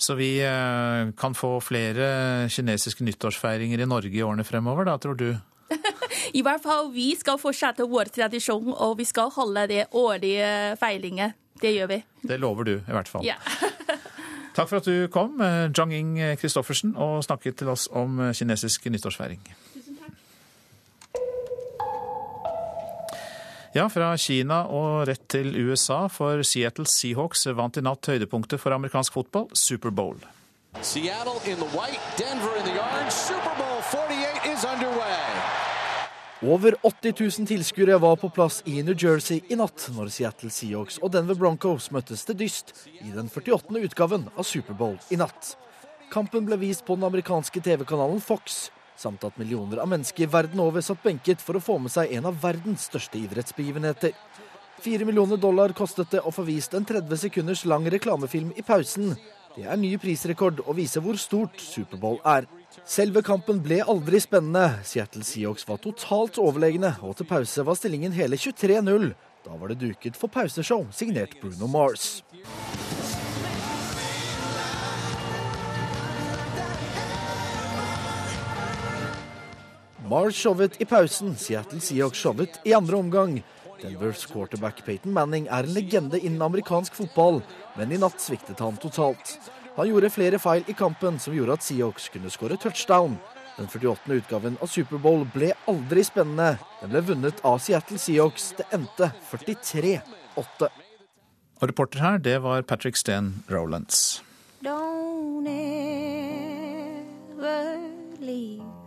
Så 0.00 0.14
vi 0.16 0.38
eh, 0.40 1.12
kan 1.16 1.34
få 1.36 1.58
flere 1.60 2.48
kinesiske 2.48 3.04
nyttårsfeiringer 3.04 3.82
i 3.84 3.88
Norge 3.88 4.16
i 4.16 4.22
årene 4.24 4.46
fremover, 4.48 4.88
da, 4.88 4.96
tror 4.96 5.18
du? 5.20 5.34
I 6.38 6.40
hvert 6.42 6.62
fall 6.64 6.88
vi 6.94 7.10
skal 7.20 7.36
fortsette 7.40 7.84
vår 7.84 8.08
tradisjon, 8.14 8.72
og 8.72 8.96
vi 8.98 9.04
skal 9.04 9.28
holde 9.34 9.66
det 9.68 9.82
årlige 9.92 10.78
feilinget. 10.80 11.36
Det 11.60 11.74
gjør 11.74 11.90
vi. 11.92 11.98
Det 12.24 12.40
lover 12.40 12.64
du, 12.64 12.74
i 12.78 12.94
hvert 12.96 13.12
fall. 13.12 13.26
Ja. 13.28 13.36
Takk 14.56 14.70
for 14.70 14.80
at 14.80 14.88
du 14.88 15.04
kom, 15.12 15.36
eh, 15.44 15.68
Zhang-Ing 15.68 16.16
Christoffersen, 16.40 16.96
og 16.96 17.20
snakket 17.24 17.60
til 17.60 17.68
oss 17.68 17.84
om 17.92 18.22
eh, 18.24 18.32
kinesisk 18.32 18.88
nyttårsfeiring. 18.88 19.44
Ja, 23.70 23.84
fra 23.86 24.16
Kina 24.18 24.64
og 24.66 25.04
rett 25.06 25.28
til 25.30 25.52
USA, 25.54 26.08
for 26.10 26.42
Seattle 26.42 26.88
Seahawks 26.90 27.44
vant 27.54 27.76
i 27.78 27.82
natt 27.86 28.08
høydepunktet 28.10 28.58
for 28.58 28.74
amerikansk 28.74 29.14
fotball, 29.14 29.46
Superbowl. 29.54 30.18
Seattle 30.82 31.38
in 31.46 31.54
the 31.62 31.68
white, 31.70 32.02
Denver 32.18 32.50
in 32.58 32.66
the 32.66 32.74
orange. 32.82 33.14
Superbowl 33.14 33.78
48 33.92 34.50
is 34.50 34.64
underway. 34.64 35.22
Over 36.42 36.74
80 36.82 37.14
000 37.38 37.46
tilskuere 37.46 38.00
var 38.02 38.16
på 38.16 38.32
plass 38.34 38.58
i 38.66 38.82
New 38.82 38.96
Jersey 38.98 39.38
i 39.46 39.58
natt 39.60 39.86
når 39.94 40.10
Seattle 40.10 40.50
Seahawks 40.50 40.98
og 40.98 41.14
Denver 41.14 41.38
Broncos 41.38 41.92
møttes 41.94 42.26
til 42.26 42.38
dyst 42.42 42.74
i 43.04 43.14
den 43.14 43.30
48. 43.30 43.70
utgaven 43.84 44.26
av 44.34 44.50
Superbowl 44.50 44.98
i 45.14 45.20
natt. 45.20 45.54
Kampen 46.10 46.48
ble 46.48 46.58
vist 46.58 46.82
på 46.82 46.98
den 46.98 47.06
amerikanske 47.06 47.62
TV-kanalen 47.62 48.18
Fox 48.24 48.64
samt 49.00 49.24
at 49.24 49.38
millioner 49.40 49.80
av 49.82 49.88
mennesker 49.88 50.28
verden 50.30 50.60
over 50.60 50.84
satt 50.84 51.02
benket 51.02 51.42
for 51.42 51.56
å 51.56 51.64
få 51.64 51.78
med 51.80 51.92
seg 51.92 52.12
en 52.18 52.28
av 52.28 52.38
verdens 52.42 52.86
største 52.90 53.18
idrettsbegivenheter. 53.22 54.14
Fire 54.80 55.04
millioner 55.04 55.40
dollar 55.40 55.74
kostet 55.76 56.12
det 56.14 56.22
å 56.24 56.32
få 56.32 56.44
vist 56.46 56.74
en 56.76 56.86
30 56.88 57.24
sekunders 57.26 57.66
lang 57.68 57.88
reklamefilm 57.92 58.54
i 58.56 58.64
pausen. 58.64 59.12
Det 59.56 59.66
er 59.66 59.76
ny 59.80 59.96
prisrekord 60.00 60.62
og 60.62 60.76
viser 60.78 61.02
hvor 61.04 61.18
stort 61.20 61.60
Superbowl 61.60 62.20
er. 62.24 62.46
Selve 62.86 63.20
kampen 63.26 63.58
ble 63.64 63.80
aldri 63.82 64.20
spennende. 64.22 64.78
Seattle 64.86 65.26
Seahawks 65.26 65.66
var 65.68 65.82
totalt 65.82 66.38
overlegne, 66.40 66.94
og 67.02 67.18
til 67.18 67.28
pause 67.28 67.66
var 67.66 67.76
stillingen 67.76 68.14
hele 68.16 68.38
23-0. 68.40 69.10
Da 69.44 69.56
var 69.56 69.72
det 69.72 69.80
duket 69.82 70.16
for 70.16 70.32
pauseshow 70.32 70.86
signert 70.94 71.36
Bruno 71.42 71.68
Mars. 71.68 72.22
Mars 80.10 80.34
showet 80.34 80.80
i 80.82 80.84
pausen, 80.84 81.36
Seattle 81.38 81.78
Seahawks 81.80 82.18
showet 82.18 82.56
i 82.66 82.72
andre 82.74 82.96
omgang. 82.98 83.36
Denvers 83.82 84.26
quarterback 84.26 84.84
Peyton 84.84 85.12
Manning 85.14 85.46
er 85.46 85.62
en 85.62 85.74
legende 85.76 86.18
innen 86.18 86.42
amerikansk 86.42 86.96
fotball, 86.98 87.38
men 87.78 87.92
i 87.94 87.98
natt 88.02 88.18
sviktet 88.18 88.58
han 88.58 88.76
totalt. 88.82 89.36
Han 89.76 89.86
gjorde 89.86 90.10
flere 90.10 90.40
feil 90.42 90.66
i 90.66 90.74
kampen 90.74 91.18
som 91.22 91.36
gjorde 91.36 91.54
at 91.54 91.62
Seahawks 91.62 92.08
kunne 92.10 92.30
skåre 92.34 92.58
touchdown. 92.58 93.14
Den 93.54 93.70
48. 93.70 94.10
utgaven 94.18 94.58
av 94.58 94.66
Superbowl 94.72 95.22
ble 95.30 95.52
aldri 95.70 96.02
spennende. 96.02 96.58
Den 96.80 96.90
ble 96.90 97.04
vunnet 97.12 97.38
av 97.46 97.62
Seattle 97.62 97.98
Seahawks. 98.02 98.50
Det 98.58 98.66
endte 98.74 99.12
43-8. 99.30 100.02
Og 101.60 101.70
reporter 101.70 102.02
her, 102.02 102.18
det 102.18 102.42
var 102.42 102.66
Patrick 102.66 102.98
Steen 102.98 103.44
Rolands. 103.46 104.24
Don't 104.64 105.46
ever 105.46 106.18
leave. 108.18 108.79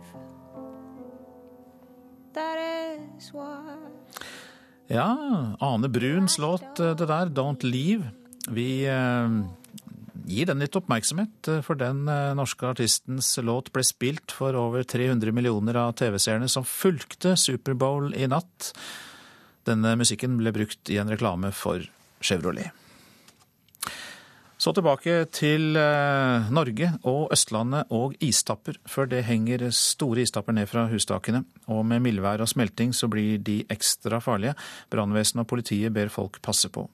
Ja, 4.86 5.08
Ane 5.60 5.88
Bruns 5.88 6.38
låt 6.38 6.80
eh, 6.80 6.94
det 6.96 7.06
der, 7.06 7.30
'Don't 7.32 7.64
Leave'. 7.64 8.10
Vi 8.48 8.84
eh, 8.84 9.28
gir 10.28 10.46
den 10.46 10.60
litt 10.60 10.76
oppmerksomhet, 10.76 11.48
eh, 11.48 11.62
for 11.64 11.80
den 11.80 12.04
norske 12.36 12.68
artistens 12.68 13.32
låt 13.40 13.72
ble 13.72 13.84
spilt 13.86 14.34
for 14.34 14.56
over 14.58 14.84
300 14.84 15.32
millioner 15.32 15.80
av 15.86 15.96
TV-seerne 15.96 16.48
som 16.48 16.66
fulgte 16.68 17.36
Superbowl 17.36 18.12
i 18.14 18.28
natt. 18.28 18.74
Denne 19.64 19.96
musikken 19.96 20.36
ble 20.36 20.52
brukt 20.52 20.90
i 20.92 21.00
en 21.00 21.08
reklame 21.08 21.52
for 21.52 21.86
Chevrolet. 22.20 22.83
Så 24.64 24.72
tilbake 24.72 25.26
til 25.28 25.76
eh, 25.76 26.46
Norge 26.56 26.86
og 27.04 27.32
Østlandet 27.34 27.90
og 27.92 28.14
istapper, 28.24 28.78
for 28.88 29.04
det 29.10 29.26
henger 29.26 29.66
store 29.76 30.22
istapper 30.24 30.56
ned 30.56 30.70
fra 30.70 30.86
hustakene. 30.88 31.42
Og 31.68 31.82
med 31.84 32.00
mildvær 32.06 32.40
og 32.40 32.48
smelting 32.48 32.94
så 32.96 33.10
blir 33.12 33.42
de 33.44 33.58
ekstra 33.68 34.22
farlige. 34.24 34.54
Brannvesenet 34.88 35.42
og 35.42 35.50
politiet 35.50 35.92
ber 35.92 36.08
folk 36.08 36.38
passe 36.40 36.70
på. 36.72 36.86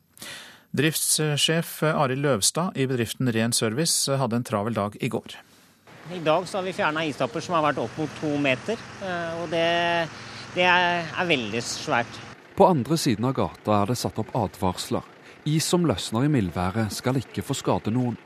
Driftssjef 0.74 1.76
Arild 1.92 2.24
Løvstad 2.26 2.74
i 2.74 2.88
bedriften 2.90 3.30
Ren 3.36 3.54
Service 3.54 4.18
hadde 4.18 4.40
en 4.40 4.48
travel 4.50 4.74
dag 4.74 4.98
i 4.98 5.12
går. 5.12 5.38
I 6.10 6.18
dag 6.26 6.50
så 6.50 6.58
har 6.58 6.66
vi 6.66 6.74
fjerna 6.74 7.06
istapper 7.06 7.44
som 7.44 7.54
har 7.54 7.68
vært 7.68 7.84
opp 7.84 8.02
mot 8.02 8.18
to 8.18 8.32
meter, 8.42 8.82
eh, 9.06 9.38
og 9.44 9.46
det, 9.54 9.70
det 10.58 10.66
er 10.66 11.22
veldig 11.30 11.62
svært. 11.62 12.20
På 12.58 12.66
andre 12.66 12.98
siden 12.98 13.30
av 13.30 13.38
gata 13.38 13.78
er 13.78 13.94
det 13.94 14.00
satt 14.02 14.18
opp 14.18 14.34
advarsler. 14.42 15.06
Is 15.48 15.64
som 15.64 15.86
løsner 15.88 16.26
i 16.26 16.32
mildværet 16.32 16.92
skal 16.92 17.20
ikke 17.20 17.44
få 17.44 17.56
skade 17.56 17.92
noen. 17.94 18.18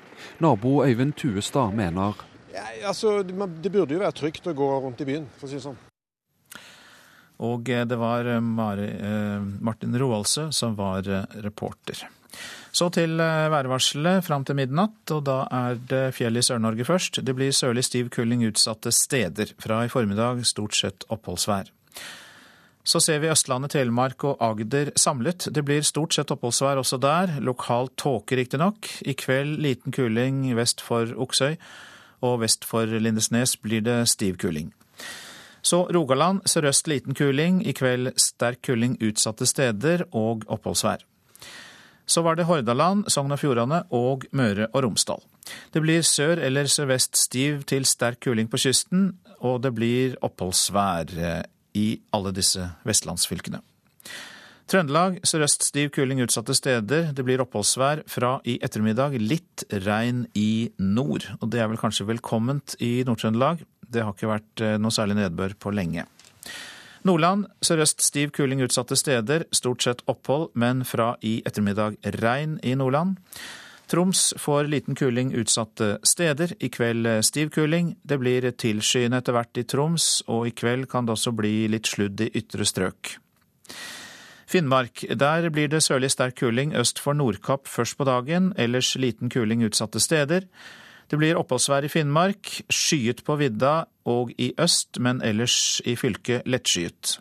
Nabo 0.43 0.81
Øyvind 0.85 1.15
Tuestad 1.19 1.75
mener 1.75 2.15
ja, 2.55 2.63
altså, 2.89 3.23
Det 3.23 3.73
burde 3.73 3.95
jo 3.95 4.01
være 4.01 4.15
trygt 4.15 4.47
å 4.47 4.55
gå 4.55 4.69
rundt 4.85 5.03
i 5.03 5.09
byen, 5.09 5.27
for 5.39 5.47
å 5.47 5.51
si 5.51 5.59
det 5.59 5.65
sånn. 5.65 5.79
Og 7.45 7.71
eh, 7.71 7.83
det 7.89 7.99
var 7.99 8.29
eh, 8.31 8.41
Mari, 8.41 8.89
eh, 8.95 9.47
Martin 9.67 9.97
Roaldsø 9.99 10.51
som 10.55 10.77
var 10.79 11.09
reporter. 11.43 12.05
Så 12.75 12.89
til 12.91 13.15
værvarselet 13.19 14.25
fram 14.27 14.43
til 14.47 14.57
midnatt, 14.59 14.97
og 15.15 15.21
da 15.29 15.45
er 15.55 15.77
det 15.79 16.03
fjell 16.17 16.41
i 16.41 16.43
Sør-Norge 16.43 16.87
først. 16.89 17.21
Det 17.23 17.35
blir 17.39 17.55
sørlig 17.55 17.85
stiv 17.87 18.09
kuling 18.15 18.43
utsatte 18.49 18.91
steder. 18.91 19.53
Fra 19.63 19.85
i 19.87 19.93
formiddag 19.93 20.43
stort 20.49 20.75
sett 20.75 21.07
oppholdsvær. 21.15 21.71
Så 22.85 23.01
ser 23.01 23.23
vi 23.23 23.31
Østlandet, 23.33 23.73
Telemark 23.73 24.27
og 24.29 24.43
Agder 24.45 24.91
samlet. 25.01 25.47
Det 25.49 25.63
blir 25.65 25.85
stort 25.89 26.13
sett 26.13 26.29
oppholdsvær 26.35 26.83
også 26.83 26.99
der. 27.01 27.39
Lokalt 27.41 27.95
tåke, 27.97 28.37
riktignok. 28.37 28.91
I 29.09 29.15
kveld 29.17 29.57
liten 29.65 29.95
kuling 29.95 30.51
vest 30.59 30.85
for 30.85 31.09
Oksøy, 31.17 31.57
og 32.21 32.43
vest 32.43 32.67
for 32.69 32.85
Lindesnes 32.85 33.57
blir 33.57 33.81
det 33.85 34.03
stiv 34.13 34.37
kuling. 34.43 34.69
Så 35.65 35.87
Rogaland 35.97 36.43
sørøst 36.45 36.91
liten 36.93 37.17
kuling, 37.17 37.63
i 37.65 37.73
kveld 37.73 38.13
sterk 38.21 38.61
kuling 38.69 38.99
utsatte 39.01 39.49
steder 39.49 40.05
og 40.13 40.45
oppholdsvær. 40.53 41.01
Så 42.05 42.21
var 42.21 42.37
det 42.37 42.45
Hordaland, 42.45 43.07
Sogn 43.09 43.33
og 43.33 43.41
Fjordane 43.41 43.81
og 43.97 44.27
Møre 44.37 44.69
og 44.75 44.85
Romsdal. 44.85 45.25
Det 45.73 45.81
blir 45.81 46.05
sør 46.05 46.37
eller 46.37 46.69
sørvest 46.69 47.17
stiv 47.17 47.65
til 47.65 47.89
sterk 47.89 48.21
kuling 48.21 48.53
på 48.53 48.61
kysten, 48.61 49.15
og 49.41 49.63
det 49.65 49.73
blir 49.73 50.21
oppholdsvær 50.21 51.17
i 51.75 52.01
alle 52.15 52.33
disse 52.35 52.71
vestlandsfylkene. 52.87 53.61
Trøndelag 54.71 55.19
sørøst 55.29 55.67
stiv 55.67 55.91
kuling 55.93 56.23
utsatte 56.25 56.55
steder. 56.57 57.11
Det 57.13 57.25
blir 57.27 57.43
oppholdsvær 57.45 58.07
fra 58.09 58.39
i 58.49 58.57
ettermiddag. 58.65 59.19
Litt 59.21 59.67
regn 59.85 60.25
i 60.33 60.71
nord. 60.81 61.27
Og 61.43 61.51
det 61.53 61.61
er 61.61 61.69
vel 61.69 61.81
kanskje 61.81 62.09
velkomment 62.09 62.77
i 62.81 63.03
Nord-Trøndelag. 63.05 63.61
Det 63.85 64.03
har 64.03 64.17
ikke 64.17 64.31
vært 64.31 64.63
eh, 64.65 64.79
noe 64.81 64.95
særlig 64.95 65.19
nedbør 65.19 65.59
på 65.61 65.75
lenge. 65.77 66.07
Nordland 67.05 67.45
sørøst 67.61 68.01
stiv 68.01 68.31
kuling 68.33 68.63
utsatte 68.65 68.97
steder, 68.97 69.45
stort 69.53 69.85
sett 69.85 70.01
opphold, 70.09 70.49
men 70.57 70.81
fra 70.89 71.13
i 71.21 71.43
ettermiddag 71.45 71.99
regn 72.23 72.57
i 72.65 72.73
Nordland. 72.81 73.19
Troms 73.91 74.35
får 74.41 74.65
liten 74.73 74.95
kuling 74.95 75.35
utsatte 75.37 75.99
steder, 76.03 76.55
i 76.61 76.71
kveld 76.73 77.07
eh, 77.07 77.21
stiv 77.21 77.51
kuling. 77.53 77.95
Det 78.03 78.19
blir 78.19 78.47
tilskyende 78.51 79.21
etter 79.21 79.37
hvert 79.37 79.61
i 79.61 79.67
Troms, 79.69 80.23
og 80.29 80.49
i 80.49 80.55
kveld 80.57 80.89
kan 80.89 81.05
det 81.05 81.17
også 81.19 81.35
bli 81.37 81.67
litt 81.69 81.91
sludd 81.91 82.21
i 82.25 82.31
ytre 82.41 82.65
strøk. 82.65 83.17
Finnmark. 84.47 85.05
Der 85.19 85.49
blir 85.51 85.69
det 85.69 85.83
sørlig 85.83 86.11
sterk 86.15 86.37
kuling 86.41 86.75
øst 86.77 87.01
for 87.01 87.17
Nordkapp 87.17 87.69
først 87.69 87.97
på 87.99 88.05
dagen, 88.09 88.53
ellers 88.57 88.95
liten 88.97 89.31
kuling 89.33 89.65
utsatte 89.65 90.01
steder. 90.01 90.49
Det 91.11 91.19
blir 91.19 91.37
oppholdsvær 91.37 91.85
i 91.85 91.93
Finnmark, 91.93 92.63
skyet 92.73 93.25
på 93.25 93.37
vidda 93.37 93.85
og 94.05 94.33
i 94.39 94.53
øst, 94.59 95.01
men 95.01 95.21
ellers 95.23 95.83
i 95.85 95.97
fylket 95.97 96.47
lettskyet. 96.47 97.19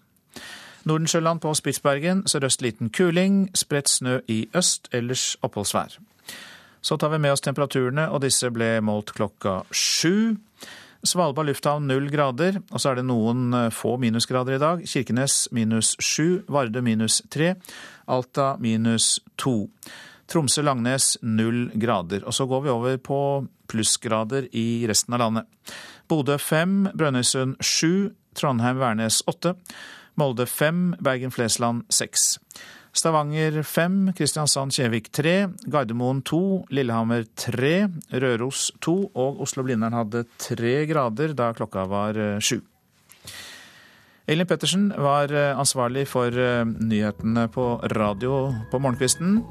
Nordensjøland 0.83 1.39
på 1.39 1.53
Spitsbergen 1.53 2.25
sørøst 2.27 2.61
liten 2.61 2.89
kuling, 2.89 3.49
spredt 3.55 3.89
snø 3.89 4.19
i 4.27 4.47
øst, 4.55 4.89
ellers 4.91 5.37
oppholdsvær. 5.41 5.99
Så 6.83 6.97
tar 6.99 7.13
vi 7.13 7.21
med 7.23 7.31
oss 7.31 7.43
temperaturene, 7.43 8.09
og 8.11 8.25
disse 8.25 8.49
ble 8.51 8.75
målt 8.83 9.13
klokka 9.15 9.61
sju. 9.71 10.35
Svalbard 11.03 11.49
lufthavn 11.49 11.87
null 11.87 12.09
grader, 12.11 12.61
og 12.71 12.79
så 12.79 12.91
er 12.91 12.99
det 12.99 13.07
noen 13.07 13.55
eh, 13.55 13.69
få 13.75 13.95
minusgrader 13.99 14.57
i 14.57 14.61
dag. 14.61 14.83
Kirkenes 14.87 15.45
minus 15.55 15.93
sju, 15.99 16.43
Vardø 16.51 16.83
minus 16.83 17.21
tre, 17.31 17.53
Alta 18.07 18.53
minus 18.59 19.17
to. 19.39 19.71
Tromsø-Langnes 20.31 21.17
null 21.23 21.65
grader. 21.79 22.23
Og 22.27 22.35
så 22.35 22.47
går 22.47 22.63
vi 22.65 22.71
over 22.71 22.99
på 23.03 23.19
plussgrader 23.71 24.47
i 24.55 24.85
resten 24.87 25.15
av 25.15 25.23
landet. 25.23 25.73
Bodø 26.11 26.37
fem, 26.39 26.85
Brønnøysund 26.95 27.59
sju, 27.63 28.13
Trondheim-Værnes 28.39 29.21
åtte, 29.29 29.55
Molde 30.19 30.45
fem, 30.45 30.93
Bergen-Flesland 31.01 31.87
seks. 31.89 32.37
Stavanger 32.93 33.63
5, 33.63 34.13
Kristiansand-Kjevik 34.13 35.09
3, 35.11 35.47
Gardermoen 35.65 36.19
2, 36.21 36.67
Lillehammer 36.69 37.25
3, 37.35 37.87
Røros 38.21 38.67
2 38.85 38.93
og 39.17 39.41
Oslo-Blindern 39.41 39.95
hadde 39.97 40.21
3 40.37 40.75
grader 40.91 41.33
da 41.33 41.49
klokka 41.57 41.87
var 41.89 42.19
eh, 42.21 42.37
sju. 42.37 42.59
Elin 44.29 44.47
Pettersen 44.47 44.91
var 44.93 45.33
eh, 45.33 45.57
ansvarlig 45.57 46.05
for 46.11 46.37
eh, 46.37 46.61
nyhetene 46.69 47.47
på 47.55 47.65
radio 47.95 48.53
på 48.69 48.83
morgenkvisten. 48.85 49.41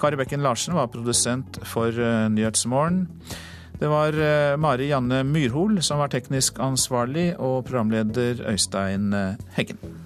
Kari 0.00 0.16
Bekken 0.16 0.40
Larsen 0.46 0.78
var 0.80 0.88
produsent 0.88 1.60
for 1.68 1.92
Nyhetsmorgen. 2.32 3.04
Det 3.76 3.92
var 3.92 4.16
Mari 4.56 4.88
Janne 4.88 5.20
Myrhol 5.28 5.82
som 5.84 6.00
var 6.00 6.08
teknisk 6.08 6.56
ansvarlig, 6.64 7.34
og 7.36 7.66
programleder 7.68 8.40
Øystein 8.48 9.12
Heggen. 9.52 10.05